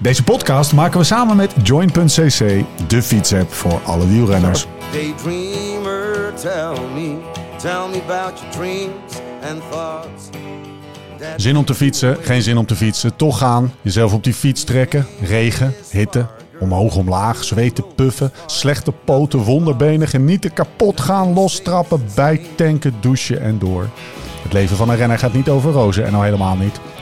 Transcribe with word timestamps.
Deze 0.00 0.22
podcast 0.22 0.72
maken 0.72 0.98
we 0.98 1.04
samen 1.04 1.36
met 1.36 1.54
Join.cc, 1.62 2.64
de 2.88 3.02
fietsapp 3.02 3.52
voor 3.52 3.80
alle 3.84 4.08
wielrenners. 4.08 4.66
Daydreamer, 4.92 6.32
tell 6.34 6.84
me, 6.94 7.16
tell 7.56 7.88
me 7.90 8.00
about 8.06 8.40
your 8.40 8.50
dreams 8.50 9.20
and 9.50 9.62
thoughts. 9.70 10.24
That 11.18 11.40
Zin 11.40 11.56
om 11.56 11.64
te 11.64 11.74
fietsen, 11.74 12.16
geen 12.20 12.42
zin 12.42 12.56
om 12.58 12.66
te 12.66 12.76
fietsen, 12.76 13.16
toch 13.16 13.38
gaan. 13.38 13.72
Jezelf 13.80 14.12
op 14.12 14.24
die 14.24 14.34
fiets 14.34 14.64
trekken, 14.64 15.06
regen, 15.22 15.74
hitte, 15.90 16.26
omhoog, 16.60 16.96
omlaag, 16.96 17.44
zweten, 17.44 17.84
puffen, 17.94 18.32
slechte 18.46 18.92
poten, 19.04 19.38
wonderbenen, 19.38 20.08
genieten, 20.08 20.52
kapot 20.52 21.00
gaan, 21.00 21.32
lostrappen, 21.32 22.04
bijtanken, 22.14 22.94
douchen 23.00 23.40
en 23.40 23.58
door. 23.58 23.88
Het 24.42 24.52
leven 24.52 24.76
van 24.76 24.88
een 24.88 24.96
renner 24.96 25.18
gaat 25.18 25.32
niet 25.32 25.48
over 25.48 25.72
rozen 25.72 26.04
en 26.04 26.12
nou 26.12 26.24
helemaal 26.24 26.56
niet. 26.56 26.80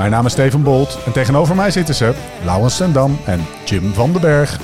Mijn 0.00 0.12
naam 0.12 0.26
is 0.26 0.32
Steven 0.32 0.62
Bolt 0.62 0.98
en 1.06 1.12
tegenover 1.12 1.54
mij 1.54 1.70
zitten 1.70 1.94
ze 1.94 2.14
Laurens 2.44 2.76
Sendam 2.76 3.18
en 3.24 3.40
Jim 3.64 3.92
van 3.92 4.12
den 4.12 4.20
Berg. 4.20 4.60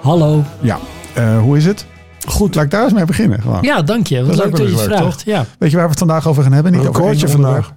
Hallo. 0.00 0.44
Ja, 0.60 0.78
eh, 1.14 1.38
hoe 1.38 1.56
is 1.56 1.64
het? 1.64 1.86
Goed. 2.26 2.54
Laat 2.54 2.64
ik 2.64 2.70
daar 2.70 2.84
eens 2.84 2.92
mee 2.92 3.04
beginnen. 3.04 3.40
Gewoon. 3.40 3.62
Ja, 3.62 3.82
dank 3.82 4.06
je. 4.06 4.24
Wat 4.24 4.36
Dat 4.36 4.58
leuk 4.58 4.68
je 4.68 4.76
vraagt. 4.76 5.22
Ja. 5.24 5.44
Weet 5.58 5.70
je 5.70 5.76
waar 5.76 5.84
we 5.84 5.90
het 5.90 5.98
vandaag 5.98 6.28
over 6.28 6.42
gaan 6.42 6.52
hebben? 6.52 6.72
Niet 6.72 6.80
Een 6.80 6.86
recordje 6.86 7.28
vandaag. 7.28 7.76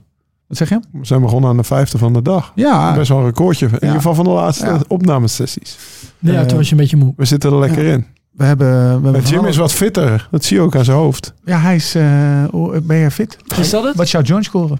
Wat 0.51 0.59
zeg 0.59 0.69
je? 0.69 0.79
We 0.91 1.05
zijn 1.05 1.21
begonnen 1.21 1.49
aan 1.49 1.57
de 1.57 1.63
vijfde 1.63 1.97
van 1.97 2.13
de 2.13 2.21
dag. 2.21 2.51
Ja, 2.55 2.93
Best 2.95 3.09
wel 3.09 3.17
een 3.19 3.25
recordje. 3.25 3.65
In 3.65 3.73
ieder 3.73 3.91
geval 3.95 4.15
van 4.15 4.23
de 4.25 4.29
laatste 4.31 4.65
Ja. 4.65 4.79
opnamesessies. 4.87 5.77
ja, 6.19 6.33
Eh, 6.33 6.45
toen 6.45 6.57
was 6.57 6.65
je 6.65 6.71
een 6.71 6.77
beetje 6.81 6.97
moe. 6.97 7.13
We 7.17 7.25
zitten 7.25 7.51
er 7.51 7.59
lekker 7.59 7.85
in. 7.85 8.05
we 8.31 8.43
hebben... 8.43 8.97
We 9.01 9.09
hebben 9.09 9.23
Jim 9.31 9.45
is 9.45 9.57
wat 9.57 9.71
fitter. 9.73 10.27
Dat 10.31 10.43
zie 10.43 10.57
je 10.57 10.63
ook 10.63 10.75
aan 10.75 10.83
zijn 10.85 10.97
hoofd. 10.97 11.33
Ja, 11.45 11.59
hij 11.59 11.75
is... 11.75 11.95
eh, 11.95 12.43
hoe- 12.49 12.81
ben 12.81 12.97
je 12.97 13.11
fit? 13.11 13.37
Is 13.59 13.69
dat 13.69 13.83
het? 13.83 13.95
Wat 13.95 14.05
is 14.05 14.11
jouw 14.11 14.21
joint 14.21 14.45
score? 14.45 14.77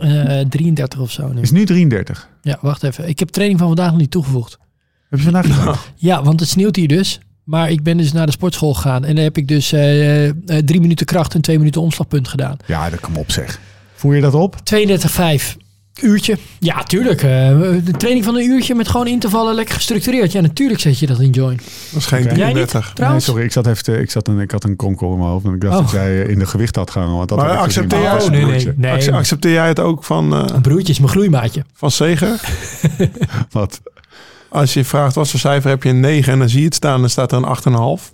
Eh 0.00 0.40
33 0.48 1.00
of 1.00 1.10
zo 1.10 1.32
nu. 1.32 1.40
Is 1.40 1.50
nu 1.50 1.64
33. 1.64 2.28
Ja, 2.42 2.58
wacht 2.60 2.82
even. 2.82 3.08
Ik 3.08 3.18
heb 3.18 3.28
training 3.28 3.58
van 3.58 3.68
vandaag 3.68 3.90
nog 3.90 4.00
niet 4.00 4.10
toegevoegd. 4.10 4.58
Heb 5.10 5.18
je 5.18 5.24
vandaag 5.24 5.46
gedaan? 5.58 5.74
Ja, 5.94 6.22
want 6.22 6.40
het 6.40 6.48
sneeuwt 6.48 6.76
hier 6.76 6.88
dus. 6.88 7.20
Maar 7.44 7.70
ik 7.70 7.82
ben 7.82 7.96
dus 7.96 8.12
naar 8.12 8.26
de 8.26 8.32
sportschool 8.32 8.74
gegaan. 8.74 9.04
En 9.04 9.14
dan 9.14 9.24
heb 9.24 9.36
ik 9.36 9.48
dus 9.48 9.72
eh, 9.72 10.28
eh, 10.28 10.34
drie 10.64 10.80
minuten 10.80 11.06
kracht 11.06 11.34
en 11.34 11.40
twee 11.40 11.58
minuten 11.58 11.80
omslagpunt 11.80 12.28
gedaan. 12.28 12.56
Ja, 12.66 12.90
dat 12.90 13.00
kom 13.00 13.16
op 13.16 13.30
zeg. 13.30 13.60
Voer 13.94 14.14
je 14.14 14.20
dat 14.20 14.34
op? 14.34 14.56
32,5 14.74 15.56
uurtje. 16.02 16.38
Ja, 16.58 16.82
tuurlijk. 16.82 17.22
eh, 17.22 17.28
de 17.84 17.92
training 17.96 18.24
van 18.24 18.34
een 18.36 18.44
uurtje 18.46 18.74
met 18.74 18.88
gewoon 18.88 19.06
intervallen 19.06 19.54
lekker 19.54 19.74
gestructureerd. 19.74 20.32
Ja, 20.32 20.40
natuurlijk 20.40 20.80
zet 20.80 20.98
je 20.98 21.06
dat 21.06 21.20
in 21.20 21.30
join. 21.30 21.56
Dat 21.92 22.00
is 22.00 22.06
geen 22.06 22.24
Oké. 22.24 22.34
Jij 22.34 22.52
niet? 22.52 22.68
33. 22.68 22.94
Nee, 23.10 23.20
sorry. 23.20 23.44
Ik 23.44 23.52
zat 23.52 23.66
even 23.66 24.00
ik, 24.00 24.10
zat 24.10 24.28
een, 24.28 24.38
ik 24.40 24.50
had 24.50 24.64
een 24.64 24.76
kronkel 24.76 25.12
in 25.12 25.18
mijn 25.18 25.30
hoofd. 25.30 25.44
En 25.44 25.52
ik 25.54 25.60
dacht 25.60 25.74
Oh. 25.76 25.80
dat 25.82 25.90
jij 25.90 26.22
eh, 26.22 26.28
in 26.30 26.38
de 26.38 26.46
gewicht 26.46 26.76
had 26.76 26.90
gaan. 26.90 27.16
Want 27.16 27.28
dat 27.28 27.38
Maar 27.38 27.56
accepteer 27.56 28.00
jij- 28.00 28.12
Oh, 28.14 28.24
een 28.24 28.32
nee, 28.32 28.72
nee. 28.76 29.12
accepteer 29.12 29.52
jij 29.52 29.68
het 29.68 29.80
ook 29.80 30.04
van, 30.04 30.34
eh, 30.34 30.44
Een 30.54 30.62
broertje 30.62 30.92
is 30.92 30.98
mijn 30.98 31.10
groeimaatje. 31.10 31.64
van 31.74 31.90
Zeger? 31.90 32.40
Wat? 33.50 33.80
Als 34.48 34.74
je 34.74 34.84
vraagt 34.84 35.14
wat 35.14 35.28
voor 35.30 35.40
cijfer 35.40 35.70
heb 35.70 35.82
je 35.82 35.88
een 35.88 36.00
9 36.00 36.32
en 36.32 36.38
dan 36.38 36.48
zie 36.48 36.58
je 36.60 36.64
het 36.64 36.74
staan, 36.74 37.00
dan 37.00 37.10
staat 37.10 37.32
er 37.32 37.38
een 37.38 37.44
8,5. 37.44 38.12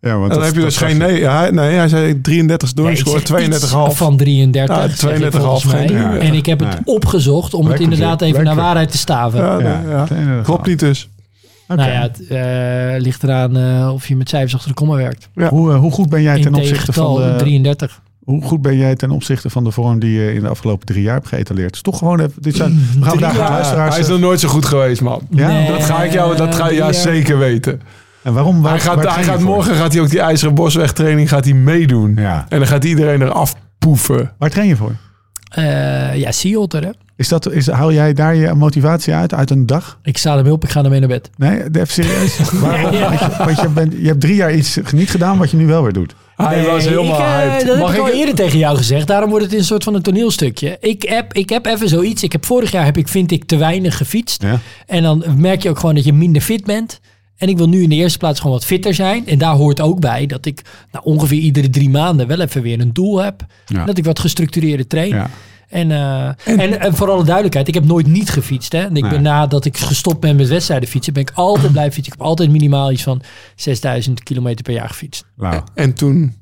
Ja, 0.00 0.16
want 0.16 0.30
dan 0.30 0.38
dat- 0.38 0.46
heb 0.48 0.56
je 0.56 0.60
dus 0.60 0.76
geen 0.76 0.88
je. 0.88 0.94
9. 0.94 1.18
Ja, 1.18 1.38
hij- 1.38 1.50
nee, 1.50 1.74
hij 1.76 1.88
zei 1.88 2.20
33 2.20 2.74
Nee, 2.74 2.84
ik 2.86 2.90
doorscore, 3.04 3.10
zeg 3.26 3.46
iets 3.48 3.60
32,5. 3.60 3.96
Van 3.96 4.16
33. 4.16 4.76
Ja, 4.76 4.82
zeg 4.82 4.90
ik 4.90 4.98
32,5 5.16 5.42
volgens 5.42 5.72
mij. 5.72 5.88
geen 5.88 5.96
uur. 5.96 6.18
En 6.20 6.34
ik 6.34 6.46
heb 6.46 6.60
het 6.60 6.68
Nee. 6.68 6.94
opgezocht 6.96 7.54
om 7.54 7.66
het 7.66 7.80
inderdaad 7.80 8.22
even 8.22 8.44
naar 8.44 8.54
waarheid 8.56 8.90
te 8.90 8.98
staven. 8.98 9.40
Ja, 9.40 9.58
Ja, 9.60 9.80
nee, 9.80 9.88
ja. 9.90 10.06
nee, 10.10 10.24
nee, 10.24 10.42
Klopt 10.42 10.66
niet 10.66 10.78
dus. 10.78 11.08
Oké. 11.68 11.80
Nou 11.80 11.90
ja, 11.92 12.00
het 12.02 12.26
eh, 12.26 13.00
ligt 13.02 13.22
eraan 13.22 13.56
eh, 13.56 13.92
of 13.92 14.08
je 14.08 14.16
met 14.16 14.28
cijfers 14.28 14.54
achter 14.54 14.68
de 14.68 14.74
komma 14.74 14.94
werkt. 14.94 15.28
Ja. 15.34 15.48
Hoe, 15.48 15.72
eh, 15.72 15.78
hoe 15.78 15.90
goed 15.92 16.08
ben 16.08 16.22
jij 16.22 16.36
In 16.36 16.42
ten 16.42 16.54
opzichte 16.54 16.92
van 16.92 17.14
de, 17.16 17.34
33. 17.38 18.00
hoe 18.24 18.42
goed 18.42 18.62
ben 18.62 18.76
jij 18.76 18.96
ten 18.96 19.10
opzichte 19.10 19.50
van 19.50 19.64
de 19.64 19.70
vorm 19.70 19.98
die 19.98 20.20
je 20.20 20.34
in 20.34 20.40
de 20.40 20.48
afgelopen 20.48 20.86
drie 20.86 21.02
jaar 21.02 21.14
hebt 21.14 21.28
geëtaleerd? 21.28 21.70
Dus 21.72 21.82
toch 21.82 21.98
gewoon 21.98 22.20
even, 22.20 22.32
dit 22.42 22.56
zijn, 22.56 22.70
we 22.98 23.04
gaan 23.04 23.10
vandaag 23.18 23.38
luisteraars. 23.48 23.94
Hij 23.94 24.04
is 24.04 24.08
nog 24.10 24.20
nooit 24.20 24.40
zo 24.40 24.48
goed 24.48 24.64
geweest, 24.64 25.00
man. 25.00 25.20
Ja, 25.30 25.48
Nee, 25.48 25.68
Dat 25.70 25.82
ga 25.84 26.02
ik 26.02 26.12
jou, 26.12 26.36
dat 26.36 26.54
ga 26.54 26.68
je 26.68 26.74
ja, 26.76 26.92
zeker 26.92 27.38
weten. 27.38 27.80
En 28.28 28.34
waarom? 28.34 28.62
Waar, 28.62 28.72
Hij 28.72 28.80
gaat, 28.80 29.04
waar 29.04 29.14
hij 29.14 29.24
gaat 29.24 29.40
morgen 29.40 29.74
gaat 29.74 29.92
hij 29.92 30.02
ook 30.02 30.10
die 30.10 30.20
IJzeren 30.20 30.54
Bosweg 30.54 30.92
training 30.92 31.28
gaat 31.28 31.44
hij 31.44 31.54
meedoen. 31.54 32.14
Ja. 32.16 32.46
En 32.48 32.58
dan 32.58 32.66
gaat 32.68 32.84
iedereen 32.84 33.22
eraf 33.22 33.54
poefen. 33.78 34.32
Waar 34.38 34.50
train 34.50 34.68
je 34.68 34.76
voor? 34.76 34.92
Eh, 35.48 36.16
ja, 36.16 36.32
Sea 36.32 36.58
Otter, 36.58 36.82
hè? 36.82 36.90
Is 37.16 37.28
dat, 37.28 37.52
is, 37.52 37.70
haal 37.70 37.92
jij 37.92 38.12
daar 38.12 38.34
je 38.34 38.54
motivatie 38.54 39.14
uit, 39.14 39.34
uit 39.34 39.50
een 39.50 39.66
dag? 39.66 39.98
Ik 40.02 40.18
sta 40.18 40.36
hem 40.36 40.50
op, 40.50 40.64
ik 40.64 40.70
ga 40.70 40.84
ermee 40.84 40.98
naar 41.00 41.08
bed. 41.08 41.30
Nee, 41.36 41.62
even 41.72 41.86
serieus. 41.86 42.38
Waarom? 42.60 42.92
Ja. 42.92 43.08
Want 43.08 43.20
je, 43.20 43.44
want 43.44 43.60
je, 43.60 43.68
bent, 43.68 43.92
je 43.98 44.06
hebt 44.06 44.20
drie 44.20 44.34
jaar 44.34 44.54
iets 44.54 44.78
niet 44.92 45.10
gedaan 45.10 45.38
wat 45.38 45.50
je 45.50 45.56
nu 45.56 45.66
wel 45.66 45.82
weer 45.82 45.92
doet. 45.92 46.14
Hij 46.36 46.64
was 46.64 46.84
helemaal 46.84 47.18
ik, 47.18 47.24
eh, 47.24 47.32
hyped. 47.32 47.66
Dat 47.66 47.78
Mag 47.78 47.90
heb 47.90 48.00
ik 48.00 48.12
al 48.12 48.18
eerder 48.18 48.34
tegen 48.34 48.58
jou 48.58 48.76
gezegd. 48.76 49.06
Daarom 49.06 49.30
wordt 49.30 49.44
het 49.44 49.54
een 49.54 49.64
soort 49.64 49.84
van 49.84 49.94
een 49.94 50.02
toneelstukje. 50.02 50.76
Ik 50.80 51.02
heb, 51.02 51.32
ik 51.32 51.48
heb 51.48 51.66
even 51.66 51.88
zoiets. 51.88 52.22
Ik 52.22 52.32
heb 52.32 52.46
vorig 52.46 52.70
jaar 52.70 52.84
heb 52.84 52.96
ik, 52.96 53.08
vind 53.08 53.30
ik, 53.30 53.44
te 53.44 53.56
weinig 53.56 53.96
gefietst. 53.96 54.42
Ja. 54.42 54.58
En 54.86 55.02
dan 55.02 55.24
merk 55.36 55.62
je 55.62 55.68
ook 55.68 55.78
gewoon 55.78 55.94
dat 55.94 56.04
je 56.04 56.12
minder 56.12 56.42
fit 56.42 56.64
bent. 56.64 57.00
En 57.38 57.48
ik 57.48 57.56
wil 57.56 57.68
nu 57.68 57.82
in 57.82 57.88
de 57.88 57.94
eerste 57.94 58.18
plaats 58.18 58.40
gewoon 58.40 58.56
wat 58.56 58.64
fitter 58.64 58.94
zijn. 58.94 59.26
En 59.26 59.38
daar 59.38 59.54
hoort 59.54 59.80
ook 59.80 60.00
bij 60.00 60.26
dat 60.26 60.46
ik 60.46 60.62
nou, 60.92 61.04
ongeveer 61.04 61.38
iedere 61.38 61.70
drie 61.70 61.90
maanden 61.90 62.26
wel 62.26 62.40
even 62.40 62.62
weer 62.62 62.80
een 62.80 62.92
doel 62.92 63.18
heb. 63.18 63.46
Ja. 63.66 63.84
Dat 63.84 63.98
ik 63.98 64.04
wat 64.04 64.18
gestructureerder 64.18 64.86
train. 64.86 65.08
Ja. 65.08 65.30
En, 65.68 65.90
eh, 65.90 66.26
en, 66.44 66.80
en, 66.80 66.94
voor 66.94 67.10
alle 67.10 67.24
duidelijkheid, 67.24 67.68
ik 67.68 67.74
heb 67.74 67.84
nooit 67.84 68.06
niet 68.06 68.30
gefietst. 68.30 68.72
Hè? 68.72 68.78
En 68.78 68.96
ik 68.96 69.02
Nee. 69.02 69.10
ben 69.10 69.22
nadat 69.22 69.64
ik 69.64 69.76
gestopt 69.76 70.20
ben 70.20 70.36
met 70.36 70.48
wedstrijden 70.48 70.88
fietsen, 70.88 71.12
ben 71.12 71.22
ik 71.22 71.30
altijd 71.34 71.72
blijven 71.72 71.92
fietsen. 71.92 72.12
Ik 72.12 72.18
heb 72.18 72.28
altijd 72.28 72.50
minimaal 72.50 72.92
iets 72.92 73.02
van 73.02 73.22
6000 73.56 74.22
kilometer 74.22 74.62
per 74.64 74.74
jaar 74.74 74.88
gefietst. 74.88 75.24
Nou, 75.36 75.62
En 75.74 75.92
toen, 75.94 76.34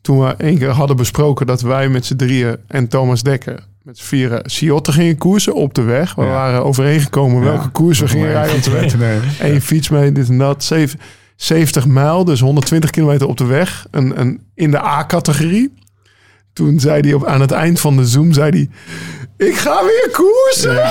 toen 0.00 0.18
we 0.20 0.34
één 0.36 0.58
keer 0.58 0.70
hadden 0.70 0.96
besproken 0.96 1.46
dat 1.46 1.60
wij 1.60 1.88
met 1.88 2.06
z'n 2.06 2.16
drieën 2.16 2.56
en 2.66 2.88
Thomas 2.88 3.22
Dekker 3.22 3.66
met 3.88 3.98
z'n 3.98 4.04
vieren 4.04 4.50
Ciotte 4.50 4.92
gingen 4.92 5.18
koersen 5.18 5.54
op 5.54 5.74
de 5.74 5.82
weg. 5.82 6.14
We 6.14 6.22
Ja. 6.22 6.28
waren 6.28 6.64
overeengekomen 6.64 7.42
welke 7.42 7.68
koers 7.68 7.98
we 7.98 8.08
gingen 8.08 8.30
rijden 8.30 8.54
op 8.56 8.62
de 8.62 8.70
fiets 8.70 8.94
weg. 8.94 9.08
mee 9.08 9.20
te 9.20 9.26
nemen. 9.40 9.54
Eén 9.54 9.62
fiets 9.62 9.88
mee, 9.88 10.12
dit 10.12 10.28
en 10.28 10.38
dat. 10.38 10.64
Zeven- 10.64 11.00
70 11.36 11.86
mijl, 11.86 12.24
dus 12.24 12.40
120 12.40 12.90
kilometer 12.90 13.26
op 13.28 13.36
de 13.36 13.44
weg. 13.44 13.86
Een, 13.90 14.20
een, 14.20 14.40
in 14.54 14.70
de 14.70 14.84
A-categorie. 14.84 15.74
Toen 16.52 16.80
zei 16.80 17.00
hij 17.00 17.12
op, 17.14 17.26
aan 17.26 17.40
het 17.40 17.50
eind 17.50 17.80
van 17.80 17.96
de 17.96 18.06
Zoom, 18.06 18.32
zei 18.32 18.50
hij... 18.50 18.68
Ik 19.48 19.56
ga 19.56 19.80
weer 19.84 20.08
koersen! 20.12 20.82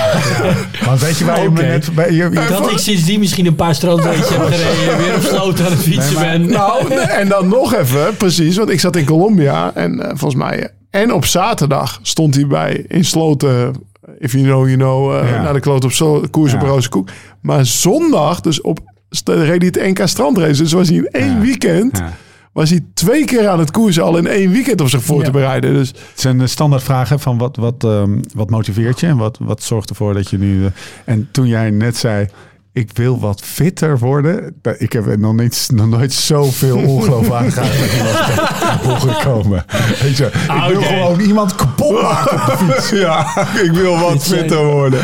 Want 0.84 1.00
weet 1.00 1.18
je 1.18 1.24
waar 1.24 1.42
je 1.42 1.50
net... 1.50 1.94
Bij, 1.94 2.10
je, 2.12 2.16
je- 2.30 2.46
Dat 2.48 2.70
ik 2.70 2.78
sindsdien 2.78 3.18
misschien 3.20 3.46
een 3.46 3.54
paar 3.54 3.74
strandweetjes 3.74 4.28
heb 4.28 4.40
gereden. 4.42 4.98
Weer 5.04 5.14
op 5.14 5.22
sloot 5.22 5.60
aan 5.60 5.70
het 5.70 5.80
fietsen 5.82 6.14
Nee, 6.14 6.38
maar- 6.38 6.38
ben. 6.38 6.50
Nou, 6.50 6.88
nee, 6.88 6.98
en 6.98 7.28
dan 7.28 7.48
nog 7.48 7.74
even, 7.74 8.16
precies. 8.16 8.56
Want 8.56 8.70
ik 8.70 8.80
zat 8.80 8.96
in 8.96 9.04
Colombia 9.04 9.70
en 9.74 10.00
eh, 10.00 10.08
volgens 10.08 10.34
mij... 10.42 10.68
en 11.02 11.12
op 11.12 11.24
zaterdag 11.24 11.98
stond 12.02 12.34
hij 12.34 12.46
bij 12.46 12.84
in 12.88 13.04
Sloten... 13.04 13.74
If 14.18 14.32
you 14.32 14.44
know, 14.44 14.64
you 14.66 14.76
know. 14.76 15.16
eh, 15.16 15.30
Ja. 15.30 15.42
Naar 15.42 15.52
de 15.52 15.60
kloot 15.60 15.84
op 15.84 15.92
zo, 15.92 16.24
koers 16.30 16.54
op 16.54 16.60
Ja. 16.60 16.66
Roze 16.66 16.88
Koek. 16.88 17.08
Maar 17.40 17.66
zondag, 17.66 18.40
dus 18.40 18.60
op... 18.60 18.78
reed 19.24 19.74
hij 19.74 19.82
het 19.84 19.98
NK 19.98 20.08
strandrace. 20.08 20.62
Dus 20.62 20.72
was 20.72 20.88
hij 20.88 20.96
in 20.96 21.08
één 21.10 21.34
Ja. 21.34 21.40
weekend... 21.40 21.98
Ja. 21.98 22.12
was 22.52 22.70
hij 22.70 22.80
twee 22.94 23.24
keer 23.24 23.48
aan 23.48 23.58
het 23.58 23.70
koersen 23.70 24.02
al 24.02 24.16
in 24.16 24.26
één 24.26 24.50
weekend 24.50 24.80
om 24.80 24.88
zich 24.88 25.02
voor 25.02 25.18
Ja. 25.18 25.24
te 25.24 25.30
bereiden. 25.30 25.74
Dus 25.74 25.88
Het 25.88 25.98
zijn 26.20 26.38
de 26.38 26.46
standaardvragen 26.46 27.20
van 27.20 27.38
wat, 27.38 27.56
wat, 27.56 27.84
ehm, 27.84 28.18
wat 28.34 28.50
motiveert 28.50 29.00
je 29.00 29.06
en 29.06 29.16
wat, 29.16 29.38
wat 29.40 29.62
zorgt 29.62 29.90
ervoor 29.90 30.14
dat 30.14 30.30
je 30.30 30.38
nu... 30.38 30.64
eh, 30.64 30.70
en 31.04 31.28
toen 31.32 31.46
jij 31.46 31.70
net 31.70 31.96
zei, 31.96 32.26
ik 32.72 32.90
wil 32.94 33.20
wat 33.20 33.40
fitter 33.44 33.98
worden. 33.98 34.54
Ik 34.78 34.92
heb 34.92 35.16
nog, 35.16 35.34
niet, 35.34 35.68
nog 35.74 35.88
nooit 35.88 36.12
zoveel 36.12 36.76
ongeloof 36.94 37.30
aangegaan 37.32 37.64
dat 37.68 37.92
iemand 37.96 39.00
horen 39.02 39.16
komen. 39.24 39.64
Weet 40.02 40.16
je, 40.16 40.24
ik 40.26 40.64
wil 40.68 40.76
Oké. 40.76 40.86
gewoon 40.86 41.20
iemand 41.20 41.54
kapot 41.54 42.02
maakt 42.02 42.32
op 42.32 42.40
de 42.46 42.64
fiets. 42.74 42.90
Ja, 43.00 43.26
ik 43.62 43.70
wil 43.72 43.98
wat 43.98 44.22
zijn- 44.22 44.40
fitter 44.40 44.64
worden. 44.64 45.00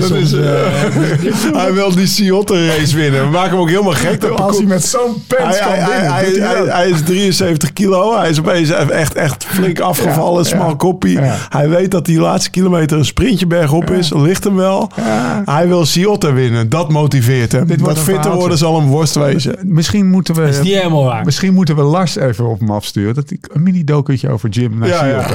Dat 0.00 0.10
is, 0.10 0.32
eh, 0.32 1.54
hij 1.62 1.72
wil 1.72 1.94
die 1.94 2.06
Ciotte 2.06 2.66
race 2.66 2.96
winnen. 2.96 3.20
We 3.24 3.30
maken 3.30 3.50
hem 3.50 3.58
ook 3.60 3.68
helemaal 3.68 3.92
gek. 3.92 4.20
Dat 4.20 4.40
Als 4.40 4.56
hij 4.56 4.66
met 4.66 4.84
zo'n 4.84 5.22
pens 5.26 5.58
hij, 5.58 5.68
kan 5.68 5.72
hij, 5.78 5.90
winnen. 5.90 6.12
hij, 6.12 6.24
doet 6.24 6.38
hij 6.38 6.46
hij- 6.48 6.58
dat. 6.64 6.72
hij 6.74 6.88
is 6.88 7.02
73 7.02 7.72
kilo. 7.72 8.18
Hij 8.18 8.30
is 8.30 8.38
opeens 8.38 8.70
echt, 8.70 9.14
echt 9.14 9.44
flink 9.44 9.80
afgevallen. 9.80 10.42
Ja, 10.42 10.48
smal 10.48 10.68
ja, 10.68 10.74
koppie. 10.76 11.20
ja. 11.20 11.36
Hij 11.48 11.68
weet 11.68 11.90
dat 11.90 12.04
die 12.04 12.20
laatste 12.20 12.50
kilometer 12.50 12.98
een 12.98 13.04
sprintje 13.04 13.46
bergop 13.46 13.90
is. 13.90 14.12
Ligt 14.14 14.44
hem 14.44 14.56
wel. 14.56 14.90
Hij 15.44 15.68
wil 15.68 15.86
Ciotte 15.86 16.32
winnen. 16.32 16.68
Dat 16.68 16.88
motiveert 16.90 17.52
hem. 17.52 17.66
Dit 17.66 17.80
wordt 17.80 17.96
dat 17.96 18.06
een 18.06 18.12
fitter 18.12 18.12
verhaaltje. 18.14 18.38
worden 18.40 18.58
zal 18.58 18.80
hem 18.80 18.88
worst 18.88 19.14
wezen. 19.14 19.58
Misschien 19.62 20.06
moeten 20.06 20.34
we... 20.34 20.48
is 20.48 20.60
niet 20.60 20.74
helemaal 20.74 21.04
waar. 21.04 21.24
Misschien 21.24 21.54
moeten 21.54 21.76
we 21.76 21.82
Lars 21.82 22.16
even 22.16 22.48
op 22.48 22.58
hem 22.60 22.70
afsturen. 22.70 23.14
Dat 23.14 23.30
ik 23.30 23.48
een 23.52 23.62
mini-dokutje 23.62 24.28
over 24.30 24.48
Jim 24.48 24.78
naar 24.78 24.88
Ja, 24.88 25.06
ja. 25.06 25.26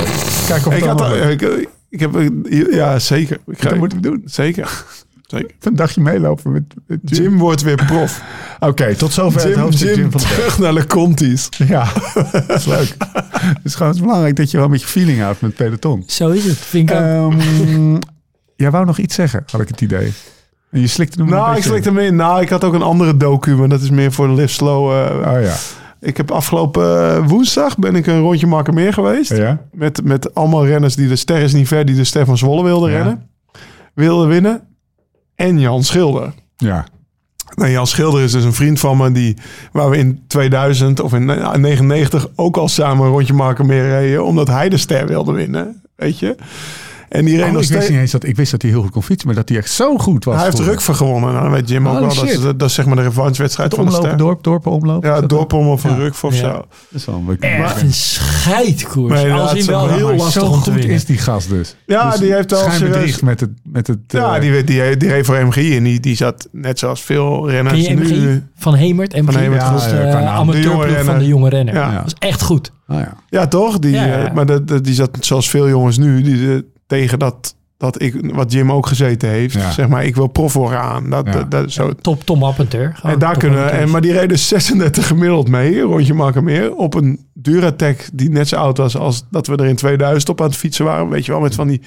Kijk 0.48 0.66
of 0.66 0.76
Ik, 0.76 0.84
had, 0.84 1.02
al- 1.02 1.30
ik, 1.30 1.70
ik 1.90 2.00
heb, 2.00 2.30
ja, 2.72 3.00
zeker. 3.00 3.38
Ik 3.48 3.62
ga, 3.62 3.70
Dat 3.70 3.78
moeten 3.78 3.98
we 4.02 4.04
doen. 4.10 4.22
Zeker. 4.26 4.84
zeker. 5.28 5.52
Een 5.60 5.76
dagje 5.76 6.02
meelopen 6.02 6.52
met, 6.52 6.64
met 6.88 7.00
Jim. 7.04 7.24
Jim 7.24 7.38
wordt 7.38 7.62
weer 7.62 7.86
prof. 7.86 8.22
Oké, 8.60 8.96
tot 8.96 9.14
zover 9.14 9.40
het 9.42 9.50
Jim, 9.50 9.60
hoofdstuk 9.60 9.88
Jim, 9.90 9.98
Jim 10.00 10.12
van 10.12 10.22
de 10.22 10.28
terug 10.28 10.60
naar 10.60 10.74
de 10.74 10.88
Contis. 10.88 11.50
Ja, 11.68 11.88
dat 12.14 12.50
is 12.60 12.66
leuk. 12.66 12.96
Het 13.46 13.60
is 13.64 13.76
gewoon 13.76 13.98
belangrijk 14.00 14.36
dat 14.36 14.52
je 14.52 14.58
wel 14.58 14.66
een 14.66 14.72
beetje 14.72 14.88
feeling 14.88 15.20
houdt 15.20 15.42
met 15.42 15.56
peloton. 15.56 16.04
Zo 16.08 16.30
is 16.30 16.44
het, 16.46 16.58
vind 16.58 16.90
ik 16.90 16.96
ook. 16.96 17.02
Ehm 17.02 17.98
jij 18.56 18.72
wou 18.72 18.86
nog 18.86 18.98
iets 18.98 19.16
zeggen, 19.16 19.44
had 19.52 19.62
ik 19.62 19.68
het 19.68 19.82
idee. 19.82 20.14
En 20.76 20.82
je 20.82 20.88
slikte 20.88 21.18
hem 21.20 21.28
een 21.28 21.34
Nou, 21.34 21.56
ik 21.56 21.64
slikte 21.64 21.90
hem 21.90 21.98
in. 21.98 22.16
Nou, 22.16 22.42
ik 22.42 22.50
had 22.50 22.64
ook 22.64 22.74
een 22.74 22.82
andere 22.82 23.18
docu, 23.18 23.56
maar 23.56 23.70
dat 23.70 23.82
is 23.82 23.90
meer 23.90 24.12
voor 24.12 24.28
de 24.28 24.34
Live 24.34 24.48
Slow. 24.54 24.92
eh, 24.92 25.34
Oh 25.36 25.42
ja. 25.42 25.54
Ik 26.00 26.18
heb 26.18 26.32
afgelopen 26.32 27.16
eh, 27.16 27.28
woensdag 27.28 27.78
ben 27.78 27.96
ik 27.96 28.08
een 28.08 28.20
rondje 28.20 28.48
Makkermeer 28.48 28.94
geweest. 28.94 29.38
Ja? 29.38 29.60
Met, 29.72 30.04
met 30.04 30.34
allemaal 30.36 30.66
renners 30.66 30.96
die 30.96 31.08
de 31.08 31.16
ster 31.16 31.38
is 31.40 31.54
niet 31.54 31.68
ver, 31.68 31.86
die 31.86 31.96
de 31.96 32.04
ster 32.04 32.26
van 32.26 32.38
Zwolle 32.38 32.64
wilden 32.64 32.90
Ja. 32.92 32.96
rennen. 32.98 33.30
Wilden 33.94 34.28
winnen. 34.28 34.62
En 35.36 35.60
Jan 35.60 35.84
Schilder. 35.84 36.34
Ja. 36.58 36.86
Nou, 37.56 37.72
Jan 37.72 37.88
Schilder 37.88 38.22
is 38.22 38.32
dus 38.32 38.44
een 38.44 38.54
vriend 38.54 38.80
van 38.80 38.98
me 38.98 39.12
die, 39.12 39.38
waar 39.72 39.90
we 39.90 39.98
in 39.98 40.24
2000 40.28 41.00
of 41.00 41.14
in 41.14 41.26
99 41.26 42.28
ook 42.36 42.58
al 42.58 42.68
samen 42.68 43.06
een 43.06 43.12
rondje 43.12 43.34
Makkermeer 43.34 43.90
reden. 43.90 44.26
Omdat 44.26 44.48
hij 44.48 44.70
de 44.70 44.78
ster 44.78 45.08
wilde 45.08 45.32
winnen. 45.32 45.82
Weet 45.96 46.20
je? 46.20 46.36
En 47.16 47.26
die 47.26 47.36
reed 47.38 47.46
Oh, 47.46 47.52
nog 47.52 47.62
ik, 47.62 47.68
wist 47.70 47.90
niet 47.90 48.00
eens 48.00 48.12
dat, 48.12 48.24
ik 48.26 48.36
wist 48.36 48.52
dat 48.52 48.62
hij 48.62 48.72
heel 48.72 48.82
goed 48.82 48.92
kon 48.92 49.04
fietsen, 49.04 49.28
maar 49.28 49.38
dat 49.38 49.50
hij 49.50 49.58
echt 49.58 49.72
zo 49.72 49.98
goed 49.98 50.26
was. 50.26 50.36
Hij 50.36 50.44
heeft. 50.46 50.60
Rukver 50.60 50.96
gewonnen. 50.96 51.30
Nou, 51.32 51.44
dan 51.44 51.52
weet 51.52 51.70
Jim 51.70 51.88
ook 51.88 52.00
wel. 52.00 52.16
Dat 52.16 52.24
is, 52.24 52.40
dat 52.42 52.62
is 52.62 52.74
zeg 52.74 52.86
maar 52.86 52.96
de 52.96 53.02
revanchewedstrijd 53.02 53.72
Het 53.72 53.80
van 53.82 53.90
de 53.90 53.96
ster. 53.96 54.18
dorp, 54.18 54.44
dorpen 54.44 54.72
omlopen. 54.72 55.10
Ja, 55.10 55.16
Is 55.16 55.22
dat 55.22 55.30
Dorpom 55.30 55.68
of 55.68 55.84
een 55.84 55.90
Ja. 55.92 55.96
Rukver 55.98 56.28
of 56.28 56.34
Ja. 56.34 56.40
zo. 56.40 56.52
Dat 56.54 56.68
is 56.90 57.06
wel 57.06 57.16
een 57.16 57.26
beetje... 57.26 57.48
Echt 57.48 57.82
een 57.82 57.94
scheidkoers. 57.94 59.14
Nee, 59.22 59.32
Als 59.34 59.54
is 59.54 59.66
wel 59.66 59.90
heel 59.90 60.16
lastig 60.16 60.42
zo 60.44 60.48
om 60.50 60.52
te 60.52 60.56
goed 60.64 60.74
winnen. 60.74 60.90
is 60.96 61.06
die 61.06 61.18
gast 61.18 61.50
dus. 61.50 61.76
Ja, 61.86 62.10
Dus 62.10 62.20
die 62.20 62.34
heeft 62.34 62.52
schijnbedriegt 62.52 62.94
serieus- 62.96 63.22
met 63.22 63.40
het... 63.40 63.50
Met 63.64 63.88
het 63.88 64.00
Ja, 64.08 64.36
eh, 64.36 64.42
die, 64.42 64.64
die, 64.64 64.98
die 64.98 65.10
reed 65.10 65.26
voor 65.26 65.46
MGI 65.46 65.76
en 65.78 65.84
die, 65.84 66.00
die 66.00 66.16
zat 66.16 66.48
net 66.52 66.80
zoals 66.80 67.02
veel 67.02 67.50
renners 67.50 67.86
Ken 67.86 67.98
je 67.98 68.16
nu... 68.16 68.34
MG? 68.34 68.42
Van 68.56 68.76
Hemert? 68.76 69.14
MG, 69.14 69.24
Van 69.26 69.36
Hemert, 69.42 69.70
was 69.70 69.86
ja, 69.86 69.92
de 69.92 70.38
van 71.04 71.18
de 71.18 71.28
jonge 71.28 71.50
renner. 71.50 71.74
Ja. 71.74 71.92
Dat 71.94 72.04
was 72.04 72.14
echt 72.20 72.42
goed. 72.42 72.72
oh 72.88 73.00
ja. 73.00 73.14
Ja, 73.30 73.48
toch? 73.48 73.80
Die, 73.80 73.98
eh, 73.98 74.34
maar 74.34 74.46
dat, 74.46 74.84
die 74.84 74.94
zat 74.94 75.10
zoals 75.20 75.50
veel 75.50 75.70
jongens 75.70 75.98
nu, 75.98 76.22
die, 76.22 76.64
tegen 76.88 77.20
dat, 77.20 77.56
dat 77.78 78.02
ik, 78.02 78.32
wat 78.34 78.52
Jim 78.52 78.72
ook 78.72 78.88
gezeten 78.88 79.30
heeft. 79.30 79.54
Ja. 79.54 79.72
Zeg 79.72 79.88
maar, 79.88 80.06
ik 80.06 80.16
wil 80.16 80.28
prof 80.28 80.54
worden 80.54 80.80
aan. 80.82 81.10
Dat, 81.10 81.26
Ja. 81.26 81.32
dat, 81.32 81.52
dat- 81.52 81.72
zo. 81.72 81.94
Top 82.02 82.24
Tom 82.24 82.44
Appenter. 82.44 83.00
En 83.04 83.20
daar 83.20 83.38
kunnen, 83.38 83.72
en, 83.72 83.90
maar 83.90 84.02
die 84.02 84.12
reden 84.12 84.40
36 84.40 85.08
gemiddeld 85.08 85.48
mee, 85.50 85.82
rondje 85.82 86.14
Makkermeer, 86.14 86.76
op 86.76 86.94
een 86.94 87.26
Duratec 87.34 88.10
die 88.14 88.30
net 88.30 88.48
zo 88.48 88.56
oud 88.56 88.78
was 88.78 88.98
als 88.98 89.26
dat 89.32 89.48
we 89.48 89.56
er 89.56 89.66
in 89.66 89.76
2000 89.76 90.30
op 90.30 90.42
aan 90.42 90.48
het 90.48 90.56
fietsen 90.58 90.86
waren. 90.86 91.10
Weet 91.10 91.26
je 91.26 91.32
wel, 91.32 91.42
met 91.42 91.56
van 91.56 91.68
die, 91.68 91.82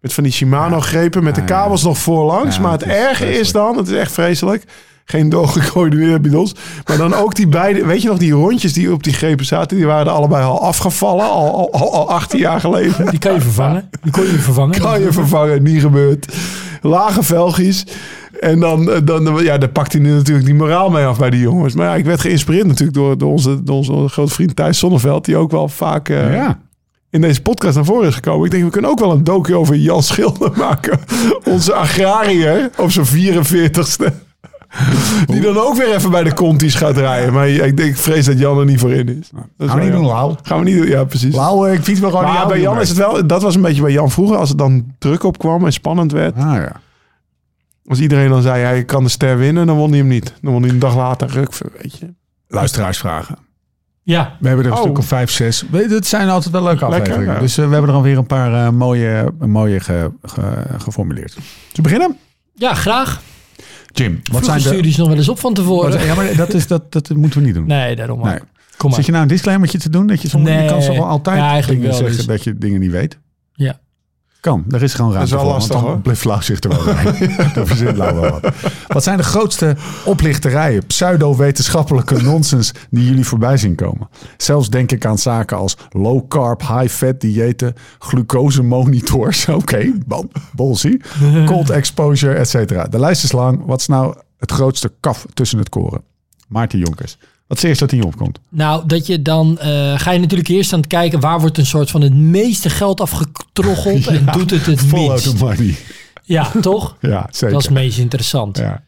met 0.00 0.12
van 0.12 0.22
die 0.22 0.32
Shimano-grepen, 0.32 1.24
met 1.24 1.34
de 1.34 1.44
kabels 1.44 1.82
nog 1.82 1.98
voorlangs. 1.98 2.56
Ja, 2.56 2.62
maar 2.62 2.72
het, 2.72 2.82
erge 2.82 3.38
is 3.38 3.52
dan, 3.52 3.76
het 3.76 3.88
is 3.88 3.96
echt 3.96 4.12
vreselijk, 4.12 4.64
geen 5.04 5.28
doorgecoördineerde 5.28 6.20
bidons. 6.20 6.54
Maar 6.86 6.96
dan 6.96 7.14
ook 7.14 7.34
die 7.34 7.48
beide, 7.48 7.86
weet 7.86 8.02
je 8.02 8.08
nog, 8.08 8.18
die 8.18 8.32
rondjes 8.32 8.72
die 8.72 8.92
op 8.92 9.02
die 9.02 9.12
grepen 9.12 9.44
zaten, 9.44 9.76
die 9.76 9.86
waren 9.86 10.06
er 10.06 10.12
allebei 10.12 10.44
al 10.44 10.62
afgevallen, 10.62 11.30
al, 11.30 11.54
al, 11.54 11.72
al, 11.72 11.94
al 11.94 12.10
18 12.10 12.38
jaar 12.38 12.60
geleden. 12.60 13.10
Die 13.10 13.18
kan 13.18 13.34
je 13.34 13.40
vervangen. 13.40 13.88
Die 14.02 14.12
kon 14.12 14.24
je 14.24 14.38
vervangen. 14.38 14.80
Kan 14.80 15.00
je 15.00 15.12
vervangen, 15.12 15.62
niet 15.62 15.80
gebeurd. 15.80 16.34
Lage 16.82 17.22
velgies. 17.22 17.84
En 18.40 18.60
dan, 18.60 18.90
eh, 18.90 19.00
dan, 19.04 19.38
ja, 19.42 19.58
daar 19.58 19.68
pakt 19.68 19.92
hij 19.92 20.00
nu 20.00 20.12
natuurlijk 20.12 20.46
die 20.46 20.54
moraal 20.54 20.90
mee 20.90 21.04
af 21.04 21.18
bij 21.18 21.30
die 21.30 21.40
jongens. 21.40 21.74
Maar 21.74 21.86
ja, 21.86 21.94
ik 21.94 22.04
werd 22.04 22.20
geïnspireerd 22.20 22.66
natuurlijk 22.66 22.96
door, 22.96 23.18
door, 23.18 23.30
onze, 23.30 23.62
door 23.62 23.76
onze 23.76 24.08
grote 24.08 24.32
vriend 24.32 24.56
Thijs 24.56 24.78
Sonneveld. 24.78 25.24
Die 25.24 25.36
ook 25.36 25.50
wel 25.50 25.68
vaak 25.68 26.08
eh, 26.08 26.34
ja. 26.34 26.58
in 27.10 27.20
deze 27.20 27.42
podcast 27.42 27.74
naar 27.74 27.84
voren 27.84 28.08
is 28.08 28.14
gekomen. 28.14 28.44
Ik 28.44 28.50
denk, 28.50 28.64
we 28.64 28.70
kunnen 28.70 28.90
ook 28.90 28.98
wel 28.98 29.12
een 29.12 29.24
docu 29.24 29.54
over 29.54 29.76
Jan 29.76 30.02
Schilder 30.02 30.52
maken. 30.66 31.00
Onze 31.44 31.74
agrariër 31.74 32.70
op 32.76 32.90
zijn 32.90 33.06
44ste. 33.06 34.31
Die 35.26 35.40
dan 35.40 35.56
ook 35.58 35.76
weer 35.76 35.94
even 35.94 36.10
bij 36.10 36.22
de 36.24 36.34
Contis 36.34 36.74
gaat 36.74 36.96
rijden. 36.96 37.32
Maar 37.32 37.48
ik, 37.48 37.76
denk, 37.76 37.88
ik 37.90 37.96
vrees 37.96 38.24
dat 38.24 38.38
Jan 38.38 38.58
er 38.58 38.64
niet 38.64 38.80
voor 38.80 38.92
in 38.92 39.08
is. 39.08 39.28
Dat 39.32 39.44
is 39.58 39.66
Gaan 39.68 39.78
we 39.78 39.84
niet 39.84 39.92
doen. 39.92 40.04
Lau. 40.06 40.34
Gaan 40.42 40.58
we 40.58 40.64
niet 40.64 40.76
doen, 40.76 40.86
ja 40.86 41.04
precies. 41.04 41.34
Lau, 41.34 41.68
eh, 41.68 41.74
ik 41.74 41.82
fiets 41.82 42.00
wel 42.00 42.10
gewoon 42.10 42.24
Maar 42.24 42.38
niet 42.38 42.48
bij 42.48 42.60
Jan 42.60 42.80
is 42.80 42.88
het 42.88 42.98
wel, 42.98 43.26
dat 43.26 43.42
was 43.42 43.54
een 43.54 43.60
beetje 43.60 43.82
bij 43.82 43.92
Jan 43.92 44.10
vroeger, 44.10 44.36
als 44.36 44.48
het 44.48 44.58
dan 44.58 44.94
druk 44.98 45.22
opkwam 45.22 45.64
en 45.64 45.72
spannend 45.72 46.12
werd. 46.12 46.36
Ah 46.36 46.42
ja. 46.54 46.72
Als 47.86 48.00
iedereen 48.00 48.28
dan 48.28 48.42
zei, 48.42 48.62
hij 48.62 48.84
kan 48.84 49.02
de 49.04 49.10
ster 49.10 49.38
winnen, 49.38 49.66
dan 49.66 49.76
won 49.76 49.88
hij 49.90 49.98
hem 49.98 50.08
niet. 50.08 50.34
Dan 50.40 50.52
won 50.52 50.62
hij 50.62 50.70
een 50.70 50.78
dag 50.78 50.96
later 50.96 51.28
Rukver, 51.28 51.66
weet 51.82 51.98
je. 51.98 52.14
Luisteraarsvragen. 52.48 53.36
Ja, 54.02 54.36
We 54.40 54.46
hebben 54.48 54.64
er 54.66 54.70
een 54.72 54.76
Oh. 54.78 54.82
stuk 54.84 54.98
of 54.98 55.06
vijf, 55.06 55.30
zes. 55.30 55.64
Het 55.72 56.06
zijn 56.06 56.28
altijd 56.28 56.52
wel 56.52 56.62
leuke 56.62 56.80
Lekker, 56.88 57.00
afleveringen. 57.00 57.34
ja. 57.34 57.40
Dus 57.40 57.58
eh, 57.58 57.66
we 57.66 57.72
hebben 57.72 57.90
er 57.90 57.96
alweer 57.96 58.18
een 58.18 58.26
paar 58.26 58.64
eh, 58.66 58.70
mooie, 58.72 59.32
mooie 59.38 59.80
ge, 59.80 60.10
ge- 60.22 60.64
geformuleerd. 60.78 61.32
Zullen 61.32 61.46
we 61.72 61.82
beginnen? 61.82 62.16
ja 62.54 62.74
graag. 62.74 63.20
Jim, 63.92 64.12
wat 64.12 64.22
Vroeger 64.42 64.60
zijn 64.60 64.76
de... 64.76 64.82
je 64.86 64.92
ze 64.92 64.98
nog 65.00 65.08
wel 65.08 65.16
eens 65.16 65.28
op 65.28 65.38
van 65.38 65.54
tevoren. 65.54 65.90
wat- 65.90 66.02
ja, 66.04 66.14
maar 66.14 66.36
dat, 66.36 66.54
is, 66.54 66.66
dat, 66.66 66.92
dat 66.92 67.08
moeten 67.08 67.40
we 67.40 67.46
niet 67.46 67.54
doen. 67.54 67.66
Nee, 67.66 67.96
daarom 67.96 68.18
ook. 68.18 68.24
Nee. 68.24 68.38
Kom 68.76 68.88
maar. 68.90 68.96
Zit 68.96 69.06
je 69.06 69.12
nou 69.12 69.22
een 69.24 69.28
disclaimertje 69.28 69.78
te 69.78 69.88
doen? 69.90 70.06
Dat 70.06 70.22
je, 70.22 70.28
soms, 70.28 70.48
je 70.48 70.54
Nee. 70.54 70.68
kan 70.68 70.80
wel 70.80 71.06
altijd 71.06 71.36
Ja, 71.38 71.50
eigenlijk 71.50 71.80
dingen 71.80 71.96
wel, 71.98 72.08
zeggen 72.08 72.16
dus- 72.16 72.26
dat 72.36 72.44
je 72.44 72.58
dingen 72.58 72.80
niet 72.80 72.90
weet? 72.90 73.18
Ja. 73.54 73.80
Kan, 74.42 74.64
daar 74.66 74.82
is 74.82 74.94
gewoon 74.94 75.12
ruimte 75.12 75.34
wel 75.34 75.44
voor. 75.44 75.52
lastig, 75.52 75.72
want 75.72 75.84
dan 75.84 75.92
hoor. 75.92 76.02
blijft 76.02 76.24
Lau 76.24 76.42
zich 76.42 76.60
er 76.60 76.68
wel 76.68 76.84
bij. 76.84 77.30
Verzint 77.66 77.96
Lau 77.96 78.20
wel 78.20 78.30
wat. 78.30 78.54
Wat 78.88 79.02
zijn 79.02 79.16
de 79.16 79.22
grootste 79.22 79.76
oplichterijen, 80.04 80.86
pseudo-wetenschappelijke 80.86 82.22
nonsens 82.30 82.72
die 82.90 83.04
jullie 83.04 83.24
voorbij 83.24 83.56
zien 83.56 83.74
komen? 83.74 84.08
Zelfs 84.36 84.70
denk 84.70 84.92
ik 84.92 85.04
aan 85.04 85.18
zaken 85.18 85.56
als 85.56 85.76
low 85.90 86.28
carb, 86.28 86.60
high 86.60 86.88
fat 86.88 87.20
diëten, 87.20 87.74
glucose 87.98 88.62
monitors, 88.62 89.48
oké, 89.48 89.58
okay, 89.58 89.94
bolsie, 90.52 91.00
cold 91.46 91.70
exposure, 91.70 92.34
et 92.34 92.48
cetera. 92.48 92.84
De 92.84 92.98
lijst 92.98 93.24
is 93.24 93.32
lang. 93.32 93.62
Wat 93.66 93.80
is 93.80 93.86
nou 93.86 94.14
het 94.38 94.52
grootste 94.52 94.92
kaf 95.00 95.26
tussen 95.34 95.58
het 95.58 95.68
koren? 95.68 96.02
Maarten 96.48 96.78
Jonkers. 96.78 97.18
Wat 97.52 97.62
is 97.62 97.68
het 97.68 97.80
eerst 97.80 97.80
dat 97.92 98.00
hier 98.00 98.06
opkomt? 98.12 98.38
Nou, 98.48 98.86
dat 98.86 99.06
je 99.06 99.22
dan 99.22 99.58
eh, 99.58 99.98
ga 99.98 100.10
je 100.10 100.18
natuurlijk 100.18 100.48
eerst 100.48 100.72
aan 100.72 100.78
het 100.78 100.88
kijken 100.88 101.20
waar 101.20 101.40
wordt 101.40 101.58
een 101.58 101.66
soort 101.66 101.90
van 101.90 102.00
het 102.00 102.14
meeste 102.14 102.70
geld 102.70 103.00
afgetroggeld 103.00 104.06
en 104.16 104.26
doet 104.32 104.50
het 104.50 104.66
het 104.66 104.92
minst. 104.92 105.38
money. 105.40 105.76
Ja, 106.24 106.50
toch? 106.60 106.96
Ja, 107.00 107.26
zeker. 107.30 107.50
Dat 107.50 107.60
is 107.60 107.64
het 107.66 107.74
meest 107.74 107.98
interessant. 107.98 108.58
ja. 108.58 108.82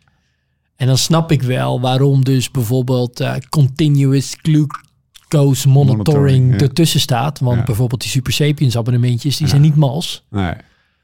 En 0.76 0.86
dan 0.86 0.98
snap 0.98 1.32
ik 1.32 1.42
wel 1.42 1.80
waarom 1.80 2.24
dus 2.24 2.50
bijvoorbeeld 2.50 3.20
eh, 3.20 3.32
continuous 3.48 4.36
glucose 4.42 5.68
monitoring, 5.68 6.06
Monitoring, 6.06 6.52
ja. 6.52 6.58
ertussen 6.58 7.00
staat. 7.00 7.38
Want 7.38 7.58
Ja. 7.58 7.64
bijvoorbeeld 7.64 8.00
die 8.00 8.10
Super 8.10 8.32
Sapiens 8.32 8.76
abonnementjes, 8.76 9.36
die 9.36 9.48
zijn 9.48 9.60
niet 9.60 9.76
mals. 9.76 10.24
Nee. 10.30 10.52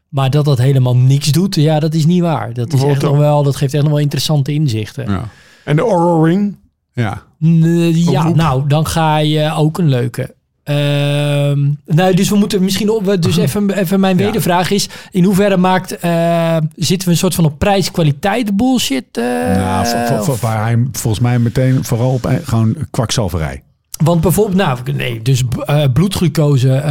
Maar 0.08 0.30
dat 0.30 0.44
dat 0.44 0.58
helemaal 0.58 0.96
niks 0.96 1.32
doet, 1.32 1.54
ja, 1.54 1.80
dat 1.80 1.94
is 1.94 2.06
niet 2.06 2.20
waar. 2.20 2.52
Dat, 2.54 2.72
is 2.72 2.82
echt 2.82 3.02
nog 3.02 3.16
wel, 3.16 3.42
dat 3.42 3.56
geeft 3.56 3.74
echt 3.74 3.82
nog 3.82 3.92
wel 3.92 4.00
interessante 4.02 4.52
inzichten. 4.52 5.10
Ja. 5.10 5.28
En 5.64 5.76
de 5.76 5.84
Oral 5.84 6.24
Ring. 6.26 6.56
Ja. 6.92 7.28
Ja, 7.40 8.28
nou, 8.28 8.66
dan 8.68 8.86
ga 8.86 9.16
je 9.18 9.52
ook 9.52 9.78
een 9.78 9.88
leuke. 9.88 10.34
Ehm, 10.64 11.68
nou, 11.86 12.14
dus 12.14 12.28
we 12.28 12.36
moeten 12.36 12.62
misschien 12.64 12.90
op. 12.90 13.16
Dus 13.20 13.36
even, 13.36 13.70
even 13.78 14.00
mijn 14.00 14.18
Ja. 14.18 14.24
wedervraag 14.24 14.70
is: 14.70 14.88
in 15.10 15.24
hoeverre 15.24 15.56
maakt. 15.56 15.98
eh, 15.98 16.56
zitten 16.76 17.06
we 17.08 17.12
een 17.14 17.20
soort 17.20 17.34
van 17.34 17.44
op 17.44 17.58
prijs-kwaliteit 17.58 18.56
bullshit? 18.56 19.04
eh, 19.12 19.24
nou, 19.56 19.86
voor, 19.86 20.24
voor, 20.24 20.36
waar 20.40 20.62
hij 20.62 20.84
volgens 20.92 21.22
mij 21.22 21.38
meteen 21.38 21.84
vooral 21.84 22.10
op 22.12 22.30
gewoon 22.44 22.76
kwakzalverij. 22.90 23.62
Want 24.04 24.20
bijvoorbeeld, 24.20 24.56
nou, 24.56 24.78
nee, 24.94 25.22
dus 25.22 25.42
eh, 25.64 25.82
bloedglucose 25.92 26.82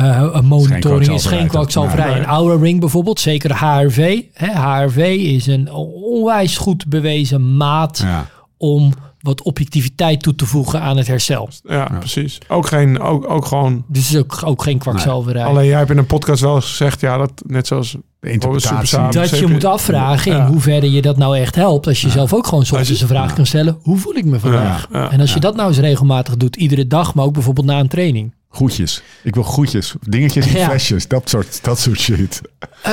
monitoring 0.44 1.12
is 1.14 1.26
geen 1.26 1.48
kwakzalverij. 1.48 2.18
Een 2.18 2.26
Aura 2.26 2.62
Ring 2.62 2.80
bijvoorbeeld, 2.80 3.20
zeker 3.20 3.56
HRV. 3.66 4.22
Hè, 4.34 4.48
HRV 4.48 4.98
is 5.20 5.48
een 5.48 5.72
onwijs 5.72 6.58
goed 6.58 6.88
bewezen 6.88 7.58
maat 7.58 7.98
Ja. 7.98 8.26
om 8.58 8.94
wat 9.22 9.42
objectiviteit 9.42 10.22
toe 10.22 10.36
te 10.36 10.46
voegen 10.46 10.82
aan 10.82 10.98
het 10.98 11.08
herstel. 11.08 11.50
Ja, 11.64 11.92
precies. 12.00 12.38
Ook, 12.48 12.68
geen, 12.68 13.00
ook, 13.00 13.30
ook 13.30 13.46
gewoon... 13.46 13.84
Dus 13.88 14.18
ook, 14.18 14.40
ook 14.46 14.64
geen 14.64 14.78
kwakzalverij. 14.78 15.44
Alleen 15.44 15.66
jij 15.66 15.78
hebt 15.78 15.90
in 15.90 15.98
een 15.98 16.06
podcast 16.06 16.42
wel 16.42 16.62
gezegd, 16.62 17.02
ja, 17.02 17.18
dat 17.18 17.32
net 17.48 17.68
zoals... 17.68 17.96
De 18.20 18.32
interpretatie. 18.32 18.76
Supersamen. 18.76 19.12
dat 19.12 19.30
je 19.30 19.36
zeker. 19.36 19.50
moet 19.52 19.66
afvragen 19.66 20.32
in 20.32 20.38
Ja. 20.38 20.48
hoeverre 20.48 20.92
je 20.92 21.02
dat 21.02 21.18
nou 21.18 21.38
echt 21.38 21.56
helpt. 21.56 21.88
Als 21.88 22.02
je 22.02 22.10
zelf 22.10 22.34
ook 22.34 22.48
gewoon 22.48 22.66
soms 22.66 22.86
je- 22.88 22.92
eens 22.94 23.02
een 23.02 23.08
vraag 23.08 23.34
kan 23.34 23.46
stellen. 23.46 23.78
Hoe 23.82 23.98
voel 23.98 24.16
ik 24.16 24.26
me 24.26 24.40
vandaag? 24.40 24.88
Ja, 24.92 25.00
ja, 25.00 25.12
en 25.12 25.20
als 25.20 25.34
je 25.34 25.40
dat 25.40 25.56
nou 25.56 25.68
eens 25.70 25.78
regelmatig 25.78 26.38
doet, 26.38 26.56
iedere 26.56 26.88
dag, 26.88 27.14
maar 27.14 27.26
ook 27.26 27.34
bijvoorbeeld 27.34 27.66
na 27.66 27.80
een 27.80 27.88
training. 27.88 28.34
Goedjes. 28.50 29.02
Ik 29.24 29.34
wil 29.36 29.44
goedjes. 29.44 29.96
Dingetjes 30.02 30.48
in 30.48 30.58
Ja. 30.60 30.66
flesjes. 30.68 31.08
Dat 31.08 31.30
soort, 31.30 31.64
dat 31.64 31.80
soort 31.80 32.00
shit. 32.00 32.42
Eh, 32.84 32.92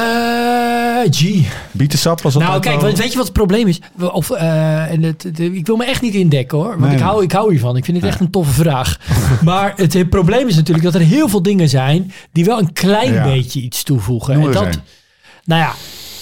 G. 1.10 1.22
Bietensap 1.70 2.20
was 2.22 2.32
dat 2.32 2.42
Nou, 2.42 2.60
kijk, 2.60 2.80
weet 2.80 2.96
je 3.10 3.16
wat 3.16 3.24
het 3.24 3.32
probleem 3.32 3.66
is? 3.66 3.80
Of, 4.12 4.30
eh, 4.30 4.90
en 4.90 5.02
het, 5.02 5.30
de- 5.32 5.52
ik 5.54 5.66
wil 5.66 5.76
me 5.76 5.84
echt 5.84 6.02
niet 6.02 6.14
indekken 6.14 6.58
hoor. 6.58 6.68
Want 6.68 6.80
Nee, 6.80 6.94
ik, 6.94 7.00
hou, 7.00 7.22
ik 7.24 7.32
hou 7.32 7.50
hiervan. 7.50 7.76
Ik 7.76 7.84
vind 7.84 7.96
het 7.96 8.06
echt 8.06 8.20
een 8.20 8.30
toffe 8.30 8.52
vraag. 8.52 8.98
maar 9.44 9.72
het, 9.76 9.92
het 9.92 10.10
probleem 10.10 10.48
is 10.48 10.54
natuurlijk 10.56 10.84
dat 10.84 10.94
er 10.94 11.00
heel 11.00 11.28
veel 11.28 11.42
dingen 11.42 11.68
zijn 11.68 12.12
die 12.32 12.44
wel 12.44 12.58
een 12.58 12.72
klein 12.72 13.12
Ja. 13.12 13.24
beetje 13.24 13.60
iets 13.60 13.82
toevoegen. 13.82 14.34
En 14.34 14.52
dat, 14.52 14.80
nou 15.44 15.60
ja, 15.60 15.72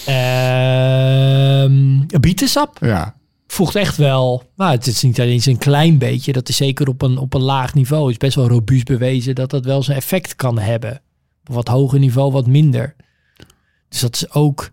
ehm 0.05 1.99
bietensap 2.19 2.77
Ja. 2.81 3.15
voegt 3.47 3.75
echt 3.75 3.97
wel. 3.97 4.43
Nou, 4.55 4.71
het 4.71 4.87
is 4.87 5.01
niet 5.01 5.19
alleen 5.19 5.41
een 5.45 5.57
klein 5.57 5.97
beetje. 5.97 6.31
Dat 6.33 6.49
is 6.49 6.57
zeker 6.57 6.87
op 6.87 7.01
een, 7.01 7.17
op 7.17 7.33
een 7.33 7.41
laag 7.41 7.73
niveau. 7.73 8.11
Is 8.11 8.17
best 8.17 8.35
wel 8.35 8.47
robuust 8.47 8.85
bewezen 8.85 9.35
dat 9.35 9.49
dat 9.49 9.65
wel 9.65 9.83
zijn 9.83 9.97
effect 9.97 10.35
kan 10.35 10.59
hebben. 10.59 11.01
Op 11.47 11.55
wat 11.55 11.67
hoger 11.67 11.99
niveau 11.99 12.31
wat 12.31 12.47
minder. 12.47 12.95
Dus 13.95 14.03
dat 14.03 14.15
is 14.15 14.31
ook. 14.33 14.69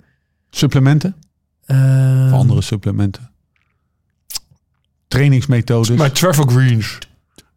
Supplementen? 0.50 1.14
Of 2.26 2.32
andere 2.32 2.60
supplementen? 2.62 3.30
Trainingsmethodes? 5.08 5.96
Maar 5.96 6.12
Trevor 6.12 6.48
Greens. 6.48 6.98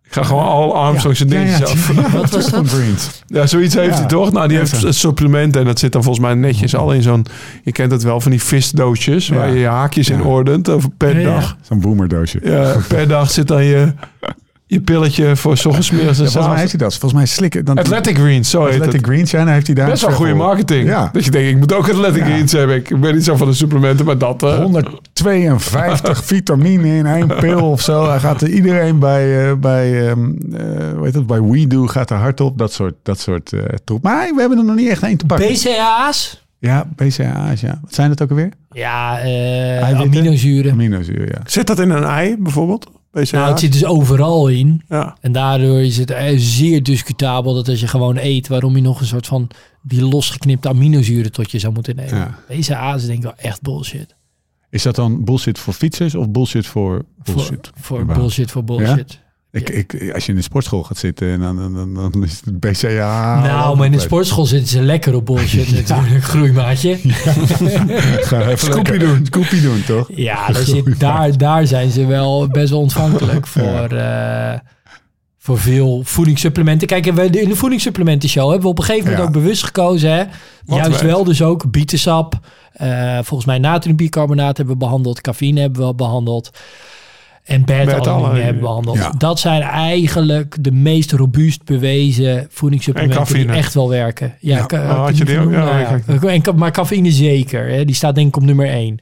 Ik 0.03 0.13
ga 0.13 0.23
gewoon 0.23 0.43
al 0.43 0.75
Armstrong 0.75 1.17
zijn 1.17 1.29
dingen 1.29 1.57
zelf. 1.57 1.87
Wat 2.11 2.29
was 2.29 2.49
dat? 2.49 2.67
Greens. 2.67 3.23
Ja, 3.27 3.47
zoiets 3.47 3.73
heeft 3.75 3.93
Ja. 3.93 3.99
hij 3.99 4.05
toch? 4.07 4.31
Nou, 4.31 4.47
die 4.47 4.57
Ja, 4.57 4.63
heeft 4.63 4.79
zo. 4.79 4.87
een 4.87 4.93
supplement 4.93 5.55
en 5.55 5.65
dat 5.65 5.79
zit 5.79 5.91
dan 5.91 6.03
volgens 6.03 6.25
mij 6.25 6.33
netjes 6.35 6.75
al 6.75 6.93
in 6.93 7.01
zo'n... 7.01 7.25
Je 7.63 7.71
kent 7.71 7.91
het 7.91 8.03
wel 8.03 8.21
van 8.21 8.31
die 8.31 8.41
visdoosjes 8.43 9.27
waar 9.29 9.47
Ja. 9.47 9.53
je 9.53 9.59
je 9.59 9.65
haakjes 9.67 10.09
in 10.09 10.17
Ja. 10.17 10.23
ordent 10.23 10.69
over 10.69 10.89
per 10.89 11.19
Ja. 11.19 11.33
dag. 11.33 11.57
Zo'n 11.61 11.79
boomerdoosje. 11.79 12.39
Ja, 12.43 12.75
per 12.87 13.07
dag 13.07 13.31
zit 13.31 13.47
dan 13.47 13.63
je, 13.63 13.93
je 14.67 14.81
pilletje 14.81 15.35
voor 15.35 15.57
's 15.57 15.65
ochtends, 15.65 15.91
middags 15.91 16.17
en 16.19 16.23
Ja, 16.23 16.29
volgens 16.29 16.51
mij 16.53 16.59
heeft 16.59 16.71
hij 16.71 16.79
dat. 16.79 16.91
Volgens 16.91 17.13
mij 17.13 17.25
slikken. 17.25 17.65
Dan 17.65 17.77
Athletic 17.77 18.17
Greens, 18.17 18.49
zo 18.49 18.59
heet 18.65 18.73
Athletic 18.73 18.93
het. 18.93 19.05
Greens, 19.05 19.31
ja, 19.31 19.43
dan 19.43 19.53
heeft 19.53 19.65
hij 19.65 19.75
daar 19.75 19.89
Best 19.89 20.05
wel 20.05 20.11
goede 20.15 20.33
marketing. 20.33 20.87
Ja. 20.87 21.09
Dat 21.13 21.25
je 21.25 21.31
denkt, 21.31 21.49
ik 21.49 21.57
moet 21.57 21.73
ook 21.73 21.89
Athletic 21.89 22.19
Ja. 22.21 22.25
Greens 22.25 22.51
hebben. 22.51 22.75
Ik 22.75 22.99
ben 23.01 23.13
niet 23.13 23.23
zo 23.23 23.35
van 23.35 23.47
de 23.47 23.53
supplementen, 23.53 24.05
maar 24.05 24.17
dat... 24.17 24.43
eh, 24.43 24.57
152 24.57 26.23
vitamine 26.33 26.87
in 26.97 27.05
één 27.05 27.27
pil 27.39 27.71
of 27.71 27.81
zo. 27.81 28.09
Hij 28.09 28.19
gaat 28.19 28.41
er 28.41 28.49
iedereen 28.49 28.99
bij, 28.99 29.49
eh, 29.49 29.55
bij, 29.55 30.07
ehm 30.09 30.29
eh, 30.53 30.61
hoe 30.95 31.03
heet 31.05 31.13
het, 31.13 31.27
bij 31.27 31.41
WeDo 31.41 31.87
gaat 31.87 32.09
er 32.09 32.17
hard 32.17 32.41
op. 32.41 32.57
Dat 32.57 32.73
soort, 32.73 32.93
dat 33.03 33.19
soort 33.19 33.53
eh, 33.53 33.61
troep. 33.83 34.03
Maar 34.03 34.31
we 34.33 34.39
hebben 34.39 34.57
er 34.57 34.65
nog 34.65 34.75
niet 34.75 34.89
echt 34.89 35.03
één 35.03 35.17
te 35.17 35.25
pakken. 35.25 35.47
BCA's? 35.47 36.43
ja, 36.59 36.85
BCAA's, 36.95 37.61
ja. 37.61 37.79
Wat 37.81 37.93
zijn 37.93 38.09
het 38.09 38.21
ook 38.21 38.29
alweer? 38.29 38.49
Ja, 38.71 39.19
eh 39.19 39.99
aminozuren. 39.99 40.71
Aminozuur, 40.71 41.27
ja. 41.27 41.41
Zit 41.45 41.67
dat 41.67 41.79
in 41.79 41.89
een 41.89 42.03
ei 42.03 42.35
bijvoorbeeld? 42.39 42.91
BCAA's? 43.15 43.31
Nou, 43.31 43.49
het 43.49 43.59
zit 43.59 43.71
dus 43.71 43.85
overal 43.85 44.47
in. 44.47 44.81
Ja. 44.89 45.17
En 45.21 45.31
daardoor 45.31 45.81
is 45.81 45.97
het 45.97 46.11
eh, 46.11 46.33
zeer 46.37 46.83
discutabel 46.83 47.53
dat 47.53 47.69
als 47.69 47.79
je 47.79 47.87
gewoon 47.87 48.17
eet, 48.17 48.47
waarom 48.47 48.75
je 48.75 48.81
nog 48.81 48.99
een 48.99 49.05
soort 49.05 49.27
van 49.27 49.47
die 49.81 50.01
losgeknipte 50.01 50.69
aminozuren 50.69 51.31
tot 51.31 51.51
je 51.51 51.59
zou 51.59 51.73
moeten 51.73 51.95
nemen. 51.95 52.17
Ja. 52.17 52.39
BCA's 52.47 53.05
denk 53.05 53.17
ik 53.17 53.23
wel 53.23 53.35
echt 53.35 53.61
bullshit. 53.61 54.15
Is 54.69 54.83
dat 54.83 54.95
dan 54.95 55.23
bullshit 55.23 55.59
voor 55.59 55.73
fietsers 55.73 56.15
of 56.15 56.29
bullshit 56.29 56.67
voor 56.67 57.05
bullshit? 57.23 57.71
Voor, 57.75 58.05
voor 58.05 58.15
bullshit, 58.15 58.51
voor 58.51 58.63
bullshit. 58.63 59.19
Ik, 59.55 59.69
ik, 59.69 60.11
als 60.13 60.25
je 60.25 60.31
in 60.31 60.37
de 60.37 60.43
sportschool 60.43 60.83
gaat 60.83 60.97
zitten, 60.97 61.31
en 61.31 61.39
dan, 61.39 61.73
dan, 61.73 61.93
dan, 62.11 62.23
is 62.23 62.41
het 62.45 62.59
BCA. 62.59 63.39
nou, 63.43 63.77
maar 63.77 63.85
in 63.85 63.91
de 63.91 63.99
sportschool 63.99 64.45
zitten 64.45 64.67
ze 64.69 64.81
lekker 64.81 65.15
op 65.15 65.25
bullshit 65.25 65.71
natuurlijk, 65.89 66.23
groeimaatje. 66.23 66.97
Ga 68.27 68.41
even 68.41 68.57
Scoopie 68.57 68.91
lekker- 68.97 69.19
Scoopie 69.23 69.61
doen, 69.61 69.83
toch? 69.83 70.09
Ja, 70.15 70.47
daar, 70.47 70.63
zit, 70.63 70.99
daar, 70.99 71.37
daar 71.37 71.67
zijn 71.67 71.91
ze 71.91 72.05
wel 72.05 72.47
best 72.47 72.69
wel 72.69 72.79
ontvankelijk 72.79 73.47
voor, 73.55 73.87
eh, 73.91 74.53
voor 75.37 75.59
veel 75.59 76.01
voedingssupplementen. 76.03 76.87
Kijk, 76.87 77.05
in 77.05 77.49
de 77.49 77.55
voedingssupplementen 77.55 78.29
show 78.29 78.43
hebben 78.45 78.61
we 78.63 78.67
op 78.69 78.79
een 78.79 78.85
gegeven 78.85 79.09
moment 79.09 79.27
ook 79.27 79.33
bewust 79.33 79.63
gekozen. 79.63 80.11
Hè? 80.11 80.23
Juist 80.65 81.01
wel 81.01 81.23
dus 81.23 81.41
ook 81.41 81.71
bietensap. 81.71 82.39
eh, 82.73 83.13
volgens 83.15 83.45
mij 83.45 83.57
natriumbicarbonaat 83.57 84.57
hebben 84.57 84.73
we 84.75 84.83
behandeld. 84.85 85.21
Cafeïne 85.21 85.59
hebben 85.61 85.87
we 85.87 85.95
behandeld. 85.95 86.49
En 87.45 87.65
beta-alanine 87.65 88.43
hebben 88.43 88.61
behandeld. 88.61 88.97
Ja. 88.97 89.13
Dat 89.17 89.39
zijn 89.39 89.61
eigenlijk 89.61 90.57
de 90.63 90.71
meest 90.71 91.11
robuust 91.11 91.63
bewezen 91.65 92.47
voedingssupplementen 92.49 93.35
En 93.35 93.45
die 93.47 93.55
echt 93.55 93.73
wel 93.73 93.89
werken. 93.89 94.35
Ja, 94.39 94.57
Ja. 94.57 94.65
ka- 94.65 94.81
Oh, 94.91 95.03
had 95.03 95.17
je 95.17 95.25
die 95.25 95.35
ook? 95.37 95.43
genoemd, 95.43 95.55
Ja, 95.55 95.99
nou. 96.07 96.27
En 96.45 96.55
maar 96.55 96.71
cafeïne 96.71 97.11
zeker. 97.11 97.67
Hè? 97.69 97.85
Die 97.85 97.95
staat 97.95 98.15
denk 98.15 98.27
ik 98.27 98.35
op 98.35 98.43
nummer 98.43 98.67
1. 98.69 98.99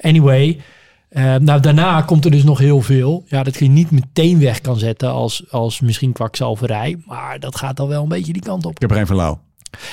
Anyway, 0.00 0.60
eh, 1.08 1.34
nou 1.34 1.60
daarna 1.60 2.02
komt 2.02 2.24
er 2.24 2.30
dus 2.30 2.42
nog 2.44 2.58
heel 2.58 2.80
veel. 2.80 3.24
Ja, 3.26 3.42
dat 3.42 3.58
je 3.58 3.68
niet 3.68 3.90
meteen 3.90 4.40
weg 4.40 4.60
kan 4.60 4.76
zetten 4.78 5.10
als, 5.10 5.44
als 5.50 5.80
misschien 5.80 6.12
kwakzalverij. 6.12 6.96
Maar 7.06 7.40
dat 7.40 7.56
gaat 7.56 7.76
dan 7.76 7.88
wel 7.88 8.02
een 8.02 8.08
beetje 8.08 8.32
die 8.32 8.42
kant 8.42 8.64
op. 8.66 8.74
Ik 8.74 8.80
heb 8.80 8.90
er 8.90 8.96
een 8.96 9.06
van 9.06 9.16
lauw. 9.16 9.40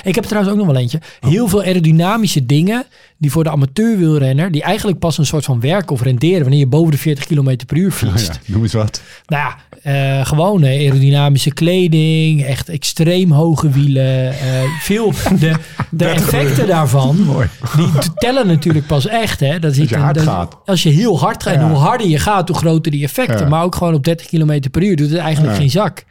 Ik 0.04 0.14
heb 0.14 0.24
trouwens 0.24 0.52
ook 0.52 0.58
nog 0.58 0.72
wel 0.72 0.76
eentje. 0.76 1.00
Heel 1.20 1.48
veel 1.48 1.62
aerodynamische 1.62 2.46
dingen 2.46 2.84
die 3.18 3.30
voor 3.30 3.44
de 3.44 3.50
amateurwielrenner... 3.50 4.50
die 4.52 4.62
eigenlijk 4.62 4.98
pas 4.98 5.18
een 5.18 5.26
soort 5.26 5.44
van 5.44 5.60
werken 5.60 5.90
of 5.90 6.02
renderen... 6.02 6.40
wanneer 6.40 6.58
je 6.58 6.66
boven 6.66 6.90
de 6.90 6.98
40 6.98 7.24
km 7.24 7.56
per 7.66 7.76
uur 7.76 7.92
fietst. 7.92 8.26
Ja, 8.26 8.52
noem 8.52 8.62
eens 8.62 8.72
wat. 8.72 9.02
Nou 9.26 9.42
ja, 9.42 9.56
eh, 9.82 10.26
gewoon 10.26 10.62
eh, 10.62 10.80
aerodynamische 10.80 11.52
kleding, 11.52 12.44
echt 12.44 12.68
extreem 12.68 13.30
hoge 13.30 13.70
wielen. 13.70 14.28
eh, 14.28 14.62
veel, 14.80 15.12
de, 15.40 15.52
de 15.90 16.06
effecten 16.06 16.66
daarvan, 16.66 17.16
Mooi. 17.24 17.48
die 17.76 18.14
tellen 18.14 18.46
natuurlijk 18.46 18.86
pas 18.86 19.06
echt. 19.06 19.40
Hè? 19.40 19.58
Dat 19.58 19.78
Als 19.78 19.88
je 19.88 19.96
hard 19.96 20.20
gaat. 20.20 20.56
Als 20.64 20.82
je 20.82 20.90
heel 20.90 21.18
hard 21.18 21.42
gaat, 21.42 21.54
en 21.54 21.68
hoe 21.68 21.76
harder 21.78 22.06
je 22.06 22.18
gaat, 22.18 22.48
hoe 22.48 22.56
groter 22.56 22.92
die 22.92 23.04
effecten. 23.04 23.38
Ja. 23.38 23.48
Maar 23.48 23.62
ook 23.62 23.74
gewoon 23.74 23.94
op 23.94 24.04
30 24.04 24.26
km 24.26 24.60
per 24.70 24.82
uur 24.82 24.96
doet 24.96 25.10
het 25.10 25.18
eigenlijk 25.18 25.56
geen 25.56 25.70
zak. 25.70 26.04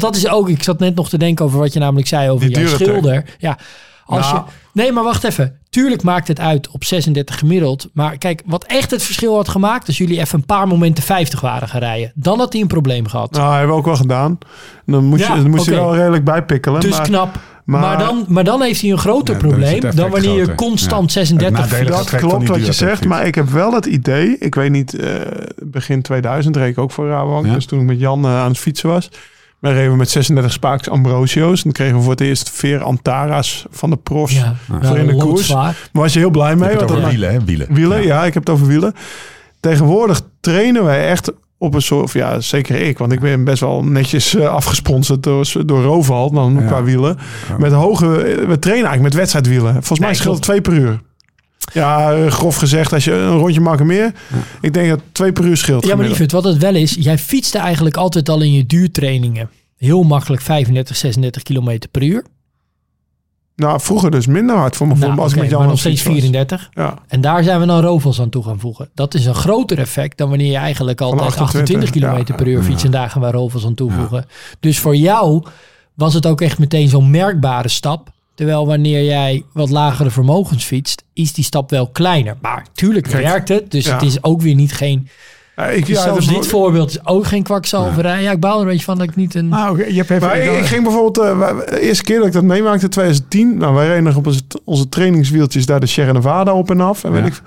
Want 0.00 0.06
dat 0.12 0.16
is 0.22 0.28
ook, 0.28 0.48
ik 0.48 0.62
zat 0.62 0.78
net 0.78 0.94
nog 0.94 1.08
te 1.08 1.18
denken 1.18 1.44
over 1.44 1.58
wat 1.58 1.72
je 1.72 1.78
namelijk 1.78 2.06
zei 2.06 2.30
over 2.30 2.46
Die 2.46 2.58
jouw 2.58 2.66
schilder. 2.68 3.24
Ja, 3.38 3.58
als 4.04 4.30
Nou. 4.32 4.36
je, 4.46 4.52
nee, 4.72 4.92
maar 4.92 5.04
wacht 5.04 5.24
even. 5.24 5.58
Tuurlijk 5.70 6.02
maakt 6.02 6.28
het 6.28 6.40
uit 6.40 6.68
op 6.68 6.84
36 6.84 7.38
gemiddeld. 7.38 7.88
Maar 7.92 8.18
kijk, 8.18 8.42
wat 8.46 8.64
echt 8.64 8.90
het 8.90 9.02
verschil 9.02 9.34
had 9.36 9.48
gemaakt... 9.48 9.86
als 9.86 9.98
jullie 9.98 10.20
even 10.20 10.38
een 10.38 10.46
paar 10.46 10.66
momenten 10.68 11.04
50 11.04 11.40
waren 11.40 11.68
gaan 11.68 11.80
rijden. 11.80 12.12
Dan 12.14 12.38
had 12.38 12.52
hij 12.52 12.62
een 12.62 12.68
probleem 12.68 13.06
gehad. 13.08 13.30
Nou, 13.30 13.50
hebben 13.52 13.68
we 13.70 13.74
ook 13.76 13.84
wel 13.84 13.96
gedaan. 13.96 14.38
Dan 14.86 15.04
moest, 15.04 15.22
Ja, 15.26 15.34
je, 15.34 15.42
dan 15.42 15.50
moest 15.50 15.64
je 15.64 15.70
wel 15.70 15.94
redelijk 15.96 16.24
bijpikkelen. 16.24 16.80
dus 16.80 16.90
maar 16.90 17.06
knap. 17.06 17.38
Maar, 17.64 17.80
maar- 17.80 17.98
dan, 17.98 18.24
maar 18.28 18.44
dan 18.44 18.62
heeft 18.62 18.80
hij 18.80 18.90
een 18.90 18.98
groter 18.98 19.34
Ja, 19.34 19.40
probleem... 19.40 19.80
dan 19.94 20.10
wanneer 20.10 20.34
je 20.34 20.54
constant 20.54 21.12
Ja. 21.12 21.24
36... 21.24 21.58
Het 21.58 21.68
nadelige 21.70 21.90
dat 21.92 22.04
effect 22.04 22.20
van 22.20 22.30
klopt 22.30 22.48
wat 22.48 22.66
je 22.66 22.72
zegt, 22.72 23.04
maar 23.04 23.26
ik 23.26 23.34
heb 23.34 23.48
wel 23.48 23.72
het 23.74 23.86
idee, 23.86 24.38
ik 24.38 24.54
weet 24.54 24.70
niet, 24.70 24.94
eh, 24.94 25.14
begin 25.62 26.02
2000 26.02 26.56
reed 26.56 26.70
ik 26.70 26.78
ook 26.78 26.90
voor 26.90 27.08
Rabobank. 27.08 27.46
Ja. 27.46 27.54
Dus 27.54 27.66
toen 27.66 27.80
ik 27.80 27.86
met 27.86 28.00
Jan 28.00 28.24
eh, 28.24 28.38
aan 28.40 28.48
het 28.48 28.58
fietsen 28.58 28.88
was, 28.88 29.08
wij 29.64 29.72
reden 29.72 29.90
we 29.90 29.96
met 29.96 30.10
36 30.10 30.52
spaaks 30.52 30.88
Ambrosio's. 30.90 31.56
En 31.56 31.62
dan 31.62 31.72
kregen 31.72 31.96
we 31.96 32.02
voor 32.02 32.10
het 32.10 32.20
eerst 32.20 32.50
veer 32.50 32.82
Antara's 32.82 33.66
van 33.70 33.90
de 33.90 33.96
profs. 33.96 34.34
Ja, 34.34 34.54
Voor 34.82 34.98
in 34.98 35.06
de 35.06 35.16
koers. 35.16 35.52
Maar 35.52 35.76
was 35.92 36.12
je 36.12 36.18
heel 36.18 36.30
blij 36.30 36.56
mee? 36.56 36.68
Want 36.76 36.82
over 36.90 37.00
dat- 37.00 37.10
wielen, 37.10 37.32
hè? 37.32 37.44
Wielen. 37.44 37.66
Wielen, 37.70 38.02
ja. 38.02 38.24
ik 38.24 38.34
heb 38.34 38.46
het 38.46 38.54
over 38.54 38.66
wielen. 38.66 38.94
Tegenwoordig 39.60 40.20
trainen 40.40 40.84
wij 40.84 41.08
echt 41.08 41.32
op 41.58 41.74
een 41.74 41.82
soort, 41.82 42.10
ja, 42.12 42.40
zeker 42.40 42.80
ik, 42.80 42.98
want 42.98 43.12
ik 43.12 43.20
ben 43.20 43.44
best 43.44 43.60
wel 43.60 43.84
netjes 43.84 44.34
eh, 44.34 44.48
afgesponsord 44.48 45.22
door, 45.22 45.52
door 45.66 45.82
Roval 45.82 46.30
dan 46.30 46.56
Ja. 46.60 46.66
qua 46.66 46.82
wielen. 46.82 47.18
Ja. 47.48 47.58
Met 47.58 47.72
hoge, 47.72 48.06
we 48.46 48.58
trainen 48.58 48.68
eigenlijk 48.68 49.02
met 49.02 49.14
wedstrijdwielen. 49.14 49.72
Volgens 49.72 49.98
mij 49.98 50.08
Nee, 50.08 50.16
scheelt 50.18 50.34
het 50.34 50.44
twee 50.44 50.60
per 50.60 50.72
uur. 50.72 51.00
Ja, 51.72 52.12
eh, 52.12 52.30
grof 52.30 52.56
gezegd, 52.56 52.92
als 52.92 53.04
je 53.04 53.12
een 53.12 53.38
rondje 53.38 53.60
maken 53.60 53.86
meer. 53.86 54.12
Ik 54.60 54.74
denk 54.74 54.88
dat 54.88 55.00
twee 55.12 55.32
per 55.32 55.44
uur 55.44 55.56
scheelt. 55.56 55.86
Ja, 55.86 55.96
maar 55.96 56.06
lieverd, 56.06 56.32
wat 56.32 56.44
het 56.44 56.58
wel 56.58 56.74
is... 56.74 56.96
jij 56.98 57.18
fietste 57.18 57.58
eigenlijk 57.58 57.96
altijd 57.96 58.28
al 58.28 58.40
in 58.40 58.52
je 58.52 58.66
duurtrainingen... 58.66 59.50
heel 59.76 60.02
makkelijk 60.02 60.42
35, 60.42 60.96
36 60.96 61.42
kilometer 61.42 61.90
per 61.90 62.02
uur. 62.02 62.24
Nou, 63.56 63.80
vroeger 63.80 64.10
dus 64.10 64.26
minder 64.26 64.56
hard 64.56 64.76
voor 64.76 64.86
mijn 64.86 64.98
Nou, 64.98 65.18
als 65.18 65.32
oké, 65.32 65.42
ik 65.42 65.50
met 65.50 65.60
aan 65.60 65.68
nog 65.68 65.78
steeds 65.78 66.02
fietsen 66.02 66.32
was. 66.32 66.48
34. 66.48 66.70
Ja, 66.72 66.98
En 67.08 67.20
daar 67.20 67.42
zijn 67.42 67.60
we 67.60 67.66
dan 67.66 67.80
rovels 67.80 68.20
aan 68.20 68.28
toe 68.28 68.44
gaan 68.44 68.60
voegen. 68.60 68.90
Dat 68.94 69.14
is 69.14 69.26
een 69.26 69.34
groter 69.34 69.78
effect 69.78 70.18
dan 70.18 70.28
wanneer 70.28 70.50
je 70.50 70.56
eigenlijk 70.56 71.00
altijd 71.00 71.20
28, 71.20 71.60
28 71.60 71.90
kilometer 71.90 72.34
per 72.34 72.46
uur 72.46 72.58
ja. 72.58 72.64
fietst. 72.64 72.84
En 72.84 72.90
daar 72.90 73.10
gaan 73.10 73.22
we 73.22 73.30
rovels 73.30 73.64
aan 73.66 73.74
toevoegen. 73.74 74.26
Dus 74.60 74.78
voor 74.78 74.96
jou 74.96 75.44
was 75.94 76.14
het 76.14 76.26
ook 76.26 76.40
echt 76.40 76.58
meteen 76.58 76.88
zo'n 76.88 77.10
merkbare 77.10 77.68
stap. 77.68 78.12
Terwijl 78.34 78.66
wanneer 78.66 79.04
jij 79.04 79.44
wat 79.52 79.70
lagere 79.70 80.10
vermogens 80.10 80.64
fietst, 80.64 81.02
is 81.12 81.32
die 81.32 81.44
stap 81.44 81.70
wel 81.70 81.88
kleiner. 81.88 82.36
Maar 82.40 82.66
tuurlijk 82.72 83.08
Kijk, 83.08 83.24
werkt 83.26 83.48
het. 83.48 83.70
Dus 83.70 83.84
ja. 83.86 83.92
het 83.92 84.02
is 84.02 84.22
ook 84.22 84.40
weer 84.40 84.54
niet 84.54 84.72
geen... 84.72 85.08
Ja, 85.56 85.64
ik, 85.66 85.86
Dus 85.86 85.96
ja, 85.96 86.02
zelfs 86.02 86.26
dat- 86.26 86.34
dit 86.34 86.46
voorbeeld 86.46 86.90
is 86.90 87.06
ook 87.06 87.26
geen 87.26 87.42
kwakzalverij. 87.42 88.22
Ja, 88.22 88.30
ik 88.30 88.40
baal 88.40 88.54
er 88.56 88.60
een 88.62 88.68
beetje 88.68 88.84
van 88.84 88.98
dat 88.98 89.08
ik 89.08 89.16
niet 89.16 89.34
een... 89.34 89.48
Nou, 89.48 89.70
oké, 89.72 89.84
je 89.88 89.94
hebt 89.94 90.10
even... 90.10 90.28
Maar 90.28 90.36
ik, 90.38 90.58
ik 90.58 90.64
ging 90.64 90.82
bijvoorbeeld, 90.82 91.18
eh, 91.18 91.48
de 91.68 91.80
eerste 91.80 92.04
keer 92.04 92.18
dat 92.18 92.26
ik 92.26 92.32
dat 92.32 92.42
meemaakte, 92.42 92.88
2010. 92.88 93.56
Nou, 93.56 93.74
wij 93.74 93.86
reden 93.86 94.02
nog 94.04 94.16
op 94.16 94.26
onze, 94.26 94.40
onze 94.64 94.88
trainingswieltjes 94.88 95.66
daar 95.66 95.80
de 95.80 95.86
Sierra 95.86 96.12
Nevada 96.12 96.52
op 96.54 96.70
en 96.70 96.80
af. 96.80 97.04
En 97.04 97.12
Ja. 97.12 97.22
weet 97.22 97.26
ik, 97.32 97.42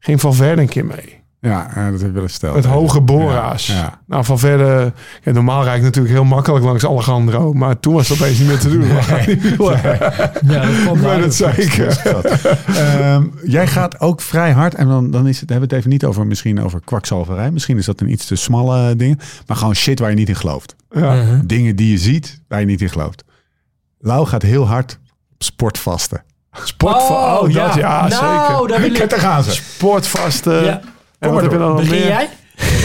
ging 0.00 0.20
Valverde 0.20 0.62
een 0.62 0.68
keer 0.68 0.84
mee. 0.84 1.19
Ja, 1.40 1.70
ja, 1.74 1.90
dat 1.90 2.00
heb 2.00 2.08
ik 2.08 2.14
wel 2.14 2.22
eens 2.22 2.32
verteld. 2.32 2.54
Met 2.54 2.64
hoge 2.64 3.00
bora's. 3.00 3.66
Ja, 3.66 3.74
ja. 3.74 4.00
Nou, 4.06 4.24
van 4.24 4.38
verder... 4.38 4.92
Ja, 5.22 5.32
normaal 5.32 5.64
rijd 5.64 5.76
ik 5.76 5.82
natuurlijk 5.82 6.14
heel 6.14 6.24
makkelijk 6.24 6.64
langs 6.64 6.86
Alejandro. 6.86 7.52
Maar 7.52 7.80
toen 7.80 7.94
was 7.94 8.08
het 8.08 8.20
opeens 8.20 8.38
niet 8.38 8.48
meer 8.48 8.58
te 8.58 8.70
doen. 8.70 8.84
Ja, 10.50 10.60
dat 10.60 10.96
Ik 10.96 11.00
weet 11.00 11.22
het 11.24 11.34
zeker. 11.34 12.02
Ehm, 12.66 13.24
jij 13.44 13.66
gaat 13.66 14.00
ook 14.00 14.20
vrij 14.20 14.52
hard. 14.52 14.74
En 14.74 14.88
dan, 14.88 15.10
dan 15.10 15.26
is 15.26 15.40
het, 15.40 15.48
hebben 15.48 15.68
we 15.68 15.74
het 15.74 15.84
even 15.84 15.90
niet 15.90 16.04
over 16.04 16.26
misschien 16.26 16.62
over 16.62 16.80
kwakzalverij. 16.84 17.50
Misschien 17.50 17.78
is 17.78 17.86
dat 17.86 18.00
een 18.00 18.10
iets 18.10 18.26
te 18.26 18.36
smalle 18.36 18.96
ding. 18.96 19.20
Maar 19.46 19.56
gewoon 19.56 19.74
shit 19.74 19.98
waar 19.98 20.10
je 20.10 20.16
niet 20.16 20.28
in 20.28 20.36
gelooft. 20.36 20.76
Ja. 20.90 21.14
Mhm. 21.14 21.46
Dingen 21.46 21.76
die 21.76 21.90
je 21.90 21.98
ziet 21.98 22.40
waar 22.48 22.60
je 22.60 22.66
niet 22.66 22.80
in 22.80 22.90
gelooft. 22.90 23.24
Lau 23.98 24.26
gaat 24.26 24.42
heel 24.42 24.66
hard 24.66 24.98
sportvasten. 25.38 26.22
Sport 26.52 27.02
van, 27.02 27.16
oh, 27.16 27.42
dat 27.42 27.74
ja, 27.74 28.08
nou, 28.08 28.10
zeker. 28.10 28.68
daar 28.68 28.80
wil 28.80 28.90
ik... 28.90 28.94
Kijk, 28.94 29.10
daar 29.10 29.18
gaan 29.18 29.42
ze. 29.42 29.50
Sportvasten. 29.50 30.80
En 31.20 31.30
wat 31.32 31.42
heb 31.42 31.50
je 31.50 31.58
dan 31.58 31.68
nog 31.70 31.80
Begin 31.80 31.98
meer? 31.98 32.06
jij? 32.06 32.28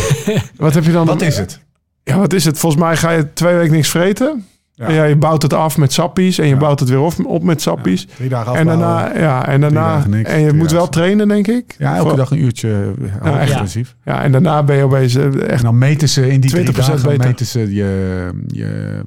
Wat 0.58 0.74
heb 0.74 0.84
je 0.86 0.92
dan? 0.92 1.06
Wat 1.06 1.22
is 1.22 1.38
het? 1.38 1.60
Ja, 2.04 2.18
wat 2.18 2.34
is 2.34 2.46
het? 2.46 2.60
Volgens 2.60 2.82
mij 2.82 2.98
ga 2.98 3.12
je 3.12 3.34
twee 3.34 3.56
weken 3.56 3.72
niks 3.74 3.90
vreten. 3.90 4.46
Ja. 4.74 4.86
En 4.88 4.94
ja, 4.94 5.04
je 5.04 5.16
bouwt 5.16 5.42
het 5.42 5.54
af 5.54 5.78
met 5.78 5.94
sappies 5.94 6.38
en 6.40 6.48
je 6.48 6.56
bouwt 6.56 6.80
het 6.80 6.90
weer 6.90 7.00
op, 7.00 7.14
op 7.26 7.44
met 7.44 7.62
sappies. 7.62 8.08
Drie 8.16 8.30
dagen 8.30 8.54
en 8.54 8.68
afbouwen. 8.68 8.88
daarna, 9.04 9.20
ja, 9.20 9.48
en 9.48 9.62
daarna, 9.62 9.82
dagen 9.96 10.10
niks, 10.10 10.30
en 10.30 10.40
je 10.40 10.54
moet 10.54 10.72
wel 10.72 10.90
trainen, 10.90 11.28
denk 11.28 11.48
ik. 11.48 11.76
Ja, 11.78 11.96
elke 11.96 12.08
Voor- 12.08 12.18
dag 12.18 12.32
een 12.32 12.44
uurtje 12.44 12.94
eh, 13.02 13.08
Ja, 13.24 13.40
echt. 13.40 13.52
intensief. 13.52 13.96
Ja, 14.06 14.24
en 14.24 14.32
daarna 14.32 14.64
ben 14.64 14.76
je 14.76 14.84
opeens 14.84 15.16
eh, 15.16 15.26
echt 15.26 15.36
En 15.50 15.62
dan 15.62 15.78
meten 15.78 16.10
ze 16.10 16.30
in 16.30 16.40
die 16.40 16.50
drie 16.50 16.64
20% 16.74 16.76
dagen 16.76 17.02
beter. 17.10 17.28
meten 17.28 17.46
ze 17.46 17.60
je, 17.74 18.30
je 18.48 19.02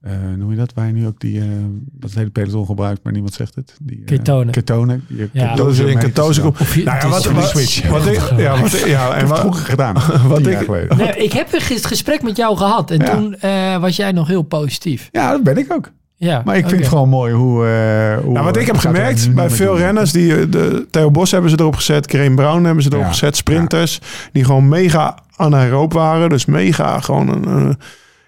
eh, 0.00 0.12
noem 0.36 0.50
je 0.50 0.56
dat? 0.56 0.72
Waar 0.74 0.86
je 0.86 0.92
nu 0.92 1.06
ook 1.06 1.20
die, 1.20 1.40
eh, 1.40 1.46
dat 1.92 2.10
het 2.10 2.18
hele 2.18 2.30
peloton 2.30 2.66
gebruikt, 2.66 3.00
maar 3.02 3.12
niemand 3.12 3.34
zegt 3.34 3.54
het. 3.54 3.76
Die, 3.82 3.98
eh, 3.98 4.04
Ketonen. 4.04 4.52
Ketonen. 4.52 5.04
Je 5.08 5.28
Ja. 5.32 5.54
ketose 5.54 5.90
in 5.90 5.98
komt. 6.42 6.58
Nou 6.58 6.82
ja, 6.84 6.92
het 6.94 7.02
wat, 7.08 7.24
is 7.26 7.30
wat, 7.32 7.48
switch. 7.48 7.88
wat 7.88 8.06
ik, 8.06 8.20
ja, 8.36 8.60
wat, 8.60 8.80
ja, 8.86 9.14
en 9.14 9.20
het 9.28 9.42
wat, 9.42 9.56
gedaan. 9.56 9.94
wat 10.28 10.46
ik-. 10.46 10.68
Nee, 10.96 11.16
ik 11.16 11.32
heb 11.32 11.52
een 11.52 11.60
ges- 11.60 11.84
gesprek 11.84 12.22
met 12.22 12.36
jou 12.36 12.56
gehad 12.56 12.90
en 12.90 12.98
Ja. 12.98 13.10
toen 13.14 13.34
eh, 13.34 13.76
was 13.80 13.96
jij 13.96 14.12
nog 14.12 14.28
heel 14.28 14.42
positief. 14.42 15.08
Ja, 15.12 15.30
dat 15.30 15.42
ben 15.42 15.56
ik 15.58 15.72
ook. 15.72 15.90
Ja, 16.14 16.42
Maar 16.44 16.56
ik 16.56 16.68
vind 16.68 16.80
het 16.80 16.88
gewoon 16.88 17.08
mooi 17.08 17.32
hoe... 17.34 17.66
eh 17.66 18.22
hoe 18.24 18.32
nou, 18.32 18.44
wat 18.44 18.56
ik 18.56 18.66
heb 18.66 18.74
er 18.74 18.80
gemerkt 18.80 19.34
bij 19.34 19.50
veel 19.50 19.72
doen. 19.72 19.76
renners, 19.82 20.12
die, 20.12 20.48
de, 20.48 20.86
Theo 20.90 21.10
Bos 21.10 21.30
hebben 21.30 21.50
ze 21.50 21.56
erop 21.60 21.76
gezet, 21.76 22.10
Graham 22.10 22.34
Brown 22.34 22.64
hebben 22.64 22.82
ze 22.82 22.90
erop 22.90 23.02
Ja, 23.02 23.08
gezet, 23.08 23.36
sprinters, 23.36 23.98
die 24.32 24.44
gewoon 24.44 24.68
mega 24.68 25.18
anaeroop 25.36 25.92
waren. 25.92 26.28
Dus 26.28 26.44
mega 26.44 27.00
gewoon 27.00 27.28
een, 27.28 27.46
een- 27.48 27.78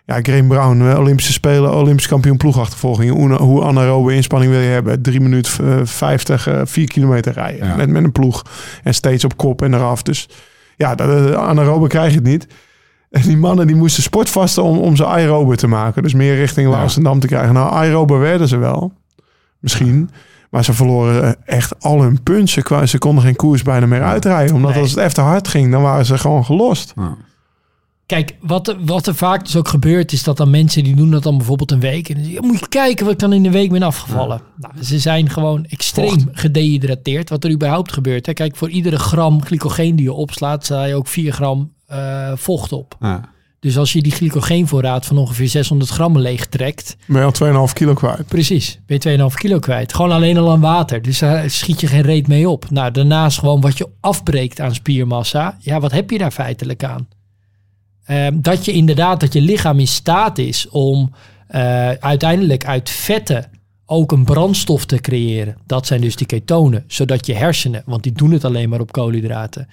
ja, 0.05 0.19
Graham 0.23 0.49
Brown, 0.49 0.81
eh, 0.83 0.99
Olympische 0.99 1.33
Spelen, 1.33 1.75
Olympisch 1.75 2.07
kampioen 2.09 2.37
ploegachtervolging. 2.37 3.11
Hoe, 3.13 3.33
hoe 3.33 3.63
anaerobe 3.65 4.15
inspanning 4.15 4.53
wil 4.53 4.61
je 4.61 4.69
hebben? 4.69 5.03
Drie 5.03 5.21
minuten 5.21 5.79
eh, 5.79 5.87
50, 5.87 6.47
eh, 6.47 6.61
vier 6.65 6.87
kilometer 6.87 7.33
rijden 7.33 7.67
Ja. 7.67 7.77
met, 7.77 7.89
met 7.89 8.05
een 8.05 8.13
ploeg 8.13 8.43
en 8.83 8.95
steeds 8.95 9.25
op 9.25 9.37
kop 9.37 9.63
en 9.63 9.75
eraf. 9.75 10.03
Dus 10.03 10.29
ja, 10.77 10.95
dat, 10.95 11.09
eh, 11.31 11.35
anaerobe 11.35 11.87
krijg 11.87 12.11
je 12.11 12.17
het 12.17 12.25
niet. 12.27 12.47
En 13.11 13.23
die 13.23 13.37
mannen 13.37 13.67
die 13.67 13.77
moesten 13.77 14.03
sportvasten 14.03 14.63
om, 14.63 14.79
om 14.79 14.97
ze 14.97 15.07
aerobe 15.07 15.57
te 15.57 15.67
maken. 15.67 16.03
Dus 16.03 16.15
meer 16.15 16.35
richting 16.37 16.71
Ja. 16.71 16.81
Amsterdam 16.81 17.21
te 17.21 17.27
krijgen. 17.27 17.55
Nou, 17.55 17.73
aerobe 17.73 18.17
werden 18.17 18.49
ze 18.49 18.57
wel. 18.57 18.93
Misschien. 19.59 20.11
Maar 20.51 20.65
ze 20.65 20.73
verloren 20.73 21.25
eh, 21.25 21.31
echt 21.57 21.83
al 21.83 22.03
hun 22.03 22.23
punchen. 22.23 22.63
Qua- 22.63 22.87
Ze 22.87 22.99
konden 22.99 23.25
geen 23.25 23.37
koers 23.37 23.63
bijna 23.63 23.87
meer 23.87 24.03
uitrijden. 24.03 24.55
Omdat 24.55 24.71
Nee. 24.73 24.81
als 24.81 24.91
het 24.91 24.99
even 25.01 25.15
te 25.15 25.21
hard 25.21 25.49
ging, 25.49 25.71
dan 25.73 25.83
waren 25.83 26.07
ze 26.07 26.19
gewoon 26.19 26.45
gelost. 26.45 26.93
Ja. 26.97 27.17
Kijk, 28.13 28.37
wat, 28.41 28.69
er- 28.69 28.77
wat 28.85 29.07
er 29.07 29.15
vaak 29.15 29.45
dus 29.45 29.57
ook 29.57 29.69
gebeurt, 29.69 30.13
is 30.13 30.23
dat 30.23 30.37
dan 30.37 30.51
mensen 30.51 30.85
die 30.85 30.95
doen 30.95 31.11
dat 31.11 31.23
dan 31.23 31.37
bijvoorbeeld 31.37 31.71
een 31.71 31.81
week. 31.81 32.09
En 32.09 32.35
dan 32.35 32.47
moet 32.47 32.59
je 32.59 32.69
kijken 32.69 33.05
wat 33.05 33.15
ik 33.15 33.19
dan 33.21 33.33
in 33.33 33.45
een 33.45 33.53
week 33.53 33.71
ben 33.71 33.83
afgevallen. 33.83 34.41
Nou, 34.57 34.85
ze 34.85 34.99
zijn 34.99 35.31
gewoon 35.31 35.65
extreem 35.69 36.29
gedehydrateerd. 36.33 37.29
Wat 37.31 37.45
er 37.45 37.51
überhaupt 37.51 37.93
gebeurt. 37.93 38.27
Hè. 38.27 38.33
Kijk, 38.33 38.57
voor 38.57 38.71
iedere 38.71 38.99
gram 38.99 39.45
glycogeen 39.45 39.97
die 39.97 40.05
je 40.05 40.13
opslaat, 40.13 40.65
sla 40.67 40.85
je 40.85 40.95
ook 40.95 41.09
4 41.09 41.33
gram 41.33 41.73
eh, 41.87 42.33
vocht 42.35 42.73
op. 42.73 42.97
Ja. 43.01 43.21
Dus 43.61 43.79
als 43.79 43.93
je 43.93 44.03
die 44.03 44.13
glycogeenvoorraad 44.13 45.07
van 45.07 45.19
ongeveer 45.19 45.49
600 45.49 45.91
gram 45.91 46.19
leeg 46.19 46.47
trekt, 46.47 46.97
Ben 47.07 47.19
je 47.21 47.53
al 47.55 47.69
2,5 47.69 47.73
kilo 47.73 47.95
kwijt. 47.95 48.27
Precies, 48.27 48.81
ben 48.87 48.99
je 49.01 49.19
2,5 49.31 49.35
kilo 49.35 49.59
kwijt. 49.59 49.95
Gewoon 49.95 50.13
alleen 50.13 50.39
al 50.39 50.51
aan 50.51 50.61
water. 50.61 51.03
Dus 51.03 51.19
daar 51.19 51.51
schiet 51.51 51.81
je 51.81 51.87
geen 51.87 52.03
reet 52.03 52.29
mee 52.29 52.49
op. 52.49 52.71
Nou, 52.71 52.91
daarnaast 52.91 53.39
gewoon 53.39 53.61
wat 53.61 53.79
je 53.79 53.89
afbreekt 54.01 54.61
aan 54.61 54.75
spiermassa. 54.75 55.57
Ja, 55.61 55.81
wat 55.81 55.93
heb 55.93 56.11
je 56.11 56.19
daar 56.19 56.31
feitelijk 56.31 56.85
aan? 56.85 57.09
Ehm, 58.13 58.41
dat 58.41 58.65
je 58.65 58.73
inderdaad, 58.73 59.21
dat 59.21 59.33
je 59.33 59.41
lichaam 59.41 59.79
in 59.79 59.89
staat 59.89 60.39
is 60.39 60.69
om 60.69 61.13
eh, 61.47 61.91
uiteindelijk 61.91 62.65
uit 62.67 62.91
vetten 62.91 63.45
ook 63.87 64.13
een 64.13 64.25
brandstof 64.25 64.85
te 64.85 64.97
creëren. 65.01 65.57
Dat 65.67 65.87
zijn 65.87 66.01
dus 66.01 66.17
die 66.17 66.27
ketonen. 66.27 66.85
Zodat 66.87 67.27
je 67.27 67.35
hersenen, 67.35 67.83
want 67.87 68.03
die 68.03 68.13
doen 68.13 68.31
het 68.31 68.45
alleen 68.45 68.69
maar 68.69 68.81
op 68.81 68.93
koolhydraten. 68.93 69.69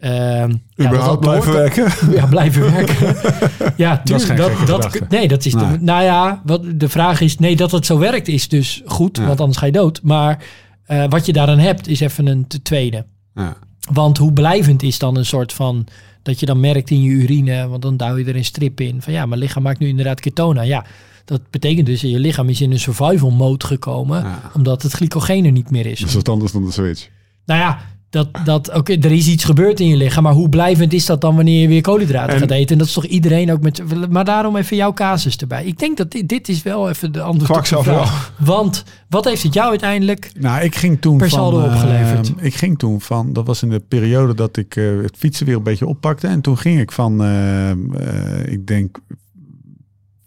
Ehm, 0.00 0.14
ja, 0.14 0.46
dat 0.76 0.86
Überhaupt 0.86 1.22
dat 1.24 1.40
blijven 1.40 1.52
werken. 1.52 2.12
ja, 2.12 2.26
blijven 2.26 2.72
werken. 2.72 3.16
ja, 3.84 4.00
Dat 4.04 4.20
is 4.20 4.24
geen 4.26 4.36
tuurlijk. 4.36 4.66
Dat, 4.66 4.82
dat, 4.82 5.08
nee, 5.08 5.28
dat 5.28 5.44
is. 5.44 5.54
Nee. 5.54 5.70
De, 5.72 5.78
nou 5.80 6.02
ja, 6.02 6.42
wat, 6.44 6.62
de 6.74 6.88
vraag 6.88 7.20
is: 7.20 7.38
nee, 7.38 7.56
dat 7.56 7.70
het 7.70 7.86
zo 7.86 7.98
werkt 7.98 8.28
is 8.28 8.48
dus 8.48 8.82
goed, 8.86 9.16
Ja. 9.16 9.26
want 9.26 9.40
anders 9.40 9.58
ga 9.58 9.66
je 9.66 9.72
dood. 9.72 10.00
Maar 10.02 10.44
eh, 10.84 11.04
wat 11.08 11.26
je 11.26 11.32
daaraan 11.32 11.58
hebt, 11.58 11.88
is 11.88 12.00
even 12.00 12.26
een 12.26 12.46
te 12.46 12.62
tweede. 12.62 13.04
Ja. 13.34 13.56
Want 13.92 14.18
hoe 14.18 14.32
blijvend 14.32 14.82
is 14.82 14.98
dan 14.98 15.16
een 15.16 15.26
soort 15.26 15.52
van. 15.52 15.86
Dat 16.22 16.40
je 16.40 16.46
dan 16.46 16.60
merkt 16.60 16.90
in 16.90 17.02
je 17.02 17.10
urine, 17.10 17.68
want 17.68 17.82
dan 17.82 17.96
duw 17.96 18.16
je 18.16 18.24
er 18.24 18.36
een 18.36 18.44
strip 18.44 18.80
in. 18.80 19.02
Van 19.02 19.12
ja, 19.12 19.26
mijn 19.26 19.40
lichaam 19.40 19.62
maakt 19.62 19.78
nu 19.78 19.88
inderdaad 19.88 20.20
ketona. 20.20 20.62
Ja, 20.62 20.84
dat 21.24 21.50
betekent 21.50 21.86
dus 21.86 22.00
dat 22.00 22.10
je 22.10 22.18
lichaam 22.18 22.48
is 22.48 22.60
in 22.60 22.72
een 22.72 22.80
survival 22.80 23.30
mode 23.30 23.66
gekomen. 23.66 24.22
Ja. 24.22 24.50
Omdat 24.54 24.82
het 24.82 24.92
glycogeen 24.92 25.44
er 25.44 25.52
niet 25.52 25.70
meer 25.70 25.86
is. 25.86 26.00
Dat 26.00 26.08
is 26.08 26.14
wat 26.14 26.28
anders 26.28 26.52
dan 26.52 26.64
de 26.64 26.72
switch. 26.72 27.08
Nou 27.44 27.60
ja, 27.60 27.80
dat, 28.10 28.28
dat, 28.44 28.74
oké, 28.74 28.92
er 28.92 29.12
is 29.12 29.28
iets 29.28 29.44
gebeurd 29.44 29.80
in 29.80 29.86
je 29.88 29.96
lichaam. 29.96 30.22
Maar 30.22 30.32
hoe 30.32 30.48
blijvend 30.48 30.92
is 30.92 31.06
dat 31.06 31.20
dan 31.20 31.36
wanneer 31.36 31.60
je 31.60 31.68
weer 31.68 31.80
koolhydraten 31.80 32.34
En- 32.34 32.40
gaat 32.40 32.50
eten? 32.50 32.72
En 32.72 32.78
dat 32.78 32.86
is 32.86 32.92
toch 32.92 33.04
iedereen 33.04 33.52
ook 33.52 33.60
met... 33.60 33.82
Maar 34.10 34.24
daarom 34.24 34.56
even 34.56 34.76
jouw 34.76 34.92
casus 34.92 35.36
erbij. 35.36 35.64
Ik 35.64 35.78
denk 35.78 35.96
dat 35.96 36.10
dit, 36.10 36.28
dit 36.28 36.48
is 36.48 36.62
wel 36.62 36.88
even 36.88 37.12
de 37.12 37.34
de 37.38 37.44
Kwakzalverhaal. 37.44 38.06
vraag. 38.06 38.32
Want 38.38 38.84
wat 39.08 39.24
heeft 39.24 39.42
het 39.42 39.54
jou 39.54 39.68
uiteindelijk... 39.68 40.30
Nou, 40.38 40.62
ik 40.64 40.74
ging 40.76 41.00
toen 41.00 41.18
Per 41.18 41.28
van... 41.28 41.38
saldo 41.38 41.58
eh, 41.64 41.64
opgeleverd. 41.72 42.32
ik 42.40 42.54
ging 42.54 42.78
toen 42.78 43.00
van... 43.00 43.32
Dat 43.32 43.46
was 43.46 43.62
in 43.62 43.68
de 43.70 43.80
periode 43.88 44.34
dat 44.34 44.56
ik 44.56 44.76
eh, 44.76 44.84
het 45.02 45.16
fietsen 45.18 45.46
weer 45.46 45.56
een 45.56 45.62
beetje 45.62 45.86
oppakte. 45.86 46.26
En 46.26 46.40
toen 46.40 46.58
ging 46.58 46.80
ik 46.80 46.92
van... 46.92 47.22
eh, 47.22 47.70
eh, 47.70 47.76
ik 48.46 48.66
denk 48.66 48.98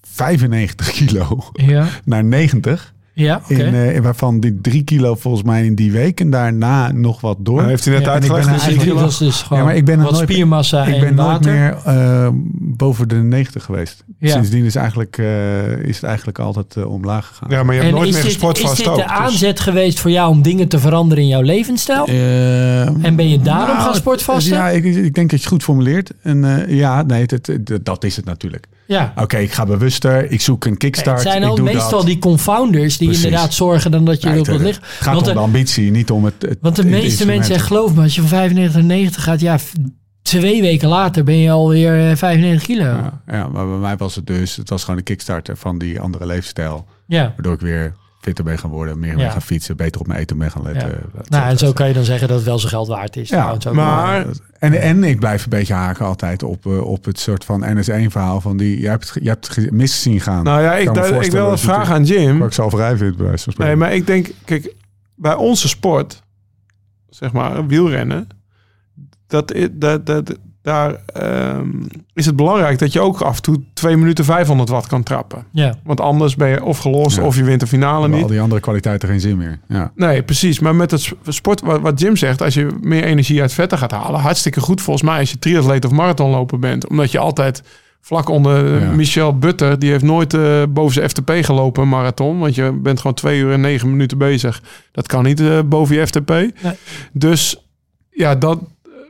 95 0.02 0.91
kilo 0.91 1.44
Ja, 1.54 1.88
naar 2.06 2.24
90. 2.24 2.94
Ja 3.22 3.42
oké. 3.44 3.64
In, 3.64 3.74
eh, 3.96 4.00
waarvan 4.02 4.40
die 4.40 4.60
3 4.62 4.84
kilo 4.84 5.16
volgens 5.16 5.44
mij 5.44 5.66
in 5.66 5.76
die 5.76 5.92
week. 5.92 6.20
En 6.20 6.30
daarna 6.30 6.92
nog 6.92 7.22
wat 7.22 7.38
door. 7.40 7.64
Heeft 7.64 7.86
hij 7.86 7.94
net 7.94 8.04
Ja, 8.06 8.12
uitgelegd. 8.12 8.46
ben 8.46 8.54
dus 8.54 8.64
drie 8.64 8.94
dat 8.94 9.22
is 9.22 9.42
gewoon 9.42 9.60
Ja, 9.60 9.66
maar 9.66 9.76
ik 9.76 9.86
ben 9.86 10.02
wat 10.02 10.12
nooit- 10.12 10.30
spiermassa 10.30 10.86
ik 10.86 10.94
en 10.94 11.00
ben 11.00 11.16
nooit 11.16 11.28
water. 11.32 11.52
meer 11.52 11.78
eh, 11.86 12.28
boven 12.60 13.08
de 13.08 13.16
90 13.16 13.64
geweest. 13.64 14.04
Ja. 14.20 14.32
Sindsdien 14.32 14.66
is, 14.66 14.76
eigenlijk, 14.76 15.18
eh, 15.18 15.78
is 15.78 15.96
het 15.96 16.04
eigenlijk 16.04 16.40
altijd 16.40 16.76
eh, 16.76 16.92
omlaag 16.92 17.28
gegaan. 17.28 17.50
Ja, 17.50 17.64
maar 17.64 17.76
je 17.76 17.82
hebt 17.82 17.92
En 17.94 17.98
nooit 17.98 18.08
is 18.10 18.14
meer 18.16 18.24
dit, 18.24 18.32
gesport 18.34 18.58
is 18.58 18.64
vast 18.64 18.78
dit 18.78 18.88
ook. 18.88 18.96
de 18.96 19.02
dus- 19.02 19.12
aanzet 19.12 19.60
geweest 19.60 20.00
voor 20.00 20.12
jou 20.12 20.30
om 20.30 20.42
dingen 20.42 20.68
te 20.68 20.80
veranderen 20.80 21.24
in 21.24 21.30
jouw 21.30 21.42
levensstijl? 21.42 22.06
Eh, 22.06 23.06
En 23.06 23.16
ben 23.16 23.30
je 23.30 23.42
daarom 23.42 23.68
nou, 23.76 23.80
gaan 23.80 23.96
sportvasten? 23.96 24.54
Ja, 24.54 24.70
ik, 24.70 24.84
ik 24.84 24.94
denk 25.14 25.16
dat 25.16 25.30
je 25.30 25.36
het 25.36 25.46
goed 25.46 25.64
formuleert. 25.64 26.12
En 26.22 26.68
eh, 26.68 26.78
ja, 26.78 27.02
nee, 27.04 27.22
het- 27.26 27.80
dat 27.84 28.04
is 28.04 28.16
het 28.16 28.26
natuurlijk. 28.26 28.68
Ja. 28.86 29.14
Oké, 29.16 29.38
ik 29.38 29.52
ga 29.52 29.66
bewuster. 29.66 30.32
Ik 30.32 30.42
zoek 30.42 30.66
een 30.66 30.78
kickstart. 30.78 31.20
Het 31.24 31.28
zijn 31.28 31.42
ik 31.44 31.50
al 31.50 31.56
doe 31.56 31.66
meestal 31.66 31.90
dat. 31.98 32.06
die 32.06 32.20
confounders 32.20 32.98
die 32.98 33.11
Precies. 33.12 33.26
inderdaad 33.26 33.54
zorgen 33.54 33.91
dan 33.91 34.06
dat 34.06 34.19
je 34.21 34.26
Nee, 34.26 34.34
wilt 34.36 34.47
wat 34.47 34.56
het, 34.56 34.65
liggen. 34.65 34.84
het 34.84 34.93
gaat 34.93 35.06
Want 35.13 35.28
om 35.28 35.34
de- 35.34 35.39
de 35.39 35.45
ambitie, 35.45 35.91
niet 35.91 36.12
om 36.12 36.26
het, 36.26 36.34
het 36.39 36.58
Want 36.62 36.76
de 36.76 36.86
meeste 36.86 37.26
mensen, 37.26 37.60
geloof 37.60 37.93
me, 37.95 38.02
als 38.02 38.15
je 38.15 38.21
van 38.21 38.30
95 38.30 38.76
naar 38.76 38.84
90 38.97 39.24
gaat, 39.24 39.39
ja, 39.41 39.58
twee 40.21 40.62
weken 40.62 40.88
later 40.89 41.24
ben 41.24 41.38
je 41.38 41.52
alweer 41.52 42.10
eh, 42.10 42.15
95 42.15 42.67
kilo. 42.67 42.84
Ja. 42.84 43.21
Ja, 43.28 43.36
ja, 43.36 43.47
maar 43.47 43.67
bij 43.67 43.78
mij 43.78 43.97
was 43.97 44.15
het 44.15 44.26
dus, 44.28 44.56
het 44.56 44.69
was 44.69 44.82
gewoon 44.84 44.97
een 45.00 45.04
kickstarter 45.06 45.58
van 45.58 45.78
die 45.78 46.00
andere 46.00 46.26
leefstijl. 46.26 46.86
Waardoor 47.08 47.54
ik 47.54 47.60
weer 47.60 47.95
fitter 48.22 48.44
ben 48.44 48.58
gaan 48.60 48.70
worden, 48.70 49.00
meer 49.00 49.10
Ja. 49.12 49.16
ben 49.18 49.32
gaan 49.32 49.42
fietsen, 49.42 49.78
beter 49.78 50.02
op 50.02 50.08
mijn 50.08 50.20
eten 50.20 50.38
ben 50.38 50.52
gaan 50.52 50.64
letten. 50.64 50.90
Ja. 50.90 51.22
Nou, 51.28 51.50
en 51.50 51.58
zo 51.58 51.72
kan 51.74 51.88
je 51.88 51.94
dan 51.94 52.04
zeggen 52.04 52.28
dat 52.28 52.38
het 52.38 52.46
wel 52.46 52.60
zijn 52.60 52.72
geld 52.72 52.88
waard 52.88 53.16
is. 53.16 53.30
Ja, 53.30 53.52
ook. 53.52 53.74
maar- 53.74 54.26
En, 54.60 54.82
en 54.82 55.04
ik 55.04 55.20
blijf 55.20 55.44
een 55.44 55.50
beetje 55.50 55.74
haken 55.74 56.06
altijd 56.06 56.44
op, 56.44 56.66
eh, 56.66 56.82
op 56.82 57.06
het 57.06 57.20
soort 57.20 57.46
van 57.46 57.64
NS1-verhaal 57.78 58.42
van 58.42 58.58
die, 58.58 58.80
je 58.80 58.88
hebt, 58.88 59.12
je 59.22 59.30
hebt 59.30 59.72
mis 59.72 60.02
zien 60.02 60.20
gaan. 60.22 60.44
Nou 60.44 60.62
ja, 60.62 60.76
ik, 60.76 60.90
ik 61.26 61.32
wil 61.32 61.52
een 61.52 61.58
vraag 61.58 61.90
aan 61.90 62.04
Jim. 62.04 62.38
Waar 62.38 62.48
ik 62.48 62.54
zelf 62.54 62.72
vrij 62.72 62.98
vind, 62.98 63.16
bij 63.18 63.26
wijze 63.26 63.44
van 63.44 63.54
spreken. 63.54 63.78
Nee, 63.78 63.88
maar 63.88 63.96
ik 63.98 64.08
denk, 64.08 64.30
kijk, 64.46 64.76
bij 65.16 65.36
onze 65.36 65.68
sport, 65.68 66.24
zeg 67.10 67.32
maar 67.32 67.68
wielrennen, 67.68 68.28
dat, 69.28 69.54
dat, 69.72 70.06
dat, 70.06 70.38
daar 70.62 70.95
ehm, 71.06 71.67
is 72.13 72.26
het 72.26 72.36
belangrijk 72.36 72.80
dat 72.80 72.93
je 72.93 73.00
ook 73.00 73.21
af 73.21 73.36
en 73.36 73.41
toe 73.41 73.62
2 73.74 73.97
minuten 73.97 74.26
500 74.26 74.69
watt 74.69 74.88
kan 74.88 75.04
trappen. 75.04 75.45
Ja, 75.52 75.74
Want 75.84 76.00
anders 76.02 76.36
ben 76.36 76.50
je 76.50 76.63
of 76.63 76.78
gelost 76.78 77.17
Ja. 77.17 77.24
of 77.24 77.36
je 77.36 77.43
wint 77.43 77.60
de 77.60 77.67
finale 77.67 78.08
niet. 78.08 78.21
al 78.24 78.28
die 78.30 78.41
andere 78.41 78.62
kwaliteiten 78.62 79.10
geen 79.10 79.19
zin 79.19 79.38
meer. 79.38 79.60
Ja. 79.67 79.91
Nee, 79.95 80.24
precies. 80.24 80.60
Maar 80.60 80.76
met 80.76 80.91
het 80.91 81.02
sp- 81.02 81.15
sport, 81.28 81.62
wat, 81.62 81.82
wat 81.82 82.00
Jim 82.00 82.15
zegt, 82.15 82.41
als 82.41 82.54
je 82.54 82.67
meer 82.82 83.04
energie 83.04 83.41
uit 83.41 83.54
vetten 83.54 83.78
gaat 83.78 83.91
halen, 83.91 84.19
hartstikke 84.19 84.60
goed 84.60 84.82
volgens 84.82 85.06
mij 85.10 85.19
als 85.19 85.32
je 85.32 85.39
triatleet 85.39 85.86
of 85.86 85.91
marathonloper 85.91 86.60
bent. 86.60 86.88
Omdat 86.88 87.12
je 87.12 87.19
altijd 87.19 87.63
vlak 88.02 88.30
onder 88.30 88.82
Ja. 88.82 88.91
Michel 88.91 89.38
Butter, 89.38 89.80
die 89.80 89.91
heeft 89.91 90.04
nooit 90.04 90.34
eh, 90.34 90.63
boven 90.69 90.93
zijn 90.93 91.10
FTP 91.10 91.32
gelopen, 91.41 91.84
een 91.84 91.89
marathon. 91.89 92.39
Want 92.39 92.56
je 92.56 92.71
bent 92.71 92.97
gewoon 93.00 93.15
twee 93.15 93.39
uur 93.39 93.52
en 93.52 93.62
negen 93.62 93.89
minuten 93.91 94.17
bezig. 94.17 94.62
Dat 94.91 95.08
kan 95.08 95.24
niet 95.24 95.39
eh, 95.39 95.60
boven 95.65 95.95
je 95.95 96.08
FTP. 96.08 96.32
Dus 97.13 97.65
ja, 98.10 98.36
dat, 98.36 98.60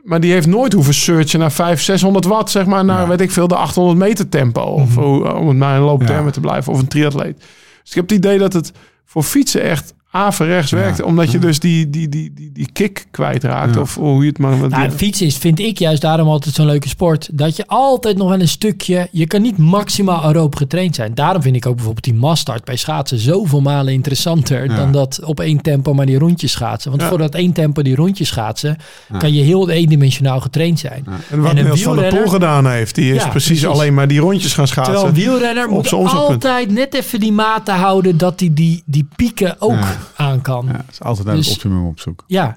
maar 0.02 0.20
die 0.20 0.32
heeft 0.32 0.46
nooit 0.46 0.72
hoeven 0.72 0.94
searchen 0.94 1.38
naar 1.38 1.52
500, 1.52 1.84
600 1.86 2.24
watt, 2.24 2.50
zeg 2.50 2.66
maar, 2.66 2.84
naar, 2.84 3.00
Ja. 3.00 3.08
weet 3.08 3.20
ik 3.20 3.30
veel, 3.30 3.48
de 3.48 3.56
800 3.56 3.98
meter 3.98 4.28
tempo. 4.28 4.60
Of 4.62 4.94
hoe- 4.94 5.34
om 5.34 5.48
het 5.48 5.56
maar 5.56 5.76
een 5.76 5.82
looptermen 5.82 6.24
Ja. 6.24 6.30
te 6.30 6.40
blijven, 6.40 6.72
of 6.72 6.78
een 6.78 6.88
triatleet. 6.88 7.38
Dus 7.82 7.90
ik 7.90 7.94
heb 7.94 8.08
het 8.08 8.18
idee 8.18 8.38
dat 8.38 8.52
het 8.52 8.72
voor 9.04 9.22
fietsen 9.22 9.62
echt 9.62 9.94
averechts 10.14 10.70
Ja. 10.70 10.76
werkt, 10.76 11.02
omdat 11.02 11.30
je 11.30 11.38
dus 11.38 11.58
die, 11.60 11.90
die, 11.90 12.08
die, 12.08 12.32
die, 12.34 12.50
die 12.52 12.68
kick 12.72 13.06
kwijtraakt, 13.10 13.74
Ja. 13.74 13.80
of 13.80 13.94
hoe 13.94 14.22
je 14.22 14.28
het 14.28 14.38
maar... 14.38 14.68
Nou, 14.68 14.90
fietsen 14.90 15.26
is, 15.26 15.36
vind 15.36 15.58
ik 15.60 15.78
juist 15.78 16.00
daarom 16.02 16.28
altijd 16.28 16.54
zo'n 16.54 16.66
leuke 16.66 16.88
sport. 16.88 17.28
Dat 17.32 17.56
je 17.56 17.66
altijd 17.66 18.16
nog 18.16 18.28
wel 18.28 18.40
een 18.40 18.48
stukje... 18.48 19.08
Je 19.12 19.26
kan 19.26 19.42
niet 19.42 19.58
maximaal 19.58 20.22
aeroop 20.22 20.56
getraind 20.56 20.94
zijn. 20.94 21.14
Daarom 21.14 21.42
vind 21.42 21.56
ik 21.56 21.66
ook 21.66 21.74
bijvoorbeeld 21.74 22.04
die 22.04 22.14
massstart 22.14 22.64
bij 22.64 22.76
schaatsen 22.76 23.18
zoveel 23.18 23.60
malen 23.60 23.92
interessanter... 23.92 24.64
Ja. 24.70 24.76
dan 24.76 24.92
dat 24.92 25.20
op 25.24 25.40
één 25.40 25.60
tempo 25.60 25.94
maar 25.94 26.06
die 26.06 26.18
rondjes 26.18 26.52
schaatsen. 26.52 26.90
Want 26.90 27.02
Ja. 27.02 27.08
voor 27.08 27.18
dat 27.18 27.34
één 27.34 27.52
tempo 27.52 27.82
die 27.82 27.94
rondjes 27.94 28.28
schaatsen... 28.28 28.76
Ja. 29.12 29.18
kan 29.18 29.32
je 29.32 29.42
heel 29.42 29.70
eendimensionaal 29.70 30.40
getraind 30.40 30.78
zijn. 30.78 31.04
en 31.30 31.40
wat 31.40 31.50
en 31.50 31.56
een 31.56 31.64
Niels 31.64 31.82
van 31.82 31.96
der 31.96 32.14
Poel 32.14 32.26
gedaan 32.28 32.66
heeft, 32.66 32.94
die 32.94 33.14
is 33.14 33.22
Ja, 33.22 33.28
precies, 33.28 33.48
precies. 33.60 33.66
alleen 33.78 33.94
maar 33.94 34.08
die 34.08 34.20
rondjes 34.20 34.54
gaan 34.54 34.66
schaatsen. 34.66 34.94
Terwijl 34.94 35.14
een 35.14 35.20
wielrenner 35.22 35.66
op 35.68 35.72
moet 35.72 35.92
altijd 35.92 36.70
net 36.70 36.94
even 36.94 37.20
die 37.20 37.32
maten 37.32 37.74
houden... 37.74 38.16
dat 38.18 38.40
hij 38.40 38.50
die, 38.52 38.82
die 38.86 39.08
pieken 39.16 39.56
ook 39.58 39.70
Ja. 39.72 39.96
Aan 40.16 40.40
kan. 40.40 40.64
Ja, 40.66 40.72
Ja. 40.72 40.76
het 40.78 40.90
is 40.90 41.02
altijd 41.02 41.26
naar 41.26 41.36
Dus- 41.36 41.46
het 41.46 41.54
optimum 41.54 41.86
op 41.86 42.00
zoek. 42.00 42.24
Ja. 42.26 42.56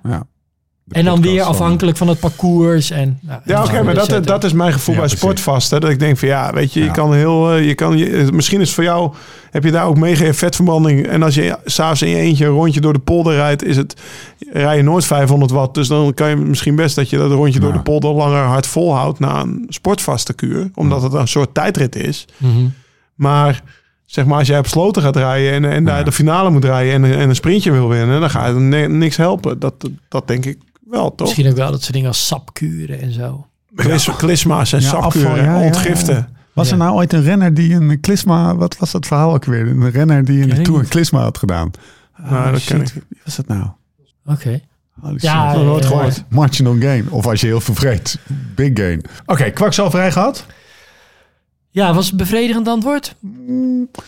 De 0.87 0.95
En 0.95 1.05
dan 1.05 1.21
weer 1.21 1.41
afhankelijk 1.41 1.97
van 1.97 2.07
het 2.07 2.19
parcours. 2.19 2.91
En, 2.91 3.19
nou, 3.21 3.41
Ja, 3.45 3.63
oké, 3.63 3.83
maar 3.83 3.93
dat, 3.93 4.25
dat 4.27 4.43
is 4.43 4.53
mijn 4.53 4.73
gevoel 4.73 4.93
Ja, 4.95 4.99
bij 4.99 5.09
sportvast. 5.09 5.71
Hè, 5.71 5.79
dat 5.79 5.89
ik 5.89 5.99
denk 5.99 6.17
van 6.17 6.27
ja, 6.27 6.53
weet 6.53 6.73
je, 6.73 6.79
je 6.79 6.85
Ja. 6.85 6.91
kan 6.91 7.13
heel, 7.13 7.51
eh, 7.51 7.67
je 7.67 7.75
kan, 7.75 7.97
je, 7.97 8.27
misschien 8.33 8.59
is 8.61 8.65
het 8.65 8.75
voor 8.75 8.83
jou, 8.83 9.13
heb 9.51 9.63
je 9.63 9.71
daar 9.71 9.85
ook 9.85 9.97
mega 9.97 10.33
vetverbranding. 10.33 11.07
En 11.07 11.23
als 11.23 11.35
je 11.35 11.57
s'avonds 11.65 12.01
in 12.01 12.09
je 12.09 12.15
eentje 12.17 12.45
een 12.45 12.51
rondje 12.51 12.81
door 12.81 12.93
de 12.93 12.99
polder 12.99 13.33
rijdt, 13.33 13.63
is 13.63 13.77
het, 13.77 14.01
rij 14.51 14.77
je 14.77 14.83
nooit 14.83 15.05
500 15.05 15.51
watt. 15.51 15.73
Dus 15.73 15.87
dan 15.87 16.13
kan 16.13 16.29
je 16.29 16.35
misschien 16.35 16.75
best 16.75 16.95
dat 16.95 17.09
je 17.09 17.17
dat 17.17 17.31
rondje 17.31 17.59
door 17.59 17.69
Ja. 17.71 17.75
de 17.77 17.81
polder 17.83 18.11
langer 18.11 18.43
hard 18.43 18.67
volhoudt 18.67 19.19
na 19.19 19.41
een 19.41 19.65
sportvaste 19.69 20.33
kuur. 20.33 20.69
Omdat 20.75 21.01
het 21.01 21.13
een 21.13 21.27
soort 21.27 21.53
tijdrit 21.53 21.95
is. 21.95 22.25
Mhm. 22.37 22.65
Maar 23.15 23.63
zeg 24.05 24.25
maar, 24.25 24.37
als 24.37 24.47
jij 24.47 24.59
op 24.59 24.67
sloten 24.67 25.01
gaat 25.01 25.15
rijden 25.15 25.51
en, 25.53 25.71
en 25.71 25.83
daar 25.85 25.97
Ja. 25.97 26.03
de 26.03 26.11
finale 26.11 26.49
moet 26.49 26.65
rijden 26.65 26.93
en, 26.93 27.17
en 27.19 27.29
een 27.29 27.35
sprintje 27.35 27.71
wil 27.71 27.89
winnen, 27.89 28.19
dan 28.19 28.29
gaat 28.29 28.47
het 28.55 28.89
niks 28.91 29.17
helpen. 29.17 29.59
Dat, 29.59 29.89
dat 30.09 30.27
denk 30.27 30.45
ik 30.45 30.57
wel, 30.89 31.15
toch? 31.15 31.27
Misschien 31.27 31.49
ook 31.49 31.55
wel 31.55 31.71
dat 31.71 31.81
soort 31.81 31.93
dingen 31.93 32.07
als 32.07 32.27
sapkuren 32.27 33.01
en 33.01 33.11
zo. 33.11 33.47
Klis, 33.75 34.09
Klisma's 34.17 34.73
en 34.73 34.79
Ja, 34.81 34.87
sapkuren, 34.89 35.31
afval, 35.31 35.43
ja, 35.43 35.59
ontgiften. 35.61 36.15
ja. 36.15 36.29
Was 36.53 36.71
er 36.71 36.77
nou 36.77 36.93
ooit 36.95 37.13
een 37.13 37.23
renner 37.23 37.53
die 37.53 37.73
een 37.73 37.99
klisma... 37.99 38.55
Wat 38.55 38.77
was 38.77 38.91
dat 38.91 39.05
verhaal 39.05 39.33
ook 39.33 39.45
weer? 39.45 39.67
Een 39.67 39.91
renner 39.91 40.25
die 40.25 40.41
in 40.41 40.49
de 40.49 40.61
Tour 40.61 40.79
een 40.79 40.87
klisma 40.87 41.21
had 41.21 41.37
gedaan. 41.37 41.71
Nou, 42.29 42.51
dat 42.51 42.63
ken 42.63 42.81
ik 42.81 42.93
Wie 42.93 43.19
was 43.25 43.35
dat 43.35 43.47
nou? 43.47 43.65
Oké. 44.25 44.61
Holy 45.01 45.17
Ja, 45.19 45.49
shit. 45.51 45.59
ja, 45.59 45.63
nooit 45.63 45.83
ja. 45.83 45.89
gehoord. 45.89 46.23
Marginal 46.29 46.75
gain. 46.79 47.09
Of 47.11 47.27
als 47.27 47.41
je 47.41 47.47
heel 47.47 47.61
veel 47.61 47.75
vreet. 47.75 48.19
Big 48.55 48.71
gain. 48.73 49.01
Oké, 49.25 49.49
kwakzalverij 49.49 50.11
gehad? 50.11 50.45
Ja, 51.75 51.93
was 51.93 52.07
het 52.07 52.17
bevredigend 52.17 52.67
antwoord? 52.67 53.15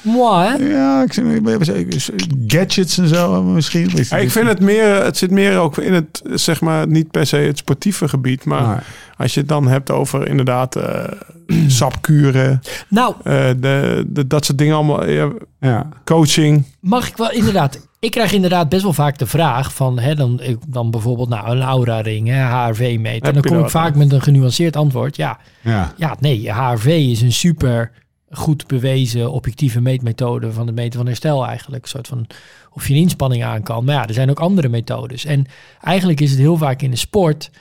Mooi, 0.02 0.48
hè? 0.48 0.56
Ja, 0.56 1.04
ik 1.04 1.14
zeg, 1.14 2.10
gadgets 2.48 2.98
en 2.98 3.08
zo 3.08 3.44
misschien. 3.44 3.90
Ja, 3.94 4.18
ik 4.18 4.32
vind 4.32 4.48
het 4.48 4.60
meer, 4.60 5.04
het 5.04 5.18
zit 5.18 5.32
meer 5.32 5.58
ook 5.58 5.78
in 5.78 5.94
het, 5.94 6.22
zeg 6.34 6.62
maar, 6.62 6.88
niet 6.88 7.12
per 7.12 7.26
se 7.26 7.36
het 7.36 7.58
sportieve 7.58 8.08
gebied. 8.08 8.46
Maar 8.46 8.84
als 9.18 9.34
je 9.34 9.40
het 9.40 9.50
dan 9.50 9.68
hebt 9.68 9.92
over 9.92 10.28
inderdaad 10.28 10.76
eh, 10.76 11.04
sapkuren, 11.68 12.62
Nou, 12.90 13.16
eh, 13.24 13.50
de, 13.58 14.06
de, 14.08 14.28
dat 14.28 14.46
soort 14.46 14.58
dingen 14.58 14.76
allemaal, 14.76 15.10
ja, 15.10 15.32
ja. 15.60 15.90
coaching. 16.06 16.64
mag 16.80 17.08
ik 17.08 17.18
wel 17.18 17.32
inderdaad... 17.32 17.87
Ik 18.00 18.12
krijg 18.12 18.32
inderdaad 18.34 18.70
best 18.70 18.84
wel 18.84 18.94
vaak 18.94 19.18
de 19.18 19.26
vraag 19.26 19.74
van... 19.74 20.00
Hè, 20.00 20.16
dan, 20.16 20.42
ik- 20.42 20.60
dan 20.68 20.92
bijvoorbeeld 20.92 21.30
nou, 21.30 21.50
een 21.50 21.62
Aura-ring, 21.62 22.28
hè, 22.28 22.42
HRV-meter. 22.44 23.28
En 23.28 23.34
dan 23.34 23.42
kom 23.42 23.60
ik 23.60 23.70
vaak 23.70 23.96
met 23.96 24.12
een 24.12 24.22
genuanceerd 24.22 24.76
antwoord. 24.76 25.16
Ja, 25.16 25.40
ja. 25.62 25.94
ja, 25.98 26.16
nee, 26.20 26.52
HRV 26.52 26.86
is 26.86 27.22
een 27.22 27.32
super 27.34 27.92
goed 28.30 28.68
bewezen 28.68 29.32
objectieve 29.32 29.82
meetmethode 29.82 30.52
van 30.52 30.66
het 30.68 30.76
meten 30.76 30.98
van 31.00 31.08
herstel 31.08 31.46
eigenlijk. 31.48 31.84
Een 31.84 31.90
soort 31.90 32.08
van 32.08 32.28
of 32.72 32.88
je 32.88 32.94
een 32.94 33.00
inspanning 33.00 33.44
aan 33.44 33.64
kan. 33.64 33.86
Maar 33.86 33.96
ja, 33.96 34.08
er 34.08 34.14
zijn 34.14 34.30
ook 34.30 34.40
andere 34.40 34.70
methodes. 34.70 35.26
En 35.26 35.46
eigenlijk 35.82 36.22
is 36.22 36.30
het 36.30 36.40
heel 36.40 36.58
vaak 36.58 36.82
in 36.82 36.92
de 36.92 36.98
sport 36.98 37.52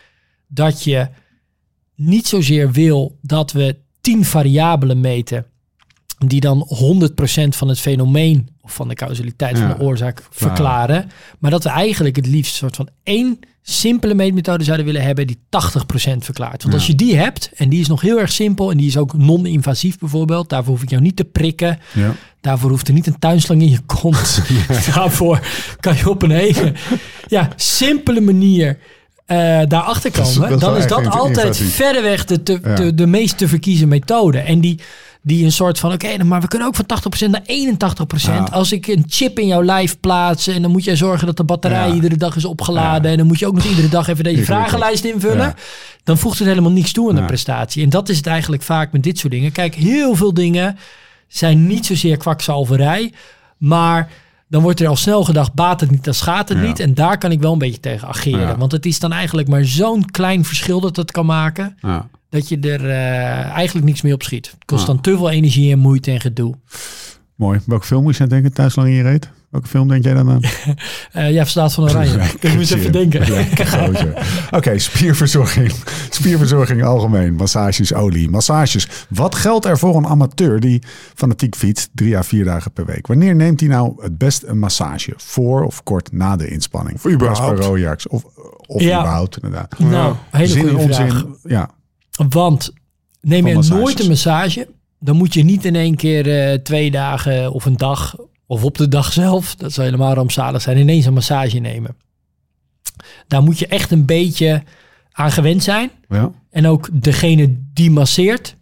dat 0.46 0.84
je 0.84 1.08
niet 1.94 2.26
zozeer 2.26 2.70
wil 2.72 3.18
dat 3.22 3.52
we 3.52 3.76
tien 4.00 4.24
variabelen 4.24 5.00
meten 5.00 5.46
die 6.18 6.40
dan 6.40 6.68
100% 6.68 7.48
van 7.48 7.68
het 7.68 7.80
fenomeen 7.80 8.48
of 8.60 8.74
van 8.74 8.88
de 8.88 8.94
causaliteit 8.94 9.58
Ja, 9.58 9.68
van 9.68 9.78
de 9.78 9.84
oorzaak 9.84 10.22
verklaren. 10.30 11.10
Maar 11.38 11.50
dat 11.50 11.64
we 11.64 11.70
eigenlijk 11.70 12.16
het 12.16 12.26
liefst 12.26 12.52
een 12.52 12.58
soort 12.58 12.76
van 12.76 12.88
één 13.02 13.38
simpele 13.62 14.14
meetmethode 14.14 14.64
zouden 14.64 14.86
willen 14.86 15.02
hebben 15.02 15.26
die 15.26 15.38
80% 15.38 15.38
verklaart. 16.18 16.62
Want 16.62 16.74
als 16.74 16.86
je 16.86 16.94
die 16.94 17.16
hebt, 17.16 17.50
en 17.54 17.68
die 17.68 17.80
is 17.80 17.88
nog 17.88 18.00
heel 18.00 18.18
erg 18.20 18.32
simpel 18.32 18.70
en 18.70 18.76
die 18.76 18.86
is 18.86 18.96
ook 18.96 19.16
non-invasief 19.16 19.98
bijvoorbeeld, 19.98 20.48
daarvoor 20.48 20.72
hoef 20.72 20.82
ik 20.82 20.90
jou 20.90 21.02
niet 21.02 21.16
te 21.16 21.24
prikken. 21.24 21.78
ja. 21.92 22.14
Daarvoor 22.40 22.70
hoeft 22.70 22.88
er 22.88 22.94
niet 22.94 23.06
een 23.06 23.18
tuinslang 23.18 23.62
in 23.62 23.70
je 23.70 23.80
kont. 23.86 24.42
Daarvoor 24.94 25.40
kan 25.80 25.96
je 25.96 26.10
op 26.10 26.22
een 26.22 26.30
hele 26.30 26.72
ja, 27.26 27.48
simpele 27.56 28.20
manier 28.20 28.78
eh, 29.26 29.60
daarachter 29.68 30.10
komen. 30.10 30.50
is 30.52 30.60
dan 30.60 30.76
is 30.76 30.86
dat 30.86 31.06
altijd 31.10 31.56
verreweg 31.56 32.24
de, 32.24 32.42
de, 32.42 32.94
de 32.94 33.06
meest 33.06 33.38
te 33.38 33.48
verkiezen 33.48 33.88
methode. 33.88 34.38
En 34.38 34.60
die, 34.60 34.80
die 35.26 35.44
een 35.44 35.52
soort 35.52 35.78
van, 35.78 35.92
oké, 35.92 36.24
maar 36.24 36.40
we 36.40 36.48
kunnen 36.48 36.68
ook 36.68 36.74
van 36.74 36.84
80% 37.26 37.30
naar 37.30 37.42
81%. 37.42 37.46
Ja. 38.22 38.48
Als 38.52 38.72
ik 38.72 38.86
een 38.86 39.04
chip 39.08 39.38
in 39.38 39.46
jouw 39.46 39.62
lijf 39.64 40.00
plaats 40.00 40.46
en 40.46 40.62
dan 40.62 40.70
moet 40.70 40.84
jij 40.84 40.96
zorgen 40.96 41.26
dat 41.26 41.36
de 41.36 41.44
batterij 41.44 41.88
Ja. 41.88 41.94
iedere 41.94 42.16
dag 42.16 42.36
is 42.36 42.44
opgeladen. 42.44 43.02
Ja. 43.04 43.10
En 43.10 43.16
dan 43.16 43.26
moet 43.26 43.38
je 43.38 43.46
ook 43.46 43.54
nog 43.54 43.64
iedere 43.64 43.88
dag 43.88 44.08
even 44.08 44.24
deze 44.24 44.44
vragenlijst 44.44 45.04
invullen. 45.04 45.54
Dan 46.04 46.18
voegt 46.18 46.38
het 46.38 46.48
helemaal 46.48 46.70
niks 46.70 46.92
toe 46.92 47.08
aan 47.08 47.14
de 47.16 47.24
prestatie. 47.24 47.82
En 47.82 47.90
dat 47.90 48.08
is 48.08 48.16
het 48.16 48.26
eigenlijk 48.26 48.62
vaak 48.62 48.92
met 48.92 49.02
dit 49.02 49.18
soort 49.18 49.32
dingen. 49.32 49.52
Kijk, 49.52 49.74
heel 49.74 50.14
veel 50.14 50.34
dingen 50.34 50.78
zijn 51.28 51.66
niet 51.66 51.86
zozeer 51.86 52.16
kwakzalverij. 52.16 53.12
Maar 53.56 54.08
dan 54.48 54.62
wordt 54.62 54.80
er 54.80 54.88
al 54.88 54.96
snel 54.96 55.24
gedacht, 55.24 55.54
baat 55.54 55.80
het 55.80 55.90
niet, 55.90 56.04
dan 56.04 56.14
schaadt 56.14 56.48
het 56.48 56.60
niet. 56.62 56.80
En 56.80 56.94
daar 56.94 57.18
kan 57.18 57.30
ik 57.32 57.40
wel 57.40 57.52
een 57.52 57.58
beetje 57.58 57.80
tegen 57.80 58.08
ageren. 58.08 58.58
Want 58.58 58.72
het 58.72 58.86
is 58.86 58.98
dan 58.98 59.12
eigenlijk 59.12 59.48
maar 59.48 59.64
zo'n 59.64 60.10
klein 60.10 60.44
verschil 60.44 60.80
dat 60.80 60.96
het 60.96 61.10
kan 61.10 61.26
maken... 61.26 61.76
ja. 61.80 62.08
Dat 62.30 62.48
je 62.48 62.58
er 62.58 62.90
eh, 62.90 63.50
eigenlijk 63.50 63.86
niks 63.86 64.02
mee 64.02 64.12
op 64.12 64.22
schiet. 64.22 64.46
Het 64.46 64.64
kost 64.64 64.80
Ja. 64.80 64.86
dan 64.92 65.00
te 65.00 65.16
veel 65.16 65.30
energie 65.30 65.72
en 65.72 65.78
moeite 65.78 66.10
en 66.10 66.20
gedoe. 66.20 66.54
Mooi. 67.34 67.60
Welke 67.66 67.86
film 67.86 68.02
moest 68.02 68.16
je 68.16 68.22
aan 68.22 68.28
denken 68.28 68.52
thuis 68.52 68.74
lang 68.76 68.88
in 68.88 68.94
je 68.94 69.02
reet? 69.02 69.30
Welke 69.50 69.68
film 69.68 69.88
denk 69.88 70.04
jij 70.04 70.14
dan 70.14 70.30
aan? 70.30 70.40
Eh 71.12 71.30
ja, 71.32 71.40
Verstaat 71.42 71.74
van 71.74 71.84
Oranje. 71.84 72.18
ik 72.40 72.54
moet 72.54 72.70
even 72.70 72.92
denken. 72.92 73.46
Oké, 74.50 74.78
spierverzorging. 74.78 75.72
Spierverzorging 76.10 76.84
algemeen. 76.84 77.34
Massages, 77.34 77.94
olie, 77.94 78.30
massages. 78.30 78.88
Wat 79.08 79.34
geldt 79.34 79.64
er 79.64 79.78
voor 79.78 79.96
een 79.96 80.06
amateur 80.06 80.60
die 80.60 80.82
fanatiek 81.14 81.56
fietst 81.56 81.88
drie 81.94 82.16
à 82.16 82.22
vier 82.22 82.44
dagen 82.44 82.72
per 82.72 82.84
week? 82.86 83.06
Wanneer 83.06 83.34
neemt 83.36 83.60
hij 83.60 83.68
nou 83.68 84.02
het 84.02 84.18
best 84.18 84.42
een 84.42 84.58
massage? 84.58 85.12
Voor 85.16 85.64
of 85.64 85.82
kort 85.82 86.12
na 86.12 86.36
de 86.36 86.48
inspanning? 86.48 86.96
Of 86.96 87.06
überhaupt. 87.12 88.08
Of, 88.08 88.24
of 88.66 88.82
Ja. 88.82 88.98
überhaupt, 89.00 89.36
inderdaad. 89.36 89.78
Nou, 89.78 90.14
hele 90.30 90.46
Zin 90.46 90.68
goede 90.68 90.92
vraag. 90.94 91.12
onzin. 91.14 91.36
Ja, 91.42 91.70
Want 92.28 92.72
neem 93.20 93.46
je 93.46 93.54
massages. 93.54 93.82
nooit 93.82 94.00
een 94.00 94.08
massage, 94.08 94.68
dan 95.00 95.16
moet 95.16 95.34
je 95.34 95.42
niet 95.44 95.64
in 95.64 95.74
één 95.76 95.94
keer 95.96 96.50
eh, 96.50 96.58
twee 96.58 96.90
dagen 96.90 97.52
of 97.52 97.64
een 97.64 97.76
dag 97.76 98.16
of 98.46 98.64
op 98.64 98.76
de 98.78 98.88
dag 98.88 99.12
zelf, 99.12 99.54
dat 99.54 99.72
zou 99.72 99.86
helemaal 99.86 100.14
rampzalig 100.14 100.62
zijn, 100.62 100.78
ineens 100.78 101.06
een 101.06 101.12
massage 101.12 101.58
nemen. 101.58 101.96
Daar 103.26 103.42
moet 103.42 103.58
je 103.58 103.66
echt 103.66 103.90
een 103.90 104.04
beetje 104.04 104.62
aan 105.12 105.30
gewend 105.32 105.62
zijn. 105.62 105.90
ja, 106.08 106.30
En 106.50 106.66
ook 106.66 106.88
degene 106.92 107.56
die 107.72 107.90
masseert, 107.90 108.56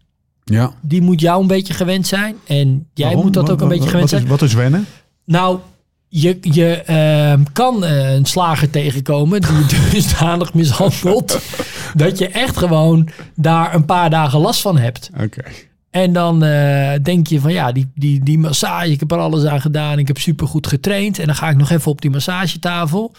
ja. 0.44 0.72
die 0.82 1.02
moet 1.02 1.20
jou 1.20 1.40
een 1.42 1.46
beetje 1.46 1.74
gewend 1.74 2.06
zijn. 2.06 2.36
En 2.46 2.88
jij 2.94 3.06
Waarom? 3.06 3.24
moet 3.24 3.34
dat 3.34 3.50
ook 3.50 3.60
een 3.60 3.68
wat- 3.68 3.68
beetje 3.68 3.84
gewend 3.90 4.00
wat 4.00 4.10
zijn. 4.10 4.22
is, 4.22 4.28
wat 4.28 4.42
is 4.42 4.54
wennen? 4.54 4.86
Nou, 5.24 5.58
je, 6.20 6.38
je 6.40 6.82
ehm, 6.82 7.42
kan 7.52 7.84
eh, 7.84 8.12
een 8.12 8.24
slager 8.24 8.70
tegenkomen 8.70 9.40
die 9.40 9.50
je 9.52 9.88
dusdanig 9.92 10.54
mishandelt... 10.54 11.40
dat 11.94 12.18
je 12.18 12.28
echt 12.28 12.56
gewoon 12.56 13.08
daar 13.34 13.74
een 13.74 13.84
paar 13.84 14.10
dagen 14.10 14.40
last 14.40 14.60
van 14.60 14.78
hebt. 14.78 15.10
Oké. 15.20 15.42
En 15.90 16.12
dan 16.12 16.44
eh, 16.44 16.92
denk 17.02 17.26
je 17.26 17.40
van 17.40 17.52
ja, 17.52 17.72
die, 17.72 17.90
die, 17.94 18.24
die 18.24 18.38
massage, 18.38 18.90
ik 18.90 19.00
heb 19.00 19.12
er 19.12 19.18
alles 19.18 19.44
aan 19.44 19.60
gedaan. 19.60 19.98
Ik 19.98 20.08
heb 20.08 20.18
supergoed 20.18 20.66
getraind. 20.66 21.18
En 21.18 21.26
dan 21.26 21.34
ga 21.34 21.48
ik 21.48 21.56
nog 21.56 21.70
even 21.70 21.90
op 21.90 22.00
die 22.00 22.10
massagetafel. 22.10 23.12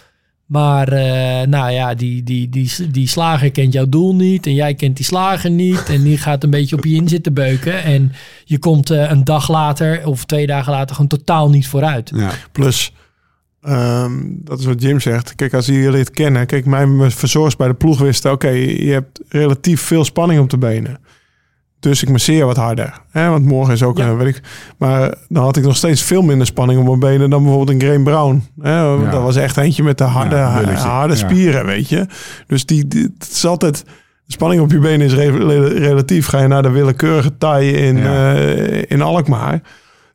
Maar 0.46 0.88
eh, 0.88 1.48
nou 1.48 1.72
ja, 1.72 1.94
die, 1.94 2.24
die, 2.24 2.50
die, 2.50 2.72
die 2.92 3.08
slager 3.08 3.52
kent 3.52 3.74
jouw 3.74 3.90
doel 3.90 4.16
niet. 4.16 4.46
En 4.46 4.54
jij 4.54 4.74
kent 4.74 4.96
die 4.96 5.06
slager 5.06 5.50
niet. 5.50 5.90
En 5.90 6.04
die 6.04 6.18
gaat 6.18 6.44
een 6.44 6.50
beetje 6.50 6.76
op 6.76 6.86
je 6.86 6.96
in 6.96 7.08
zitten 7.08 7.34
beuken. 7.34 7.84
En 7.84 8.12
je 8.44 8.60
komt 8.60 8.90
eh, 8.90 9.10
een 9.10 9.24
dag 9.24 9.50
later 9.50 10.08
of 10.08 10.26
twee 10.26 10.48
dagen 10.48 10.72
later 10.72 10.96
gewoon 10.96 11.10
totaal 11.10 11.50
niet 11.50 11.68
vooruit. 11.68 12.12
Ja. 12.16 12.32
Plus, 12.52 12.94
ehm, 13.62 14.12
dat 14.28 14.60
is 14.60 14.66
wat 14.66 14.82
Jim 14.82 15.00
zegt. 15.00 15.36
Kijk, 15.36 15.54
als 15.54 15.66
jullie 15.66 16.00
het 16.00 16.12
kennen. 16.12 16.46
Kijk, 16.46 16.66
mijn 16.66 17.12
verzorgers 17.12 17.56
bij 17.56 17.68
de 17.68 17.74
ploeg 17.74 18.00
wisten... 18.00 18.32
Oké, 18.32 18.50
je 18.50 18.92
hebt 18.92 19.20
relatief 19.30 19.82
veel 19.82 20.06
spanning 20.06 20.40
op 20.40 20.50
de 20.50 20.58
benen. 20.58 21.00
Dus 21.90 22.04
ik 22.04 22.10
masseer 22.10 22.46
wat 22.46 22.58
harder. 22.58 23.02
Hè? 23.12 23.30
Want 23.30 23.46
morgen 23.46 23.74
is 23.74 23.84
ook, 23.84 23.98
Ja. 23.98 24.08
een, 24.08 24.18
weet 24.18 24.36
ik. 24.36 24.42
Maar 24.78 25.14
dan 25.30 25.44
had 25.44 25.58
ik 25.58 25.64
nog 25.64 25.76
steeds 25.76 26.02
veel 26.02 26.22
minder 26.22 26.48
spanning 26.48 26.80
op 26.80 26.86
mijn 26.86 27.00
benen 27.00 27.30
dan 27.30 27.44
bijvoorbeeld 27.44 27.70
een 27.82 27.88
Graham 27.88 28.04
Brown. 28.04 28.44
Hè? 28.62 29.10
Dat 29.12 29.22
was 29.22 29.36
echt 29.36 29.58
eentje 29.58 29.84
met 29.84 29.98
de 29.98 30.04
harde, 30.04 30.36
Ja, 30.36 30.74
harde 30.74 31.16
spieren, 31.16 31.66
weet 31.66 31.90
je. 31.90 32.06
Dus 32.48 32.66
die, 32.66 32.88
die, 32.88 33.04
het 33.18 33.30
is 33.32 33.46
altijd... 33.46 33.84
De 34.26 34.32
spanning 34.34 34.62
op 34.62 34.72
je 34.72 34.80
benen 34.80 35.06
is 35.08 35.14
re- 35.14 35.38
re- 35.48 35.68
relatief. 35.80 36.28
Ga 36.28 36.42
je 36.42 36.48
naar 36.48 36.62
de 36.64 36.70
willekeurige 36.70 37.38
taille 37.38 37.72
in, 37.72 37.98
eh, 38.06 38.82
in 38.92 39.02
Alkmaar... 39.02 39.62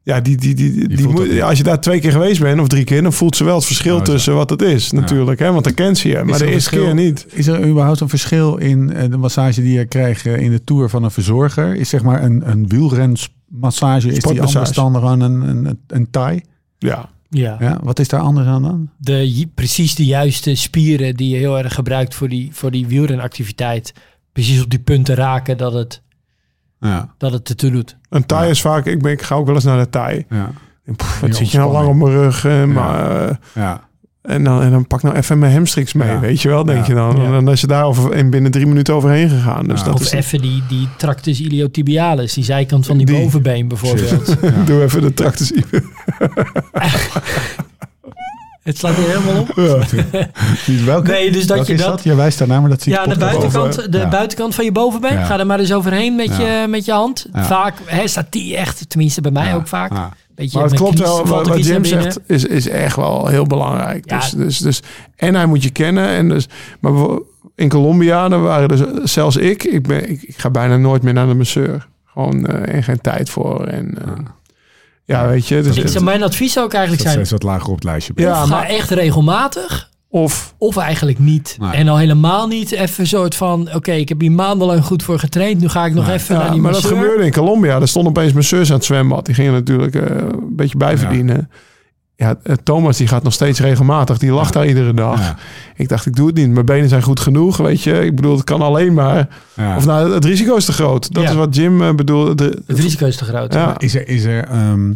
Ja, 0.02 0.20
die, 0.20 0.36
die, 0.36 0.54
die, 0.54 0.88
die, 0.88 1.08
moet- 1.08 1.30
ja, 1.32 1.48
als 1.48 1.58
je 1.58 1.64
daar 1.64 1.80
twee 1.80 2.00
keer 2.00 2.12
geweest 2.12 2.40
bent 2.40 2.60
of 2.60 2.68
drie 2.68 2.84
keer, 2.84 3.02
dan 3.02 3.12
voelt 3.12 3.36
ze 3.36 3.44
wel 3.44 3.54
het 3.56 3.64
verschil 3.64 3.96
Oh, 3.98 4.04
zo. 4.06 4.12
tussen 4.12 4.34
wat 4.34 4.50
het 4.50 4.62
is, 4.62 4.90
natuurlijk. 4.92 5.38
Hè? 5.38 5.52
Want 5.52 5.64
dan 5.64 5.74
kent 5.74 5.98
ze 5.98 6.08
je, 6.08 6.22
maar 6.24 6.38
de 6.38 6.46
eerste 6.50 6.70
keer 6.70 6.94
niet. 6.94 7.26
Is 7.32 7.46
er 7.46 7.66
überhaupt 7.68 8.00
een 8.00 8.08
verschil 8.08 8.56
in 8.56 8.92
eh, 8.92 9.10
de 9.10 9.16
massage 9.16 9.62
die 9.62 9.72
je 9.78 9.84
krijgt 9.84 10.26
eh, 10.26 10.40
in 10.40 10.50
de 10.50 10.64
tour 10.64 10.88
van 10.88 11.02
een 11.04 11.10
verzorger? 11.10 11.74
Is 11.74 11.88
zeg 11.88 12.02
maar 12.02 12.22
een, 12.22 12.50
een 12.50 12.68
wielrenmassage, 12.68 14.08
is 14.12 14.22
die 14.22 14.42
anders 14.42 14.72
dan 14.72 14.94
een, 15.20 15.20
een, 15.40 15.78
een 15.86 16.10
Thai? 16.10 16.40
Ja, 16.78 17.08
Ja. 17.28 17.56
Ja, 17.60 17.80
wat 17.82 17.98
is 17.98 18.08
daar 18.08 18.20
anders 18.20 18.46
aan 18.46 18.62
dan? 18.62 18.88
De, 18.98 19.48
precies 19.54 19.94
de 19.94 20.04
juiste 20.04 20.54
spieren 20.54 21.16
die 21.16 21.28
je 21.28 21.36
heel 21.36 21.58
erg 21.58 21.74
gebruikt 21.74 22.14
voor 22.14 22.28
die, 22.28 22.48
voor 22.52 22.70
die 22.70 22.86
wielrenactiviteit. 22.86 23.92
Precies 24.32 24.62
op 24.62 24.70
die 24.70 24.78
punten 24.78 25.14
raken 25.14 25.56
dat 25.56 25.72
het, 25.72 26.02
Ja, 26.80 27.08
dat 27.18 27.32
het 27.32 27.48
ertoe 27.48 27.70
doet. 27.70 27.96
een 28.08 28.26
taai 28.26 28.44
Ja. 28.44 28.50
is 28.50 28.60
vaak... 28.60 28.86
Ik, 28.86 29.02
ben, 29.02 29.12
ik 29.12 29.22
ga 29.22 29.34
ook 29.34 29.46
wel 29.46 29.54
eens 29.54 29.64
naar 29.64 29.78
de 29.78 29.88
taai. 29.90 30.24
ja, 30.30 30.50
Pff, 30.96 31.20
Meer 31.20 31.30
wat 31.30 31.38
zit 31.38 31.50
je 31.50 31.58
nou 31.58 31.72
lang 31.72 31.88
op 31.88 31.94
mijn 31.94 32.10
rug? 32.12 32.44
eh, 32.44 32.64
maar, 32.64 33.28
eh, 33.28 33.34
ja. 33.54 33.88
en, 34.22 34.44
dan, 34.44 34.62
en 34.62 34.70
dan 34.70 34.86
pak 34.86 35.02
nou 35.02 35.16
even 35.16 35.38
mijn 35.38 35.52
hamstrings 35.52 35.92
mee, 35.92 36.08
Ja. 36.08 36.20
weet 36.20 36.42
je 36.42 36.48
wel, 36.48 36.64
denk 36.64 36.78
Ja. 36.80 36.86
je 36.86 36.94
dan. 36.94 37.16
Ja. 37.16 37.24
En 37.24 37.30
dan 37.30 37.50
is 37.50 37.60
je 37.60 37.66
daar 37.66 37.84
over, 37.84 38.14
in 38.14 38.30
binnen 38.30 38.50
drie 38.50 38.66
minuten 38.66 38.94
overheen 38.94 39.28
gegaan. 39.28 39.66
Dus 39.66 39.78
Ja. 39.78 39.84
dat 39.84 39.94
Of 39.94 40.00
is... 40.00 40.10
even 40.12 40.40
die, 40.40 40.62
die 40.68 40.88
tractus 40.96 41.40
iliotibialis, 41.40 42.32
die 42.34 42.44
zijkant 42.44 42.86
van 42.86 42.96
die, 42.96 43.06
Die. 43.06 43.20
bovenbeen 43.20 43.68
bijvoorbeeld. 43.68 44.36
Ja. 44.42 44.50
Doe 44.66 44.82
even 44.82 45.00
de 45.02 45.14
tractus. 45.14 45.52
Het 48.62 48.78
slaat 48.78 48.94
helemaal 48.94 49.40
op. 49.40 49.54
Welke, 50.84 51.10
Nee, 51.10 51.30
dus 51.32 51.46
dat 51.46 51.56
welke 51.56 51.72
je 51.72 51.78
dat- 51.78 51.86
dat? 51.86 52.02
Je 52.04 52.14
wijst 52.14 52.38
daarnaar, 52.38 52.60
maar 52.60 52.70
dat 52.70 52.82
zie 52.82 52.92
Ja, 52.92 52.98
ik 52.98 53.04
aan 53.04 53.12
de 53.12 53.18
buitenkant, 53.18 53.78
over. 53.78 53.90
de 53.90 53.98
Ja. 53.98 54.08
buitenkant 54.08 54.54
van 54.54 54.64
je 54.64 54.72
bovenbeen. 54.72 55.12
Ja. 55.12 55.24
Ga 55.24 55.38
er 55.38 55.46
maar 55.46 55.58
eens 55.60 55.72
overheen 55.72 56.14
met, 56.16 56.36
Ja. 56.36 56.40
je, 56.60 56.68
met 56.68 56.84
je 56.84 56.92
hand. 56.92 57.26
Ja. 57.32 57.44
Vaak 57.44 57.74
hè, 57.84 58.08
staat 58.08 58.26
die 58.32 58.56
echt, 58.56 58.88
tenminste 58.90 59.20
bij 59.20 59.30
mij 59.30 59.46
Ja. 59.46 59.54
ook 59.54 59.66
vaak. 59.68 59.92
Ja. 59.92 60.12
Beetje 60.34 60.58
Maar 60.58 60.68
het 60.68 60.76
klopt 60.76 60.98
wel, 60.98 61.26
wat, 61.26 61.66
Jim 61.66 61.84
zegt, 61.84 62.18
is, 62.26 62.44
is 62.44 62.68
echt 62.68 62.96
wel 62.96 63.26
heel 63.26 63.46
belangrijk. 63.46 64.10
Ja. 64.10 64.18
Dus, 64.18 64.30
dus, 64.30 64.58
dus, 64.58 64.82
en 65.16 65.34
hij 65.34 65.46
moet 65.46 65.62
je 65.62 65.70
kennen. 65.70 66.08
En 66.08 66.28
dus, 66.28 66.46
maar 66.80 66.92
in 67.54 67.68
Colombia, 67.68 68.28
waren 68.28 68.68
dus 68.68 68.80
zelfs 69.12 69.36
ik, 69.36 69.64
ik, 69.64 69.86
ben, 69.86 70.10
ik, 70.10 70.22
ik 70.22 70.38
ga 70.38 70.50
bijna 70.50 70.76
nooit 70.76 71.02
meer 71.02 71.12
naar 71.12 71.26
de 71.26 71.34
masseur. 71.34 71.86
Gewoon 72.12 72.46
en 72.46 72.82
geen 72.82 73.00
tijd 73.00 73.30
voor. 73.30 73.64
En, 73.64 73.94
eh, 74.04 74.12
ja, 75.10 75.28
weet 75.28 75.46
je. 75.48 75.62
Dus, 75.62 75.76
Ik 75.76 75.88
zou 75.88 76.04
mijn 76.04 76.22
advies 76.22 76.52
zou 76.52 76.66
ook 76.66 76.72
eigenlijk 76.72 77.02
Dat 77.02 77.12
zijn, 77.12 77.24
is 77.24 77.30
wat 77.30 77.42
lager 77.42 77.68
op 77.68 77.74
het 77.74 77.84
lijstje. 77.84 78.12
Ja, 78.16 78.30
of 78.42 78.48
ga 78.48 78.56
maar- 78.56 78.66
echt 78.66 78.90
regelmatig, 78.90 79.90
of 80.08 80.54
of 80.58 80.76
eigenlijk 80.76 81.18
niet. 81.18 81.56
Nee. 81.60 81.70
En 81.70 81.88
al 81.88 81.96
helemaal 81.98 82.46
niet 82.46 82.70
even 82.72 83.00
een 83.00 83.06
soort 83.06 83.34
van, 83.34 83.68
oké, 83.74 83.92
ik 83.92 84.08
heb 84.08 84.20
hier 84.20 84.32
maandenlang 84.32 84.84
goed 84.84 85.02
voor 85.02 85.18
getraind, 85.18 85.60
nu 85.60 85.68
ga 85.68 85.84
ik 85.86 85.94
nog 85.94 86.06
Nee. 86.06 86.14
even 86.14 86.34
Ja, 86.34 86.40
naar 86.42 86.50
die 86.50 86.60
maar 86.60 86.72
dat 86.72 86.84
gebeurde 86.84 87.24
in 87.24 87.32
Colombia. 87.32 87.80
Er 87.80 87.88
stonden 87.88 88.10
opeens 88.12 88.32
masseurs 88.32 88.68
aan 88.70 88.76
het 88.76 88.84
zwembad. 88.84 89.26
Die 89.26 89.34
gingen 89.34 89.52
natuurlijk 89.52 89.94
eh, 89.94 90.02
een 90.16 90.56
beetje 90.56 90.76
bijverdienen. 90.76 91.36
Ja, 91.50 91.56
eh, 92.20 92.54
Thomas 92.62 92.96
die 92.96 93.06
gaat 93.06 93.22
nog 93.22 93.32
steeds 93.32 93.60
regelmatig. 93.60 94.18
Die 94.18 94.32
lacht 94.32 94.52
daar 94.52 94.66
iedere 94.66 94.94
dag. 94.94 95.20
Ja. 95.20 95.36
Ik 95.76 95.88
dacht, 95.88 96.06
ik 96.06 96.16
doe 96.16 96.26
het 96.26 96.36
niet. 96.36 96.50
Mijn 96.50 96.66
benen 96.66 96.88
zijn 96.88 97.02
goed 97.02 97.20
genoeg, 97.20 97.56
weet 97.56 97.82
je. 97.82 98.04
Ik 98.04 98.16
bedoel, 98.16 98.34
het 98.36 98.44
kan 98.44 98.60
alleen 98.62 98.94
maar. 98.94 99.28
Ja. 99.54 99.76
Of 99.76 99.86
nou, 99.86 100.12
het 100.14 100.24
risico 100.24 100.56
is 100.56 100.64
te 100.64 100.72
groot. 100.72 101.12
Dat 101.12 101.22
Ja. 101.22 101.28
is 101.28 101.34
wat 101.34 101.54
Jim 101.54 101.82
eh, 101.82 101.94
bedoelde. 101.94 102.34
De- 102.34 102.62
Het 102.66 102.78
risico 102.78 103.06
is 103.06 103.16
te 103.16 103.24
groot. 103.24 103.52
Ja. 103.54 103.78
Is 103.78 103.94
er, 103.94 104.08
is 104.08 104.24
er 104.24 104.44
ehm, 104.44 104.92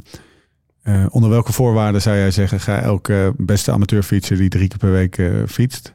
eh, 0.83 1.05
onder 1.11 1.31
welke 1.31 1.53
voorwaarden 1.53 2.03
zou 2.03 2.17
jij 2.17 2.31
zeggen, 2.31 2.61
ga 2.61 2.79
elke 2.81 3.33
beste 3.37 3.73
amateurfietser 3.73 4.37
die 4.37 4.49
drie 4.49 4.69
keer 4.69 4.79
per 4.79 4.93
week 4.93 5.23
fietst, 5.47 5.93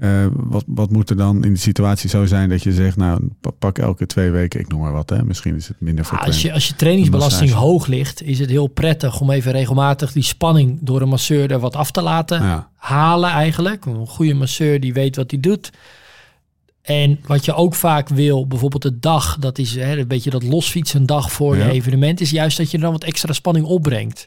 eh, 0.00 0.26
wat, 0.32 0.64
wat 0.66 0.90
moet 0.90 1.10
er 1.10 1.16
dan 1.16 1.44
in 1.44 1.52
de 1.52 1.58
situatie 1.58 2.08
zo 2.08 2.26
zijn 2.26 2.48
dat 2.48 2.62
je 2.62 2.72
zegt, 2.72 2.96
nou 2.96 3.28
pa- 3.40 3.50
pak 3.50 3.78
elke 3.78 4.06
twee 4.06 4.30
weken, 4.30 4.60
ik 4.60 4.68
noem 4.68 4.80
maar 4.80 4.92
wat, 4.92 5.10
hè? 5.10 5.24
misschien 5.24 5.56
is 5.56 5.68
het 5.68 5.80
minder 5.80 6.02
Ja, 6.04 6.08
frequent. 6.08 6.32
als, 6.32 6.42
je, 6.42 6.52
als 6.52 6.68
je 6.68 6.74
trainingsbelasting 6.74 7.50
hoog 7.50 7.86
ligt, 7.86 8.22
is 8.22 8.38
het 8.38 8.50
heel 8.50 8.66
prettig 8.66 9.20
om 9.20 9.30
even 9.30 9.52
regelmatig 9.52 10.12
die 10.12 10.22
spanning 10.22 10.78
door 10.82 11.00
een 11.00 11.08
masseur 11.08 11.50
er 11.52 11.58
wat 11.58 11.76
af 11.76 11.90
te 11.90 12.02
laten 12.02 12.42
Ja, 12.42 12.68
halen 12.76 13.30
eigenlijk. 13.30 13.84
Een 13.84 14.06
goede 14.06 14.34
masseur 14.34 14.80
die 14.80 14.92
weet 14.92 15.16
wat 15.16 15.30
hij 15.30 15.40
doet. 15.40 15.70
En 16.82 17.20
wat 17.26 17.44
je 17.44 17.54
ook 17.54 17.74
vaak 17.74 18.08
wil, 18.08 18.46
bijvoorbeeld 18.46 18.82
de 18.82 18.98
dag, 18.98 19.36
dat 19.38 19.58
is 19.58 19.74
hè, 19.74 19.98
een 19.98 20.08
beetje 20.08 20.30
dat 20.30 20.42
losfietsen 20.42 21.06
dag 21.06 21.32
voor 21.32 21.56
Ja. 21.56 21.64
je 21.66 21.70
evenement, 21.72 22.20
is 22.20 22.30
juist 22.30 22.56
dat 22.56 22.70
je 22.70 22.76
er 22.76 22.82
dan 22.82 22.92
wat 22.92 23.04
extra 23.04 23.32
spanning 23.32 23.66
opbrengt. 23.66 24.26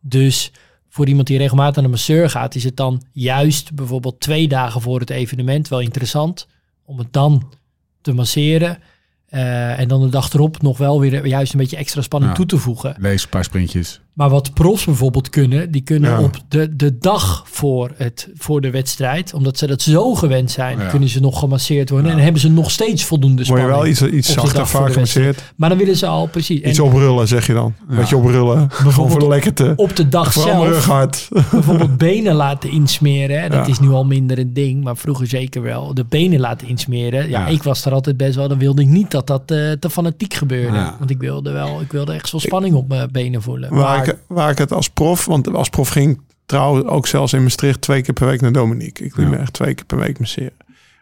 Dus 0.00 0.52
voor 0.92 1.06
iemand 1.06 1.26
die 1.26 1.38
regelmatig 1.38 1.74
naar 1.74 1.84
de 1.84 1.90
masseur 1.90 2.30
gaat, 2.30 2.54
is 2.54 2.64
het 2.64 2.76
dan 2.76 3.02
juist 3.12 3.74
bijvoorbeeld 3.74 4.20
twee 4.20 4.48
dagen 4.48 4.80
voor 4.80 5.00
het 5.00 5.10
evenement 5.10 5.68
wel 5.68 5.80
interessant 5.80 6.46
om 6.84 6.98
het 6.98 7.12
dan 7.12 7.52
te 8.00 8.12
masseren. 8.12 8.78
Eh, 9.26 9.78
en 9.78 9.88
dan 9.88 10.00
de 10.00 10.08
dag 10.08 10.32
erop 10.32 10.62
nog 10.62 10.78
wel 10.78 11.00
weer 11.00 11.26
juist 11.26 11.52
een 11.52 11.58
beetje 11.58 11.76
extra 11.76 12.02
spanning 12.02 12.34
toe 12.34 12.46
te 12.46 12.58
voegen. 12.58 12.96
lees 12.98 13.22
een 13.22 13.28
paar 13.28 13.44
sprintjes. 13.44 14.00
Maar 14.12 14.28
wat 14.30 14.54
profs 14.54 14.84
bijvoorbeeld 14.84 15.28
kunnen, 15.30 15.70
die 15.70 15.82
kunnen 15.82 16.10
Ja. 16.10 16.20
op 16.22 16.36
de, 16.48 16.76
de 16.76 16.98
dag 16.98 17.44
voor, 17.46 17.90
het, 17.96 18.28
voor 18.34 18.60
de 18.60 18.70
wedstrijd, 18.70 19.34
omdat 19.34 19.58
ze 19.58 19.66
dat 19.66 19.82
zo 19.82 20.14
gewend 20.14 20.50
zijn, 20.50 20.78
Ja. 20.78 20.86
kunnen 20.86 21.08
ze 21.08 21.20
nog 21.20 21.38
gemasseerd 21.38 21.90
worden. 21.90 22.10
En 22.12 22.18
hebben 22.18 22.40
ze 22.40 22.50
nog 22.50 22.70
steeds 22.70 23.04
voldoende 23.04 23.44
Word 23.44 23.60
je 23.60 23.66
spanning. 23.66 23.98
wel 23.98 24.08
iets, 24.10 24.16
iets 24.16 24.32
zachter 24.32 24.66
vaak 24.66 24.92
gemasseerd. 24.92 25.52
Maar 25.56 25.68
dan 25.68 25.78
willen 25.78 25.96
ze 25.96 26.06
al 26.06 26.26
precies. 26.26 26.60
En 26.60 26.70
Iets 26.70 26.80
oprullen, 26.80 27.28
zeg 27.28 27.46
je 27.46 27.52
dan. 27.52 27.74
Wat 27.88 28.08
je 28.08 28.16
oprullen. 28.16 28.70
Gewoon 28.70 29.10
voor 29.10 29.20
de 29.20 29.28
lekkerte. 29.28 29.72
op 29.76 29.96
de 29.96 30.08
dag 30.08 30.32
zelf 30.32 30.84
hard. 30.84 31.28
bijvoorbeeld 31.50 31.96
benen 31.98 32.34
laten 32.34 32.70
insmeren. 32.70 33.40
Hè. 33.40 33.48
Dat 33.48 33.68
is 33.68 33.78
nu 33.78 33.88
al 33.90 34.04
minder 34.04 34.38
een 34.38 34.52
ding, 34.52 34.84
maar 34.84 34.96
vroeger 34.96 35.26
zeker 35.26 35.62
wel. 35.62 35.94
De 35.94 36.04
benen 36.08 36.40
laten 36.40 36.68
insmeren. 36.68 37.28
Ja, 37.28 37.46
ik 37.46 37.62
was 37.62 37.84
er 37.84 37.92
altijd 37.92 38.16
best 38.16 38.34
wel. 38.36 38.48
Dan 38.48 38.58
wilde 38.58 38.82
ik 38.82 38.88
niet 38.88 39.10
dat 39.10 39.26
dat 39.26 39.42
eh, 39.50 39.70
te 39.72 39.90
fanatiek 39.90 40.34
gebeurde. 40.34 40.92
Want 40.98 41.10
ik 41.10 41.18
wilde 41.18 41.52
wel, 41.52 41.80
ik 41.80 41.92
wilde 41.92 42.12
echt 42.12 42.28
zo'n 42.28 42.40
spanning 42.40 42.74
op 42.74 42.88
mijn 42.88 43.08
benen 43.12 43.42
voelen. 43.42 43.74
Maar- 43.74 44.00
ik, 44.06 44.18
waar 44.26 44.50
ik 44.50 44.58
het 44.58 44.72
als 44.72 44.88
prof, 44.90 45.24
want 45.24 45.54
als 45.54 45.68
prof 45.68 45.88
ging 45.88 46.20
trouwens 46.46 46.86
ook 46.86 47.06
zelfs 47.06 47.32
in 47.32 47.42
Maastricht 47.42 47.80
twee 47.80 48.02
keer 48.02 48.14
per 48.14 48.26
week 48.26 48.40
naar 48.40 48.52
Dominique. 48.52 49.04
Ik 49.04 49.16
Ja. 49.16 49.28
me 49.28 49.36
echt 49.36 49.52
twee 49.52 49.74
keer 49.74 49.84
per 49.84 49.98
week 49.98 50.18
masseren. 50.18 50.52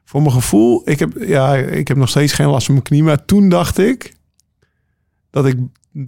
Voor 0.04 0.20
mijn 0.22 0.32
gevoel, 0.32 0.82
ik 0.84 0.98
heb, 0.98 1.12
ja, 1.20 1.56
ik 1.56 1.88
heb 1.88 1.96
nog 1.96 2.08
steeds 2.08 2.32
geen 2.32 2.46
last 2.46 2.64
van 2.64 2.74
mijn 2.74 2.86
knie, 2.86 3.02
maar 3.02 3.24
toen 3.24 3.48
dacht 3.48 3.78
ik 3.78 4.14
dat 5.30 5.46
ik 5.46 5.56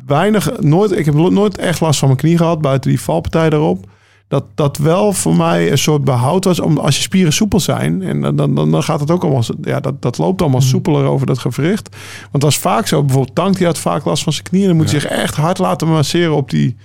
weinig, 0.07 0.61
nooit, 0.61 0.91
ik 0.93 1.05
heb 1.05 1.15
nooit 1.15 1.59
echt 1.59 1.81
last 1.81 1.99
van 1.99 2.09
mijn 2.09 2.21
knie 2.21 2.37
gehad, 2.37 2.61
buiten 2.61 2.91
die 2.91 3.01
valpartij 3.01 3.51
daarop. 3.51 3.87
Dat 4.33 4.45
dat 4.55 4.77
wel 4.77 5.12
voor 5.12 5.37
mij 5.37 5.71
een 5.71 5.79
soort 5.79 6.05
behoud 6.05 6.45
was, 6.45 6.61
om 6.61 6.79
als 6.79 6.97
je 6.97 7.03
spieren 7.03 7.33
soepel 7.33 7.61
zijn, 7.61 8.03
en 8.03 8.21
dan, 8.21 8.37
dan, 8.37 8.71
dan 8.71 8.83
gaat 8.83 9.01
het 9.01 9.11
ook 9.11 9.23
allemaal, 9.23 9.42
ja, 9.62 9.81
dat, 9.81 10.03
dat 10.03 10.18
loopt 10.18 10.40
allemaal 10.42 10.61
soepeler 10.61 11.05
over 11.05 11.27
dat 11.27 11.38
gewricht. 11.38 11.97
Want 12.31 12.42
dat 12.42 12.53
is 12.53 12.59
vaak 12.59 12.87
zo, 12.87 13.03
bijvoorbeeld 13.05 13.35
Tank, 13.35 13.57
die 13.57 13.66
had 13.66 13.79
vaak 13.79 14.05
last 14.05 14.23
van 14.23 14.33
zijn 14.33 14.45
knieën, 14.45 14.66
dan 14.66 14.77
moet 14.77 14.90
hij 14.90 15.01
zich 15.01 15.11
echt 15.11 15.37
hard 15.37 15.59
laten 15.59 15.88
masseren 15.88 16.35
op 16.37 16.51
die 16.51 16.77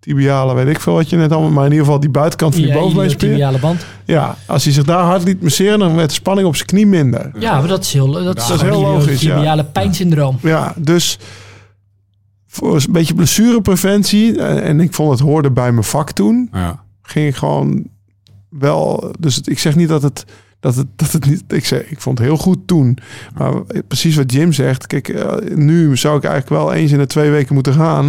tibiale, 0.00 0.54
weet 0.54 0.66
ik 0.68 0.80
veel 0.80 0.94
wat 0.94 1.10
je 1.10 1.16
net 1.16 1.32
allemaal, 1.32 1.50
maar 1.50 1.64
in 1.64 1.70
ieder 1.70 1.84
geval 1.84 2.00
die 2.00 2.10
buitenkant 2.10 2.54
van 2.54 2.62
die 2.62 2.72
Ja, 2.72 2.78
bovenbeenspier. 2.78 3.22
iliotibiale 3.30 3.58
band. 3.58 3.86
Ja, 4.04 4.36
als 4.46 4.64
hij 4.64 4.72
zich 4.72 4.84
daar 4.84 5.04
hard 5.04 5.24
liet 5.24 5.42
masseren, 5.42 5.78
dan 5.78 5.94
werd 5.96 6.08
de 6.08 6.14
spanning 6.14 6.46
op 6.48 6.54
zijn 6.56 6.66
knie 6.68 6.86
minder. 6.86 7.30
Ja, 7.38 7.58
maar 7.58 7.68
dat 7.68 7.84
is 7.84 7.92
heel, 7.92 8.10
dat 8.12 8.36
is 8.38 8.46
Dat 8.46 8.56
is 8.56 8.62
heel 8.62 8.80
logisch, 8.80 9.20
ja. 9.20 9.34
Tibiale 9.34 9.64
pijnsyndroom. 9.64 10.38
Ja, 10.42 10.74
dus 10.76 11.18
voor 12.46 12.74
een 12.76 12.82
beetje 12.92 13.14
blessurepreventie, 13.14 14.38
eh, 14.38 14.68
en 14.68 14.80
ik 14.80 14.94
vond 14.94 15.10
het 15.10 15.20
hoorde 15.20 15.50
bij 15.50 15.72
mijn 15.72 15.84
vak 15.84 16.10
toen, 16.10 16.48
Ja. 16.52 16.84
Ging 17.06 17.28
ik 17.28 17.34
gewoon 17.36 17.84
wel. 18.50 19.14
Dus 19.18 19.36
het- 19.36 19.48
ik 19.48 19.58
zeg 19.58 19.76
niet 19.76 19.88
dat 19.88 20.02
het. 20.02 20.24
Dat 20.60 20.74
het, 20.76 20.86
dat 20.96 21.12
het 21.12 21.26
niet. 21.26 21.42
Ik, 21.48 21.64
zeg, 21.66 21.82
ik 21.82 22.00
vond 22.00 22.18
het 22.18 22.26
heel 22.26 22.36
goed 22.36 22.58
toen. 22.66 22.98
Maar 23.36 23.52
precies 23.88 24.16
wat 24.16 24.32
Jim 24.32 24.52
zegt. 24.52 24.86
Kijk, 24.86 25.08
eh, 25.08 25.34
nu 25.54 25.96
zou 25.96 26.16
ik 26.16 26.24
eigenlijk 26.24 26.62
wel 26.62 26.72
eens 26.72 26.92
in 26.92 26.98
de 26.98 27.06
twee 27.06 27.30
weken 27.30 27.54
moeten 27.54 27.74
gaan. 27.74 28.04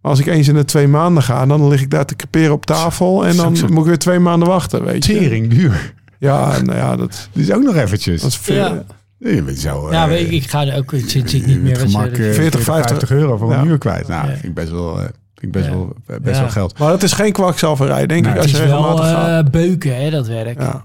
Maar 0.00 0.10
als 0.10 0.20
ik 0.20 0.26
eens 0.26 0.48
in 0.48 0.54
de 0.54 0.64
twee 0.64 0.88
maanden 0.88 1.22
ga, 1.22 1.46
dan 1.46 1.68
lig 1.68 1.80
ik 1.82 1.90
daar 1.90 2.04
te 2.06 2.16
creperen 2.16 2.52
op 2.52 2.66
tafel. 2.66 3.26
En 3.26 3.36
dan 3.36 3.56
Zo- 3.56 3.66
zo- 3.66 3.72
moet 3.72 3.82
ik 3.82 3.88
weer 3.88 3.98
twee 3.98 4.18
maanden 4.18 4.48
wachten. 4.48 4.84
Weet 4.84 5.04
je? 5.06 5.12
Tering 5.18 5.48
duur. 5.50 5.94
Ja, 6.18 6.60
nou 6.62 6.78
ja, 6.78 6.96
dat, 6.96 7.28
Dus 7.32 7.52
ook 7.52 7.62
nog 7.62 7.74
eventjes. 7.76 8.20
dat 8.20 8.30
is 8.30 8.36
veel. 8.36 8.54
Ja. 8.56 8.84
Je 9.18 9.42
bent 9.42 9.58
zo... 9.58 9.90
Ja, 9.90 10.02
eh, 10.02 10.08
maar 10.08 10.18
ik, 10.18 10.30
ik 10.30 10.50
ga 10.50 10.66
er 10.66 10.76
ook 10.78 10.92
ik 10.92 11.08
zit, 11.10 11.30
zit 11.30 11.40
je 11.40 11.46
niet 11.46 11.62
meer. 11.62 11.76
gemak 11.76 12.10
wat 12.10 12.18
eh, 12.18 12.24
ze- 12.24 12.32
40, 12.32 12.60
40, 12.60 12.62
50 12.64 13.10
euro 13.10 13.36
voor 13.36 13.50
Ja. 13.52 13.60
een 13.60 13.66
uur 13.68 13.78
kwijt. 13.78 14.08
Nou, 14.08 14.26
Ja. 14.26 14.32
vind 14.32 14.44
ik 14.44 14.54
best 14.54 14.70
wel, 14.70 15.00
eh, 15.00 15.08
vind 15.34 15.42
ik 15.42 15.52
best 15.52 15.64
Ja. 15.64 15.70
wel, 15.72 15.92
best 16.06 16.36
Ja. 16.36 16.40
wel 16.40 16.50
geld. 16.50 16.78
Maar 16.78 16.90
het 16.90 17.02
is 17.02 17.12
geen 17.12 17.32
kwakzalverij, 17.32 18.06
denk 18.06 18.22
Nee. 18.24 18.30
ik, 18.34 18.36
het 18.40 18.42
als 18.42 18.52
is 18.52 18.58
je 18.58 18.66
wel 18.66 19.04
eh, 19.04 19.44
beuken, 19.50 19.96
hè, 20.02 20.10
dat 20.10 20.26
werk. 20.26 20.60
Ja. 20.60 20.82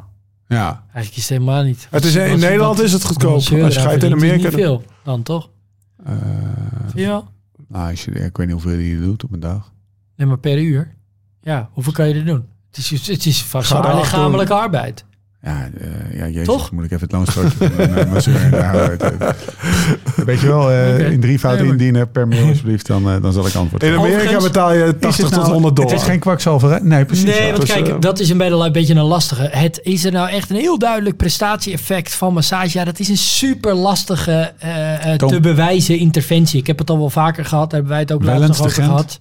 Ja, 0.48 0.84
Eigenlijk 0.84 1.16
is 1.16 1.30
het 1.30 1.40
helemaal 1.40 1.64
niet. 1.64 1.88
Het 1.90 2.06
is, 2.06 2.16
in 2.16 2.40
Nederland 2.40 2.80
is 2.82 2.94
het 2.94 3.04
goedkoop. 3.04 3.34
Als 3.34 3.48
je 3.48 3.72
gaat 3.72 4.04
in 4.04 4.12
Amerika... 4.12 4.44
niet 4.48 4.54
veel 4.54 4.84
dan, 5.04 5.24
toch? 5.24 5.50
eh, 6.06 6.14
Ja. 6.96 7.24
nou, 7.68 7.90
als 7.90 8.06
je, 8.06 8.12
ik 8.12 8.38
weet 8.38 8.48
niet 8.48 8.62
hoeveel 8.62 8.80
je 8.80 9.00
doet 9.00 9.24
op 9.24 9.32
een 9.34 9.40
dag. 9.40 9.72
Nee, 10.16 10.28
maar 10.28 10.38
per 10.40 10.58
uur. 10.62 10.96
Ja, 11.42 11.70
hoeveel 11.72 11.94
kan 11.94 12.08
je 12.08 12.14
er 12.14 12.26
doen? 12.26 12.46
Het 12.72 12.78
is, 12.78 13.08
het 13.08 13.26
is 13.26 13.44
vast 13.44 13.72
lichamelijke 13.72 14.54
arbeid. 14.54 15.06
Ja, 15.44 15.70
eh, 15.80 16.18
ja 16.20 16.28
jezus, 16.28 16.46
Toch? 16.46 16.72
moet 16.72 16.84
ik 16.84 16.92
even 16.92 17.04
het 17.04 17.12
loonstrookje 17.12 17.58
van 17.58 17.72
mijn 17.78 17.92
mijn 17.94 18.10
masseur 18.10 18.42
in 18.42 18.50
de 18.52 18.62
houden. 18.64 19.18
Weet 20.26 20.40
je 20.40 20.48
wel, 20.48 20.72
eh, 20.72 21.12
in 21.12 21.20
drie 21.20 21.40
fouten 21.40 21.64
Nee, 21.64 21.72
indienen 21.72 22.12
per 22.12 22.28
mail 22.28 22.48
alsjeblieft, 22.48 22.88
dan, 22.88 23.10
eh, 23.10 23.22
dan 23.22 23.34
zal 23.34 23.48
ik 23.48 23.54
antwoord 23.56 23.84
In. 23.84 23.90
Amerika 23.94 24.16
Overigens- 24.16 24.44
betaal 24.44 24.74
je 24.74 24.84
Is 24.86 24.92
80 25.00 25.16
het 25.26 25.34
tot 25.34 25.42
nou- 25.42 25.52
100 25.54 25.76
dollar. 25.76 25.92
Het 25.92 26.02
is 26.02 26.08
geen 26.08 26.20
kwakzalverij. 26.20 26.80
Nee, 26.84 27.06
precies. 27.06 27.26
Nee, 27.26 27.42
ja. 27.42 27.48
want 27.48 27.60
Dus, 27.62 27.72
kijk, 27.72 27.88
eh, 27.88 27.96
dat 28.00 28.20
is 28.20 28.30
een 28.30 28.38
beetje 28.38 28.56
een 28.66 28.72
beetje 28.72 28.94
een 28.96 29.02
lastige. 29.04 29.50
Het 29.52 29.80
is 29.84 30.06
er 30.06 30.12
nou 30.12 30.30
echt 30.30 30.50
een 30.50 30.56
heel 30.56 30.78
duidelijk 30.80 31.18
prestatie-effect 31.18 32.14
van 32.14 32.34
massage. 32.34 32.78
Ja, 32.78 32.84
dat 32.86 33.00
is 33.00 33.10
een 33.10 33.18
super 33.18 33.74
lastige 33.74 34.52
eh, 34.60 35.14
eh, 35.14 35.18
te 35.20 35.40
bewijzen 35.40 35.98
interventie. 35.98 36.60
Ik 36.60 36.68
heb 36.68 36.78
het 36.80 36.90
al 36.90 36.98
wel 36.98 37.10
vaker 37.10 37.46
gehad, 37.46 37.64
daar 37.70 37.80
hebben 37.80 37.92
wij 37.92 38.00
het 38.00 38.12
ook 38.12 38.24
laatst 38.24 38.48
nog 38.48 38.60
over 38.60 38.72
Gent. 38.72 38.86
gehad. 38.88 39.18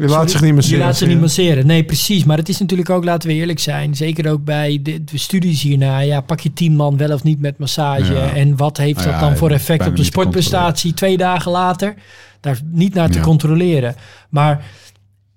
Je 0.00 0.06
laat 0.06 0.14
Sorry? 0.14 0.28
zich 0.30 0.40
niet 0.40 0.52
meer 0.54 0.78
Je 0.78 0.84
laat 0.84 0.96
ze 0.96 1.06
niet 1.06 1.20
masseren. 1.20 1.66
Nee, 1.66 1.84
precies. 1.84 2.24
Maar 2.24 2.36
het 2.36 2.48
is 2.48 2.58
natuurlijk 2.58 2.90
ook, 2.90 3.04
laten 3.04 3.28
we 3.28 3.34
eerlijk 3.34 3.58
zijn, 3.58 3.94
zeker 3.96 4.30
ook 4.30 4.44
bij 4.44 4.78
de, 4.82 5.04
de 5.04 5.18
studies 5.18 5.62
hierna. 5.62 5.98
Ja, 6.00 6.20
pak 6.20 6.40
je 6.40 6.52
tien 6.52 6.76
man 6.76 6.96
wel 6.96 7.12
of 7.12 7.22
niet 7.22 7.40
met 7.40 7.58
massage? 7.58 8.12
Ja. 8.14 8.34
En 8.34 8.56
wat 8.56 8.76
heeft 8.76 8.94
Nou 8.98 9.10
dat 9.10 9.20
ja, 9.20 9.26
dan 9.28 9.36
voor 9.36 9.50
effect 9.50 9.86
op 9.86 9.96
de 9.96 10.04
sportprestatie 10.04 10.94
twee 10.94 11.16
dagen 11.16 11.50
later? 11.52 11.94
Daar 12.40 12.60
niet 12.70 12.94
naar 12.94 13.10
te 13.10 13.18
Ja. 13.18 13.24
controleren. 13.24 13.94
Maar, 14.28 14.64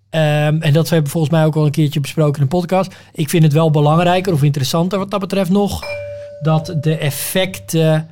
ehm, 0.10 0.58
en 0.62 0.74
dat 0.74 0.90
hebben 0.90 1.04
we 1.06 1.12
volgens 1.12 1.34
mij 1.34 1.46
ook 1.46 1.56
al 1.56 1.66
een 1.66 1.72
keertje 1.72 2.00
besproken 2.00 2.42
in 2.42 2.48
de 2.50 2.56
podcast. 2.58 2.96
Ik 3.14 3.30
vind 3.30 3.44
het 3.44 3.54
wel 3.54 3.72
belangrijker 3.72 4.34
of 4.34 4.44
interessanter 4.44 5.00
wat 5.00 5.12
dat 5.12 5.20
betreft 5.20 5.50
nog, 5.50 5.84
dat 6.42 6.76
de 6.82 6.98
effecten 6.98 8.08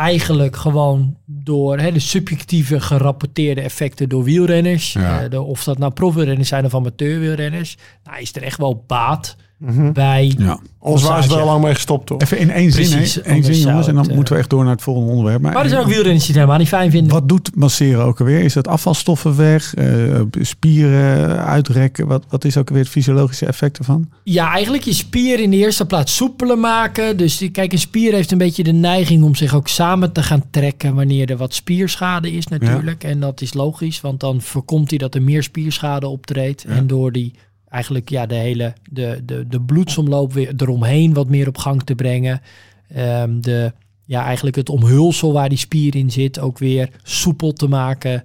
eigenlijk 0.00 0.56
gewoon 0.56 1.16
door 1.26 1.78
hè, 1.78 1.92
de 1.92 1.98
subjectieve 1.98 2.80
gerapporteerde 2.80 3.60
effecten 3.60 4.08
door 4.08 4.24
wielrenners, 4.24 4.92
Ja. 4.92 5.22
eh, 5.22 5.30
de, 5.30 5.40
of 5.40 5.64
dat 5.64 5.78
nou 5.78 5.92
profwielrenners 5.92 6.48
zijn 6.48 6.64
of 6.64 6.74
amateurwielrenners, 6.74 7.76
nou 8.04 8.20
is 8.20 8.34
er 8.36 8.42
echt 8.42 8.58
wel 8.58 8.84
baat 8.86 9.36
Mhm. 9.60 9.92
bij. 9.92 10.34
Ja. 10.38 10.60
Ons 10.78 11.02
waren 11.02 11.22
ze 11.22 11.28
wel 11.28 11.44
lang 11.44 11.62
mee 11.62 11.74
gestopt, 11.74 12.06
toch? 12.06 12.20
Even 12.20 12.38
in 12.38 12.50
één 12.50 12.72
zin, 12.72 12.90
Precies, 12.90 13.14
hè? 13.14 13.20
Eén 13.24 13.34
anders 13.34 13.56
zin 13.56 13.66
jongens, 13.66 13.86
en 13.86 13.94
dan 13.94 14.04
het, 14.04 14.14
moeten 14.14 14.34
we 14.34 14.40
echt 14.40 14.50
door 14.50 14.62
naar 14.64 14.72
het 14.72 14.82
volgende 14.82 15.10
onderwerp. 15.10 15.40
Maar 15.42 15.62
er 15.62 15.68
zijn 15.68 15.80
ook 15.80 15.86
wielrenners 15.86 16.18
die 16.18 16.26
het 16.26 16.36
helemaal 16.36 16.58
niet 16.58 16.68
fijn 16.68 16.90
vinden. 16.90 17.12
Wat 17.12 17.28
doet 17.28 17.50
masseren 17.54 18.04
ook 18.04 18.20
alweer? 18.20 18.40
Is 18.40 18.52
dat 18.52 18.68
afvalstoffen 18.68 19.36
weg? 19.36 19.74
eh, 19.74 20.20
spieren 20.40 21.44
uitrekken? 21.44 22.06
Wat, 22.06 22.24
wat 22.28 22.44
is 22.44 22.56
ook 22.56 22.68
alweer 22.68 22.82
het 22.82 22.92
fysiologische 22.92 23.46
effect 23.46 23.78
ervan? 23.78 24.08
Ja, 24.24 24.52
eigenlijk 24.52 24.84
je 24.84 24.92
spier 24.92 25.40
in 25.40 25.50
de 25.50 25.56
eerste 25.56 25.86
plaats 25.86 26.16
soepeler 26.16 26.58
maken. 26.58 27.16
Dus 27.16 27.48
kijk, 27.52 27.72
een 27.72 27.78
spier 27.78 28.12
heeft 28.12 28.30
een 28.30 28.38
beetje 28.38 28.62
de 28.62 28.72
neiging 28.72 29.22
om 29.22 29.34
zich 29.34 29.54
ook 29.54 29.68
samen 29.68 30.12
te 30.12 30.22
gaan 30.22 30.44
trekken 30.50 30.94
wanneer 30.94 31.30
er 31.30 31.36
wat 31.36 31.54
spierschade 31.54 32.32
is 32.32 32.46
natuurlijk. 32.46 33.04
En 33.04 33.20
dat 33.20 33.40
is 33.40 33.54
logisch, 33.54 34.00
want 34.00 34.20
dan 34.20 34.40
voorkomt 34.40 34.90
hij 34.90 34.98
dat 34.98 35.14
er 35.14 35.22
meer 35.22 35.42
spierschade 35.42 36.06
optreedt. 36.06 36.64
Ja. 36.68 36.74
En 36.74 36.86
door 36.86 37.12
die 37.12 37.34
eigenlijk 37.70 38.08
ja, 38.08 38.26
de 38.26 38.34
hele 38.34 38.72
de, 38.90 39.20
de, 39.24 39.46
de 39.48 39.60
bloedsomloop 39.60 40.32
weer 40.32 40.52
eromheen 40.56 41.14
wat 41.14 41.28
meer 41.28 41.48
op 41.48 41.58
gang 41.58 41.82
te 41.82 41.94
brengen. 41.94 42.40
Ehm, 42.88 43.40
de, 43.40 43.72
ja, 44.04 44.24
eigenlijk 44.24 44.56
het 44.56 44.68
omhulsel 44.68 45.32
waar 45.32 45.48
die 45.48 45.58
spier 45.58 45.96
in 45.96 46.10
zit 46.10 46.38
ook 46.38 46.58
weer 46.58 46.90
soepel 47.02 47.52
te 47.52 47.68
maken. 47.68 48.24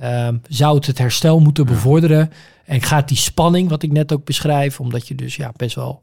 Ehm, 0.00 0.36
zou 0.48 0.76
het 0.76 0.86
het 0.86 0.98
herstel 0.98 1.40
moeten 1.40 1.66
bevorderen. 1.66 2.30
En 2.64 2.82
gaat 2.82 3.08
die 3.08 3.16
spanning, 3.16 3.68
wat 3.68 3.82
ik 3.82 3.92
net 3.92 4.12
ook 4.12 4.24
beschrijf, 4.24 4.80
omdat 4.80 5.08
je 5.08 5.14
dus 5.14 5.36
ja, 5.36 5.52
best 5.56 5.74
wel 5.74 6.00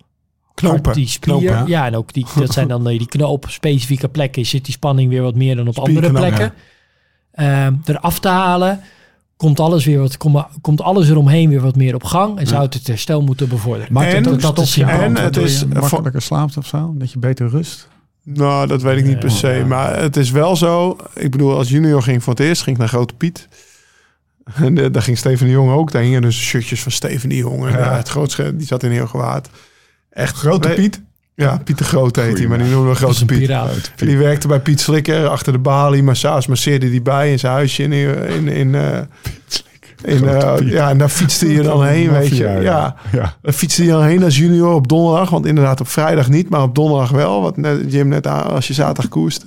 Knopen. 0.53 0.93
die 0.93 1.07
spier, 1.07 1.33
Knopen, 1.33 1.47
ja. 1.47 1.63
ja. 1.67 1.85
en 1.85 1.95
ook 1.95 2.13
die, 2.13 2.25
dat 2.35 2.53
zijn 2.53 2.67
dan 2.67 2.89
eh, 2.89 2.97
die 2.97 3.07
knoop 3.07 3.43
op 3.45 3.49
specifieke 3.49 4.09
plekken, 4.09 4.45
zit 4.45 4.65
die 4.65 4.73
spanning 4.73 5.09
weer 5.09 5.21
wat 5.21 5.35
meer 5.35 5.55
dan 5.55 5.67
op 5.67 5.79
andere 5.79 6.11
plekken. 6.11 6.53
Ehm, 7.31 7.75
eraf 7.85 8.19
te 8.19 8.27
halen, 8.27 8.81
komt 9.37 9.59
alles 9.59 9.85
weer 9.85 9.99
wat, 9.99 10.17
kom, 10.17 10.45
komt 10.61 10.81
alles 10.81 11.09
eromheen 11.09 11.49
weer 11.49 11.61
wat 11.61 11.75
meer 11.75 11.95
op 11.95 12.03
gang 12.03 12.39
en 12.39 12.47
zou 12.47 12.61
het 12.61 12.73
het 12.73 12.87
herstel 12.87 13.21
moeten 13.21 13.49
bevorderen. 13.49 13.93
Maakt 13.93 14.07
En- 14.13 14.15
het 14.23 14.27
ook 14.33 14.41
dat 14.41 14.59
is 14.59 14.77
En 14.77 15.15
het 15.15 15.37
is 15.37 15.65
makkelijker 15.65 16.21
slaapt 16.21 16.57
of 16.57 16.65
zo? 16.67 16.93
Dat 16.95 17.11
je 17.11 17.19
beter 17.19 17.49
rust? 17.49 17.87
Nou, 18.23 18.67
dat 18.67 18.81
weet 18.81 18.97
ik 18.97 19.05
niet 19.05 19.19
per 19.19 19.31
se. 19.31 19.47
Ja. 19.47 19.65
Maar 19.65 19.99
het 20.01 20.17
is 20.17 20.31
wel 20.31 20.55
zo. 20.55 20.97
Ik 21.13 21.31
bedoel, 21.31 21.55
als 21.55 21.69
junior 21.69 22.03
ging 22.03 22.23
voor 22.23 22.33
het 22.33 22.41
eerst 22.43 22.61
ging 22.61 22.75
ik 22.75 22.81
naar 22.81 22.91
Grote 22.91 23.13
Piet. 23.13 23.47
En 24.55 24.77
eh, 24.77 24.85
daar 24.91 25.01
ging 25.01 25.17
Steven 25.17 25.45
de 25.45 25.51
Jong 25.51 25.71
ook. 25.71 25.91
Daar 25.91 26.01
hingen 26.01 26.21
dus 26.21 26.35
shirtjes 26.41 26.81
van 26.81 26.91
Steven 26.91 27.29
de 27.29 27.35
Jong. 27.35 27.65
En 27.65 27.71
Ja. 27.71 27.91
eh, 27.91 27.97
het 27.97 28.07
grootste, 28.09 28.55
die 28.55 28.67
zat 28.67 28.83
in 28.83 28.91
heel 28.91 29.07
gewaad. 29.07 29.49
Echt 30.09 30.35
Grote 30.35 30.69
Piet? 30.69 31.01
Ja, 31.41 31.61
Piet 31.63 31.77
de 31.77 31.83
Groot 31.83 32.15
heet 32.15 32.37
hij, 32.37 32.47
maar 32.47 32.57
die 32.57 32.67
noemen 32.67 32.89
we 32.89 32.95
Grote 32.95 33.25
Piet. 33.25 33.39
piraat. 33.39 33.91
Die 33.95 34.17
werkte 34.17 34.47
bij 34.47 34.59
Piet 34.59 34.79
Slikker 34.79 35.27
achter 35.27 35.53
de 35.53 35.59
balie. 35.59 36.03
Massage 36.03 36.49
masseerde 36.49 36.89
die 36.89 37.01
bij 37.01 37.31
in 37.31 37.39
zijn 37.39 37.53
huisje 37.53 37.83
in... 37.83 37.91
in, 37.91 38.47
in, 38.47 38.75
eh, 38.75 38.97
in 40.03 40.27
eh, 40.27 40.55
ja, 40.59 40.89
en 40.89 40.97
daar 40.97 41.09
fietste 41.09 41.53
je 41.53 41.61
dan 41.61 41.85
heen, 41.85 42.11
weet 42.11 42.37
je. 42.37 42.43
Ja, 42.43 42.95
ja. 43.11 43.35
daar 43.41 43.53
fietste 43.53 43.83
je 43.83 43.89
dan 43.89 44.03
heen 44.03 44.23
als 44.23 44.37
junior 44.37 44.73
op 44.73 44.87
donderdag. 44.87 45.29
Want 45.29 45.45
inderdaad 45.45 45.79
op 45.79 45.87
vrijdag 45.87 46.29
niet, 46.29 46.49
maar 46.49 46.61
op 46.61 46.75
donderdag 46.75 47.09
wel. 47.09 47.41
Wat 47.41 47.57
net, 47.57 47.91
Jim 47.91 48.07
net 48.07 48.27
aan 48.27 48.49
als 48.49 48.67
je 48.67 48.73
zaterdag 48.73 49.07
koerst. 49.07 49.45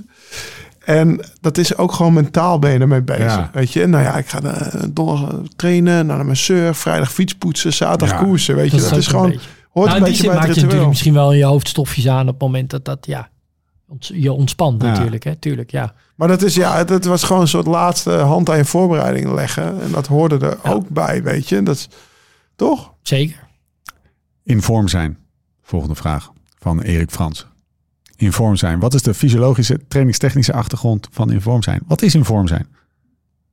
En 0.84 1.20
dat 1.40 1.58
is 1.58 1.76
ook 1.76 1.92
gewoon 1.92 2.12
mentaal 2.12 2.58
ben 2.58 2.72
je 2.72 2.78
ermee 2.78 3.02
bezig. 3.02 3.24
Ja. 3.24 3.50
Weet 3.52 3.72
je, 3.72 3.86
nou 3.86 4.04
ja, 4.04 4.16
ik 4.16 4.28
ga 4.28 4.42
eh, 4.42 4.82
donderdag 4.90 5.40
trainen, 5.56 6.06
naar 6.06 6.18
de 6.18 6.24
masseur, 6.24 6.74
vrijdag 6.74 7.12
fietspoetsen, 7.12 7.72
zaterdag 7.72 8.18
koersen. 8.18 8.56
Weet 8.56 8.70
je, 8.70 8.80
dat, 8.80 8.96
is 8.96 9.06
gewoon, 9.06 9.30
beetje. 9.30 9.46
Hoort 9.70 9.86
Nou, 9.86 10.00
een 10.00 10.06
in 10.06 10.12
die 10.12 10.22
beetje 10.22 10.22
zin 10.22 10.26
bij 10.30 10.34
maak 10.38 10.46
het 10.46 10.54
je 10.56 10.62
natuurlijk 10.62 10.88
misschien 10.88 11.12
wel 11.14 11.32
je 11.32 11.44
hoofdstofjes 11.44 12.08
aan 12.08 12.26
op 12.26 12.32
het 12.32 12.42
moment 12.42 12.70
dat 12.70 12.84
dat 12.84 13.06
ja, 13.06 13.28
je 13.98 14.32
ontspant 14.32 14.82
Ja. 14.82 14.88
natuurlijk. 14.88 15.24
Hè? 15.24 15.36
Tuurlijk, 15.36 15.70
ja. 15.70 15.94
Maar 16.16 16.28
dat 16.28 16.42
is 16.42 16.54
ja, 16.54 16.76
het 16.86 17.04
was 17.04 17.22
gewoon 17.22 17.42
een 17.42 17.48
soort 17.48 17.66
laatste 17.66 18.10
hand 18.10 18.50
aan 18.50 18.56
je 18.56 18.64
voorbereiding 18.64 19.32
leggen. 19.32 19.80
En 19.82 19.90
dat 19.90 20.06
hoorde 20.06 20.38
er 20.38 20.58
Ja. 20.64 20.70
ook 20.70 20.88
bij, 20.88 21.22
weet 21.22 21.48
je. 21.48 21.62
Dat 21.62 21.76
is 21.76 21.88
toch? 22.56 22.92
Zeker. 23.02 23.48
In 24.44 24.62
vorm 24.62 24.88
zijn. 24.88 25.18
Volgende 25.62 25.94
vraag 25.94 26.30
van 26.58 26.80
Erik 26.80 27.10
Frans. 27.10 27.46
In 28.16 28.32
vorm 28.32 28.56
zijn. 28.56 28.78
Wat 28.80 28.94
is 28.94 29.02
de 29.02 29.14
fysiologische 29.14 29.80
trainingstechnische 29.88 30.52
achtergrond 30.52 31.08
van 31.10 31.30
in 31.30 31.40
vorm 31.40 31.62
zijn? 31.62 31.80
Wat 31.86 32.02
is 32.02 32.14
in 32.14 32.24
vorm 32.24 32.46
zijn? 32.48 32.66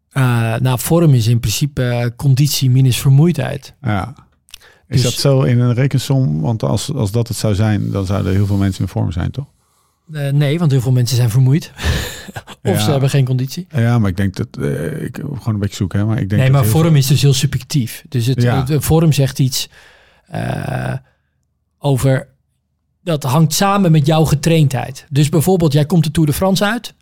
Eh, 0.10 0.56
nou, 0.56 0.80
vorm 0.80 1.14
is 1.14 1.28
in 1.28 1.40
principe 1.40 1.84
eh, 1.84 2.10
conditie 2.16 2.70
minus 2.70 3.00
vermoeidheid. 3.00 3.74
Ja. 3.82 4.14
Is 4.88 5.02
Dus- 5.02 5.04
dat 5.12 5.13
zo 5.21 5.41
in 5.41 5.60
een 5.60 5.73
rekensom? 5.73 6.41
Want 6.41 6.63
als, 6.63 6.93
als 6.93 7.12
dat 7.12 7.28
het 7.28 7.38
zou 7.38 7.56
zijn, 7.56 7.91
dan 7.91 8.06
zouden 8.06 8.32
heel 8.34 8.45
veel 8.45 8.58
mensen 8.58 8.82
in 8.82 8.88
vorm 8.89 9.12
zijn, 9.12 9.32
toch? 9.32 9.45
Eh, 10.13 10.32
nee, 10.32 10.60
want 10.60 10.71
heel 10.71 10.82
veel 10.82 10.91
mensen 10.91 11.15
zijn 11.17 11.30
vermoeid. 11.30 11.71
of 12.63 12.71
Ja. 12.73 12.80
ze 12.80 12.91
hebben 12.91 13.10
geen 13.10 13.26
conditie. 13.26 13.67
Ja, 13.76 14.00
maar 14.00 14.10
ik 14.10 14.17
denk 14.17 14.36
dat... 14.36 14.47
eh, 14.60 15.02
ik 15.04 15.15
gewoon 15.15 15.54
een 15.54 15.60
beetje 15.60 15.76
zoeken, 15.76 16.00
hè. 16.00 16.06
Maar 16.06 16.19
ik 16.19 16.30
denk 16.30 16.41
Nee, 16.41 16.52
maar 16.52 16.65
vorm 16.65 16.95
is 16.95 17.08
dus 17.08 17.21
heel 17.21 17.34
subjectief. 17.34 18.04
Dus 18.10 18.26
het, 18.26 18.41
Ja. 18.41 18.58
het- 18.58 18.67
de 18.67 18.82
vorm 18.82 19.12
zegt 19.13 19.39
iets 19.39 19.69
eh, 20.28 20.93
over... 21.80 22.28
Dat 23.04 23.23
hangt 23.23 23.54
samen 23.54 23.91
met 23.91 24.06
jouw 24.06 24.23
getraindheid. 24.26 25.06
Dus 25.10 25.30
bijvoorbeeld, 25.30 25.73
jij 25.73 25.86
komt 25.86 26.04
de 26.04 26.12
Tour 26.12 26.28
de 26.30 26.36
France 26.36 26.65
uit. 26.65 26.93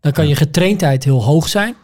Dan 0.00 0.12
kan 0.12 0.24
Ja. 0.24 0.30
je 0.30 0.36
getraindheid 0.36 1.04
heel 1.04 1.24
hoog 1.24 1.48
zijn. 1.48 1.74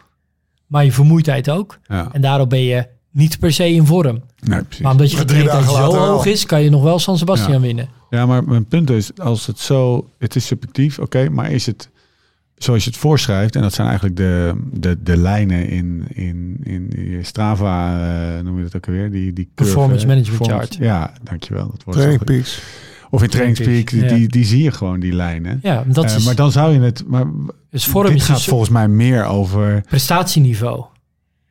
Maar 0.67 0.85
je 0.85 0.93
vermoeidheid 0.93 1.51
ook. 1.51 1.79
En 2.13 2.21
daardoor 2.21 2.47
ben 2.47 2.61
je 2.63 2.87
niet 3.15 3.39
per 3.39 3.53
se 3.53 3.69
in 3.69 3.87
vorm. 3.87 4.23
Nee, 4.41 4.63
precies. 4.63 4.83
Maar 4.83 4.93
omdat 4.93 5.11
je 5.11 5.25
dagen 5.25 5.65
zo 5.65 5.97
hoog 5.97 6.27
is... 6.27 6.47
kan 6.47 6.63
je 6.63 6.71
nog 6.71 6.83
wel 6.83 6.99
San 6.99 7.19
Sebastian 7.19 7.53
Ja. 7.53 7.61
winnen. 7.61 7.89
Ja, 8.11 8.27
maar 8.27 8.45
mijn 8.45 8.65
punt 8.65 8.91
is, 8.91 9.11
als 9.19 9.47
het 9.47 9.59
zo, 9.59 10.09
het 10.19 10.37
is 10.37 10.47
subjectief, 10.47 10.99
oké, 10.99 11.29
maar 11.29 11.51
is 11.51 11.67
het 11.67 11.89
zoals 12.57 12.85
je 12.85 12.91
het 12.91 12.99
voorschrijft, 12.99 13.57
en 13.57 13.63
dat 13.63 13.73
zijn 13.73 13.87
eigenlijk 13.89 14.17
de, 14.17 14.55
de, 14.73 15.03
de 15.03 15.17
lijnen 15.17 15.69
in, 15.69 16.05
in, 16.09 16.57
in 16.63 16.89
die 16.89 17.23
Strava, 17.23 18.01
eh, 18.37 18.45
noem 18.45 18.57
je 18.57 18.63
dat 18.63 18.77
ook 18.77 18.87
alweer, 18.87 19.11
die, 19.11 19.33
die 19.33 19.49
curve, 19.55 19.73
Performance 19.73 20.07
management 20.07 20.39
performance- 20.39 20.73
chart. 20.73 20.85
Ja, 20.85 21.13
dankjewel. 21.23 21.67
Dat 21.71 21.85
wordt 21.85 22.01
Training. 22.01 22.25
Peaks. 22.25 22.63
Of 23.11 23.23
in 23.23 23.29
Trainingspeak, 23.29 23.91
die, 23.91 24.03
Ja. 24.03 24.09
die, 24.15 24.29
die 24.29 24.45
zie 24.45 24.63
je 24.63 24.71
gewoon, 24.73 25.01
die 25.01 25.13
lijnen. 25.13 25.59
Ja, 25.63 25.85
dat 25.87 26.05
Eh, 26.05 26.17
is... 26.17 26.25
maar 26.25 26.35
dan 26.35 26.53
zou 26.53 26.73
je 26.73 26.81
het, 26.81 27.05
maar 27.07 27.25
dus 27.71 27.85
vorm 27.87 28.07
dit 28.07 28.17
is 28.17 28.25
gaat 28.25 28.37
dus 28.37 28.45
volgens 28.47 28.71
mij 28.71 28.89
meer 28.89 29.25
over, 29.25 29.85
prestatieniveau. 29.89 30.85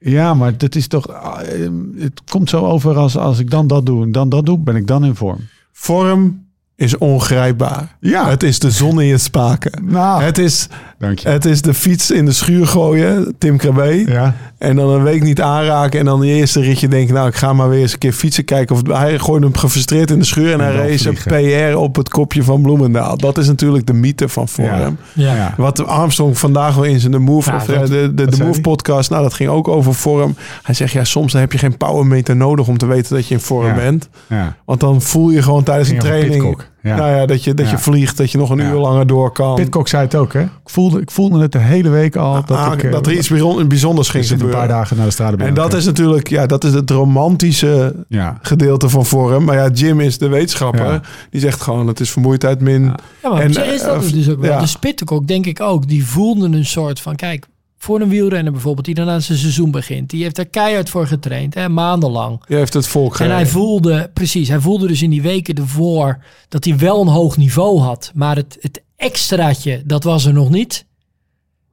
Ja, 0.04 0.34
maar 0.34 0.58
dat 0.58 0.76
is 0.76 0.88
toch, 0.88 1.08
eh, 1.08 1.70
het 1.98 2.22
komt 2.32 2.50
zo 2.50 2.66
over 2.66 2.98
als, 2.98 3.18
als 3.18 3.40
ik 3.40 3.50
dan 3.50 3.68
dat 3.68 3.86
doe 3.86 4.04
en 4.04 4.12
dan 4.12 4.30
dat 4.30 4.46
doe, 4.46 4.60
ben 4.60 4.76
ik 4.76 4.88
dan 4.88 5.06
in 5.06 5.16
vorm. 5.16 5.40
Vorm 5.72 6.43
is 6.84 6.98
ongrijpbaar. 6.98 7.96
Ja. 8.00 8.30
Het 8.30 8.44
is 8.44 8.60
de 8.60 8.72
zon 8.72 9.02
in 9.02 9.08
je 9.08 9.18
spaken. 9.18 9.72
Nou, 9.86 10.24
Het 10.24 10.38
is, 10.38 10.68
dank 11.00 11.20
je. 11.20 11.30
het 11.30 11.46
is 11.46 11.62
de 11.62 11.74
fiets 11.74 12.12
in 12.12 12.26
de 12.26 12.32
schuur 12.32 12.68
gooien, 12.68 13.36
Tim 13.38 13.58
Krabbe. 13.58 14.04
ja. 14.12 14.36
En 14.58 14.76
dan 14.76 14.90
een 14.90 15.04
week 15.04 15.24
niet 15.24 15.42
aanraken. 15.42 16.00
En 16.00 16.06
dan 16.06 16.20
de 16.20 16.28
eerste 16.28 16.60
ritje 16.62 16.88
denken, 16.88 17.14
nou 17.14 17.28
ik 17.28 17.36
ga 17.36 17.54
maar 17.54 17.70
weer 17.70 17.82
eens 17.82 17.94
een 17.94 18.00
keer 18.00 18.14
fietsen 18.14 18.46
kijken. 18.46 18.76
Of 18.76 18.82
hij 18.88 19.20
gooide 19.20 19.46
hem 19.46 19.56
gefrustreerd 19.56 20.12
in 20.12 20.20
de 20.20 20.26
schuur. 20.26 20.54
En, 20.54 20.62
En 20.62 20.66
hij 20.76 20.76
race 20.90 21.10
een. 21.10 21.72
PR 21.72 21.78
op 21.78 21.96
het 21.96 22.10
kopje 22.10 22.44
van 22.44 22.62
Bloemendaal. 22.62 23.18
Dat 23.18 23.38
is 23.38 23.48
natuurlijk 23.48 23.86
de 23.88 23.94
mythe 23.94 24.30
van 24.30 24.48
vorm. 24.48 24.66
Ja. 24.66 24.94
Ja. 25.14 25.54
Wat 25.58 25.86
Armstrong 25.88 26.38
vandaag 26.38 26.76
wel 26.76 26.84
in 26.84 27.00
zijn 27.00 27.12
The 27.12 27.18
Move, 27.20 27.50
Ja, 27.50 27.56
of, 27.56 27.66
wat- 27.66 27.76
eh, 27.76 27.86
de, 27.90 28.14
de, 28.14 28.26
de 28.38 28.44
Move 28.44 28.62
podcast, 28.62 29.10
nou 29.10 29.24
dat 29.24 29.34
ging 29.34 29.50
ook 29.50 29.68
over 29.68 29.94
vorm. 29.94 30.36
Hij 30.64 30.76
zegt, 30.76 30.92
ja 30.94 31.04
soms 31.04 31.32
dan 31.32 31.42
heb 31.42 31.52
je 31.52 31.58
geen 31.58 31.78
powermeter 31.78 32.36
nodig 32.36 32.68
om 32.68 32.78
te 32.78 32.86
weten 32.86 33.16
dat 33.16 33.28
je 33.28 33.34
in 33.34 33.40
vorm 33.40 33.66
Ja. 33.68 33.74
bent. 33.74 34.10
ja. 34.28 34.56
Want 34.66 34.80
dan 34.80 35.02
voel 35.02 35.30
je 35.30 35.42
gewoon 35.42 35.64
tijdens 35.64 35.90
een 35.90 36.00
training... 36.00 36.58
Ja. 36.84 36.96
Nou 36.96 37.12
ja, 37.12 37.26
dat 37.26 37.44
je, 37.44 37.54
dat 37.54 37.66
Ja. 37.66 37.72
je 37.72 37.78
vliegt, 37.78 38.18
dat 38.18 38.32
je 38.32 38.38
nog 38.38 38.50
een 38.50 38.58
Ja. 38.58 38.70
uur 38.72 38.78
langer 38.78 39.08
door 39.08 39.32
kan. 39.32 39.56
Pitcock 39.56 39.88
zei 39.88 40.04
het 40.04 40.16
ook, 40.16 40.34
hè? 40.34 40.42
Ik 40.42 40.50
voelde, 40.66 41.02
ik 41.02 41.12
voelde 41.12 41.42
het 41.42 41.52
de 41.52 41.60
hele 41.60 41.90
week 41.90 42.16
al. 42.16 42.34
dat, 42.46 42.58
Ah, 42.58 42.74
ik, 42.74 42.84
eh, 42.84 42.92
dat 42.92 43.06
er 43.08 43.14
iets 43.14 43.30
bijzon- 43.30 43.68
bijzonders 43.68 44.10
ging 44.10 44.24
zit 44.24 44.34
een 44.34 44.40
gebeuren. 44.40 44.68
paar 44.68 44.78
dagen 44.78 44.98
naar 44.98 45.06
de 45.06 45.12
straat. 45.12 45.36
En 45.36 45.54
dat 45.54 45.74
is 45.74 45.86
natuurlijk, 45.86 46.30
ja, 46.30 46.46
dat 46.46 46.64
is 46.64 46.74
het 46.74 46.90
romantische 46.90 47.96
Ja, 48.08 48.38
gedeelte 48.42 48.90
van 48.90 49.06
vorm. 49.06 49.44
Maar 49.44 49.56
ja, 49.56 49.70
Jim 49.70 50.00
is 50.00 50.18
de 50.18 50.28
wetenschapper. 50.28 50.86
Ja. 50.92 51.02
Die 51.30 51.42
zegt 51.42 51.62
gewoon, 51.62 51.88
het 51.88 52.00
is 52.00 52.10
vermoeidheid 52.12 52.62
min. 52.62 52.84
Ja. 52.84 52.96
Ja, 53.24 53.30
maar 53.30 53.42
En, 53.42 53.48
is 53.50 53.56
dat 53.84 54.06
eh, 54.06 54.12
dus 54.14 54.30
ook 54.30 54.40
wel. 54.42 54.52
ja. 54.52 54.60
De 54.60 54.68
Spittekok 54.68 55.28
denk 55.28 55.46
ik 55.46 55.62
ook. 55.62 55.88
Die 55.88 56.06
voelde 56.06 56.46
een 56.58 56.66
soort 56.66 57.00
van, 57.00 57.16
kijk, 57.16 57.46
voor 57.84 58.02
een 58.02 58.10
wielrenner 58.10 58.52
bijvoorbeeld, 58.52 58.86
die 58.86 58.96
dan 58.96 59.10
aan 59.10 59.22
zijn 59.22 59.38
seizoen 59.38 59.72
begint. 59.72 60.10
Die 60.10 60.24
heeft 60.24 60.38
er 60.38 60.48
keihard 60.48 60.90
voor 60.90 61.08
getraind, 61.08 61.54
hè, 61.54 61.70
maandenlang. 61.70 62.42
Je 62.48 62.56
heeft 62.56 62.74
het 62.74 62.88
volk 62.88 63.20
En 63.20 63.32
hij 63.32 63.48
voelde, 63.48 64.12
precies, 64.14 64.48
hij 64.48 64.60
voelde 64.60 64.88
dus 64.88 65.02
in 65.02 65.10
die 65.10 65.22
weken 65.22 65.56
ervoor 65.56 66.24
dat 66.50 66.64
hij 66.64 66.78
wel 66.78 67.02
een 67.02 67.08
hoog 67.08 67.38
niveau 67.38 67.80
had. 67.80 68.12
Maar 68.14 68.36
het, 68.36 68.58
het 68.60 68.84
extraatje, 68.96 69.82
dat 69.86 70.04
was 70.04 70.26
er 70.26 70.34
nog 70.34 70.50
niet. 70.50 70.86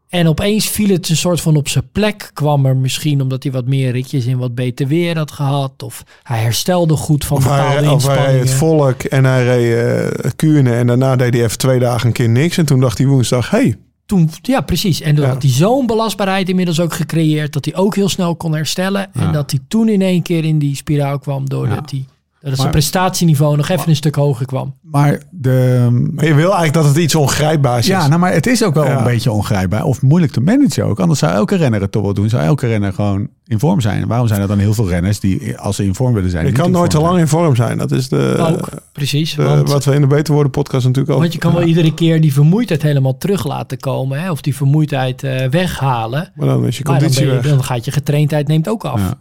En 0.09 0.29
opeens 0.29 0.69
viel 0.69 0.89
het 0.89 1.09
een 1.09 1.17
soort 1.17 1.41
van 1.41 1.57
op 1.57 1.69
zijn 1.69 1.89
plek. 1.93 2.31
Kwam 2.33 2.67
er 2.67 2.77
misschien 2.77 3.21
omdat 3.23 3.43
hij 3.43 3.53
wat 3.53 3.67
meer 3.67 3.93
ritjes 3.93 4.27
in 4.27 4.39
wat 4.39 4.55
beter 4.55 4.87
weer 4.87 5.17
had 5.17 5.31
gehad. 5.31 5.83
Of 5.83 6.03
hij 6.23 6.41
herstelde 6.41 6.97
goed 6.97 7.25
van 7.25 7.37
Of 7.37 7.45
hij, 7.45 7.75
bepaalde 7.75 7.91
of 7.91 8.07
hij 8.07 8.39
het 8.39 8.51
volk 8.51 9.03
en 9.03 9.25
hij 9.25 9.45
reed 9.45 10.15
eh 10.25 10.31
Kuurne. 10.37 10.75
En 10.75 10.87
daarna 10.87 11.17
deed 11.17 11.35
hij 11.35 11.45
even 11.45 11.59
twee 11.59 11.79
dagen 11.79 12.07
een 12.07 12.13
keer 12.13 12.29
niks. 12.29 12.59
En 12.59 12.67
toen 12.67 12.81
dacht 12.81 12.99
hij 12.99 13.07
woensdag, 13.07 13.51
hey, 13.51 13.77
Toen, 14.11 14.29
ja, 14.43 14.61
precies. 14.61 15.01
En 15.01 15.15
toen 15.15 15.25
Ja. 15.25 15.31
had 15.31 15.43
hij 15.43 15.51
zo'n 15.51 15.87
belastbaarheid 15.87 16.49
inmiddels 16.49 16.81
ook 16.81 16.93
gecreëerd. 16.95 17.53
Dat 17.53 17.65
hij 17.65 17.75
ook 17.75 17.95
heel 17.95 18.09
snel 18.09 18.37
kon 18.37 18.55
herstellen. 18.55 19.11
Ja. 19.15 19.21
En 19.27 19.33
dat 19.33 19.51
hij 19.51 19.61
toen 19.69 19.89
in 19.89 20.03
één 20.03 20.23
keer 20.23 20.45
in 20.45 20.59
die 20.59 20.77
spiraal 20.77 21.19
kwam. 21.19 21.49
Doordat, 21.49 21.91
Ja. 21.91 21.97
hij, 21.97 22.05
dat 22.41 22.51
zijn 22.51 22.63
Maar- 22.63 22.71
prestatieniveau 22.71 23.57
nog 23.57 23.69
even 23.69 23.89
een 23.89 23.97
stuk 23.97 24.15
hoger 24.15 24.47
kwam. 24.47 24.75
maar 24.83 25.23
de... 25.31 25.89
maar 26.15 26.25
je 26.25 26.35
wil 26.35 26.45
eigenlijk 26.55 26.73
dat 26.73 26.85
het 26.85 26.97
iets 26.97 27.15
ongrijpbaars 27.15 27.81
is. 27.81 27.87
Ja, 27.87 28.09
nou, 28.09 28.21
maar 28.21 28.33
het 28.33 28.47
is 28.47 28.65
ook 28.65 28.75
wel 28.75 28.85
Ja. 28.85 28.99
een 28.99 29.05
beetje 29.05 29.31
ongrijpbaar. 29.33 29.85
Of 29.85 30.03
moeilijk 30.03 30.33
te 30.33 30.41
managen 30.41 30.85
ook. 30.85 31.01
Anders 31.01 31.19
zou 31.19 31.33
elke 31.33 31.57
renner 31.57 31.81
het 31.81 31.93
toch 31.93 32.03
wel 32.03 32.15
doen. 32.15 32.29
Zou 32.29 32.43
elke 32.43 32.67
renner 32.67 32.93
gewoon 32.93 33.29
in 33.47 33.59
vorm 33.59 33.81
zijn. 33.81 34.03
En 34.03 34.09
waarom 34.09 34.27
zijn 34.29 34.41
er 34.41 34.49
dan 34.49 34.59
heel 34.59 34.75
veel 34.75 34.89
renners 34.89 35.21
die, 35.21 35.59
als 35.59 35.77
ze 35.77 35.85
in 35.85 35.95
vorm 35.95 36.15
willen 36.15 36.31
zijn... 36.31 36.47
je 36.47 36.53
kan 36.53 36.71
nooit 36.71 36.91
te 36.91 37.01
lang 37.01 37.19
in 37.19 37.29
vorm 37.29 37.57
zijn. 37.57 37.79
Dat 37.79 37.91
is 37.93 38.09
de, 38.09 38.37
ook, 38.59 38.69
precies. 38.93 39.35
de- 39.35 39.43
want, 39.43 39.69
wat 39.71 39.85
we 39.85 39.95
in 39.95 40.01
de 40.01 40.07
Beter 40.07 40.35
Worden 40.35 40.53
podcast 40.53 40.87
natuurlijk 40.87 41.15
ook... 41.15 41.21
want 41.21 41.33
je 41.33 41.39
kan 41.39 41.53
wel 41.55 41.63
iedere 41.63 41.95
keer 41.95 42.21
die 42.21 42.33
vermoeidheid 42.33 42.83
helemaal 42.83 43.19
terug 43.19 43.47
laten 43.47 43.79
komen. 43.79 44.21
Hè? 44.21 44.31
Of 44.31 44.41
die 44.41 44.57
vermoeidheid 44.57 45.23
eh, 45.23 45.47
weghalen. 45.49 46.33
Maar 46.35 46.47
dan 46.49 46.67
is 46.67 46.77
je 46.79 46.85
Maar 46.85 46.93
dan, 46.93 47.03
conditie 47.03 47.27
je, 47.27 47.33
weg. 47.41 47.49
dan 47.51 47.65
gaat 47.65 47.85
je 47.85 47.91
getraindheid 47.93 48.49
neemt 48.49 48.69
ook 48.69 48.85
af. 48.85 49.01
Ja. 49.01 49.19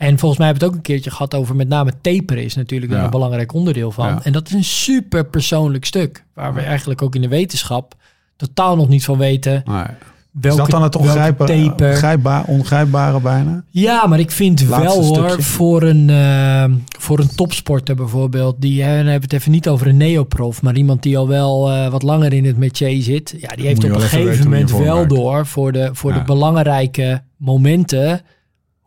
En 0.00 0.18
volgens 0.18 0.38
mij 0.40 0.48
hebben 0.48 0.54
we 0.54 0.64
het 0.64 0.64
ook 0.64 0.74
een 0.86 0.92
keertje 0.94 1.10
gehad 1.10 1.34
over 1.34 1.56
met 1.56 1.68
name 1.68 1.92
taperen 2.00 2.44
is 2.44 2.54
natuurlijk 2.54 2.92
Ja. 2.92 3.04
een 3.04 3.10
belangrijk 3.10 3.52
onderdeel 3.54 3.90
van. 3.90 4.06
Ja. 4.06 4.20
En 4.22 4.32
dat 4.32 4.46
is 4.48 4.52
een 4.54 4.64
super 4.64 5.24
persoonlijk 5.26 5.84
stuk. 5.84 6.24
Waar 6.34 6.54
we 6.54 6.60
eigenlijk 6.60 7.02
ook 7.02 7.14
in 7.14 7.20
de 7.20 7.28
wetenschap 7.28 7.94
totaal 8.36 8.76
nog 8.76 8.88
niet 8.88 9.04
van 9.04 9.18
weten. 9.18 9.62
Nee. 9.66 9.84
Welke, 10.30 10.48
Is 10.48 10.56
dat 10.56 10.70
dan 10.70 10.82
het 10.82 10.96
ongrijpbare, 10.96 11.62
taper. 11.64 11.90
ongrijpbaar, 11.90 12.44
ongrijpbare 12.44 13.20
bijna? 13.20 13.64
Ja, 13.70 14.06
maar 14.06 14.18
ik 14.18 14.30
vind 14.30 14.68
Laatste 14.68 15.00
wel 15.00 15.16
hoor, 15.28 15.42
voor 15.42 15.82
een, 15.82 16.10
eh, 16.10 16.64
voor 16.98 17.18
een 17.18 17.34
topsporter 17.34 17.94
bijvoorbeeld, 17.96 18.56
die, 18.58 18.82
hè, 18.82 18.88
hebben 18.90 19.06
we 19.06 19.12
het 19.20 19.32
even 19.32 19.50
niet 19.50 19.68
over 19.68 19.86
een 19.86 19.96
neoprof, 19.96 20.62
maar 20.62 20.76
iemand 20.76 21.02
die 21.02 21.18
al 21.18 21.28
wel 21.28 21.70
eh, 21.70 21.88
wat 21.90 22.02
langer 22.02 22.32
in 22.32 22.44
het 22.44 22.56
métier 22.56 23.02
zit, 23.02 23.34
ja, 23.40 23.48
die 23.48 23.66
heeft 23.66 23.84
op 23.84 23.90
een 23.90 24.00
gegeven 24.00 24.44
moment 24.44 24.70
wel 24.70 24.94
werkt. 24.96 25.10
door 25.10 25.46
voor 25.46 25.72
de, 25.72 25.90
voor 25.92 26.12
Ja. 26.12 26.18
de 26.18 26.24
belangrijke 26.24 27.22
momenten 27.36 28.20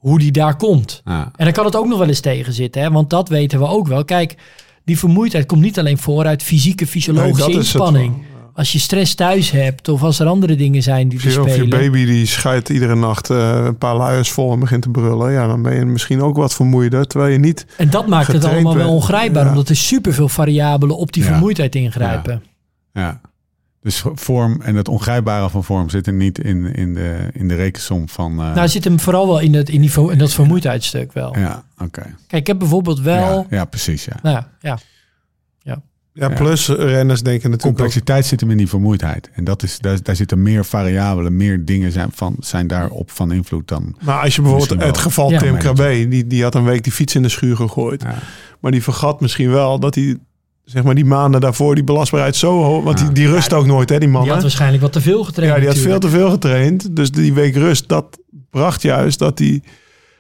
hoe 0.04 0.20
die 0.20 0.32
daar 0.32 0.56
komt. 0.56 1.02
Ja. 1.06 1.32
En 1.36 1.44
dan 1.46 1.54
kan 1.54 1.66
het 1.66 1.76
ook 1.76 1.88
nog 1.88 1.98
wel 1.98 2.08
eens 2.08 2.20
tegen 2.20 2.54
zitten, 2.54 2.82
hè? 2.82 2.92
want 2.92 3.10
dat 3.10 3.30
weten 3.30 3.60
we 3.60 3.66
ook 3.68 3.88
wel. 3.88 4.06
Kijk, 4.06 4.36
die 4.86 4.98
vermoeidheid 5.00 5.46
komt 5.46 5.62
niet 5.62 5.80
alleen 5.80 5.98
voor 5.98 6.26
uit 6.26 6.44
fysieke, 6.44 6.88
fysiologische 6.88 7.36
Nee, 7.46 7.48
het 7.48 7.58
inspanning. 7.58 8.14
Als 8.54 8.72
je 8.72 8.80
stress 8.80 9.16
thuis 9.16 9.52
hebt 9.52 9.90
of 9.90 10.04
als 10.04 10.20
er 10.20 10.28
andere 10.28 10.56
dingen 10.56 10.84
zijn 10.84 11.10
die 11.10 11.20
er 11.20 11.32
je, 11.32 11.42
of 11.42 11.48
je 11.48 11.52
spelen. 11.54 11.70
baby 11.70 12.06
die 12.06 12.26
scheidt 12.26 12.70
iedere 12.70 12.96
nacht 12.96 13.30
eh, 13.30 13.62
een 13.66 13.78
paar 13.78 13.96
luiers 13.96 14.32
vol 14.32 14.52
en 14.54 14.60
begint 14.60 14.82
te 14.82 14.90
brullen. 14.90 15.32
Ja, 15.32 15.48
dan 15.48 15.62
ben 15.62 15.76
je 15.76 15.86
misschien 15.86 16.22
ook 16.22 16.36
wat 16.36 16.54
vermoeider. 16.54 17.08
Terwijl 17.08 17.32
je 17.32 17.40
niet... 17.40 17.66
En 17.78 17.90
dat 17.90 18.08
maakt 18.08 18.32
het 18.32 18.46
allemaal 18.46 18.76
wel 18.76 18.90
ongrijpbaar, 18.90 19.44
Ja. 19.44 19.50
omdat 19.50 19.70
er 19.70 19.76
superveel 19.76 20.30
variabelen 20.30 20.98
op 20.98 21.12
die 21.14 21.24
Ja. 21.24 21.30
vermoeidheid 21.30 21.76
ingrijpen. 21.76 22.44
Ja. 22.94 23.22
Dus 23.84 24.04
vorm 24.14 24.62
en 24.62 24.76
het 24.76 24.88
ongrijpbare 24.88 25.50
van 25.50 25.64
vorm 25.64 25.90
zitten 25.90 26.18
niet 26.18 26.40
in, 26.40 26.66
in, 26.76 26.94
de, 26.94 27.18
in 27.34 27.48
de 27.48 27.56
rekensom 27.56 28.10
van... 28.10 28.32
eh, 28.40 28.54
Nou, 28.56 28.68
zit 28.68 28.84
hem 28.84 29.00
vooral 29.00 29.28
wel 29.28 29.40
in, 29.40 29.54
het, 29.54 29.70
in, 29.70 29.82
die, 29.82 29.92
ver- 29.92 30.12
in 30.12 30.18
dat 30.18 30.34
vermoeidheidsstuk 30.34 31.14
wel. 31.14 31.38
ja, 31.38 31.64
oké. 31.78 32.02
Kijk, 32.02 32.42
ik 32.42 32.48
heb 32.48 32.60
bijvoorbeeld 32.60 33.00
wel... 33.00 33.38
Ja, 33.50 33.58
ja, 33.58 33.66
precies. 33.66 34.06
Ja. 34.06 34.16
Nou, 34.22 34.44
ja, 34.60 34.78
Ja, 35.62 35.82
Ja. 36.30 36.36
plus 36.36 36.68
renners 36.68 37.22
denken 37.22 37.50
natuurlijk 37.50 37.54
ook... 37.54 37.62
Complexiteit 37.62 38.26
zit 38.26 38.40
hem 38.40 38.52
in 38.52 38.58
die 38.58 38.68
vermoeidheid. 38.70 39.30
En 39.34 39.44
dat 39.44 39.64
is, 39.64 39.80
daar, 39.80 40.04
daar 40.04 40.16
zitten 40.16 40.42
meer 40.42 40.66
variabelen, 40.66 41.38
meer 41.38 41.66
dingen 41.66 41.92
zijn, 41.92 42.10
van, 42.14 42.36
zijn 42.40 42.68
daarop 42.68 43.12
van 43.12 43.32
invloed 43.32 43.68
dan... 43.68 43.96
Maar 44.04 44.22
als 44.22 44.36
je 44.36 44.42
bijvoorbeeld 44.42 44.84
het 44.84 44.98
geval 44.98 45.32
Ja. 45.32 45.40
Tim 45.40 45.58
Krabbe, 45.58 46.08
die, 46.10 46.28
die 46.28 46.44
had 46.44 46.56
een 46.56 46.64
week 46.64 46.84
die 46.84 46.92
fiets 46.94 47.16
in 47.16 47.22
de 47.22 47.30
schuur 47.30 47.56
gegooid. 47.56 48.02
Ja. 48.02 48.16
Maar 48.60 48.72
die 48.72 48.84
vergat 48.84 49.22
misschien 49.22 49.50
wel 49.50 49.80
dat 49.80 49.96
hij, 49.96 50.18
zeg 50.64 50.84
maar 50.84 50.96
die 50.96 51.06
maanden 51.06 51.42
daarvoor, 51.42 51.76
die 51.76 51.84
belastbaarheid 51.84 52.36
zo 52.36 52.64
hoog... 52.64 52.84
Want 52.84 53.00
Ja. 53.00 53.06
die, 53.06 53.14
die 53.14 53.28
rust 53.28 53.54
ook 53.54 53.66
nooit, 53.66 53.90
hè, 53.90 54.00
die 54.00 54.10
man. 54.10 54.24
die 54.24 54.32
had 54.32 54.42
waarschijnlijk 54.42 54.82
wat 54.82 54.92
te 54.92 55.02
veel 55.02 55.24
getraind 55.24 55.54
Ja, 55.54 55.60
die 55.60 55.68
had 55.68 55.78
veel 55.78 56.00
te 56.00 56.10
veel 56.10 56.30
getraind. 56.30 56.96
Dus 56.96 57.12
die 57.12 57.34
week 57.34 57.56
rust, 57.56 57.90
dat 57.90 58.20
bracht 58.50 58.82
juist 58.82 59.20
dat 59.20 59.40
hij... 59.40 59.64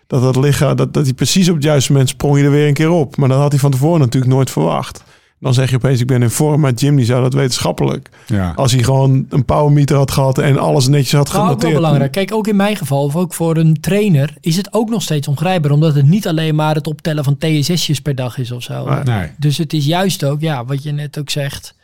Dat 0.08 0.22
dat 0.22 0.36
lichaam, 0.36 0.76
dat, 0.76 0.94
dat 0.94 1.04
hij 1.04 1.14
precies 1.14 1.50
op 1.50 1.56
het 1.56 1.64
juiste 1.64 1.92
moment 1.92 2.10
sprong 2.10 2.38
je 2.38 2.44
er 2.44 2.52
weer 2.52 2.68
een 2.68 2.74
keer 2.74 2.90
op. 2.90 3.18
Maar 3.18 3.30
dat 3.30 3.38
had 3.40 3.52
hij 3.52 3.60
van 3.60 3.72
tevoren 3.72 4.00
natuurlijk 4.00 4.34
nooit 4.34 4.50
verwacht. 4.50 5.04
Dan 5.44 5.54
zeg 5.54 5.70
je 5.70 5.76
opeens, 5.76 6.00
ik 6.00 6.08
ben 6.08 6.22
in 6.22 6.30
vorm. 6.30 6.62
Maar 6.62 6.74
Jim 6.74 6.96
die 6.96 7.06
zou 7.06 7.22
dat 7.22 7.34
wetenschappelijk. 7.34 8.10
Ja. 8.26 8.54
Als 8.56 8.72
hij 8.72 8.84
gewoon 8.84 9.26
een 9.30 9.46
powermeter 9.46 9.96
had 9.98 10.12
gehad 10.12 10.38
en 10.38 10.58
alles 10.58 10.88
netjes 10.88 11.12
had 11.12 11.28
Nou, 11.28 11.38
ook 11.40 11.44
genoteerd. 11.46 11.72
wel 11.72 11.82
belangrijk. 11.82 12.12
Kijk, 12.12 12.34
ook 12.34 12.48
in 12.48 12.56
mijn 12.56 12.76
geval, 12.76 13.04
of 13.04 13.16
ook 13.16 13.34
voor 13.34 13.58
een 13.58 13.80
trainer, 13.82 14.34
is 14.40 14.56
het 14.58 14.74
ook 14.74 14.90
nog 14.90 15.02
steeds 15.02 15.28
ongrijpbaar. 15.28 15.72
Omdat 15.72 15.96
het 15.96 16.06
niet 16.08 16.28
alleen 16.28 16.56
maar 16.56 16.76
het 16.76 16.88
optellen 16.88 17.24
van 17.24 17.38
TSS'jes 17.38 18.00
per 18.02 18.16
dag 18.16 18.38
is 18.38 18.52
of 18.52 18.64
zo. 18.64 18.90
Nee. 18.90 19.04
Nee. 19.04 19.32
Dus 19.38 19.58
het 19.58 19.74
is 19.74 19.86
juist 19.86 20.24
ook, 20.26 20.42
ja, 20.42 20.66
wat 20.66 20.84
je 20.84 20.92
net 20.92 21.20
ook 21.20 21.30
zegt. 21.30 21.76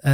eh, 0.00 0.12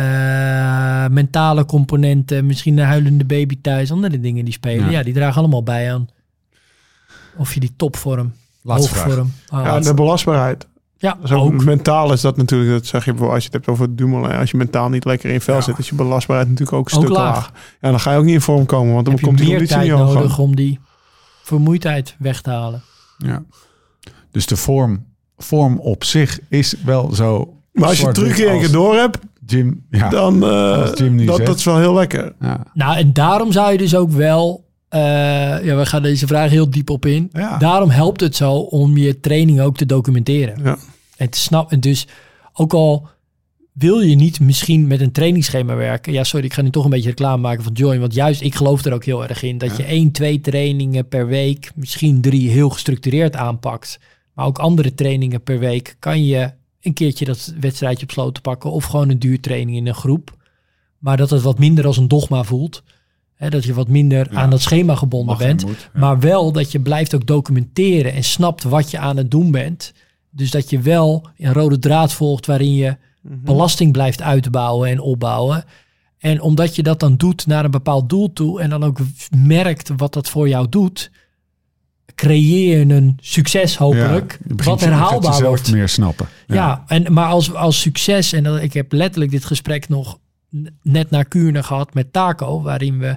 mentale 1.07 1.65
componenten, 1.65 2.47
misschien 2.47 2.79
een 2.79 2.87
huilende 2.87 3.25
baby 3.25 3.59
thuis, 3.63 3.91
andere 3.93 4.21
dingen 4.21 4.45
die 4.45 4.55
spelen. 4.55 4.85
Ja. 4.85 4.91
Ja, 4.91 5.03
die 5.03 5.15
dragen 5.15 5.39
allemaal 5.41 5.63
bij 5.63 5.93
aan. 5.93 6.09
Of 7.37 7.55
je 7.55 7.61
die 7.61 7.73
topvorm, 7.77 8.33
Laatste 8.63 8.99
hoogvorm. 8.99 9.33
Ja, 9.51 9.81
de 9.81 9.95
belastbaarheid. 9.95 10.67
Ja, 10.99 11.19
Zo 11.25 11.39
ook. 11.39 11.65
mentaal 11.65 12.13
is 12.13 12.21
dat 12.21 12.37
natuurlijk, 12.37 12.71
dat 12.71 12.87
zeg 12.87 13.05
je 13.05 13.11
bijvoorbeeld 13.11 13.35
als 13.35 13.45
je 13.45 13.51
het 13.57 13.67
hebt 13.67 13.69
over 13.79 13.97
Dumoulin. 13.97 14.37
Als 14.39 14.51
je 14.51 14.57
mentaal 14.57 14.89
niet 14.89 15.05
lekker 15.05 15.31
in 15.31 15.41
vel 15.41 15.55
Ja. 15.55 15.61
zit, 15.61 15.79
is 15.79 15.89
je 15.89 15.95
belastbaarheid 15.95 16.49
natuurlijk 16.49 16.77
ook 16.77 16.91
een 16.91 16.97
Ook 16.97 17.03
stuk 17.05 17.17
laag. 17.17 17.35
laag. 17.35 17.51
Ja, 17.81 17.91
dan 17.91 18.01
ga 18.01 18.13
je 18.13 18.19
ook 18.19 18.25
niet 18.25 18.35
in 18.35 18.41
vorm 18.41 18.67
komen, 18.67 18.93
want 18.93 19.05
dan 19.05 19.15
Heb 19.15 19.23
je 19.23 19.29
komt 19.29 19.39
die 19.39 19.49
conditie 19.49 19.77
tijd 19.77 19.89
niet 19.91 19.99
nodig 19.99 20.39
om 20.39 20.57
die 20.57 20.81
vermoeidheid 21.43 22.17
weg 22.19 22.41
te 22.41 22.51
halen. 22.51 22.83
Ja. 23.19 23.43
Dus 24.31 24.47
de 24.47 24.57
vorm, 24.57 25.07
vorm 25.37 25.79
op 25.81 26.05
zich 26.05 26.39
is 26.49 26.75
wel 26.85 27.13
zo... 27.15 27.55
Maar 27.73 27.89
als 27.89 28.01
je 28.01 28.13
één 28.13 28.33
keer 28.35 28.51
als 28.51 28.71
door 28.71 28.95
hebt, 28.95 29.19
Jim, 29.47 29.85
ja. 29.91 30.09
dan 30.09 30.45
uh, 30.45 30.89
Jim 30.95 31.27
dat, 31.27 31.47
dat 31.47 31.57
is 31.57 31.65
wel 31.65 31.79
heel 31.79 31.95
lekker. 31.95 32.35
ja. 32.41 32.61
Nou, 32.75 32.97
en 32.97 33.13
daarom 33.13 33.53
zou 33.53 33.73
je 33.73 33.79
dus 33.79 33.97
ook 33.97 34.11
wel... 34.11 34.66
eh, 34.89 35.01
ja, 35.65 35.77
we 35.77 35.87
gaan 35.87 36.03
deze 36.03 36.27
vraag 36.27 36.51
heel 36.51 36.71
diep 36.71 36.91
op 36.91 37.07
in. 37.07 37.29
Ja. 37.33 37.59
Daarom 37.59 37.91
helpt 37.91 38.21
het 38.21 38.37
zo 38.37 38.53
om 38.53 38.97
je 38.97 39.21
training 39.21 39.61
ook 39.61 39.77
te 39.77 39.87
documenteren. 39.87 40.63
Ja. 40.63 40.77
En 41.17 41.31
te 41.31 41.39
snappen. 41.39 41.81
Dus 41.81 42.07
ook 42.53 42.75
al 42.75 43.09
wil 43.73 44.01
je 44.01 44.15
niet 44.15 44.41
misschien 44.41 44.87
met 44.87 45.01
een 45.01 45.13
trainingsschema 45.13 45.75
werken. 45.75 46.13
Ja, 46.13 46.25
sorry, 46.25 46.47
ik 46.47 46.53
ga 46.53 46.63
nu 46.63 46.71
toch 46.71 46.85
een 46.85 46.91
beetje 46.91 47.09
reclame 47.09 47.43
maken 47.43 47.65
van 47.65 47.73
Join. 47.73 48.01
Want 48.01 48.15
juist, 48.15 48.41
ik 48.41 48.55
geloof 48.55 48.85
er 48.85 48.93
ook 48.93 49.05
heel 49.05 49.27
erg 49.29 49.43
in. 49.43 49.59
Dat 49.59 49.77
je 49.77 49.85
één, 49.85 50.11
twee 50.11 50.41
trainingen 50.41 51.09
per 51.09 51.27
week, 51.27 51.71
misschien 51.75 52.21
drie, 52.21 52.51
heel 52.51 52.69
gestructureerd 52.69 53.37
aanpakt. 53.37 53.99
Maar 54.35 54.47
ook 54.47 54.59
andere 54.59 54.95
trainingen 54.95 55.43
per 55.43 55.59
week 55.59 55.97
kan 55.99 56.25
je 56.25 56.53
een 56.81 56.93
keertje 56.93 57.25
dat 57.25 57.55
wedstrijdje 57.61 58.03
op 58.03 58.11
sloten 58.11 58.43
pakken. 58.43 58.71
Of 58.71 58.85
gewoon 58.85 59.09
een 59.09 59.19
duurtraining 59.19 59.77
in 59.77 59.87
een 59.87 59.95
groep. 59.95 60.37
Maar 60.99 61.17
dat 61.17 61.31
het 61.31 61.43
wat 61.43 61.59
minder 61.59 61.87
als 61.87 61.97
een 61.97 62.09
dogma 62.09 62.43
voelt. 62.43 62.83
Hè, 63.37 63.49
dat 63.51 63.65
je 63.65 63.75
wat 63.75 63.89
minder 63.89 64.27
Ja. 64.33 64.39
aan 64.39 64.51
dat 64.51 64.61
schema 64.61 64.95
gebonden 64.95 65.39
bent. 65.39 65.65
moet, 65.67 65.89
ja. 65.95 66.01
Maar 66.01 66.21
wel 66.21 66.53
dat 66.53 66.73
je 66.73 66.81
blijft 66.81 67.15
ook 67.15 67.27
documenteren 67.27 68.13
en 68.13 68.25
snapt 68.25 68.63
wat 68.63 68.91
je 68.91 68.99
aan 68.99 69.17
het 69.17 69.31
doen 69.31 69.51
bent. 69.51 69.93
Dus 70.31 70.51
dat 70.51 70.71
je 70.71 70.81
wel 70.81 71.29
een 71.39 71.53
rode 71.53 71.79
draad 71.79 72.13
volgt 72.13 72.47
waarin 72.47 72.75
je 72.75 72.97
belasting 73.23 73.93
blijft 73.93 74.23
uitbouwen 74.23 74.89
en 74.91 75.01
opbouwen. 75.01 75.65
En 76.19 76.41
omdat 76.41 76.77
je 76.77 76.83
dat 76.83 77.01
dan 77.01 77.17
doet 77.17 77.47
naar 77.47 77.65
een 77.65 77.71
bepaald 77.71 78.09
doel 78.09 78.33
toe 78.33 78.61
en 78.61 78.71
dan 78.71 78.85
ook 78.85 78.99
merkt 79.37 79.91
wat 79.97 80.13
dat 80.13 80.29
voor 80.29 80.49
jou 80.49 80.69
doet, 80.69 81.11
creëer 82.15 82.79
je 82.87 82.95
een 82.95 83.19
succes 83.21 83.77
hopelijk, 83.77 84.39
Ja, 84.49 84.65
wat 84.65 84.81
herhaalbaar 84.81 85.43
wordt. 85.43 85.73
meer 85.73 85.89
snappen. 85.89 86.27
Ja, 86.47 86.85
en, 86.87 87.13
maar 87.13 87.29
als, 87.29 87.55
als 87.55 87.81
succes, 87.81 88.33
en 88.33 88.63
ik 88.63 88.73
heb 88.73 88.93
letterlijk 88.93 89.31
dit 89.31 89.45
gesprek 89.45 89.89
nog 89.89 90.19
net 90.83 91.11
naar 91.11 91.25
Kuurne 91.25 91.63
gehad 91.63 91.95
met 91.95 92.13
Taco, 92.13 92.63
waarin 92.63 92.99
we 92.99 93.17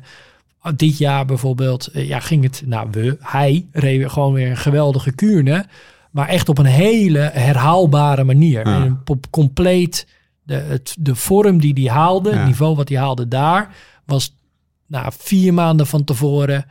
dit 0.76 0.98
jaar 0.98 1.26
bijvoorbeeld, 1.26 1.88
eh, 1.88 2.08
ja, 2.08 2.20
ging 2.20 2.44
het, 2.44 2.64
nou 2.66 2.88
we, 2.92 3.18
hij 3.20 3.68
reed 3.72 4.12
gewoon 4.12 4.34
weer 4.34 4.50
een 4.50 4.58
geweldige 4.58 5.12
Kuurne, 5.12 5.66
maar 6.12 6.28
echt 6.28 6.50
op 6.50 6.58
een 6.58 6.66
hele 6.66 7.20
herhaalbare 7.20 8.24
manier. 8.24 8.68
Ja. 8.68 8.84
En 8.84 9.02
op 9.06 9.26
compleet 9.30 10.08
De, 10.44 10.56
het, 10.56 10.96
de 11.00 11.16
vorm 11.16 11.60
die 11.60 11.74
hij 11.74 11.94
haalde, 11.96 12.30
Ja. 12.30 12.38
het 12.38 12.46
niveau 12.46 12.76
wat 12.76 12.90
hij 12.90 12.98
haalde 12.98 13.28
daar, 13.28 13.76
was 14.06 14.36
nou, 14.88 15.12
vier 15.18 15.54
maanden 15.54 15.88
van 15.88 16.04
tevoren 16.04 16.66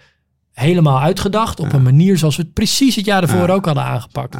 helemaal 0.52 1.00
uitgedacht. 1.00 1.60
Op 1.60 1.72
een 1.72 1.82
manier 1.82 2.18
zoals 2.18 2.36
we 2.36 2.42
het 2.42 2.52
precies 2.52 2.96
het 2.96 3.04
jaar 3.04 3.22
ervoor 3.22 3.46
Ja. 3.46 3.52
ook 3.54 3.64
hadden 3.64 3.84
aangepakt. 3.84 4.36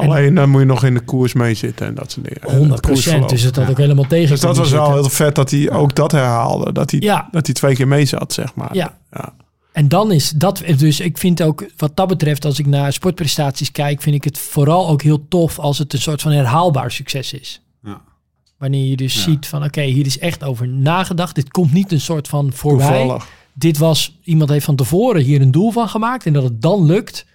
Alleen 0.00 0.34
dan 0.34 0.50
moet 0.50 0.60
je 0.60 0.66
nog 0.66 0.84
in 0.84 0.94
de 0.94 1.00
koers 1.00 1.32
mee 1.32 1.54
zitten 1.54 1.86
en 1.86 1.94
dat 1.94 2.12
soort 2.12 2.26
dingen. 2.28 2.42
En 2.42 2.56
100 2.56 2.70
het 2.80 2.86
koersverloop. 2.86 3.28
Dus 3.28 3.42
het 3.42 3.56
had 3.56 3.70
ook 3.70 3.78
helemaal 3.78 4.06
tegen. 4.06 4.28
Dus 4.30 4.40
dat 4.40 4.56
was 4.56 4.70
wel 4.70 4.92
heel 4.92 5.08
vet 5.08 5.34
dat 5.34 5.50
hij 5.50 5.70
ook 5.70 5.94
dat 5.94 6.12
herhaalde. 6.12 6.72
Dat 6.72 6.90
hij, 6.90 7.00
Ja. 7.00 7.28
dat 7.30 7.46
hij 7.46 7.54
twee 7.54 7.74
keer 7.74 7.88
mee 7.88 8.04
zat, 8.04 8.32
zeg 8.32 8.54
maar. 8.54 8.74
Ja. 8.74 8.98
Ja. 9.12 9.34
En 9.72 9.88
dan 9.88 10.12
is 10.12 10.30
dat, 10.30 10.62
dus 10.76 11.00
ik 11.00 11.18
vind 11.18 11.42
ook 11.42 11.64
wat 11.76 11.96
dat 11.96 12.08
betreft, 12.08 12.44
als 12.44 12.58
ik 12.58 12.66
naar 12.66 12.92
sportprestaties 12.92 13.72
kijk, 13.72 14.02
vind 14.02 14.14
ik 14.16 14.24
het 14.24 14.38
vooral 14.38 14.88
ook 14.88 15.02
heel 15.02 15.28
tof 15.28 15.58
als 15.58 15.78
het 15.78 15.92
een 15.92 15.98
soort 16.00 16.22
van 16.22 16.32
herhaalbaar 16.32 16.90
succes 16.90 17.32
is. 17.32 17.62
Ja. 17.82 18.00
Wanneer 18.58 18.84
je 18.86 18.96
dus 18.96 19.14
Ja. 19.14 19.20
ziet 19.20 19.46
van 19.46 19.64
oké, 19.64 19.82
hier 19.82 20.06
is 20.06 20.18
echt 20.18 20.44
over 20.44 20.68
nagedacht. 20.68 21.34
Dit 21.34 21.50
komt 21.50 21.72
niet 21.72 21.92
een 21.92 22.00
soort 22.00 22.28
van 22.28 22.52
voorbij. 22.52 22.98
Toevallig. 22.98 23.28
Dit 23.52 23.78
was, 23.78 24.18
iemand 24.24 24.50
heeft 24.50 24.64
van 24.64 24.76
tevoren 24.76 25.22
hier 25.22 25.40
een 25.40 25.50
doel 25.50 25.70
van 25.70 25.88
gemaakt. 25.88 26.26
En 26.26 26.32
dat 26.32 26.42
het 26.42 26.62
dan 26.62 26.86
lukt, 26.86 27.26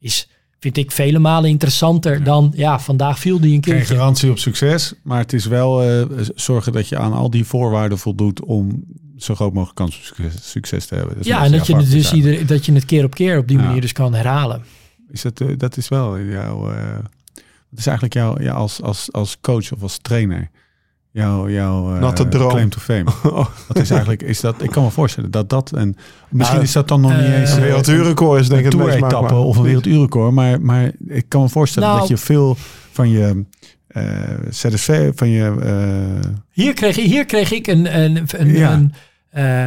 is, 0.00 0.28
vind 0.62 0.76
ik 0.76 0.90
vele 0.90 1.18
malen 1.18 1.50
interessanter 1.50 2.24
dan, 2.24 2.52
ja, 2.56 2.78
vandaag 2.80 3.18
viel 3.18 3.40
die 3.40 3.54
een 3.56 3.64
Geen 3.64 3.74
keertje. 3.74 3.94
garantie 3.94 4.30
op 4.30 4.38
succes, 4.38 4.94
maar 5.02 5.18
het 5.18 5.32
is 5.32 5.46
wel 5.46 5.82
eh, 5.82 6.04
zorgen 6.34 6.72
dat 6.72 6.88
je 6.88 6.98
aan 6.98 7.12
al 7.12 7.30
die 7.30 7.44
voorwaarden 7.44 7.98
voldoet 7.98 8.42
om 8.44 8.84
zo 9.16 9.34
groot 9.34 9.52
mogelijk 9.52 9.76
kans 9.76 9.96
op 9.96 10.02
succes, 10.02 10.50
succes 10.50 10.86
te 10.86 10.94
hebben. 10.94 11.16
Ja, 11.20 11.44
en 11.44 11.52
dat 11.52 11.66
je, 11.66 11.76
dus 11.76 12.12
ieder, 12.12 12.46
dat 12.46 12.66
je 12.66 12.72
het 12.72 12.84
keer 12.84 13.04
op 13.04 13.14
keer 13.14 13.38
op 13.38 13.48
die 13.48 13.58
Ja. 13.58 13.64
manier 13.64 13.80
dus 13.80 13.92
kan 13.92 14.14
herhalen. 14.14 14.62
Is 15.10 15.22
dat, 15.22 15.40
eh, 15.40 15.48
dat 15.56 15.76
is 15.76 15.88
wel 15.88 16.20
jouw. 16.20 16.60
wat 17.70 17.78
is 17.78 17.86
eigenlijk 17.86 18.14
jouw 18.14 18.40
ja, 18.40 18.52
als, 18.52 18.82
als, 18.82 19.12
als 19.12 19.40
coach 19.40 19.72
of 19.72 19.82
als 19.82 19.98
trainer? 20.02 20.50
Jouw, 21.12 21.48
jouw 21.50 21.94
eh, 21.94 22.00
Natte 22.00 22.28
droom. 22.28 22.48
claim 22.50 22.68
to 22.68 22.78
fame. 22.80 23.04
Wat 23.68 23.78
is 23.78 23.90
eigenlijk, 23.90 24.22
is 24.22 24.40
dat, 24.40 24.62
ik 24.62 24.70
kan 24.70 24.82
me 24.84 24.90
voorstellen 24.90 25.30
dat 25.30 25.48
dat, 25.50 25.72
en 25.72 25.96
misschien 26.28 26.54
Nou, 26.56 26.66
is 26.66 26.72
dat 26.72 26.88
dan 26.88 27.00
nog 27.00 27.10
niet 27.10 27.20
eh, 27.20 27.40
eens 27.40 27.50
Een 27.50 27.56
eh, 27.58 27.62
werelduurrecord 27.64 28.40
is 28.40 28.48
denk 28.48 28.64
ik 28.66 28.72
het 28.72 28.84
meest 28.84 28.98
maakbaar. 28.98 29.34
of 29.34 29.56
een 29.56 29.62
werelduurrecord, 29.62 30.32
maar, 30.32 30.60
maar 30.60 30.92
ik 31.06 31.24
kan 31.28 31.42
me 31.42 31.48
voorstellen 31.48 31.88
Nou. 31.88 32.00
dat 32.00 32.08
je 32.08 32.16
veel 32.16 32.56
van 32.92 33.08
je 33.10 33.44
eh 33.88 34.04
ZSV, 34.50 35.10
van 35.14 35.28
je 35.28 35.54
eh, 35.62 36.30
Hier 36.50 36.72
kreeg, 36.74 36.96
hier 36.96 37.24
kreeg 37.24 37.52
ik 37.52 37.66
een. 37.66 37.98
een, 38.00 38.24
een, 38.36 38.48
Ja. 38.52 38.72
een, 38.72 38.92
eh, 39.30 39.66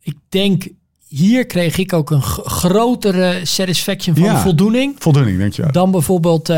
ik 0.00 0.14
denk, 0.28 0.68
hier 1.10 1.46
kreeg 1.46 1.76
ik 1.78 1.92
ook 1.92 2.10
een 2.10 2.22
grotere 2.22 3.40
satisfaction 3.42 4.14
van 4.16 4.24
Ja. 4.24 4.40
voldoening. 4.40 4.94
voldoening, 4.98 5.38
denk 5.38 5.52
je. 5.52 5.66
Dan 5.70 5.90
bijvoorbeeld 5.90 6.48
eh, 6.48 6.56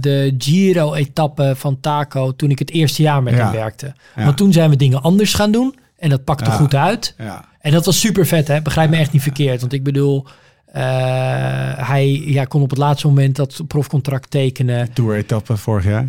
de 0.00 0.34
Giro-etappe 0.38 1.52
van 1.56 1.80
Taco 1.80 2.36
toen 2.36 2.50
ik 2.50 2.58
het 2.58 2.70
eerste 2.70 3.02
jaar 3.02 3.22
met 3.22 3.34
Ja. 3.34 3.42
hem 3.44 3.52
werkte. 3.52 3.94
Ja. 4.16 4.24
Want 4.24 4.36
toen 4.36 4.52
zijn 4.52 4.70
we 4.70 4.76
dingen 4.76 5.02
anders 5.02 5.34
gaan 5.34 5.52
doen. 5.52 5.74
En 5.98 6.08
dat 6.08 6.24
pakte 6.24 6.50
goed 6.50 6.74
uit. 6.74 7.14
Ja. 7.18 7.44
En 7.60 7.72
dat 7.72 7.84
was 7.84 8.00
super 8.00 8.26
vet, 8.26 8.48
hè? 8.48 8.62
Begrijp 8.62 8.90
me 8.90 8.96
echt 8.96 9.12
niet 9.12 9.22
verkeerd. 9.22 9.60
Want 9.60 9.72
ik 9.72 9.82
bedoel, 9.82 10.26
eh, 10.66 10.82
hij 11.76 12.08
ja, 12.26 12.44
kon 12.44 12.62
op 12.62 12.70
het 12.70 12.78
laatste 12.78 13.06
moment 13.06 13.36
dat 13.36 13.60
profcontract 13.66 14.30
tekenen. 14.30 14.92
Tour-etappe 14.92 15.56
vorig 15.56 15.84
jaar. 15.84 16.08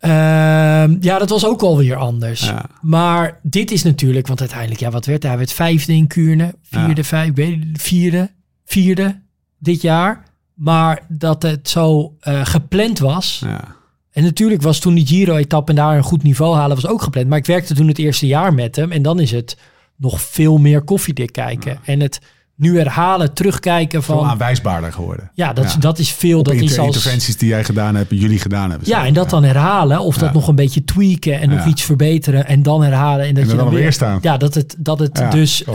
Ehm, 0.00 0.96
ja, 1.00 1.18
dat 1.18 1.28
was 1.28 1.46
ook 1.46 1.62
alweer 1.62 1.96
anders. 1.96 2.40
Ja. 2.40 2.64
Maar 2.80 3.38
dit 3.42 3.70
is 3.70 3.82
natuurlijk, 3.82 4.26
want 4.26 4.40
uiteindelijk, 4.40 4.80
ja, 4.80 4.90
wat 4.90 5.06
werd 5.06 5.22
hij? 5.22 5.30
Hij 5.30 5.40
werd 5.40 5.52
vijfde 5.52 5.92
in 5.92 6.06
Kuurne, 6.06 6.54
vierde, 6.62 7.04
vijf, 7.04 7.28
ik 7.28 7.36
weet 7.36 7.64
het, 7.72 7.82
vierde, 7.82 8.30
vierde 8.64 9.20
dit 9.58 9.82
jaar. 9.82 10.22
Maar 10.54 11.02
dat 11.08 11.42
het 11.42 11.68
zo 11.68 12.16
eh, 12.20 12.40
gepland 12.44 12.98
was. 12.98 13.42
Ja. 13.44 13.76
En 14.10 14.22
natuurlijk 14.22 14.62
was 14.62 14.78
toen 14.78 14.94
die 14.94 15.06
Giro-etappe 15.06 15.70
en 15.70 15.76
daar 15.76 15.96
een 15.96 16.02
goed 16.02 16.22
niveau 16.22 16.56
halen 16.56 16.76
was 16.76 16.86
ook 16.86 17.02
gepland. 17.02 17.28
Maar 17.28 17.38
ik 17.38 17.46
werkte 17.46 17.74
toen 17.74 17.88
het 17.88 17.98
eerste 17.98 18.26
jaar 18.26 18.54
met 18.54 18.76
hem. 18.76 18.92
En 18.92 19.02
dan 19.02 19.20
is 19.20 19.30
het 19.30 19.56
nog 19.96 20.22
veel 20.22 20.58
meer 20.58 20.82
koffiedik 20.82 21.32
kijken. 21.32 21.78
En 21.84 22.00
het 22.00 22.20
nu 22.60 22.78
herhalen, 22.78 23.32
terugkijken 23.34 24.02
Veel 24.02 24.16
van... 24.18 24.28
aanwijsbaarder 24.28 24.92
geworden. 24.92 25.30
Ja, 25.34 25.52
dat, 25.52 25.64
is- 25.64 25.72
Ja. 25.72 25.78
dat 25.78 25.98
is 25.98 26.12
veel. 26.12 26.38
Op 26.38 26.44
dat 26.44 26.54
is 26.54 26.60
inter- 26.60 26.78
als, 26.78 26.86
interventies 26.96 27.36
die 27.36 27.48
jij 27.48 27.64
gedaan 27.64 27.94
hebt, 27.94 28.10
jullie 28.10 28.38
gedaan 28.38 28.70
hebben. 28.70 28.88
ja, 28.88 29.06
en 29.06 29.14
dat 29.14 29.30
dan 29.30 29.42
herhalen. 29.44 30.00
Of 30.00 30.16
dat 30.16 30.28
Ja. 30.28 30.34
nog 30.34 30.48
een 30.48 30.54
beetje 30.54 30.84
tweaken 30.84 31.40
en 31.40 31.48
nog 31.48 31.66
iets 31.66 31.82
verbeteren. 31.82 32.46
En 32.46 32.62
dan 32.62 32.82
herhalen. 32.82 33.26
En 33.26 33.34
dat 33.34 33.42
En 33.44 33.50
je 33.50 33.56
dan 33.56 33.64
dan 33.64 33.74
weer 33.74 33.92
staan. 33.92 34.18
Ja, 34.22 34.36
dat 34.36 34.54
het, 34.54 34.74
dat 34.78 34.98
het 34.98 35.18
Ja, 35.18 35.30
dus... 35.30 35.64
eh, 35.64 35.74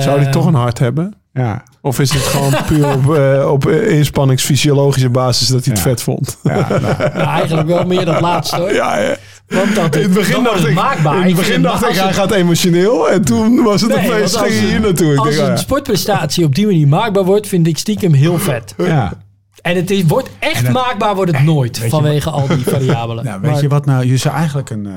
Zou 0.00 0.20
hij 0.22 0.30
toch 0.30 0.46
een 0.46 0.54
hart 0.54 0.78
hebben? 0.78 1.14
Ja, 1.32 1.62
Of 1.80 1.98
is 2.00 2.12
het 2.12 2.22
gewoon 2.22 2.54
puur 2.66 2.92
op, 2.94 3.14
eh, 3.16 3.50
op 3.50 3.66
eh, 3.66 3.96
inspanningsfysiologische 3.98 5.08
basis 5.10 5.48
dat 5.48 5.64
hij 5.64 5.74
het 5.74 5.82
Ja. 5.84 5.90
vet 5.90 6.02
vond? 6.02 6.38
ja, 6.42 6.68
nou, 6.68 6.80
nou, 6.80 7.12
eigenlijk 7.12 7.68
wel 7.68 7.84
meer 7.86 8.04
dat 8.04 8.20
laatste 8.20 8.56
hoor. 8.56 8.72
Ja, 8.72 8.98
ja. 8.98 9.16
Want 9.46 9.74
dat, 9.74 9.96
In 9.96 10.02
het 10.02 10.12
begin 10.12 10.42
dacht 10.42 10.58
het 10.58 10.68
ik, 10.68 10.74
maakbaar. 10.74 11.16
in 11.20 11.26
het 11.26 11.36
begin 11.36 11.62
dacht 11.62 11.82
ik 11.82 11.88
als 11.88 11.96
hij 11.98 12.06
het- 12.06 12.16
gaat 12.16 12.30
emotioneel. 12.32 13.10
En 13.10 13.24
toen 13.24 13.62
was 13.62 13.80
het 13.80 13.94
Nee, 13.96 14.10
opeens, 14.12 14.36
ging 14.36 14.68
hier 14.70 14.80
naartoe. 14.80 15.12
Ik 15.12 15.18
Als 15.18 15.36
een 15.36 15.44
ja. 15.46 15.56
sportprestatie 15.56 16.44
op 16.44 16.54
die 16.54 16.66
manier 16.66 16.88
maakbaar 16.88 17.24
wordt, 17.24 17.46
vind 17.46 17.66
ik 17.66 17.78
stiekem 17.78 18.12
heel 18.12 18.38
vet. 18.38 18.74
ja. 18.76 19.22
En 19.62 19.76
het 19.76 19.90
is, 19.90 20.04
wordt 20.04 20.30
echt 20.38 20.70
maakbaar, 20.72 21.14
wordt 21.14 21.32
het 21.32 21.44
nooit 21.44 21.78
vanwege 21.78 22.30
al 22.30 22.46
die 22.46 22.56
variabelen. 22.64 23.24
Nou, 23.28 23.40
weet 23.40 23.50
Maar- 23.50 23.62
je 23.62 23.68
wat 23.68 23.86
nou? 23.86 24.04
Je 24.06 24.16
zou 24.16 24.34
eigenlijk 24.34 24.70
een, 24.70 24.86
eh, 24.86 24.92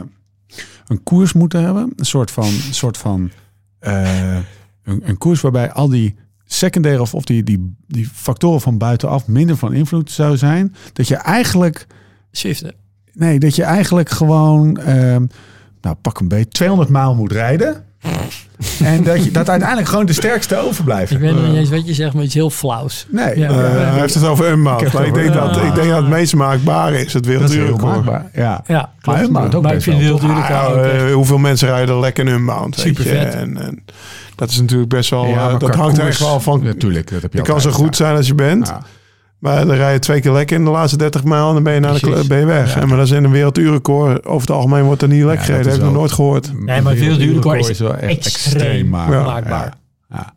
een 0.87 1.03
koers 1.03 1.33
moeten 1.33 1.63
hebben. 1.63 1.93
Een 1.95 2.05
soort 2.05 2.31
van, 2.31 2.45
een 2.45 2.73
soort 2.73 2.97
van 2.97 3.31
eh, 3.79 4.35
een, 4.83 5.01
een 5.03 5.17
koers 5.17 5.41
waarbij 5.41 5.71
al 5.71 5.89
die 5.89 6.15
secundaire 6.45 7.01
of, 7.01 7.13
of 7.13 7.23
die, 7.23 7.43
die, 7.43 7.75
die 7.87 8.09
factoren 8.13 8.61
van 8.61 8.77
buitenaf 8.77 9.27
minder 9.27 9.57
van 9.57 9.73
invloed 9.73 10.11
zou 10.11 10.37
zijn. 10.37 10.75
Dat 10.93 11.07
je 11.07 11.15
eigenlijk, 11.15 11.87
Zwiften. 12.31 12.73
Nee, 13.17 13.39
dat 13.39 13.55
je 13.55 13.63
eigenlijk 13.63 14.09
gewoon, 14.09 14.77
ehm, 14.77 15.25
nou 15.81 15.95
pak 16.01 16.19
een 16.19 16.27
beetje, 16.27 16.47
200 16.49 16.89
mijl 16.89 17.15
moet 17.15 17.31
rijden. 17.31 17.83
en 18.83 19.03
dat, 19.03 19.23
je, 19.23 19.31
dat 19.31 19.49
uiteindelijk 19.49 19.89
gewoon 19.89 20.05
de 20.05 20.13
sterkste 20.13 20.57
overblijft. 20.57 21.11
Ik 21.11 21.19
weet 21.19 21.33
nog 21.33 21.47
niet 21.47 21.55
eens 21.55 21.69
wat 21.69 21.87
je 21.87 21.93
zegt, 21.93 22.13
maar 22.13 22.23
iets 22.23 22.33
heel 22.33 22.49
flauws. 22.49 23.05
Nee, 23.09 23.39
Ja. 23.39 23.49
eh, 23.49 23.55
hij 23.91 23.99
heeft 23.99 24.13
het 24.13 24.23
over. 24.25 24.45
Ik 24.45 24.51
heb 24.51 24.93
Maar 24.93 25.05
ik 25.05 25.13
denk, 25.13 25.33
dat, 25.33 25.57
ik 25.57 25.75
denk 25.75 25.89
dat 25.89 25.97
het 26.01 26.07
meest 26.09 26.35
maakbare 26.35 27.05
is. 27.05 27.13
Het 27.13 27.23
dat 27.23 27.33
is 27.33 27.39
heel 27.39 27.39
werelduurrecord. 27.49 27.95
maakbaar. 27.95 28.29
Ja. 28.33 28.63
Ja, 28.67 28.89
Maar 29.05 29.23
ook 29.23 29.31
maar 29.61 29.73
ik 29.73 29.81
vind 29.81 30.01
het 30.01 30.21
wel, 30.21 30.31
Ah, 30.31 30.85
echt. 30.85 31.01
eh, 31.07 31.13
hoeveel 31.13 31.37
mensen 31.37 31.67
rijden 31.67 31.95
er 31.95 32.01
lekker 32.01 32.27
in 32.27 32.33
unbound? 32.33 32.75
weet 32.75 32.85
Super 32.85 33.03
je? 33.03 33.09
vet. 33.19 33.33
En, 33.35 33.57
en 33.57 33.83
dat 34.35 34.49
is 34.49 34.59
natuurlijk 34.59 34.89
best 34.89 35.09
wel... 35.09 35.25
Ja, 35.25 35.49
eh, 35.49 35.59
dat 35.59 35.75
hangt 35.75 35.97
er 35.97 36.03
koers- 36.03 36.19
echt 36.19 36.29
wel 36.29 36.39
van... 36.39 36.63
Natuurlijk, 36.63 37.11
dat 37.11 37.21
heb 37.21 37.31
je 37.31 37.37
Je 37.37 37.43
kan 37.43 37.61
zo 37.61 37.71
goed 37.71 37.97
ja. 37.97 38.05
zijn 38.05 38.15
als 38.15 38.27
je 38.27 38.35
bent. 38.35 38.67
Ja. 38.67 38.81
Maar 39.39 39.65
dan 39.65 39.75
rij 39.75 39.93
je 39.93 39.99
twee 39.99 40.21
keer 40.21 40.31
lekker 40.31 40.57
in 40.57 40.63
de 40.63 40.69
laatste 40.69 40.97
30 40.97 41.23
mijl 41.23 41.47
en 41.47 41.53
dan 41.53 41.63
ben 41.63 41.73
je, 41.73 41.79
naar 41.79 41.99
de, 41.99 42.23
ben 42.27 42.39
je 42.39 42.45
weg. 42.45 42.73
Ja. 42.73 42.81
En 42.81 42.87
maar 42.87 42.97
dat 42.97 43.05
is 43.05 43.11
in 43.11 43.23
een 43.23 43.31
werelduurrecord. 43.31 44.25
Over 44.25 44.47
het 44.47 44.55
algemeen 44.55 44.83
wordt 44.83 45.01
er 45.01 45.07
niet 45.07 45.23
lekker 45.23 45.37
dat 45.37 45.45
gereden. 45.45 45.65
is 45.65 45.71
heb 45.71 45.81
ik 45.81 45.89
nog 45.91 45.97
nooit 45.99 46.11
gehoord. 46.11 46.51
Nee, 46.65 46.81
maar 46.81 46.95
veel 46.95 47.17
duurrecord 47.17 47.69
is 47.69 47.79
wel 47.79 47.95
echt 47.95 48.25
extreem 48.25 48.61
extreem 48.61 48.89
maakbaar. 48.89 49.25
maakbaar. 49.25 49.73
Ja. 50.09 50.33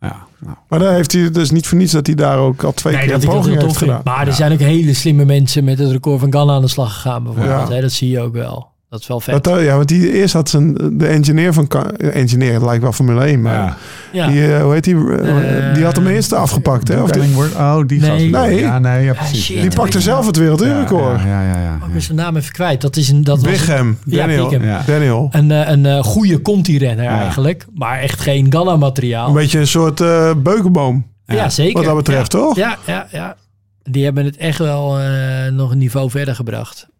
Ja. 0.00 0.26
Nou. 0.38 0.56
Maar 0.68 0.78
daar 0.78 0.92
heeft 0.92 1.12
hij 1.12 1.30
dus 1.30 1.50
niet 1.50 1.66
voor 1.66 1.78
niets 1.78 1.92
dat 1.92 2.06
hij 2.06 2.14
daar 2.14 2.38
ook 2.38 2.62
al 2.62 2.72
twee 2.72 2.92
Nee, 2.94 3.02
keer 3.02 3.12
dat 3.12 3.22
dat 3.22 3.30
poging 3.30 3.60
heeft 3.60 3.76
gedaan. 3.76 4.00
Maar 4.04 4.26
er 4.26 4.32
zijn 4.32 4.52
ook 4.52 4.58
hele 4.58 4.94
slimme 4.94 5.24
mensen 5.24 5.64
met 5.64 5.78
het 5.78 5.90
record 5.90 6.20
van 6.20 6.32
Ghana 6.32 6.52
aan 6.52 6.62
de 6.62 6.68
slag 6.68 6.94
gegaan 6.94 7.22
bijvoorbeeld. 7.22 7.68
Hè, 7.68 7.80
dat 7.80 7.92
zie 7.92 8.10
je 8.10 8.20
ook 8.20 8.32
wel. 8.32 8.71
Dat 8.92 9.00
is 9.00 9.06
wel 9.06 9.20
vet. 9.20 9.44
Dat, 9.44 9.60
ja, 9.60 9.76
want 9.76 9.88
die 9.88 10.12
eerst 10.12 10.34
had 10.34 10.48
zijn, 10.48 10.74
de 10.98 11.06
engineer 11.06 11.52
van... 11.52 11.68
Engineer, 11.98 12.52
het 12.52 12.62
lijkt 12.62 12.82
wel 12.82 12.92
Formule 12.92 13.24
1, 13.24 13.42
maar... 13.42 13.76
Ja. 14.12 14.26
Die, 14.26 14.54
eh, 14.54 14.62
hoe 14.62 14.72
heet 14.72 14.84
die? 14.84 14.94
Eh, 14.94 15.68
Eh, 15.68 15.74
die 15.74 15.84
had 15.84 15.96
hem 15.96 16.06
eerst 16.06 16.32
afgepakt, 16.32 16.88
hè? 16.88 17.00
Of 17.02 17.10
die, 17.10 17.22
Ellingworth. 17.22 17.54
Oh, 17.54 17.78
die 17.86 18.00
Nee. 18.00 18.10
gast. 18.30 18.46
Nee. 18.46 18.60
Ja, 18.60 18.78
nee, 18.78 19.04
ja, 19.04 19.12
precies. 19.12 19.44
shit. 19.44 19.60
die 19.60 19.70
pakte 19.70 20.00
zelf 20.00 20.26
het 20.26 20.34
ja, 20.36 20.40
werelduurrecord. 20.42 21.20
ja, 21.20 21.26
ja, 21.26 21.42
ja, 21.42 21.60
ja. 21.62 21.78
Ook 21.84 21.92
weer 21.92 22.00
zijn 22.00 22.16
naam 22.16 22.36
even 22.36 22.52
kwijt. 22.52 22.80
Dat 22.80 22.96
is 22.96 23.08
een, 23.08 23.24
dat 23.24 23.40
was 23.42 23.50
Bigham. 23.50 23.98
Ja, 24.04 24.16
Daniel. 24.16 24.48
Bigham. 24.48 24.66
Ja. 24.66 24.82
Daniel. 24.86 25.28
een, 25.30 25.50
eh, 25.50 25.68
een 25.68 25.86
eh, 25.86 26.02
goede 26.02 26.42
Conti-renner 26.42 27.04
Ja. 27.04 27.20
eigenlijk. 27.20 27.66
Maar 27.74 27.98
echt 27.98 28.20
geen 28.20 28.46
Ghana-materiaal. 28.52 29.28
Een 29.28 29.34
beetje 29.34 29.58
een 29.58 29.66
soort 29.66 30.00
eh, 30.00 30.30
beukenboom. 30.36 31.06
Ja, 31.26 31.48
zeker. 31.48 31.72
Wat 31.74 31.84
dat 31.84 31.96
betreft, 31.96 32.32
ja. 32.32 32.38
toch? 32.38 32.56
Ja, 32.56 32.76
ja, 32.86 33.06
ja. 33.10 33.36
Die 33.82 34.04
hebben 34.04 34.24
het 34.24 34.36
echt 34.36 34.58
wel 34.58 34.98
eh, 34.98 35.06
nog 35.52 35.70
een 35.70 35.78
niveau 35.78 36.10
verder 36.10 36.34
gebracht. 36.34 36.90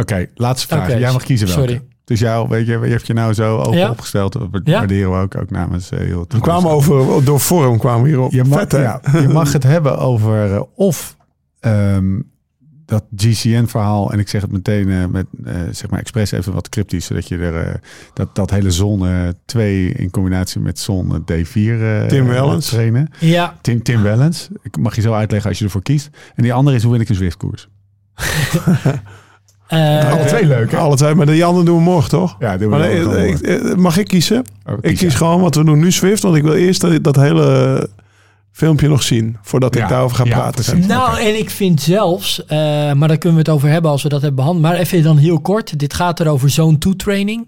Oké, 0.00 0.26
laatste 0.34 0.66
vraag. 0.66 0.98
Jij 0.98 1.12
mag 1.12 1.22
kiezen 1.22 1.46
welke. 1.46 1.62
sorry. 1.62 1.82
Dus 2.04 2.20
jou, 2.20 2.48
weet 2.48 2.66
je, 2.66 2.72
je 2.78 2.86
hebt 2.90 3.06
je 3.06 3.12
nou 3.12 3.32
zo 3.34 3.56
open 3.58 3.78
Ja. 3.78 3.90
opgesteld. 3.90 4.32
Dat 4.32 4.48
Ja. 4.64 4.72
waarderen 4.78 5.10
we 5.10 5.16
ook, 5.16 5.36
ook 5.36 5.50
namens 5.50 5.90
eh, 5.90 5.98
heel 5.98 6.24
We 6.28 6.40
kwamen 6.40 6.70
over, 6.70 7.24
door 7.24 7.38
Forum 7.38 7.78
kwamen 7.78 8.02
we 8.02 8.08
hierop. 8.08 8.32
Je 8.32 8.44
mag, 8.44 8.58
Vet, 8.58 8.72
ja, 8.72 9.00
je 9.12 9.28
mag 9.28 9.52
het 9.52 9.62
hebben 9.62 9.98
over 9.98 10.54
eh, 10.54 10.60
of 10.74 11.16
ehm, 11.60 12.20
dat 12.86 13.04
GCN-verhaal. 13.16 14.12
En 14.12 14.18
ik 14.18 14.28
zeg 14.28 14.40
het 14.42 14.52
meteen 14.52 14.90
eh, 14.90 15.06
met, 15.06 15.26
eh, 15.44 15.54
zeg 15.70 15.90
maar, 15.90 16.00
expres 16.00 16.30
even 16.32 16.52
wat 16.52 16.68
cryptisch. 16.68 17.04
Zodat 17.06 17.28
je 17.28 17.38
er, 17.38 17.66
eh, 17.66 17.74
dat, 18.14 18.34
dat 18.34 18.50
hele 18.50 18.70
zon 18.70 19.06
eh 19.06 19.12
2 19.44 19.92
in 19.92 20.10
combinatie 20.10 20.60
met 20.60 20.78
zon 20.78 21.14
eh, 21.14 21.20
D4 21.20 21.80
eh, 21.82 22.06
Tim 22.06 22.26
Wellens. 22.26 22.68
trainen. 22.68 23.08
Ja, 23.18 23.56
Tim, 23.60 23.82
Tim 23.82 24.02
Wellens. 24.02 24.48
Ik 24.62 24.76
mag 24.78 24.94
je 24.94 25.00
zo 25.00 25.12
uitleggen 25.12 25.48
als 25.48 25.58
je 25.58 25.64
ervoor 25.64 25.82
kiest. 25.82 26.10
En 26.34 26.42
die 26.42 26.52
andere 26.52 26.76
is 26.76 26.82
hoe 26.82 26.92
win 26.92 27.00
ik 27.00 27.08
een 27.08 27.14
Zwift-koers. 27.14 27.68
eh, 29.70 30.12
Alle 30.12 30.24
twee 30.24 30.46
leuk, 30.46 30.70
hè? 30.70 30.76
Alle 30.78 30.96
twee, 30.96 31.14
maar 31.14 31.26
die 31.26 31.44
andere 31.44 31.64
doen 31.64 31.76
we 31.76 31.82
morgen, 31.82 32.10
toch? 32.10 32.36
Ja, 32.38 32.56
doen 32.56 32.70
we 32.70 32.76
Maar 32.76 32.88
nee, 32.88 33.28
ik- 33.28 33.40
ik- 33.40 33.76
mag 33.76 33.96
ik 33.98 34.08
kiezen? 34.08 34.44
Oh, 34.66 34.74
Ik 34.80 34.96
kies 34.96 35.14
gewoon 35.14 35.40
wat 35.40 35.54
we 35.54 35.64
doen 35.64 35.78
nu 35.78 35.92
Swift, 35.92 36.22
want 36.22 36.36
ik 36.36 36.42
wil 36.42 36.54
eerst 36.54 36.80
dat, 36.80 37.04
dat 37.04 37.16
hele 37.16 37.88
filmpje 38.52 38.88
nog 38.88 39.02
zien 39.02 39.36
voordat 39.42 39.74
ik 39.76 39.88
daarover 39.88 40.16
ga 40.16 40.24
ja, 40.24 40.30
praten. 40.38 40.86
Nou, 40.86 41.20
en 41.20 41.38
ik 41.38 41.50
vind 41.50 41.80
zelfs, 41.82 42.44
eh, 42.46 42.58
maar 42.92 43.08
daar 43.08 43.18
kunnen 43.18 43.38
we 43.38 43.44
het 43.44 43.48
over 43.48 43.68
hebben 43.68 43.90
als 43.90 44.02
we 44.02 44.08
dat 44.08 44.20
hebben 44.22 44.38
behandeld. 44.44 44.66
Maar 44.66 44.76
even 44.80 45.02
dan 45.02 45.16
heel 45.16 45.40
kort. 45.40 45.78
Dit 45.78 45.94
gaat 45.94 46.20
er 46.20 46.28
over 46.28 46.50
zone 46.50 46.78
2 46.78 46.96
training. 46.96 47.46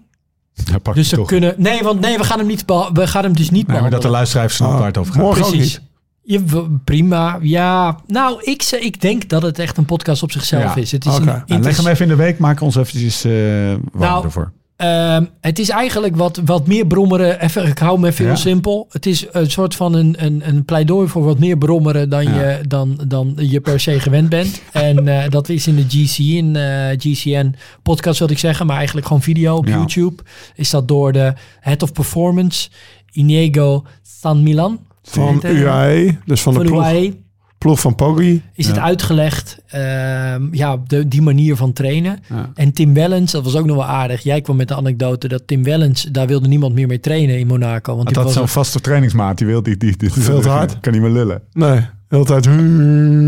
Ja, 0.53 0.77
pak 0.77 0.95
Dus 0.95 1.09
toch. 1.09 1.27
kunnen. 1.27 1.53
Nee, 1.57 1.81
want 1.83 1.99
nee, 1.99 2.17
we 2.17 2.23
gaan 2.23 2.37
hem 2.37 2.47
niet. 2.47 2.63
We 2.93 3.07
gaan 3.07 3.23
hem 3.23 3.35
dus 3.35 3.49
niet 3.49 3.67
Nee, 3.67 3.81
maar 3.81 3.89
dat 3.89 4.01
de 4.01 4.07
luisteraar 4.09 4.49
snapt 4.49 4.71
Ah, 4.73 4.77
waar 4.77 4.87
het 4.87 4.97
over 4.97 5.13
gaat. 5.13 5.21
morgen 5.21 5.43
ook 5.45 5.49
Precies. 5.51 5.71
niet. 5.79 5.81
Je, 6.23 6.43
prima. 6.83 7.37
Ja, 7.41 7.97
nou, 8.07 8.41
ik, 8.43 8.63
ik 8.79 9.01
denk 9.01 9.29
dat 9.29 9.41
het 9.41 9.59
echt 9.59 9.77
een 9.77 9.85
podcast 9.85 10.23
op 10.23 10.31
zichzelf 10.31 10.63
Ja, 10.63 10.75
is. 10.75 10.91
Het 10.91 11.05
is 11.05 11.15
een 11.17 11.25
Nou, 11.25 11.41
leg 11.61 11.77
hem 11.77 11.87
even 11.87 12.03
in 12.03 12.11
de 12.17 12.23
week, 12.23 12.37
maak 12.39 12.61
ons 12.61 12.75
eventjes 12.75 13.21
warm 13.23 13.81
Nou, 13.93 14.23
ervoor. 14.23 14.51
Ehm, 14.75 15.25
het 15.41 15.59
is 15.59 15.69
eigenlijk 15.69 16.15
wat, 16.15 16.41
wat 16.45 16.67
meer 16.67 16.87
brommeren. 16.87 17.39
Even, 17.41 17.65
ik 17.67 17.77
hou 17.77 17.95
hem 17.95 18.05
even 18.05 18.23
Ja. 18.25 18.29
heel 18.31 18.39
simpel. 18.39 18.87
Het 18.91 19.05
is 19.05 19.25
een 19.31 19.51
soort 19.51 19.75
van 19.75 19.93
een, 19.93 20.15
een, 20.25 20.41
een 20.47 20.65
pleidooi 20.65 21.07
voor 21.07 21.23
wat 21.23 21.39
meer 21.39 21.57
brommeren 21.57 22.09
dan, 22.09 22.23
Ja. 22.23 22.49
je, 22.49 22.67
dan, 22.67 22.99
dan 23.07 23.33
je 23.37 23.59
per 23.61 23.79
se 23.79 23.99
gewend 23.99 24.29
bent. 24.29 24.61
en 24.71 25.07
eh, 25.07 25.29
dat 25.29 25.49
is 25.49 25.67
in 25.67 25.75
de 25.75 25.85
GC, 25.87 26.17
in 26.17 26.55
eh, 26.55 26.95
GCN 26.97 27.55
podcast 27.83 28.19
wil 28.19 28.29
ik 28.31 28.39
zeggen, 28.39 28.65
maar 28.65 28.77
eigenlijk 28.77 29.07
gewoon 29.07 29.21
video 29.21 29.55
op 29.55 29.67
Ja. 29.67 29.73
YouTube. 29.77 30.23
Is 30.55 30.69
dat 30.69 30.87
door 30.87 31.11
de 31.11 31.33
Head 31.59 31.83
of 31.83 31.91
Performance, 31.91 32.69
Inigo 33.11 33.83
San 34.21 34.43
Milan. 34.43 34.79
Van 35.03 35.41
UAE, 35.45 36.17
dus 36.25 36.41
van 36.41 36.53
de 36.53 36.59
ploeg, 36.59 36.79
UAE 36.81 37.21
ploeg 37.57 37.79
van 37.79 37.95
Poggi. 37.95 38.41
is 38.53 38.65
Ja. 38.65 38.71
het 38.71 38.81
uitgelegd, 38.81 39.57
ehm, 39.67 40.41
ja, 40.55 40.77
de, 40.87 41.07
die 41.07 41.21
manier 41.21 41.55
van 41.55 41.73
trainen. 41.73 42.19
Ja. 42.29 42.49
En 42.55 42.73
Tim 42.73 42.93
Wellens, 42.93 43.31
dat 43.31 43.43
was 43.43 43.55
ook 43.55 43.65
nog 43.65 43.75
wel 43.75 43.85
aardig. 43.85 44.23
Jij 44.23 44.41
kwam 44.41 44.55
met 44.55 44.67
de 44.67 44.75
anecdote 44.75 45.27
dat 45.27 45.47
Tim 45.47 45.63
Wellens, 45.63 46.03
daar 46.03 46.27
wilde 46.27 46.47
niemand 46.47 46.73
meer 46.73 46.87
mee 46.87 46.99
trainen 46.99 47.39
in 47.39 47.47
Monaco. 47.47 47.93
Want 47.95 48.07
die 48.07 48.15
dat 48.15 48.23
was, 48.25 48.33
zo'n 48.33 48.47
vaste 48.47 48.79
trainingsmaat, 48.79 49.37
die 49.37 49.47
wil 49.47 49.63
die, 49.63 49.77
die, 49.77 49.97
die 49.97 50.11
Veel 50.11 50.41
te 50.41 50.49
hard. 50.49 50.79
Kan 50.79 50.93
niet 50.93 51.01
meer 51.01 51.11
lullen. 51.11 51.41
Nee, 51.53 51.75
de 51.79 51.85
hele 52.07 52.25
tijd. 52.25 52.43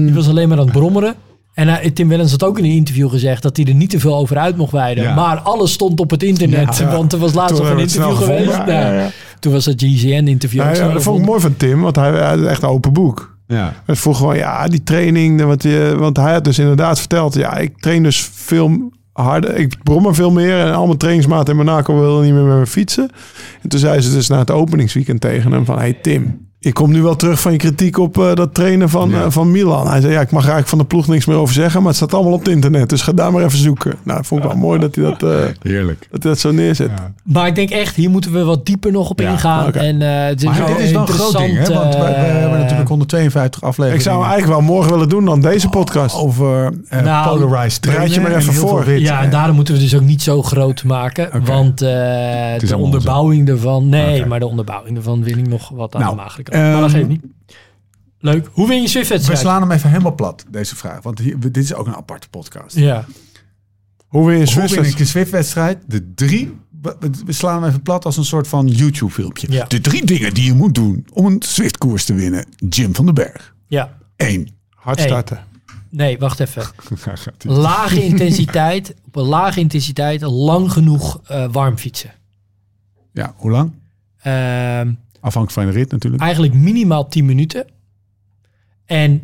die 0.06 0.14
was 0.14 0.28
alleen 0.30 0.50
maar 0.50 0.58
aan 0.58 0.64
het 0.64 0.74
brommeren. 0.74 1.16
En 1.56 1.68
hij- 1.68 1.92
Tim 1.92 2.08
Wellens 2.08 2.32
had 2.32 2.44
ook 2.44 2.58
in 2.58 2.64
een 2.64 2.72
interview 2.72 3.10
gezegd 3.10 3.42
dat 3.44 3.58
hij 3.58 3.66
er 3.66 3.74
niet 3.74 3.90
te 3.90 4.00
veel 4.00 4.16
over 4.16 4.38
uit 4.38 4.58
mocht 4.58 4.72
wijden. 4.72 5.04
Ja. 5.04 5.14
Maar 5.16 5.38
alles 5.38 5.72
stond 5.74 6.00
op 6.00 6.10
het 6.12 6.24
internet. 6.24 6.78
Ja. 6.78 6.92
Want 6.92 7.14
er 7.14 7.20
was 7.20 7.34
laatst 7.34 7.58
nog 7.60 7.70
een 7.70 7.80
interview 7.80 8.16
geweest. 8.16 8.44
gevonden. 8.50 8.74
Ja, 8.74 8.80
Nou, 8.82 8.94
ja, 8.96 9.02
ja. 9.02 9.10
Toen 9.40 9.52
was 9.52 9.66
het 9.66 9.82
GCN-interview. 9.84 10.62
Ja, 10.62 10.74
ja, 10.74 10.92
dat 10.94 11.04
vond 11.04 11.20
ik 11.20 11.26
mooi 11.26 11.40
van 11.42 11.58
Tim, 11.58 11.82
want 11.82 11.96
hij, 11.96 12.10
hij 12.12 12.28
had 12.38 12.44
echt 12.44 12.64
een 12.64 12.70
open 12.70 12.94
boek. 12.94 13.38
Ja. 13.48 13.74
Het 13.86 14.00
vroeg 14.00 14.18
gewoon, 14.18 14.38
ja, 14.38 14.68
die 14.68 14.84
training, 14.84 15.42
want, 15.42 15.64
je, 15.64 15.96
want 15.98 16.18
hij 16.18 16.34
had 16.34 16.44
dus 16.44 16.60
inderdaad 16.60 17.00
verteld, 17.00 17.34
ja, 17.36 17.58
ik 17.58 17.78
train 17.80 18.04
dus 18.04 18.30
veel 18.34 18.92
harder, 19.14 19.56
ik 19.56 19.84
brom 19.84 20.06
er 20.06 20.16
veel 20.16 20.32
meer 20.32 20.60
en 20.60 20.74
al 20.74 20.86
mijn 20.86 20.98
trainingsmaten 20.98 21.58
in 21.60 21.66
Monaco 21.66 22.00
wilden 22.00 22.24
niet 22.24 22.34
meer 22.34 22.44
met 22.44 22.58
me 22.58 22.66
fietsen. 22.68 23.10
En 23.62 23.70
toen 23.70 23.80
zei 23.80 24.02
ze 24.02 24.12
dus 24.12 24.28
na 24.28 24.38
het 24.40 24.52
openingsweekend 24.52 25.22
tegen 25.22 25.52
hem 25.52 25.66
van, 25.66 25.78
hey 25.78 25.94
Tim, 25.94 26.48
ik 26.66 26.74
kom 26.74 26.92
nu 26.92 27.02
wel 27.02 27.16
terug 27.16 27.40
van 27.40 27.52
je 27.52 27.58
kritiek 27.58 27.98
op 27.98 28.18
eh, 28.18 28.34
dat 28.34 28.54
trainen 28.54 28.90
van, 28.90 29.10
Ja. 29.10 29.24
eh, 29.24 29.26
van 29.30 29.52
Milan. 29.52 29.88
Hij 29.88 30.02
zei, 30.02 30.14
ja, 30.14 30.22
ik 30.22 30.32
mag 30.32 30.42
eigenlijk 30.42 30.70
van 30.70 30.78
de 30.78 30.86
ploeg 30.86 31.08
niks 31.08 31.26
meer 31.26 31.36
over 31.38 31.54
zeggen, 31.54 31.80
maar 31.80 31.88
het 31.88 31.96
staat 31.98 32.14
allemaal 32.14 32.34
op 32.34 32.40
het 32.40 32.48
internet, 32.48 32.90
dus 32.90 33.02
ga 33.02 33.12
daar 33.12 33.32
maar 33.32 33.44
even 33.44 33.58
zoeken. 33.58 33.96
Nou, 34.04 34.26
vond 34.26 34.44
ik 34.44 34.48
wel 34.50 34.58
mooi 34.58 34.80
dat 34.80 34.96
hij 34.96 35.04
dat, 35.04 35.24
eh, 35.24 35.30
Heerlijk. 35.62 36.08
dat, 36.12 36.24
hij 36.24 36.32
dat 36.32 36.40
zo 36.40 36.52
neerzet. 36.52 36.90
Ja. 36.96 37.12
Maar 37.24 37.48
ik 37.48 37.56
denk 37.56 37.70
echt, 37.70 37.96
hier 37.96 38.10
moeten 38.10 38.32
we 38.32 38.44
wat 38.44 38.66
dieper 38.66 38.92
nog 38.92 39.10
op 39.10 39.20
Ja, 39.20 39.32
ingaan. 39.32 39.74
En 39.74 40.02
eh 40.02 40.26
het 40.26 40.40
is 40.44 40.48
Maar 40.50 40.66
dit 40.68 40.80
is 40.80 40.92
wel 40.92 41.02
een 41.02 41.08
groot 41.08 41.38
ding, 41.38 41.52
hè? 41.54 41.58
interessant, 41.58 41.96
Want 41.96 42.06
we, 42.06 42.12
we 42.12 42.16
hebben 42.16 42.60
natuurlijk 42.60 42.90
152 42.90 43.62
afleveringen. 43.62 43.98
Ik 43.98 44.06
zou 44.10 44.22
hem 44.22 44.32
eigenlijk 44.32 44.60
wel 44.60 44.68
morgen 44.76 44.92
willen 44.92 45.10
doen 45.10 45.26
dan 45.26 45.42
deze 45.42 45.70
podcast. 45.70 46.16
over 46.16 46.72
eh 46.90 47.02
Nou, 47.02 47.38
polarized 47.38 47.82
draai 47.82 47.98
je 47.98 48.06
trainen 48.10 48.22
maar 48.32 48.42
even 48.42 48.54
voor. 48.54 48.92
Ja, 48.92 49.22
en 49.22 49.30
daarom 49.30 49.56
moeten 49.56 49.74
we 49.74 49.80
dus 49.80 49.96
ook 49.96 50.02
niet 50.02 50.22
zo 50.22 50.42
groot 50.42 50.84
maken. 50.84 51.30
Want 51.46 51.82
eh, 51.82 51.90
de 52.58 52.78
onderbouwing 52.78 53.50
ervan... 53.50 53.90
Nee, 53.90 54.26
maar 54.26 54.40
de 54.40 54.48
onderbouwing 54.48 54.98
ervan 54.98 55.24
wil 55.24 55.38
ik 55.38 55.48
nog 55.48 55.70
wat 55.70 55.96
aan 55.96 56.02
Nou. 56.02 56.16
Maar 56.58 56.72
dat 56.82 56.90
ehm, 56.90 56.98
geeft 56.98 57.08
niet. 57.08 57.24
Leuk. 58.20 58.50
Hoe 58.52 58.68
win 58.68 58.76
je 58.78 58.84
We 58.84 58.90
Swift-wedstrijd? 58.90 59.40
slaan 59.40 59.62
hem 59.62 59.72
even 59.72 59.90
helemaal 59.90 60.16
plat, 60.16 60.46
deze 60.50 60.76
vraag. 60.76 61.02
Want 61.02 61.20
hier, 61.20 61.40
dit 61.40 61.58
is 61.58 61.74
ook 61.74 61.88
een 61.88 61.96
aparte 61.96 62.30
podcast. 62.30 62.76
Ja. 62.76 63.06
Hoe 64.08 64.28
win 64.28 64.38
je 64.40 64.54
Hoe 64.54 64.68
win 64.68 64.84
ik 64.86 65.00
een 65.00 65.08
Swift-wedstrijd? 65.08 65.78
De 65.88 66.14
drie... 66.14 66.58
we- 66.82 66.98
We 67.26 67.32
slaan 67.32 67.60
hem 67.62 67.70
even 67.70 67.82
plat 67.82 68.06
als 68.06 68.18
een 68.18 68.26
soort 68.26 68.48
van 68.48 68.68
YouTube-filmpje. 68.68 69.52
Ja. 69.52 69.66
De 69.66 69.82
drie 69.82 70.06
dingen 70.06 70.34
die 70.34 70.44
je 70.46 70.54
moet 70.54 70.76
doen 70.76 71.08
om 71.14 71.26
een 71.26 71.42
Swift-koers 71.42 72.06
te 72.06 72.14
winnen. 72.14 72.46
Jim 72.70 72.96
van 72.96 73.06
den 73.06 73.14
Berg. 73.14 73.56
ja. 73.68 73.98
Eén. 74.18 74.50
Hard 74.70 75.00
starten. 75.00 75.40
Nee, 75.90 76.18
wacht 76.20 76.40
even. 76.40 76.64
Lage 77.44 78.04
intensiteit. 78.04 78.96
Op 79.08 79.16
een 79.16 79.24
lage 79.24 79.60
intensiteit 79.60 80.22
lang 80.22 80.72
genoeg 80.72 81.22
eh, 81.28 81.46
warm 81.52 81.78
fietsen. 81.78 82.12
Ja, 83.14 83.34
hoe 83.38 83.52
lang? 83.52 83.72
Ehm, 84.18 84.94
Afhankelijk 85.26 85.52
van 85.52 85.74
de 85.74 85.80
rit 85.80 85.92
natuurlijk. 85.92 86.24
eigenlijk 86.24 86.54
minimaal 86.54 87.08
10 87.08 87.26
minuten. 87.26 87.66
En 88.86 89.24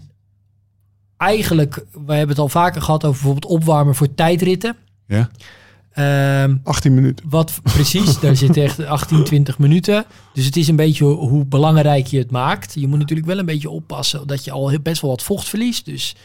eigenlijk, 1.18 1.76
we 1.92 2.14
hebben 2.14 2.30
het 2.30 2.40
al 2.40 2.50
vaker 2.50 2.82
gehad 2.82 3.06
over 3.06 3.22
bijvoorbeeld 3.24 3.54
opwarmen 3.62 3.96
voor 3.96 4.14
tijdritten. 4.16 4.76
Ja. 5.08 5.30
Ehm, 5.92 6.58
18 6.64 6.94
minuten. 6.94 7.26
Wat 7.30 7.60
precies, 7.64 8.20
daar 8.20 8.36
zit 8.36 8.58
echt 8.58 8.86
18, 8.98 9.24
20 9.24 9.60
minuten. 9.60 10.06
Dus 10.34 10.46
het 10.46 10.56
is 10.56 10.68
een 10.68 10.76
beetje 10.76 11.06
hoe 11.06 11.46
belangrijk 11.46 12.08
je 12.08 12.18
het 12.18 12.32
maakt. 12.32 12.74
Je 12.74 12.88
moet 12.88 13.00
natuurlijk 13.00 13.28
wel 13.28 13.38
een 13.40 13.46
beetje 13.46 13.70
oppassen 13.70 14.28
dat 14.28 14.44
je 14.46 14.52
al 14.52 14.70
heel- 14.70 14.80
best 14.82 15.02
wel 15.02 15.10
wat 15.12 15.24
vocht 15.24 15.48
verliest. 15.50 15.86
Dus 15.86 16.16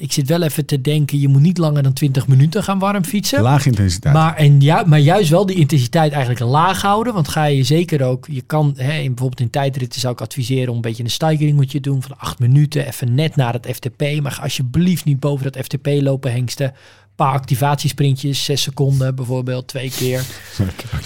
ik 0.00 0.12
zit 0.12 0.28
wel 0.28 0.42
even 0.42 0.66
te 0.66 0.80
denken, 0.80 1.20
je 1.20 1.28
moet 1.28 1.40
niet 1.40 1.58
langer 1.58 1.82
dan 1.82 1.92
20 1.92 2.26
minuten 2.26 2.62
gaan 2.62 2.78
warm 2.78 3.04
fietsen. 3.04 3.42
Lage 3.42 3.68
intensiteit. 3.68 4.14
Maar, 4.14 4.36
en 4.36 4.60
ju 4.60 4.86
maar 4.86 4.98
juist 4.98 5.30
wel 5.30 5.46
die 5.46 5.56
intensiteit 5.56 6.12
eigenlijk 6.12 6.44
laag 6.44 6.82
houden. 6.82 7.14
Want 7.14 7.28
ga 7.28 7.44
je 7.44 7.62
zeker 7.62 8.02
ook, 8.02 8.26
je 8.30 8.40
kan 8.40 8.74
hè, 8.76 8.92
in, 8.92 9.08
bijvoorbeeld 9.08 9.40
in 9.40 9.50
tijdritten 9.50 10.00
zou 10.00 10.12
ik 10.12 10.20
adviseren 10.20 10.68
om 10.68 10.74
een 10.74 10.80
beetje 10.80 11.02
een 11.02 11.10
staggering 11.10 11.56
moet 11.56 11.72
je 11.72 11.80
doen 11.80 12.02
van 12.02 12.18
8 12.18 12.38
minuten. 12.38 12.86
Even 12.86 13.14
net 13.14 13.36
naar 13.36 13.52
het 13.52 13.66
FTP. 13.74 14.20
Maar 14.22 14.32
ga 14.32 14.42
alsjeblieft 14.42 15.04
niet 15.04 15.20
boven 15.20 15.52
dat 15.52 15.64
FTP 15.64 15.86
lopen 15.86 16.32
hengsten. 16.32 16.72
Paar 17.20 17.32
activatiesprintjes, 17.32 18.44
6 18.44 18.62
seconden 18.62 19.14
bijvoorbeeld, 19.14 19.66
twee 19.68 19.90
keer. 19.90 20.22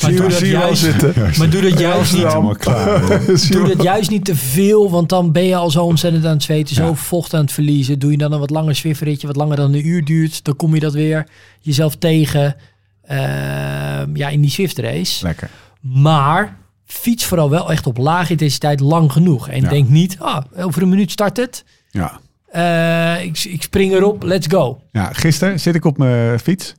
Maar 0.02 0.10
doe 0.14 0.28
dat 0.28 0.38
juist, 0.38 0.82
zitten. 0.82 1.14
maar 1.38 1.50
doe 1.54 1.60
dat 1.62 1.78
juist 1.78 2.12
niet 2.12 3.50
Doe 3.50 3.68
dat 3.68 3.82
juist 3.82 4.10
niet 4.10 4.24
te 4.24 4.36
veel, 4.36 4.90
want 4.90 5.08
dan 5.08 5.32
ben 5.32 5.44
je 5.44 5.56
al 5.56 5.70
zo 5.70 5.84
ontzettend 5.84 6.24
aan 6.24 6.32
het 6.32 6.42
zweten, 6.42 6.74
zo 6.74 6.86
Ja. 6.86 6.94
vocht 6.94 7.34
aan 7.34 7.40
het 7.40 7.52
verliezen. 7.52 7.98
Doe 7.98 8.10
je 8.10 8.16
dan 8.16 8.32
een 8.32 8.38
wat 8.38 8.50
langer 8.50 8.74
Zwift-ritje, 8.74 9.26
wat 9.26 9.36
langer 9.36 9.56
dan 9.56 9.72
een 9.74 9.86
uur 9.86 10.04
duurt, 10.04 10.44
dan 10.44 10.56
kom 10.56 10.74
je 10.74 10.80
dat 10.80 10.92
weer 10.92 11.26
jezelf 11.60 11.96
tegen 11.96 12.56
ehm, 13.04 14.16
ja, 14.16 14.28
in 14.28 14.40
die 14.40 14.50
Swift-race. 14.50 15.24
Lekker. 15.24 15.50
Maar 15.80 16.56
fiets 16.84 17.24
vooral 17.24 17.50
wel 17.50 17.70
echt 17.70 17.86
op 17.86 17.96
lage 17.96 18.30
intensiteit 18.30 18.80
lang 18.80 19.12
genoeg. 19.12 19.48
En 19.48 19.62
Ja. 19.62 19.68
denk 19.68 19.88
niet, 19.88 20.16
ah, 20.18 20.44
over 20.56 20.82
een 20.82 20.88
minuut 20.88 21.10
start 21.10 21.36
het. 21.36 21.64
Ja. 21.90 22.20
Eh, 22.55 23.24
ik, 23.24 23.44
ik 23.44 23.62
spring 23.62 23.92
erop, 23.92 24.22
let's 24.22 24.46
go. 24.46 24.80
Ja, 24.92 25.12
gisteren 25.12 25.61
zit 25.61 25.74
ik 25.74 25.84
op 25.84 25.98
mijn 25.98 26.38
fiets. 26.40 26.74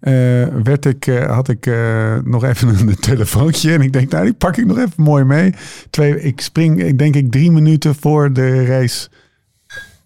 Eh, 0.00 0.12
werd 0.62 0.84
ik, 0.84 1.06
eh, 1.06 1.34
had 1.34 1.48
ik 1.48 1.66
eh, 1.66 2.18
nog 2.24 2.44
even 2.44 2.68
een 2.88 2.96
telefoontje. 2.98 3.72
En 3.72 3.80
ik 3.80 3.92
denk, 3.92 4.10
nou, 4.10 4.24
die 4.24 4.34
pak 4.34 4.56
ik 4.56 4.66
nog 4.66 4.78
even 4.78 5.02
mooi 5.02 5.24
mee. 5.24 5.54
Twee, 5.90 6.20
ik 6.22 6.40
spring, 6.40 6.82
ik 6.82 6.98
denk 6.98 7.14
ik 7.16 7.30
drie 7.30 7.50
minuten 7.50 7.94
voor 7.94 8.32
de 8.32 8.64
race 8.64 9.08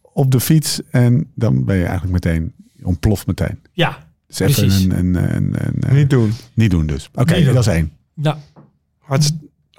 op 0.03 0.31
de 0.31 0.41
fiets. 0.41 0.81
En 0.91 1.31
dan 1.35 1.65
ben 1.65 1.77
je 1.77 1.83
eigenlijk 1.85 2.13
meteen, 2.13 2.53
ontploft 2.83 3.27
meteen. 3.27 3.59
Ja, 3.73 3.99
Dus 4.27 4.39
even 4.39 4.55
Precies. 4.67 4.85
een, 4.85 4.99
een, 4.99 5.15
een, 5.37 5.55
een, 5.59 5.81
eh, 5.83 5.93
Niet 5.93 6.11
doen. 6.11 6.33
niet 6.55 6.71
doen 6.71 6.87
dus. 6.87 7.11
Oké, 7.15 7.45
dat 7.45 7.67
is 7.67 7.67
één. 7.67 7.93
nou, 8.15 8.37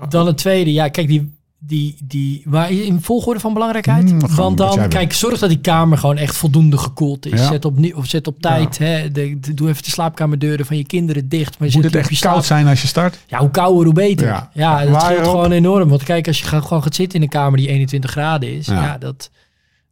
Dan 0.10 0.28
het 0.28 0.38
tweede, 0.38 0.74
ja, 0.74 0.88
kijk, 0.90 1.08
die, 1.08 1.34
die, 1.68 1.96
die, 2.04 2.42
maar 2.46 2.72
in 2.72 3.02
volgorde 3.02 3.40
van 3.40 3.54
belangrijkheid. 3.54 4.12
Mm, 4.12 4.36
Want 4.36 4.58
dan, 4.58 4.88
kijk, 4.90 5.14
zorg 5.14 5.40
dat 5.40 5.50
die 5.50 5.60
kamer 5.60 5.98
gewoon 5.98 6.18
echt 6.18 6.36
voldoende 6.38 6.78
gekoeld 6.78 7.26
is. 7.26 7.40
Ja. 7.40 7.48
Zet, 7.48 7.66
op, 7.66 7.78
of 7.96 8.06
zet 8.08 8.28
op 8.28 8.42
tijd, 8.42 8.78
hè, 8.78 9.12
de, 9.12 9.40
de- 9.40 9.54
doe 9.54 9.70
even 9.70 9.84
de 9.84 9.90
slaapkamerdeuren 9.90 10.66
van 10.66 10.78
je 10.78 10.86
kinderen 10.86 11.30
dicht. 11.30 11.60
Maar 11.60 11.70
Moet 11.74 11.84
het 11.84 11.96
echt 11.96 12.20
koud 12.20 12.46
zijn 12.46 12.68
als 12.68 12.82
je 12.82 12.88
start? 12.88 13.20
Ja, 13.28 13.40
hoe 13.40 13.50
kouder, 13.50 13.86
hoe 13.86 13.94
beter. 13.94 14.28
Ja. 14.28 14.50
Ja, 14.54 14.80
dat 14.82 14.90
Waar 14.90 15.02
scheelt 15.02 15.28
gewoon 15.28 15.52
enorm. 15.52 15.90
Want 15.90 16.04
kijk, 16.04 16.28
als 16.28 16.40
je 16.40 16.46
gaat, 16.46 16.66
gewoon 16.66 16.84
gaat 16.84 16.96
zitten 16.96 17.18
in 17.18 17.24
een 17.24 17.30
kamer 17.32 17.58
die 17.58 17.68
21 17.68 18.12
graden 18.12 18.54
is, 18.58 18.66
Ja. 18.66 18.98
dat, 18.98 19.30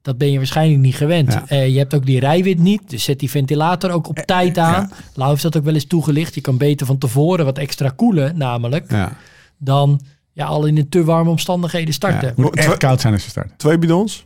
dat 0.01 0.17
ben 0.17 0.31
je 0.31 0.37
waarschijnlijk 0.37 0.81
niet 0.81 0.95
gewend. 0.95 1.37
Eh, 1.47 1.67
je 1.67 1.77
hebt 1.77 1.93
ook 1.95 2.05
die 2.05 2.19
rijwit 2.19 2.59
niet, 2.59 2.81
dus 2.89 3.03
zet 3.03 3.19
die 3.19 3.29
ventilator 3.29 3.91
ook 3.91 4.07
op 4.09 4.17
tijd 4.17 4.57
aan. 4.57 4.91
Lau 5.13 5.29
heeft 5.29 5.43
dat 5.43 5.57
ook 5.57 5.63
wel 5.63 5.73
eens 5.73 5.85
toegelicht. 5.87 6.35
Je 6.35 6.41
kan 6.41 6.57
beter 6.57 6.85
van 6.85 6.97
tevoren 6.97 7.45
wat 7.45 7.57
extra 7.57 7.89
koelen, 7.89 8.37
namelijk, 8.37 8.91
Ja. 8.91 9.11
dan 9.57 10.01
ja, 10.33 10.45
al 10.45 10.65
in 10.65 10.75
de 10.75 10.89
te 10.89 11.03
warme 11.03 11.29
omstandigheden 11.29 11.87
ja. 11.87 11.93
starten. 11.93 12.27
Het 12.27 12.37
moet 12.37 12.55
echt 12.55 12.77
koud 12.77 13.01
zijn 13.01 13.13
als 13.13 13.23
je 13.23 13.29
start. 13.29 13.57
twee 13.59 13.77
bidons. 13.77 14.25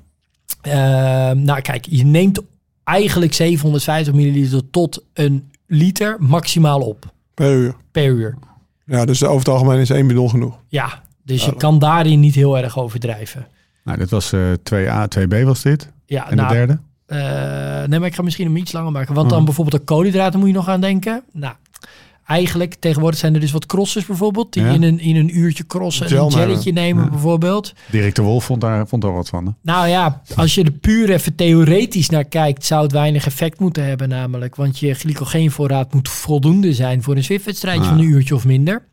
Ehm, 0.62 1.42
nou, 1.44 1.62
kijk, 1.62 1.86
je 1.90 2.04
neemt 2.06 2.42
eigenlijk 2.84 3.34
750 3.34 4.14
milliliter 4.14 4.70
tot 4.70 5.04
een 5.14 5.52
liter 5.68 6.16
maximaal 6.20 6.80
op 6.82 7.06
Per 7.34 7.54
uur. 7.54 7.76
per 7.92 8.06
uur. 8.06 8.38
Ja, 8.86 9.06
dus 9.06 9.24
over 9.24 9.40
het 9.40 9.48
algemeen 9.48 9.80
is 9.80 9.90
één 9.90 10.08
bidon 10.08 10.30
genoeg. 10.30 10.60
Ja, 10.68 11.02
dus 11.24 11.46
je 11.46 11.56
kan 11.56 11.80
daarin 11.80 12.20
niet 12.20 12.36
heel 12.36 12.58
erg 12.58 12.78
overdrijven. 12.80 13.48
Nou, 13.84 13.98
dit 13.98 14.10
was 14.10 14.34
eh 14.34 14.52
2A, 14.64 15.08
2B 15.08 15.44
was 15.44 15.62
dit. 15.62 15.92
Ja, 16.06 16.30
En 16.30 16.36
nou, 16.36 16.48
de 16.50 16.54
derde? 16.54 16.80
eh, 17.06 17.88
nee, 17.90 18.00
maar 18.00 18.08
ik 18.08 18.16
ga 18.16 18.22
misschien 18.22 18.46
hem 18.46 18.58
iets 18.58 18.72
langer 18.72 18.92
maken. 18.92 19.14
Want 19.14 19.28
dan 19.28 19.38
Mhm. 19.38 19.46
bijvoorbeeld 19.46 19.80
de 19.82 19.86
koolhydraten 19.94 20.40
moet 20.40 20.48
je 20.48 20.54
nog 20.56 20.68
aan 20.68 20.82
denken. 20.82 21.24
Nou, 21.34 21.56
eigenlijk, 22.28 22.76
tegenwoordig 22.80 23.20
zijn 23.20 23.34
er 23.34 23.40
dus 23.40 23.52
wat 23.52 23.66
crossers 23.66 24.06
bijvoorbeeld. 24.06 24.54
Die 24.54 24.64
Ja. 24.64 24.72
in, 24.72 24.84
een, 24.84 25.00
in 25.00 25.16
een 25.16 25.38
uurtje 25.38 25.66
crossen 25.66 26.06
en 26.08 26.18
een 26.18 26.28
jelletje 26.30 26.72
nemen. 26.72 26.88
nemen 26.88 27.04
Ja. 27.04 27.10
bijvoorbeeld. 27.10 27.74
Dirk 27.92 28.16
de 28.16 28.22
Wolf 28.22 28.44
vond 28.46 28.62
daar, 28.62 28.88
vond 28.88 29.02
daar 29.02 29.14
wat 29.14 29.30
van. 29.30 29.46
Hè? 29.46 29.52
Nou 29.62 29.88
ja, 29.88 30.22
als 30.36 30.56
je 30.56 30.64
er 30.64 30.72
puur 30.72 31.10
even 31.10 31.36
theoretisch 31.36 32.10
naar 32.10 32.24
kijkt, 32.26 32.66
zou 32.66 32.84
het 32.84 32.92
weinig 32.92 33.26
effect 33.26 33.60
moeten 33.60 33.86
hebben 33.86 34.10
namelijk. 34.10 34.56
Want 34.56 34.80
je 34.80 34.94
glycogeenvoorraad 34.94 35.94
moet 35.94 36.10
voldoende 36.10 36.74
zijn 36.74 37.04
voor 37.04 37.16
een 37.16 37.24
Zwift-wedstrijdje 37.24 37.84
Ja. 37.84 37.90
van 37.90 38.00
een 38.00 38.06
uurtje 38.06 38.36
of 38.36 38.46
minder. 38.46 38.86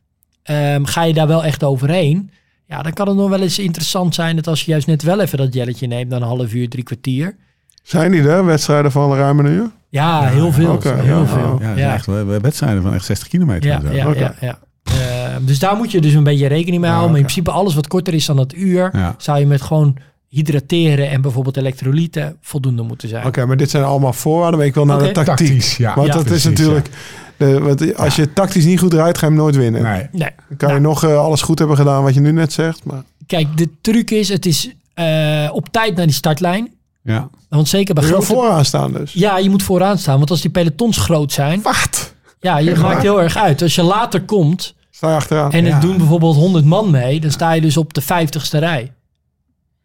Ehm, 0.43 0.85
ga 0.85 1.03
je 1.03 1.15
daar 1.15 1.27
wel 1.27 1.45
echt 1.45 1.65
overheen, 1.65 2.31
ja, 2.69 2.83
dan 2.83 2.93
kan 2.93 3.09
het 3.09 3.17
nog 3.17 3.29
wel 3.29 3.41
eens 3.43 3.59
interessant 3.59 4.15
zijn 4.15 4.37
dat 4.37 4.47
als 4.47 4.65
je 4.65 4.71
juist 4.71 4.87
net 4.87 5.03
wel 5.03 5.21
even 5.21 5.39
dat 5.39 5.55
jelletje 5.55 5.87
neemt, 5.87 6.11
dan 6.11 6.23
een 6.23 6.29
half 6.29 6.53
uur, 6.55 6.69
drie 6.69 6.85
kwartier. 6.85 7.37
Zijn 7.83 8.11
die 8.13 8.21
er, 8.29 8.45
wedstrijden 8.45 8.93
van 8.93 9.15
ruim 9.15 9.39
een 9.39 9.47
uur? 9.47 9.71
Ja, 9.95 10.27
heel 10.29 10.53
veel. 10.53 10.81
heel 10.83 11.21
ja, 11.21 11.27
veel. 11.27 11.61
Ja. 11.77 11.95
Echt, 11.95 12.07
we 12.07 12.13
hebben 12.13 12.43
wedstrijden 12.43 12.83
van 12.83 12.95
echt 12.95 13.05
60 13.05 13.29
kilometer. 13.29 13.71
ja, 13.71 13.81
zo. 13.81 13.93
ja, 13.93 14.09
Oké. 14.09 14.19
ja, 14.19 14.35
ja. 14.41 14.59
Ehm, 14.85 15.45
dus 15.45 15.59
daar 15.59 15.77
moet 15.77 15.91
je 15.91 16.01
dus 16.01 16.13
een 16.13 16.23
beetje 16.25 16.47
rekening 16.47 16.81
mee 16.81 16.91
Ja, 16.91 16.97
houden. 16.97 17.11
Maar 17.11 17.21
in 17.21 17.27
principe 17.27 17.51
alles 17.51 17.75
wat 17.75 17.87
korter 17.87 18.15
is 18.15 18.27
dan 18.27 18.37
dat 18.37 18.55
uur, 18.55 18.91
Ja. 18.93 19.15
zou 19.19 19.39
je 19.39 19.47
met 19.47 19.63
gewoon 19.63 19.97
hydrateren 20.29 21.11
en 21.11 21.21
bijvoorbeeld 21.21 21.57
elektrolyten 21.57 22.37
voldoende 22.41 22.83
moeten 22.83 23.09
zijn. 23.09 23.27
Oké, 23.27 23.47
maar 23.47 23.57
dit 23.57 23.71
zijn 23.71 23.85
allemaal 23.85 24.13
voorwaarden. 24.13 24.59
Maar 24.59 24.69
ik 24.69 24.75
wil 24.75 24.85
naar 24.85 24.99
de 24.99 25.11
tactiek. 25.11 25.27
Tactisch, 25.37 25.77
ja. 25.77 25.95
Want 25.95 26.07
Ja, 26.07 26.15
dat 26.15 26.25
precies, 26.25 26.45
is 26.45 26.51
natuurlijk... 26.51 26.89
De, 27.37 27.61
want 27.61 27.97
als 27.97 28.17
je 28.17 28.33
tactisch 28.33 28.65
niet 28.65 28.79
goed 28.79 28.93
rijdt, 28.95 29.19
ga 29.19 29.27
je 29.27 29.33
hem 29.33 29.41
nooit 29.41 29.57
winnen. 29.57 29.83
Nee. 29.83 30.07
Nee. 30.13 30.31
Dan 30.49 30.57
kan 30.57 30.69
Nou, 30.69 30.81
je 30.81 30.87
nog 30.87 31.05
eh, 31.05 31.17
alles 31.19 31.43
goed 31.43 31.59
hebben 31.59 31.77
gedaan 31.77 32.03
wat 32.03 32.15
je 32.15 32.21
nu 32.21 32.33
net 32.33 32.53
zegt. 32.53 32.85
Maar 32.85 33.03
Kijk, 33.27 33.57
de 33.57 33.69
truc 33.81 34.11
is, 34.11 34.29
het 34.29 34.47
is 34.47 34.71
eh, 34.95 35.49
op 35.53 35.69
tijd 35.71 35.97
naar 35.97 36.07
die 36.07 36.15
startlijn. 36.15 36.69
Ja. 37.05 37.29
Want 37.49 37.69
zeker 37.69 37.95
bij 37.95 38.05
je 38.05 38.11
grote... 38.11 38.27
vooraan 38.27 38.65
staan 38.65 38.93
dus. 38.93 39.13
Ja, 39.13 39.39
je 39.39 39.51
moet 39.51 39.63
vooraan 39.63 39.99
staan. 39.99 40.19
Want 40.19 40.31
als 40.31 40.41
die 40.41 40.51
pelotons 40.51 40.99
groot 40.99 41.33
zijn... 41.33 41.63
Wacht! 41.63 42.15
Ja, 42.41 42.59
je 42.59 42.75
maakt 42.77 43.03
heel 43.03 43.23
erg 43.23 43.37
uit. 43.37 43.63
Als 43.63 43.75
je 43.75 43.83
later 43.83 44.23
komt 44.23 44.75
Sta 44.91 45.09
je 45.09 45.15
achteraan. 45.15 45.51
en 45.53 45.65
Ja. 45.65 45.73
het 45.73 45.83
doen 45.83 45.97
bijvoorbeeld 45.97 46.35
100 46.37 46.65
man 46.65 46.91
mee... 46.91 47.21
dan 47.21 47.31
sta 47.31 47.53
je 47.53 47.61
dus 47.61 47.77
op 47.77 47.95
de 47.95 48.03
50ste 48.03 48.59
rij. 48.59 48.93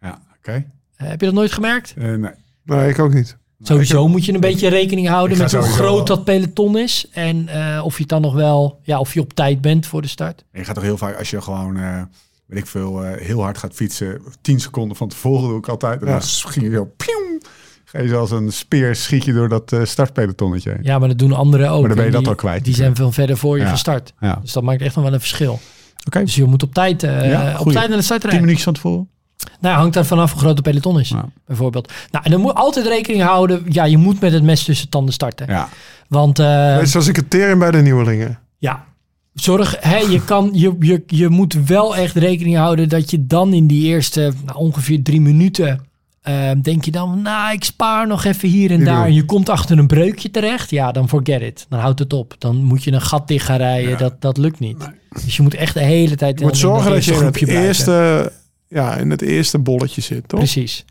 Ja, 0.01 0.19
oké. 0.37 0.65
Eh, 0.95 1.07
heb 1.07 1.19
je 1.19 1.25
dat 1.25 1.35
nooit 1.35 1.51
gemerkt? 1.51 1.93
Eh, 1.97 2.03
nee. 2.13 2.31
Nee, 2.63 2.89
ik 2.89 2.99
ook 2.99 3.13
niet. 3.13 3.37
Sowieso 3.61 4.07
moet 4.07 4.25
je 4.25 4.33
een 4.33 4.39
beetje 4.39 4.67
rekening 4.69 5.07
houden 5.07 5.37
met 5.37 5.51
hoe 5.51 5.61
groot 5.61 5.95
wel. 5.95 6.05
dat 6.05 6.23
peloton 6.23 6.77
is. 6.77 7.05
En 7.11 7.47
eh, 7.47 7.85
of 7.85 7.93
je 7.93 7.99
het 7.99 8.09
dan 8.09 8.21
nog 8.21 8.33
wel... 8.33 8.79
Ja, 8.83 8.99
of 8.99 9.13
je 9.13 9.19
op 9.21 9.33
tijd 9.33 9.61
bent 9.61 9.85
voor 9.87 10.01
de 10.01 10.07
start. 10.07 10.45
Je 10.53 10.63
gaat 10.65 10.75
toch 10.75 10.83
heel 10.83 10.97
vaak, 10.97 11.17
als 11.17 11.29
je 11.29 11.41
gewoon, 11.41 11.77
eh, 11.77 12.01
weet 12.49 12.59
ik 12.59 12.67
veel, 12.67 13.03
eh, 13.03 13.21
heel 13.25 13.41
hard 13.41 13.57
gaat 13.57 13.73
fietsen, 13.73 14.21
10 14.41 14.59
seconden 14.59 14.97
van 14.97 15.07
tevoren 15.07 15.49
doe 15.49 15.57
ik 15.57 15.67
altijd. 15.67 15.99
En 16.01 16.07
dan 16.07 16.21
schiet 16.21 16.63
je 16.63 16.69
zo, 16.71 16.85
pieuw, 16.97 17.39
ga 17.85 17.99
je 18.01 18.15
als 18.15 18.31
een 18.31 18.51
speer, 18.51 18.95
schiet 18.95 19.25
je 19.25 19.33
door 19.33 19.49
dat 19.49 19.71
eh, 19.73 19.79
startpelotonnetje. 19.83 20.77
Ja, 20.81 20.99
maar 20.99 21.07
dat 21.07 21.17
doen 21.17 21.31
anderen 21.33 21.69
ook. 21.69 21.79
Maar 21.79 21.87
dan 21.87 21.97
ben 21.97 22.05
je 22.05 22.11
En 22.11 22.11
dat 22.11 22.21
die, 22.21 22.29
al 22.29 22.35
kwijt. 22.35 22.63
Die 22.65 22.75
zijn 22.75 22.95
veel 22.95 23.11
verder 23.11 23.37
voor 23.37 23.57
je 23.57 23.63
Ja. 23.63 23.69
gestart. 23.69 24.13
Ja. 24.19 24.39
Dus 24.41 24.53
dat 24.53 24.63
maakt 24.63 24.81
echt 24.81 24.95
nog 24.95 25.03
wel 25.03 25.13
een 25.13 25.19
verschil. 25.19 25.59
Oké, 26.05 26.19
Dus 26.23 26.35
je 26.35 26.43
moet 26.45 26.63
op 26.63 26.73
tijd, 26.73 27.01
Ja, 27.01 27.55
op 27.59 27.71
tijd 27.71 27.87
naar 27.89 27.97
de 27.97 28.03
start 28.03 28.21
10 28.21 28.29
rijden. 28.29 28.39
minuutjes 28.39 28.63
van 28.63 28.73
tevoren. 28.73 29.09
Nou, 29.59 29.75
hangt 29.75 29.95
er 29.95 30.05
vanaf 30.05 30.31
hoe 30.31 30.39
groot 30.41 30.55
de 30.55 30.61
peloton 30.61 30.99
is, 30.99 31.13
bijvoorbeeld. 31.45 31.91
Nou, 32.11 32.25
en 32.25 32.31
dan 32.31 32.41
moet 32.41 32.53
altijd 32.55 32.85
rekening 32.87 33.23
houden. 33.23 33.65
Ja, 33.69 33.83
je 33.83 33.97
moet 33.97 34.19
met 34.21 34.31
het 34.33 34.43
mes 34.43 34.63
tussen 34.63 34.89
tanden 34.89 35.13
starten. 35.13 35.47
Ja, 35.47 35.69
Want 36.07 36.37
Net 36.37 36.89
zoals 36.89 37.07
ik 37.07 37.15
het 37.15 37.29
tering 37.29 37.59
bij 37.59 37.71
de 37.71 37.77
nieuwelingen. 37.81 38.39
ja, 38.57 38.85
zorg, 39.33 39.75
hè, 39.79 39.97
je, 39.97 40.23
kan, 40.23 40.49
je, 40.53 40.75
je, 40.79 41.03
je 41.07 41.29
moet 41.29 41.53
wel 41.65 41.95
echt 41.95 42.15
rekening 42.15 42.55
houden 42.55 42.89
dat 42.89 43.11
je 43.11 43.25
dan 43.25 43.53
in 43.53 43.67
die 43.67 43.85
eerste 43.85 44.33
nou, 44.45 44.57
ongeveer 44.57 45.03
drie 45.03 45.21
minuten. 45.21 45.87
eh, 46.21 46.51
denk 46.61 46.85
je 46.85 46.91
dan, 46.91 47.21
nou, 47.21 47.53
ik 47.53 47.63
spaar 47.63 48.07
nog 48.07 48.23
even 48.23 48.49
hier 48.49 48.71
en 48.71 48.83
daar. 48.85 49.05
En 49.05 49.13
je 49.13 49.25
komt 49.25 49.49
achter 49.49 49.77
een 49.77 49.87
breukje 49.87 50.31
terecht. 50.31 50.69
Ja, 50.69 50.91
dan 50.91 51.09
forget 51.09 51.41
it. 51.41 51.65
Dan 51.69 51.79
houdt 51.79 51.99
het 51.99 52.13
op. 52.13 52.35
Dan 52.37 52.55
moet 52.63 52.83
je 52.83 52.91
een 52.91 53.01
gat 53.01 53.27
dicht 53.27 53.45
gaan 53.45 53.57
rijden. 53.57 53.97
Dat, 53.97 54.21
dat 54.21 54.37
lukt 54.37 54.59
niet. 54.59 54.89
Dus 55.25 55.35
je 55.35 55.41
moet 55.41 55.55
echt 55.55 55.73
de 55.73 55.83
hele 55.83 56.15
tijd 56.15 56.39
Je 56.39 56.45
moet 56.45 56.57
zorgen 56.57 56.91
dat 56.91 57.05
je 57.05 57.13
in 57.13 57.23
het 57.23 57.31
blijven. 57.31 57.63
eerste, 57.63 58.31
ja, 58.67 58.95
in 58.95 59.09
het 59.09 59.21
eerste 59.21 59.59
bolletje 59.59 60.01
zit, 60.01 60.27
toch? 60.27 60.39
Precies. 60.39 60.85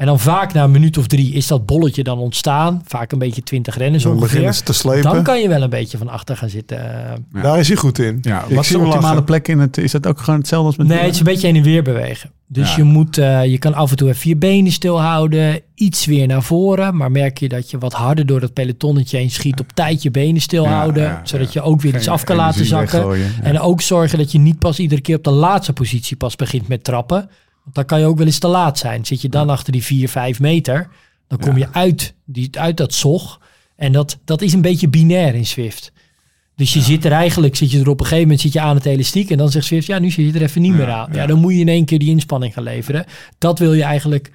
En 0.00 0.06
dan 0.06 0.20
vaak 0.20 0.52
na 0.52 0.64
een 0.64 0.70
minuut 0.70 0.98
of 0.98 1.06
drie 1.06 1.32
is 1.32 1.46
dat 1.46 1.66
bolletje 1.66 2.02
dan 2.02 2.18
ontstaan. 2.18 2.82
Vaak 2.86 3.12
een 3.12 3.18
beetje 3.18 3.42
20 3.42 3.76
renners 3.76 4.02
Dan 4.02 4.18
beginnen 4.18 4.44
ongeveer. 4.46 4.64
te 4.64 4.72
slepen. 4.72 5.12
Dan 5.12 5.22
kan 5.22 5.40
je 5.40 5.48
wel 5.48 5.62
een 5.62 5.70
beetje 5.70 5.98
van 5.98 6.08
achter 6.08 6.36
gaan 6.36 6.48
zitten. 6.48 6.78
Eh, 6.78 7.16
Ja. 7.32 7.42
Daar 7.42 7.58
is 7.58 7.68
hij 7.68 7.76
goed 7.76 7.98
in. 7.98 8.18
ja. 8.22 8.44
Wat 8.50 8.64
is 8.64 8.70
de 8.70 8.78
optimale 8.78 9.02
lachen. 9.02 9.24
plek 9.24 9.48
in 9.48 9.58
het? 9.58 9.76
Is 9.78 9.92
dat 9.92 10.06
ook 10.06 10.18
gewoon 10.20 10.38
hetzelfde 10.38 10.66
als 10.66 10.76
met 10.76 10.86
Nee, 10.86 10.98
het 10.98 11.12
is 11.12 11.18
een 11.18 11.24
beetje 11.24 11.46
heen 11.46 11.56
en 11.56 11.62
weer 11.62 11.82
bewegen. 11.82 12.30
Dus 12.46 12.70
Ja. 12.70 12.76
je 12.76 12.82
moet, 12.82 13.18
eh, 13.18 13.44
je 13.44 13.58
kan 13.58 13.74
af 13.74 13.90
en 13.90 13.96
toe 13.96 14.08
even 14.08 14.28
je 14.28 14.36
benen 14.36 14.72
stilhouden, 14.72 15.60
iets 15.74 16.06
weer 16.06 16.26
naar 16.26 16.42
voren. 16.42 16.96
Maar 16.96 17.10
merk 17.10 17.38
je 17.38 17.48
dat 17.48 17.70
je 17.70 17.78
wat 17.78 17.92
harder 17.92 18.26
door 18.26 18.40
dat 18.40 18.52
pelotonnetje 18.52 19.16
heen 19.16 19.30
schiet, 19.30 19.60
op 19.60 19.72
tijd 19.74 20.02
je 20.02 20.10
benen 20.10 20.40
stilhouden. 20.40 21.02
Ja, 21.02 21.08
ja, 21.08 21.20
zodat 21.24 21.52
ja. 21.52 21.60
je 21.62 21.68
ook 21.68 21.80
weer 21.80 21.90
Geen 21.90 22.00
iets 22.00 22.08
af 22.10 22.24
kan 22.24 22.36
laten 22.36 22.64
zakken. 22.66 23.16
En 23.42 23.60
ook 23.60 23.80
zorgen 23.80 24.18
dat 24.18 24.32
je 24.32 24.38
niet 24.38 24.58
pas 24.58 24.78
iedere 24.78 25.00
keer 25.00 25.16
op 25.16 25.24
de 25.24 25.30
laatste 25.30 25.72
positie 25.72 26.16
pas 26.16 26.36
begint 26.36 26.68
met 26.68 26.84
trappen. 26.84 27.28
Want 27.62 27.74
dan 27.74 27.84
kan 27.84 28.00
je 28.00 28.06
ook 28.06 28.16
wel 28.16 28.26
eens 28.26 28.38
te 28.38 28.48
laat 28.48 28.78
zijn. 28.78 29.04
Zit 29.06 29.22
je 29.22 29.28
dan 29.28 29.50
achter 29.50 29.72
die 29.72 29.84
4, 29.84 30.08
5 30.08 30.40
meter, 30.40 30.88
dan 31.28 31.38
kom 31.38 31.58
je 31.58 31.72
uit, 31.72 32.14
die, 32.24 32.58
uit 32.58 32.76
dat 32.76 32.94
zog. 32.94 33.40
En 33.76 33.92
dat, 33.92 34.18
dat 34.24 34.42
is 34.42 34.52
een 34.52 34.62
beetje 34.62 34.88
binair 34.88 35.34
in 35.34 35.46
Swift. 35.46 35.92
Dus 36.60 36.72
je 36.72 36.80
zit 36.80 37.04
er 37.04 37.12
eigenlijk, 37.12 37.56
zit 37.56 37.70
je 37.70 37.80
er 37.80 37.88
op 37.88 38.00
een 38.00 38.06
gegeven 38.06 38.22
moment 38.22 38.40
zit 38.40 38.52
je 38.52 38.60
aan 38.60 38.76
het 38.76 38.86
elastiek. 38.86 39.30
En 39.30 39.38
dan 39.38 39.50
zegt 39.50 39.66
Swift, 39.66 39.86
ja, 39.86 39.98
nu 39.98 40.10
zit 40.10 40.26
je 40.26 40.38
er 40.38 40.42
even 40.42 40.62
niet 40.62 40.74
meer 40.74 40.90
aan. 40.90 41.08
Ja, 41.12 41.20
ja. 41.20 41.26
dan 41.26 41.38
moet 41.38 41.52
je 41.52 41.60
in 41.60 41.68
één 41.68 41.84
keer 41.84 41.98
die 41.98 42.10
inspanning 42.10 42.54
gaan 42.54 42.62
leveren. 42.62 43.04
Dat 43.38 43.58
wil 43.58 43.72
je 43.72 43.82
eigenlijk, 43.82 44.30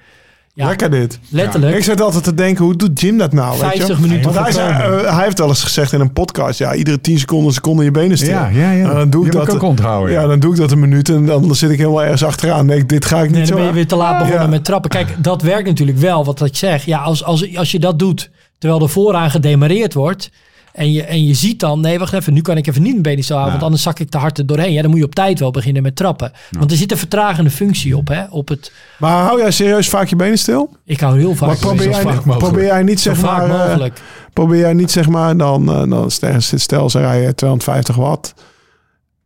ja, 0.56 0.66
Lekker 0.66 0.90
dit. 0.90 1.18
letterlijk, 1.28 1.76
Ik 1.76 1.84
zit 1.84 2.00
altijd 2.00 2.24
te 2.24 2.34
denken, 2.34 2.64
hoe 2.64 2.76
doet 2.76 3.00
Jim 3.00 3.18
dat 3.18 3.32
nou? 3.32 3.50
weet 3.60 3.72
je? 3.72 3.76
50 3.78 3.98
minuten 4.00 4.32
Want 4.32 4.36
hij, 4.38 4.52
zei, 4.52 4.70
eh, 5.02 5.14
hij 5.16 5.24
heeft 5.24 5.38
wel 5.38 5.48
eens 5.48 5.62
gezegd 5.62 5.92
in 5.92 6.00
een 6.00 6.12
podcast, 6.12 6.58
ja, 6.58 6.74
iedere 6.74 7.00
10 7.00 7.18
seconden, 7.18 7.52
seconde 7.52 7.84
je 7.84 7.90
benen 7.90 8.16
stil. 8.16 8.28
Ja, 8.28 8.46
ja, 8.48 8.70
ja. 8.70 8.82
Nou, 8.84 8.96
dan 8.96 9.10
doe 9.10 9.26
ik 9.26 9.32
dat. 9.32 9.62
onthouden. 9.62 10.12
Ja, 10.14 10.20
Ja. 10.20 10.26
dan 10.26 10.38
doe 10.38 10.52
ik 10.52 10.58
dat 10.58 10.70
een 10.70 10.78
minuut 10.80 11.08
en 11.08 11.26
dan 11.26 11.54
zit 11.54 11.70
ik 11.70 11.78
helemaal 11.78 12.02
ergens 12.02 12.24
achteraan. 12.24 12.66
Nee, 12.66 12.86
dit 12.86 13.04
ga 13.04 13.22
ik 13.22 13.30
Nee, 13.30 13.38
niet 13.38 13.38
dan 13.38 13.46
zo. 13.46 13.54
ben 13.56 13.64
je 13.66 13.72
weer 13.72 13.86
te 13.86 13.96
laat 13.96 14.18
begonnen 14.18 14.42
Ja. 14.42 14.46
met 14.48 14.64
trappen. 14.64 14.90
Kijk, 14.90 15.08
dat 15.18 15.42
werkt 15.42 15.66
natuurlijk 15.68 15.98
wel, 15.98 16.24
wat 16.24 16.44
ik 16.44 16.56
zeg. 16.56 16.84
Ja, 16.84 16.98
als, 16.98 17.24
als, 17.24 17.56
als 17.56 17.70
je 17.70 17.78
dat 17.78 17.98
doet, 17.98 18.30
terwijl 18.58 18.82
er 18.82 18.88
vooraan 18.88 19.30
gedemareerd 19.30 19.94
wordt... 19.94 20.30
En 20.76 20.92
je, 20.92 21.02
en 21.04 21.24
je 21.26 21.34
ziet 21.34 21.60
dan, 21.60 21.80
nee, 21.80 21.98
wacht 21.98 22.12
even, 22.12 22.32
nu 22.32 22.40
kan 22.40 22.56
ik 22.56 22.66
even 22.66 22.82
niet 22.82 22.90
mijn 22.90 23.02
benen 23.02 23.24
stil 23.24 23.36
houden, 23.36 23.54
Ja. 23.58 23.60
want 23.60 23.72
anders 23.72 23.82
zak 23.94 23.98
ik 24.04 24.10
te 24.10 24.18
hard 24.18 24.38
er 24.38 24.46
doorheen. 24.46 24.72
Ja, 24.72 24.80
dan 24.82 24.90
moet 24.90 24.98
je 25.00 25.04
op 25.06 25.14
tijd 25.14 25.38
wel 25.38 25.50
beginnen 25.50 25.82
met 25.82 25.96
trappen. 25.96 26.32
Want 26.58 26.70
er 26.70 26.76
zit 26.76 26.90
een 26.92 26.98
vertragende 26.98 27.50
functie 27.50 27.96
op, 27.96 28.08
hè. 28.08 28.22
Op 28.30 28.48
het, 28.48 28.72
Maar 28.98 29.24
hou 29.24 29.40
jij 29.40 29.50
serieus 29.50 29.88
vaak 29.88 30.08
je 30.08 30.16
benen 30.16 30.38
stil? 30.38 30.70
ik 30.84 31.00
hou 31.00 31.18
heel 31.18 31.34
vaak 31.34 31.48
Maar 31.48 31.58
probeer 31.58 31.90
jij, 31.90 32.00
vaak, 32.02 32.38
probeer 32.38 32.64
jij 32.64 32.82
niet, 32.82 33.00
zo 33.00 33.14
zeg 33.14 33.18
vaak 33.24 33.48
maar, 33.48 33.60
eh, 33.60 33.66
mogelijk. 33.68 34.00
probeer 34.32 34.58
jij 34.58 34.72
niet, 34.72 34.90
zeg 34.90 35.08
maar, 35.08 35.36
dan, 35.36 35.68
eh, 35.72 35.82
dan 35.90 36.10
stel, 36.10 36.40
stel 36.40 36.90
ze 36.90 36.98
rijden 36.98 37.34
250 37.34 37.96
watt. 37.96 38.34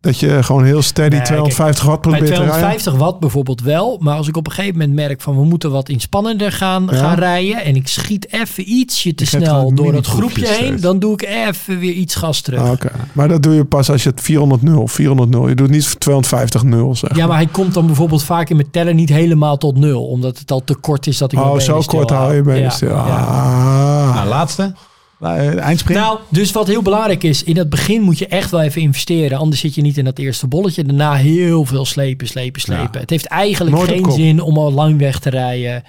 Dat 0.00 0.18
je 0.18 0.42
gewoon 0.42 0.64
heel 0.64 0.82
steady 0.82 1.14
Nee, 1.16 1.24
250 1.24 1.84
watt 1.84 2.00
Bij 2.00 2.10
probeert 2.10 2.34
te 2.34 2.40
rijden. 2.40 2.58
250 2.58 2.94
watt 3.06 3.20
bijvoorbeeld 3.20 3.62
wel. 3.62 3.98
Maar 4.00 4.16
als 4.16 4.28
ik 4.28 4.36
op 4.36 4.46
een 4.46 4.52
gegeven 4.52 4.78
moment 4.78 4.96
merk 4.96 5.20
van 5.20 5.36
we 5.36 5.44
moeten 5.44 5.70
wat 5.70 5.88
inspannender 5.88 6.52
gaan, 6.52 6.88
Ja. 6.90 6.96
gaan 6.96 7.18
rijden. 7.18 7.64
En 7.64 7.76
ik 7.76 7.88
schiet 7.88 8.32
even 8.32 8.70
ietsje 8.72 9.14
te 9.14 9.26
snel 9.26 9.74
door 9.74 9.94
het 9.94 10.06
groepje 10.06 10.46
heen. 10.46 10.54
steeds. 10.54 10.82
Dan 10.82 10.98
doe 10.98 11.12
ik 11.12 11.22
even 11.22 11.78
weer 11.78 11.92
iets 11.92 12.14
gas 12.14 12.40
terug. 12.40 12.60
Ah, 12.60 12.70
Oké, 12.70 12.90
maar 13.12 13.28
dat 13.28 13.42
doe 13.42 13.54
je 13.54 13.64
pas 13.64 13.90
als 13.90 14.02
je 14.02 14.08
het 14.08 14.20
400 14.20 14.62
0, 14.62 14.88
400 14.88 15.30
0. 15.30 15.48
Je 15.48 15.54
doet 15.54 15.70
niet 15.70 16.00
250 16.00 16.62
0, 16.62 16.96
zeg. 16.96 17.16
Ja, 17.16 17.26
maar 17.26 17.36
hij 17.36 17.46
komt 17.46 17.74
dan 17.74 17.86
bijvoorbeeld 17.86 18.22
vaak 18.24 18.50
in 18.50 18.56
mijn 18.56 18.70
teller 18.70 18.94
niet 18.94 19.08
helemaal 19.08 19.56
tot 19.56 19.76
nul. 19.78 20.06
Omdat 20.06 20.38
het 20.38 20.50
al 20.50 20.64
te 20.64 20.74
kort 20.74 21.06
is 21.06 21.18
dat 21.18 21.32
ik 21.32 21.38
oh, 21.38 21.58
zo 21.58 21.82
kort 21.86 22.10
hou 22.10 22.34
je 22.34 22.42
benen 22.42 22.60
Ja, 22.62 22.70
stil. 22.70 22.88
ja. 22.88 22.96
Ah. 23.16 24.14
Nou, 24.14 24.28
laatste. 24.28 24.74
Eh, 25.20 25.58
eindsprint. 25.58 26.00
Nou, 26.00 26.18
dus 26.28 26.52
wat 26.52 26.66
heel 26.66 26.82
belangrijk 26.82 27.22
is, 27.22 27.44
in 27.44 27.56
het 27.56 27.68
begin 27.70 28.02
moet 28.02 28.18
je 28.18 28.26
echt 28.26 28.50
wel 28.50 28.62
even 28.62 28.80
investeren. 28.82 29.38
Anders 29.38 29.60
zit 29.60 29.74
je 29.74 29.82
niet 29.82 29.98
in 29.98 30.04
dat 30.04 30.18
eerste 30.18 30.46
bolletje. 30.46 30.84
Daarna 30.84 31.14
heel 31.14 31.64
veel 31.64 31.84
slepen, 31.84 32.26
slepen, 32.26 32.60
slepen. 32.60 32.88
Ja. 32.92 33.00
Het 33.00 33.10
heeft 33.10 33.26
eigenlijk 33.26 33.76
Nooit 33.76 33.90
geen 33.90 34.12
zin 34.12 34.40
om 34.40 34.58
al 34.58 34.72
lang 34.72 34.98
weg 34.98 35.18
te 35.18 35.30
rijden. 35.30 35.82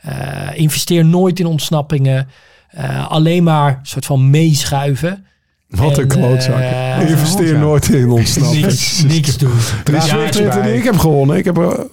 Eh, 0.00 0.48
investeer 0.54 1.04
nooit 1.04 1.40
in 1.40 1.46
ontsnappingen. 1.46 2.28
Eh, 2.68 3.10
alleen 3.10 3.42
maar 3.42 3.68
een 3.70 3.86
soort 3.86 4.06
van 4.06 4.30
meeschuiven. 4.30 5.26
Wat 5.68 5.98
een 5.98 6.02
En, 6.02 6.08
klootzak. 6.08 6.60
investeer 7.08 7.58
nooit 7.58 7.88
in 7.88 8.10
ontsnappen. 8.10 8.60
Niks, 8.60 9.02
niks 9.02 9.38
doen. 9.38 9.50
Ja, 9.92 10.64
ik 10.64 10.84
heb 10.84 10.98
gewonnen. 10.98 11.36
Ik 11.36 11.44
heb 11.44 11.88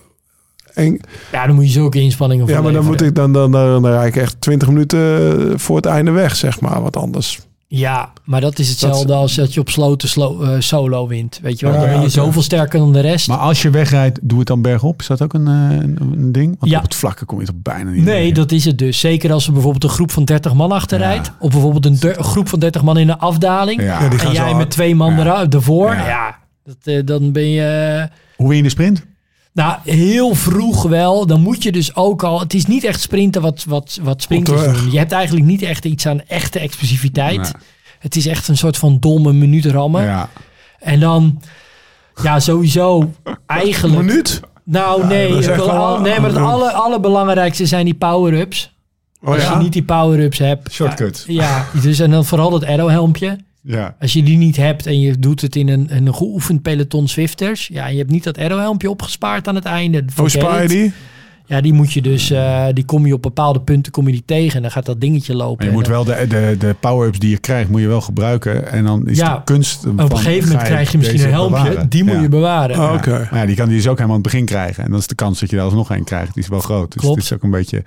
een, 0.74 1.02
ja, 1.32 1.46
dan 1.46 1.56
moet 1.56 1.66
je 1.66 1.72
zulke 1.72 2.00
inspanningen 2.02 2.46
voor 2.48 2.56
ja, 2.56 2.62
maar 2.62 2.74
dan 2.74 2.86
moet 2.86 3.02
ik 3.02 3.16
dan, 3.16 3.34
dan, 3.34 3.52
dan, 3.52 3.82
dan 3.82 3.92
rijd 3.92 4.16
ik 4.16 4.22
echt 4.22 4.36
20 4.42 4.68
minuten 4.68 5.60
voor 5.60 5.76
het 5.76 5.86
einde 5.86 6.12
weg, 6.12 6.36
zeg 6.36 6.60
maar. 6.62 6.82
Wat 6.82 6.96
anders. 6.98 7.40
Ja, 7.68 8.12
maar 8.24 8.42
dat 8.42 8.60
is 8.60 8.70
hetzelfde 8.70 9.14
als 9.14 9.36
dat 9.36 9.54
je 9.54 9.60
op 9.60 9.70
sloten 9.70 10.10
slo- 10.10 10.42
eh, 10.42 10.56
solo 10.60 11.08
wint. 11.08 11.40
Weet 11.42 11.60
je 11.60 11.66
wel, 11.66 11.76
Ja, 11.76 11.82
dan 11.82 11.90
ben 11.90 12.02
je 12.02 12.10
zoveel 12.10 12.42
sterker 12.42 12.80
dan 12.80 12.94
de 12.94 13.00
rest. 13.00 13.28
Maar 13.28 13.38
als 13.38 13.62
je 13.62 13.70
wegrijdt, 13.70 14.20
doe 14.22 14.40
het 14.40 14.48
dan 14.48 14.62
bergop. 14.62 15.00
Is 15.00 15.08
dat 15.08 15.22
ook 15.22 15.34
een, 15.34 15.48
eh, 15.48 15.54
een, 15.54 15.98
een 16.12 16.32
ding? 16.32 16.56
Want 16.60 16.72
Ja. 16.72 16.78
op 16.78 16.84
het 16.84 16.96
vlakke 16.96 17.26
kom 17.26 17.40
je 17.40 17.46
toch 17.46 17.56
bijna 17.58 17.92
niet 17.92 18.04
Nee, 18.06 18.26
weg. 18.26 18.34
dat 18.36 18.52
is 18.52 18.66
het 18.66 18.78
dus. 18.78 19.00
Zeker 19.00 19.32
als 19.32 19.46
er 19.48 19.54
bijvoorbeeld 19.54 19.84
een 19.84 19.90
groep 19.90 20.12
van 20.12 20.26
30 20.26 20.54
man 20.54 20.72
achter 20.72 21.00
Ja. 21.00 21.08
rijdt. 21.08 21.32
Of 21.40 21.52
bijvoorbeeld 21.52 21.86
een 21.86 21.98
der- 22.00 22.24
groep 22.24 22.50
van 22.50 22.60
30 22.60 22.84
man 22.84 22.98
in 22.98 23.10
een 23.10 23.18
afdaling. 23.20 23.80
En 23.80 24.32
jij 24.32 24.54
met 24.56 24.70
twee 24.70 24.96
man 24.96 25.14
Ja. 25.14 25.20
eruit 25.20 25.54
ervoor. 25.54 25.94
Ja, 25.94 26.08
Ja. 26.08 26.38
dat, 26.66 26.76
eh, 26.84 27.02
dan 27.06 27.32
ben 27.32 27.50
je... 27.50 28.08
Hoe 28.36 28.48
win 28.48 28.58
je 28.58 28.64
de 28.64 28.70
sprint? 28.70 29.06
Nou, 29.54 29.78
heel 29.84 30.36
vroeg 30.36 30.84
wel. 30.84 31.26
Dan 31.26 31.42
moet 31.42 31.64
je 31.64 31.72
dus 31.72 31.96
ook 31.96 32.24
al... 32.24 32.40
Het 32.40 32.54
is 32.54 32.66
niet 32.66 32.84
echt 32.84 33.02
sprinten 33.02 33.42
wat, 33.42 33.64
wat, 33.68 34.00
wat 34.02 34.22
sprinters 34.22 34.62
weg. 34.62 34.82
doen. 34.82 34.92
Je 34.92 34.98
hebt 34.98 35.12
eigenlijk 35.12 35.46
niet 35.46 35.62
echt 35.62 35.86
iets 35.86 36.06
aan 36.06 36.22
echte 36.28 36.60
explosiviteit. 36.60 37.52
Het 38.00 38.16
is 38.16 38.26
echt 38.28 38.48
een 38.48 38.58
soort 38.58 38.78
van 38.78 38.98
domme 39.00 39.34
minuut 39.34 39.66
rammen. 39.66 40.04
Ja. 40.04 40.30
En 40.80 41.00
dan, 41.00 41.42
ja, 42.24 42.40
sowieso 42.40 43.12
eigenlijk... 43.46 44.06
Minuut? 44.06 44.40
Nou, 44.64 45.08
nee, 45.08 45.34
het 45.36 45.60
al- 45.60 46.00
nee, 46.00 46.20
maar 46.20 46.30
het 46.30 46.40
alle, 46.40 46.72
allerbelangrijkste 46.72 47.66
zijn 47.66 47.86
die 47.86 47.94
power-ups. 47.94 48.74
Oh 49.24 49.34
Als 49.34 49.44
ja? 49.44 49.52
je 49.52 49.58
niet 49.58 49.74
die 49.74 49.84
power-ups 49.84 50.38
hebt. 50.38 50.72
Shortcuts. 50.72 51.24
Ja, 51.28 51.66
dus 51.82 52.00
en 52.00 52.12
dan 52.12 52.26
vooral 52.26 52.50
dat 52.50 52.66
arrow-helmpje. 52.66 53.38
Ja. 53.64 53.96
Als 54.00 54.14
je 54.14 54.24
die 54.24 54.38
niet 54.38 54.56
hebt 54.56 54.86
en 54.86 55.00
je 55.00 55.20
doet 55.20 55.42
het 55.42 55.56
in 55.56 55.68
een, 55.70 55.96
een 55.96 56.16
geoefend 56.16 56.62
peloton 56.62 57.08
Swifters. 57.08 57.68
Ja, 57.74 57.88
je 57.88 57.98
hebt 57.98 58.10
niet 58.12 58.24
dat 58.24 58.38
arrow-helmpje 58.38 58.90
opgespaard 58.90 59.48
aan 59.48 59.56
het 59.56 59.66
einde. 59.66 59.98
Hoe 59.98 60.12
Forget 60.14 60.42
spaar 60.42 60.62
je 60.62 60.68
die? 60.68 60.92
Ja, 61.46 61.62
die 61.62 61.74
moet 61.74 61.94
je 61.94 62.02
dus, 62.02 62.32
eh, 62.32 62.66
die 62.74 62.86
kom 62.86 63.06
je 63.06 63.14
op 63.14 63.22
bepaalde 63.22 63.62
punten 63.62 63.92
kom 63.92 64.06
je 64.06 64.12
die 64.12 64.24
tegen. 64.26 64.56
En 64.56 64.62
dan 64.62 64.72
gaat 64.72 64.86
dat 64.86 65.02
dingetje 65.02 65.36
lopen. 65.36 65.58
Maar 65.58 65.66
je 65.66 65.72
moet 65.72 65.88
wel 65.88 66.04
de, 66.04 66.26
de, 66.28 66.56
de 66.60 66.76
power-ups 66.80 67.20
die 67.20 67.30
je 67.30 67.38
krijgt, 67.38 67.70
moet 67.70 67.82
je 67.82 67.88
wel 67.88 68.02
gebruiken. 68.02 68.72
En 68.72 68.84
dan 68.84 69.08
is 69.08 69.18
Ja. 69.18 69.36
de 69.36 69.44
kunst. 69.44 69.86
op 69.86 70.00
een 70.00 70.18
gegeven 70.18 70.50
moment 70.50 70.68
krijg 70.68 70.92
je 70.92 70.98
misschien 70.98 71.22
een 71.24 71.30
helmpje. 71.30 71.88
Die 71.88 72.04
moet 72.04 72.22
je 72.22 72.30
bewaren. 72.30 72.80
Oh, 72.80 72.94
Oké. 72.94 73.28
Maar 73.32 73.40
ja, 73.40 73.46
die 73.46 73.56
kan 73.56 73.68
die 73.68 73.76
dus 73.78 73.88
ook 73.88 73.96
helemaal 73.98 74.16
aan 74.18 74.22
het 74.22 74.32
begin 74.32 74.46
krijgen. 74.46 74.84
En 74.84 74.90
dan 74.90 75.00
is 75.00 75.08
de 75.08 75.16
kans 75.16 75.40
dat 75.40 75.50
je 75.50 75.58
er 75.58 75.64
alsnog 75.64 75.90
een 75.90 76.04
krijgt, 76.04 76.34
die 76.34 76.44
is 76.44 76.50
wel 76.50 76.60
groot. 76.60 76.92
Dus 76.94 77.02
Klopt. 77.02 77.16
het 77.16 77.26
is 77.26 77.34
ook 77.34 77.44
een 77.44 77.50
beetje 77.52 77.84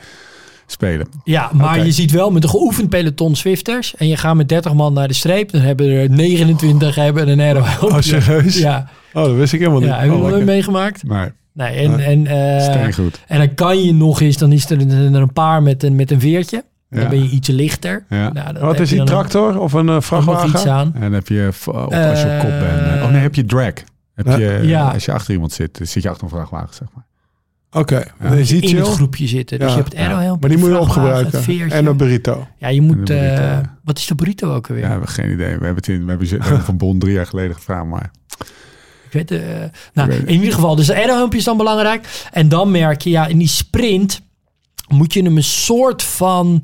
spelen. 0.67 1.07
Ja, 1.25 1.51
maar 1.53 1.85
je 1.85 1.93
ziet 1.93 2.11
wel 2.11 2.31
met 2.31 2.43
een 2.43 2.49
geoefend 2.51 2.89
peloton 2.89 3.35
Swifters. 3.37 3.97
En 3.97 4.09
je 4.09 4.17
gaat 4.17 4.35
met 4.35 4.49
30 4.49 4.75
man 4.75 4.93
naar 4.93 5.09
de 5.09 5.15
streep. 5.15 5.51
Dan 5.53 5.61
hebben 5.61 5.87
er 5.91 6.11
29 6.11 6.95
hebben 6.95 7.29
een 7.29 7.41
arrow 7.41 7.83
Oh, 7.93 8.01
serieus? 8.01 8.59
Ja, 8.59 8.89
Oh, 9.13 9.25
dat 9.25 9.35
wist 9.35 9.53
ik 9.53 9.59
helemaal 9.59 9.81
niet. 9.81 9.89
ja 9.89 9.99
heb 9.99 10.11
je 10.11 10.17
Oh, 10.17 10.45
meegemaakt? 10.45 11.07
Maar 11.07 11.35
Nee, 11.53 11.69
en, 11.89 11.99
en, 12.01 12.27
eh, 12.27 12.61
steengoed. 12.63 13.21
en 13.27 13.39
dan 13.39 13.55
kan 13.55 13.83
je 13.85 13.93
nog 13.95 14.21
eens, 14.21 14.37
dan 14.37 14.53
is 14.53 14.71
er, 14.71 14.81
een- 14.81 15.15
er 15.15 15.21
een 15.21 15.33
paar 15.33 15.63
met 15.63 15.83
een, 15.83 15.95
met 15.97 16.11
een 16.11 16.21
veertje. 16.21 16.65
Dan 16.91 17.03
Ja. 17.03 17.09
ben 17.09 17.23
je 17.23 17.29
iets 17.31 17.49
lichter. 17.49 18.05
Ja. 18.09 18.33
Nou, 18.33 18.59
Wat 18.59 18.81
is 18.81 18.89
die 18.89 19.05
tractor 19.05 19.59
of 19.61 19.73
een 19.73 19.87
uh, 19.89 19.97
iets 19.97 20.07
vrachtwagen? 20.07 20.73
aan. 20.73 20.93
En 20.95 21.01
dan 21.01 21.13
heb 21.13 21.29
je 21.29 21.49
op, 21.67 21.75
als 21.93 22.21
je 22.23 22.27
op 22.27 22.39
kop 22.41 22.59
bent. 22.61 22.81
Eh, 22.99 23.03
Oh 23.05 23.11
nee, 23.11 23.21
heb 23.21 23.35
je 23.35 23.45
drag. 23.45 23.73
Heb 24.15 24.27
je, 24.39 24.59
Ja. 24.63 24.91
Als 24.91 25.05
je 25.05 25.13
achter 25.13 25.33
iemand 25.35 25.53
zit, 25.53 25.81
zit 25.83 26.03
je 26.03 26.09
achter 26.09 26.25
een 26.25 26.31
vrachtwagen, 26.31 26.75
zeg 26.75 26.89
maar. 26.95 27.05
Oké, 27.75 28.05
dan 28.23 28.33
is 28.33 28.49
die 28.49 28.61
in 28.63 28.77
het 28.77 28.89
groepje 28.89 29.27
zitten. 29.27 29.59
Dus 29.59 29.69
Ja. 29.69 29.75
je 29.75 29.81
hebt 29.83 29.93
het 29.93 30.03
arrow 30.03 30.19
helmpje, 30.21 30.41
Maar 30.41 30.49
die 30.49 30.59
moet 30.59 30.69
je 30.77 30.79
opgebruiken. 30.81 31.71
En 31.71 31.87
een 31.87 31.97
burrito. 31.97 32.47
Ja, 32.59 32.69
je 32.69 32.81
moet... 32.81 33.05
Burrito, 33.05 33.15
eh, 33.33 33.37
ja. 33.43 33.77
wat 33.85 33.99
is 33.99 34.07
de 34.07 34.15
burrito 34.15 34.55
ook 34.55 34.67
alweer? 34.69 34.83
Ja, 34.83 34.89
we 34.89 34.93
hebben 34.93 35.11
geen 35.11 35.31
idee. 35.33 35.47
We 35.59 35.65
hebben 35.65 35.75
het 35.75 35.89
in, 35.89 36.03
we 36.05 36.09
hebben, 36.09 36.27
ze- 36.27 36.37
we 36.39 36.45
hebben 36.45 36.65
van 36.65 36.77
Bond 36.77 37.01
drie 37.01 37.13
jaar 37.13 37.27
geleden 37.27 37.55
gevraagd, 37.57 37.87
maar 37.87 38.11
Ik 39.11 39.13
weet, 39.29 39.31
eh, 39.31 39.39
nou, 39.93 40.09
weet 40.09 40.19
in 40.27 40.35
ieder 40.35 40.53
geval, 40.55 40.77
dus 40.77 40.87
de 40.87 40.95
arrowhelmpje 40.97 41.39
is 41.39 41.45
dan 41.45 41.57
belangrijk. 41.57 42.27
En 42.33 42.49
dan 42.49 42.71
merk 42.71 43.01
je, 43.03 43.11
ja, 43.11 43.27
in 43.27 43.39
die 43.39 43.49
sprint 43.49 44.21
moet 44.89 45.13
je 45.13 45.23
hem 45.23 45.37
een 45.37 45.43
soort 45.45 46.03
van 46.03 46.63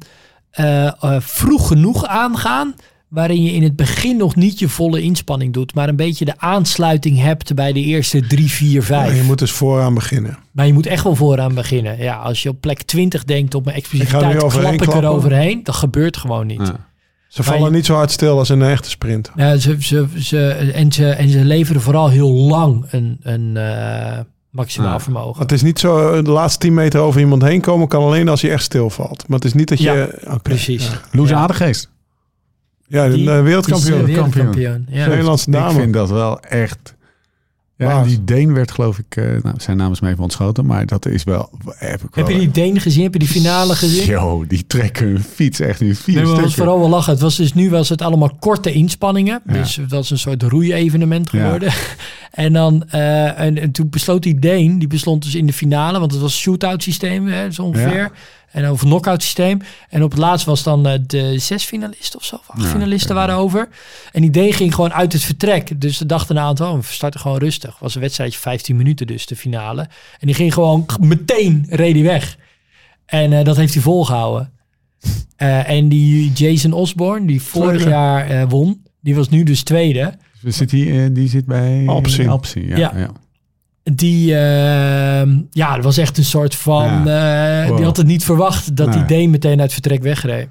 eh, 0.50 0.86
eh, 0.86 0.92
vroeg 1.20 1.68
genoeg 1.68 2.06
aangaan. 2.06 2.74
Waarin 3.11 3.42
je 3.42 3.50
in 3.52 3.62
het 3.62 3.76
begin 3.76 4.16
nog 4.16 4.36
niet 4.36 4.58
je 4.58 4.68
volle 4.68 5.02
inspanning 5.02 5.52
doet. 5.52 5.74
Maar 5.74 5.88
een 5.88 5.96
beetje 5.96 6.24
de 6.24 6.34
aansluiting 6.38 7.18
hebt 7.20 7.54
bij 7.54 7.72
de 7.72 7.80
eerste 7.80 8.26
drie, 8.26 8.50
vier, 8.50 8.82
vijf. 8.82 9.11
Ja, 9.11 9.16
je 9.16 9.22
moet 9.22 9.38
dus 9.38 9.50
vooraan 9.50 9.94
beginnen. 9.94 10.38
Maar 10.52 10.66
je 10.66 10.72
moet 10.72 10.86
echt 10.86 11.04
wel 11.04 11.14
vooraan 11.16 11.54
beginnen. 11.54 11.98
Ja, 11.98 12.14
als 12.16 12.42
je 12.42 12.48
op 12.48 12.61
plek 12.61 12.82
20 12.82 13.24
denkt 13.24 13.54
op 13.54 13.64
mijn 13.64 13.76
explosiviteit, 13.76 14.36
klap 14.36 14.72
ik 14.72 14.80
er 14.80 14.86
klappen. 14.86 15.11
overheen. 15.11 15.61
Dat 15.64 15.74
gebeurt 15.74 16.16
gewoon 16.16 16.46
niet. 16.46 16.61
ja. 16.66 16.88
Ze 17.28 17.42
je- 17.42 17.48
vallen 17.48 17.72
niet 17.72 17.86
zo 17.86 17.94
hard 17.94 18.11
stil 18.11 18.38
als 18.38 18.50
in 18.50 18.61
een 18.61 18.70
echte 18.70 18.90
sprint. 18.90 19.30
Ja, 19.36 19.56
ze, 19.56 19.76
ze, 19.80 20.06
ze, 20.18 20.48
en, 20.74 20.92
ze, 20.92 21.11
en 21.11 21.28
ze 21.28 21.44
leveren 21.44 21.80
vooral 21.82 22.08
heel 22.11 22.30
lang 22.32 22.84
een, 22.90 23.18
een 23.22 23.56
eh, 23.56 24.18
maximaal 24.50 24.92
Ja. 24.92 25.00
vermogen. 25.00 25.42
Het 25.42 25.52
is 25.52 25.62
niet 25.62 25.78
zo, 25.78 26.22
de 26.22 26.30
laatste 26.30 26.58
10 26.58 26.74
meter 26.74 27.00
over 27.00 27.20
iemand 27.20 27.42
heen 27.42 27.61
komen 27.61 27.88
kan 27.88 28.02
alleen 28.02 28.28
als 28.28 28.42
hij 28.42 28.50
echt 28.50 28.62
stilvalt. 28.62 29.24
Maar 29.28 29.36
het 29.38 29.46
is 29.46 29.54
niet 29.54 29.68
dat 29.68 29.78
je... 29.78 30.18
Ja, 30.24 30.38
Precies. 30.38 30.86
Ja, 30.86 31.00
Loes. 31.12 31.32
Aardegeest. 31.32 31.90
Ja, 32.91 33.09
de 33.09 33.14
Die 33.14 33.30
eh, 33.30 33.43
wereldkampioen. 33.43 34.01
is, 34.01 34.09
eh, 34.09 34.14
kampioen. 34.14 34.51
wereldkampioen. 34.53 34.86
Ja. 34.99 35.07
Nederlandse 35.07 35.51
Ik 35.51 35.70
vind 35.70 35.93
dat 35.93 36.11
wel 36.11 36.41
echt... 36.41 36.95
Ja, 37.76 38.05
die 38.05 38.24
Deen 38.24 38.55
werd 38.55 38.70
geloof 38.70 38.99
ik... 38.99 39.16
eh, 39.16 39.24
nou, 39.43 39.55
zijn 39.59 39.76
naam 39.76 39.93
is 39.93 40.01
me 40.01 40.09
even 40.09 40.22
ontschoten, 40.22 40.66
maar 40.66 40.86
dat 40.86 41.07
is 41.07 41.24
wel... 41.24 41.51
Heb, 41.66 42.03
ik 42.03 42.14
Heb 42.14 42.26
wel 42.26 42.34
je 42.34 42.41
die 42.41 42.51
Deen 42.51 42.80
gezien? 42.80 43.03
Heb 43.03 43.12
je 43.12 43.18
die 43.18 43.28
finale 43.28 43.74
gezien? 43.74 44.07
Yo, 44.07 44.45
die 44.49 44.66
trekken 44.66 45.07
hun 45.07 45.20
fiets 45.22 45.61
echt 45.61 45.80
in 45.80 45.95
vier 45.95 46.14
Nee, 46.14 46.24
maar 46.24 46.41
was 46.43 46.55
vooral 46.55 46.78
wel 46.78 46.88
lachen. 46.88 47.12
Het 47.12 47.20
was 47.20 47.36
dus 47.36 47.55
nu 47.55 47.70
was 47.70 47.88
het 47.88 48.03
allemaal 48.03 48.36
korte 48.38 48.72
inspanningen. 48.72 49.43
Ja. 49.47 49.53
Dus 49.53 49.80
dat 49.88 50.05
is 50.05 50.11
een 50.11 50.18
soort 50.18 50.43
roeievenement 50.43 51.30
Ja. 51.32 51.43
geworden. 51.43 51.72
en 52.30 52.53
dan 52.53 52.84
eh, 52.88 53.41
en, 53.41 53.59
en 53.59 53.70
toen 53.70 53.88
besloot 53.91 54.22
die 54.22 54.38
Deen, 54.38 54.78
die 54.78 54.88
bestond 54.88 55.22
dus 55.22 55.34
in 55.34 55.47
de 55.47 55.53
finale, 55.53 55.99
want 55.99 56.12
het 56.12 56.20
was 56.20 56.32
een 56.32 56.38
shootout 56.41 56.82
systeem, 56.82 57.26
hè, 57.26 57.51
zo 57.51 57.62
ongeveer. 57.62 57.97
Ja. 57.97 58.11
En 58.51 58.66
over 58.66 58.86
knockout 58.86 59.22
systeem. 59.22 59.61
En 59.88 60.03
op 60.03 60.11
het 60.11 60.18
laatst 60.18 60.46
was 60.46 60.62
dan 60.62 60.86
eh, 60.86 60.98
de 61.07 61.38
zes 61.38 61.64
finalisten 61.64 62.18
of 62.18 62.24
zo, 62.24 62.34
of 62.36 62.51
acht 62.51 62.62
Ja, 62.62 62.68
finalisten 62.68 63.14
waren 63.14 63.34
over. 63.34 63.68
En 64.12 64.20
die 64.20 64.30
Deen 64.30 64.53
ging 64.53 64.74
gewoon 64.74 64.92
uit 64.92 65.12
het 65.12 65.22
vertrek. 65.22 65.80
Dus 65.80 65.98
de 65.98 66.07
dachten 66.07 66.36
een 66.36 66.42
aantal, 66.42 66.76
we 66.76 66.82
starten 66.82 67.20
gewoon 67.20 67.38
rustig. 67.38 67.78
Was 67.78 67.94
een 67.94 68.01
wedstrijdje 68.01 68.38
15 68.38 68.76
minuten 68.76 69.07
dus, 69.07 69.26
de 69.26 69.36
finale. 69.36 69.80
En 70.18 70.26
die 70.26 70.34
ging 70.34 70.55
gewoon 70.55 70.86
meteen, 71.01 71.66
reed 71.68 71.94
hij 71.94 72.05
weg. 72.05 72.36
En 73.07 73.32
eh, 73.32 73.44
dat 73.44 73.57
heeft 73.57 73.74
hij 73.74 73.82
volgehouden. 73.82 74.53
Eh, 75.36 75.68
en 75.68 75.88
die 75.88 76.32
Jason 76.32 76.72
Osborne, 76.72 77.26
die 77.26 77.42
vorig 77.42 77.84
jaar 77.84 78.26
eh, 78.26 78.44
won, 78.48 78.82
die 79.01 79.14
was 79.14 79.28
nu 79.28 79.42
dus 79.42 79.62
tweede. 79.62 80.14
Zit 80.44 80.70
die, 80.70 81.03
eh, 81.03 81.09
die 81.12 81.28
zit 81.28 81.46
bij... 81.46 81.84
Alpecin, 81.86 82.66
ja. 82.66 82.76
Ja. 82.76 82.92
ja. 82.96 83.11
Die, 83.83 84.35
ehm, 84.37 85.39
ja, 85.51 85.74
dat 85.74 85.85
was 85.85 85.97
echt 85.99 86.18
een 86.18 86.24
soort 86.24 86.55
van, 86.55 87.09
eh, 87.09 87.66
Wow. 87.66 87.76
die 87.76 87.85
had 87.85 87.97
het 87.97 88.07
niet 88.07 88.24
verwacht 88.24 88.76
dat 88.76 88.93
die. 88.93 89.05
Deen 89.05 89.31
meteen 89.31 89.51
uit 89.51 89.61
het 89.61 89.72
vertrek 89.72 90.03
wegreed. 90.03 90.49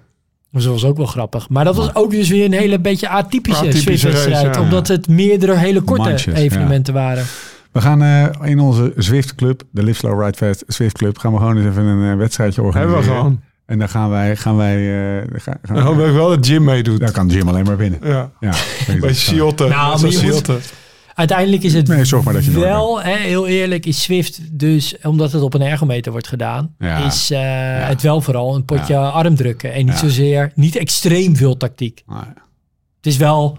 Dus 0.51 0.63
dat 0.63 0.73
was 0.73 0.83
ook 0.85 0.97
wel 0.97 1.05
grappig. 1.05 1.49
Maar 1.49 1.63
dat 1.65 1.75
was 1.75 1.95
ook 1.95 2.11
dus 2.11 2.29
weer 2.29 2.45
een 2.45 2.53
hele 2.53 2.79
beetje 2.79 3.09
atypische, 3.09 3.67
Atypische 3.67 4.29
ja. 4.29 4.61
Omdat 4.61 4.87
het 4.87 5.07
meerdere 5.07 5.55
hele 5.55 5.81
korte 5.81 6.33
evenementen 6.33 6.93
waren. 6.93 7.23
We 7.71 7.81
gaan 7.81 8.01
eh, 8.01 8.25
in 8.49 8.59
onze 8.59 8.93
Zwift 8.97 9.35
Club, 9.35 9.61
de 9.71 9.83
Live 9.83 9.97
Slow 9.99 10.23
Ride 10.23 10.37
Fast 10.37 10.63
Zwift 10.67 10.97
Club, 10.97 11.17
gaan 11.17 11.31
we 11.31 11.37
gewoon 11.37 11.57
eens 11.57 11.65
even 11.65 11.83
een 11.85 12.11
eh, 12.11 12.17
wedstrijdje 12.17 12.61
organiseren. 12.61 12.95
Hebben 12.97 13.13
we 13.13 13.19
gewoon. 13.19 13.41
En 13.65 13.79
dan 13.79 13.89
gaan 13.89 14.09
wij, 14.09 14.35
gaan 14.35 14.55
wij, 14.57 14.75
eh, 15.19 15.23
gaan, 15.41 15.57
gaan- 15.63 15.75
Dan 15.75 15.83
hoop 15.85 15.99
ik 16.07 16.13
wel 16.13 16.29
dat 16.29 16.45
Jim 16.47 16.63
meedoet. 16.63 16.99
daar 16.99 17.11
kan 17.11 17.27
Jim 17.27 17.47
alleen 17.47 17.63
maar 17.65 17.77
winnen. 17.77 17.99
Ja. 18.03 18.31
Ja, 18.39 18.53
Bij 18.99 19.13
Ciotte. 19.13 19.67
Nou, 19.67 19.99
Uiteindelijk 21.19 21.63
is 21.63 21.73
het 21.73 21.87
Nee, 21.87 22.05
zorg 22.05 22.23
maar 22.23 22.33
dat 22.33 22.45
je 22.45 22.51
wel, 22.59 23.01
hè, 23.01 23.15
heel 23.15 23.47
eerlijk, 23.47 23.85
is 23.85 24.01
Swift 24.01 24.39
dus, 24.59 24.95
omdat 25.03 25.31
het 25.31 25.41
op 25.41 25.53
een 25.53 25.61
ergometer 25.61 26.11
wordt 26.11 26.27
gedaan, 26.27 26.75
Ja. 26.79 27.05
is 27.05 27.31
eh, 27.31 27.39
het 27.87 28.01
wel 28.01 28.21
vooral 28.21 28.55
een 28.55 28.65
potje 28.65 28.93
Ja. 28.93 29.07
arm 29.09 29.35
drukken. 29.35 29.73
En 29.73 29.85
niet 29.85 29.95
zozeer, 29.95 30.51
niet 30.55 30.75
extreem 30.75 31.35
veel 31.35 31.57
tactiek. 31.57 32.03
Nou, 32.07 32.23
Het 32.97 33.05
is 33.05 33.17
wel 33.17 33.57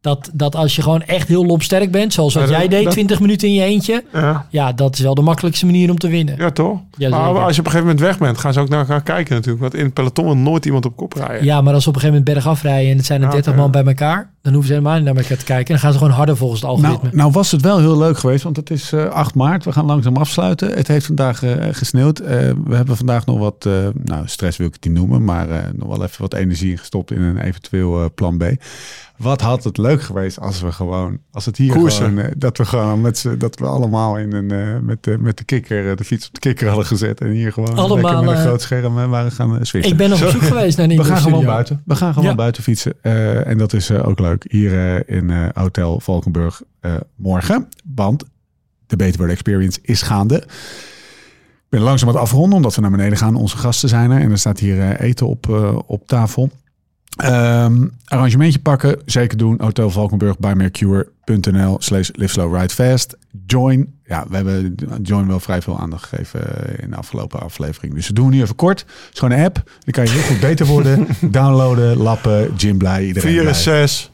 dat, 0.00 0.30
dat 0.32 0.54
als 0.56 0.76
je 0.76 0.82
gewoon 0.82 1.02
echt 1.02 1.28
heel 1.28 1.46
lopsterk 1.46 1.90
bent, 1.90 2.12
zoals 2.12 2.34
wat 2.34 2.48
Ja, 2.48 2.58
jij 2.58 2.68
deed, 2.68 2.84
dat- 2.84 2.92
20 2.92 3.20
minuten 3.20 3.48
in 3.48 3.54
je 3.54 3.62
eentje. 3.62 4.04
Ja. 4.12 4.46
Ja, 4.50 4.72
dat 4.72 4.94
is 4.94 5.00
wel 5.00 5.14
de 5.14 5.22
makkelijkste 5.22 5.66
manier 5.66 5.90
om 5.90 5.98
te 5.98 6.08
winnen. 6.08 6.34
ja, 6.38 6.50
toch? 6.50 6.78
Ja, 6.96 7.08
maar 7.08 7.24
zeker. 7.26 7.42
als 7.42 7.54
je 7.54 7.60
op 7.60 7.66
een 7.66 7.72
gegeven 7.72 7.80
moment 7.80 8.00
weg 8.00 8.18
bent, 8.18 8.38
gaan 8.38 8.52
ze 8.52 8.60
ook 8.60 8.68
naar 8.68 8.78
elkaar 8.78 9.02
kijken 9.02 9.34
natuurlijk. 9.34 9.60
Want 9.62 9.74
in 9.74 9.84
het 9.84 9.94
peloton 9.94 10.24
wil 10.24 10.36
nooit 10.36 10.66
iemand 10.66 10.84
op 10.86 10.96
kop 10.96 11.12
rijden. 11.12 11.44
Ja, 11.44 11.60
maar 11.60 11.74
als 11.74 11.82
ze 11.82 11.88
op 11.88 11.94
een 11.94 12.00
gegeven 12.00 12.22
moment 12.24 12.42
bergaf 12.44 12.62
rijden 12.62 12.90
en 12.90 12.96
het 12.96 13.06
zijn 13.06 13.20
er 13.20 13.26
Ja, 13.26 13.32
30 13.32 13.52
oké. 13.52 13.60
man 13.62 13.70
bij 13.70 13.84
elkaar, 13.84 14.30
dan 14.42 14.52
hoeven 14.52 14.68
ze 14.68 14.76
helemaal 14.78 14.96
niet 14.96 15.04
naar 15.04 15.16
elkaar 15.16 15.36
te 15.38 15.44
kijken. 15.44 15.66
En 15.66 15.72
dan 15.72 15.78
gaan 15.80 15.92
ze 15.92 15.98
gewoon 15.98 16.12
harder 16.14 16.36
volgens 16.36 16.60
het 16.60 16.70
algoritme. 16.70 17.02
nou, 17.02 17.16
nou 17.16 17.30
was 17.30 17.50
het 17.50 17.60
wel 17.62 17.78
heel 17.78 17.98
leuk 17.98 18.18
geweest, 18.18 18.42
want 18.42 18.56
het 18.56 18.70
is 18.70 18.92
eh 18.92 19.04
8 19.04 19.34
maart. 19.34 19.64
We 19.64 19.72
gaan 19.72 19.84
langzaam 19.86 20.16
afsluiten. 20.16 20.72
Het 20.72 20.88
heeft 20.88 21.06
vandaag 21.06 21.42
eh, 21.42 21.52
gesneeuwd. 21.72 22.18
Eh, 22.18 22.36
we 22.64 22.76
hebben 22.76 22.96
vandaag 22.96 23.26
nog 23.26 23.38
wat, 23.38 23.66
eh, 23.66 23.72
nou 24.04 24.22
stress 24.28 24.56
wil 24.58 24.66
ik 24.66 24.72
het 24.74 24.84
niet 24.84 24.94
noemen, 24.94 25.24
maar 25.24 25.50
eh, 25.50 25.58
nog 25.74 25.88
wel 25.88 26.02
even 26.04 26.20
wat 26.22 26.34
energie 26.34 26.76
gestopt 26.76 27.10
in 27.10 27.22
een 27.22 27.38
eventueel 27.38 28.00
eh, 28.02 28.06
plan 28.14 28.36
B. 28.38 28.44
Wat 29.20 29.40
had 29.40 29.64
het 29.64 29.76
leuk 29.78 30.02
geweest 30.02 30.40
als 30.40 30.60
we 30.60 30.72
gewoon, 30.72 31.18
als 31.32 31.44
het 31.46 31.56
hier 31.56 31.72
Koersen. 31.72 32.04
gewoon, 32.04 32.24
eh, 32.24 32.30
dat 32.36 32.58
we 32.58 32.64
gewoon 32.64 33.00
met 33.00 33.18
z'n, 33.18 33.36
dat 33.38 33.58
we 33.58 33.66
allemaal 33.66 34.18
in 34.18 34.32
een, 34.32 34.50
eh, 34.50 34.78
met, 34.82 35.02
de, 35.04 35.18
met 35.18 35.38
de 35.38 35.44
kikker, 35.44 35.90
eh, 35.90 35.96
de 35.96 36.04
fiets 36.04 36.26
op 36.26 36.34
de 36.34 36.40
kikker 36.40 36.66
hadden 36.66 36.86
gezet 36.86 37.20
en 37.20 37.30
hier 37.30 37.52
gewoon 37.52 37.74
Allemaal, 37.76 37.96
lekker 37.96 38.24
met 38.24 38.36
een 38.36 38.42
groot 38.42 38.62
scherm 38.62 38.94
waren 39.10 39.32
gaan 39.32 39.66
swiften. 39.66 39.92
ik 39.92 39.96
ben 39.96 40.10
nog 40.10 40.22
op 40.22 40.28
zoek 40.28 40.42
geweest 40.42 40.76
naar 40.76 40.86
een 40.90 40.96
We 40.96 41.04
gaan 41.04 41.16
gewoon 41.20 41.44
buiten. 41.44 41.82
We 41.84 41.96
gaan 41.96 42.12
gewoon 42.14 42.28
Ja. 42.28 42.34
buiten 42.34 42.62
fietsen. 42.62 43.02
En 43.44 43.58
dat 43.58 43.72
is 43.72 43.90
ook 43.90 44.18
leuk 44.18 44.44
hier 44.48 45.08
in 45.08 45.50
Hotel 45.54 46.00
Valkenburg 46.00 46.62
morgen. 47.16 47.68
Want 47.94 48.24
de 48.86 48.96
Beterword 48.96 49.30
Experience 49.30 49.78
is 49.82 50.02
gaande. 50.02 50.36
Ik 50.36 51.68
ben 51.68 51.80
langzaam 51.80 52.08
aan 52.08 52.14
het 52.14 52.24
afronden 52.24 52.56
omdat 52.56 52.74
we 52.74 52.80
naar 52.80 52.90
beneden 52.90 53.18
gaan. 53.18 53.34
Onze 53.34 53.56
gasten 53.56 53.88
zijn 53.88 54.10
er 54.10 54.20
en 54.20 54.30
er 54.30 54.38
staat 54.38 54.58
hier 54.58 55.00
eten 55.00 55.26
op, 55.26 55.48
op 55.86 56.06
tafel. 56.06 56.50
Ehm, 57.16 57.86
arrangementje 58.04 58.58
pakken, 58.58 58.96
zeker 59.04 59.36
doen. 59.38 59.56
Hotel 59.60 59.90
Valkenburg 59.90 60.38
bij 60.38 60.54
Mercure.nl 60.54 61.76
slash 61.80 62.08
live 62.12 62.32
slow 62.32 62.56
ride 62.56 62.74
fast. 62.74 63.16
Join. 63.46 63.94
Ja, 64.04 64.24
we 64.28 64.36
hebben 64.36 64.74
Join 65.02 65.26
wel 65.26 65.40
vrij 65.40 65.62
veel 65.62 65.78
aandacht 65.78 66.04
gegeven 66.08 66.66
eh, 66.68 66.82
in 66.82 66.90
de 66.90 66.96
afgelopen 66.96 67.40
aflevering. 67.40 67.94
Dus 67.94 68.06
we 68.06 68.12
doen 68.12 68.30
nu 68.30 68.42
even 68.42 68.54
kort. 68.54 68.80
Het 68.80 68.88
is 69.12 69.18
gewoon 69.18 69.38
een 69.38 69.44
app. 69.44 69.54
Dan 69.54 69.92
kan 69.92 70.04
je 70.04 70.10
heel 70.10 70.22
goed 70.22 70.40
beter 70.40 70.66
worden. 70.66 71.06
Downloaden, 71.30 71.96
lappen, 71.96 72.54
Jim 72.56 72.78
blij, 72.78 73.06
iedereen 73.06 73.30
4 73.32 73.40
blij. 73.40 73.52
is 73.52 73.62
6. 73.62 74.10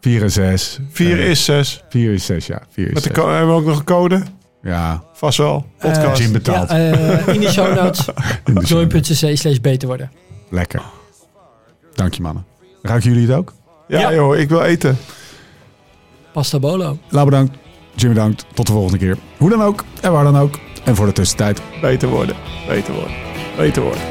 4 0.00 0.22
en 0.22 0.30
6. 0.30 0.80
4 0.90 1.18
is 1.18 1.44
6. 1.44 1.82
4 1.88 2.12
is 2.12 2.24
6, 2.24 2.46
ja. 2.46 2.62
4 2.70 2.86
is 2.86 2.92
Met 2.94 3.02
de 3.02 3.10
6. 3.14 3.18
co- 3.24 3.30
hebben 3.30 3.48
we 3.54 3.60
ook 3.60 3.66
nog 3.66 3.78
een 3.78 3.84
code? 3.84 4.22
Ja, 4.62 5.02
Vast 5.14 5.38
wel. 5.38 5.66
Podcast. 5.78 6.22
Jim 6.22 6.32
betaalt. 6.32 6.68
Ja, 6.70 6.76
eh, 6.92 7.34
in 7.34 7.40
de 7.40 7.50
show 7.50 7.74
notes. 7.74 8.08
Join.cc 8.68 9.36
slash 9.38 9.58
beter 9.60 9.88
worden. 9.88 10.10
Lekker. 10.50 10.82
Dank 11.94 12.14
je 12.14 12.22
mannen. 12.22 12.44
Ruiken 12.82 13.10
jullie 13.12 13.26
het 13.28 13.36
ook? 13.36 13.52
Ja, 13.88 14.00
Ja. 14.00 14.14
joh, 14.14 14.36
ik 14.36 14.48
wil 14.48 14.62
eten. 14.62 14.96
Pasta 16.32 16.58
bolo. 16.58 16.98
Lau 17.08 17.24
bedankt. 17.24 17.56
Jimmy 17.94 18.14
bedankt. 18.14 18.46
Tot 18.54 18.66
de 18.66 18.72
volgende 18.72 18.98
keer. 18.98 19.16
Hoe 19.36 19.50
dan 19.50 19.62
ook 19.62 19.84
en 20.00 20.12
waar 20.12 20.24
dan 20.24 20.38
ook. 20.38 20.58
En 20.84 20.96
voor 20.96 21.06
de 21.06 21.12
tussentijd. 21.12 21.60
Beter 21.80 22.08
worden, 22.08 22.36
beter 22.68 22.94
worden, 22.94 23.14
beter 23.56 23.82
worden. 23.82 24.02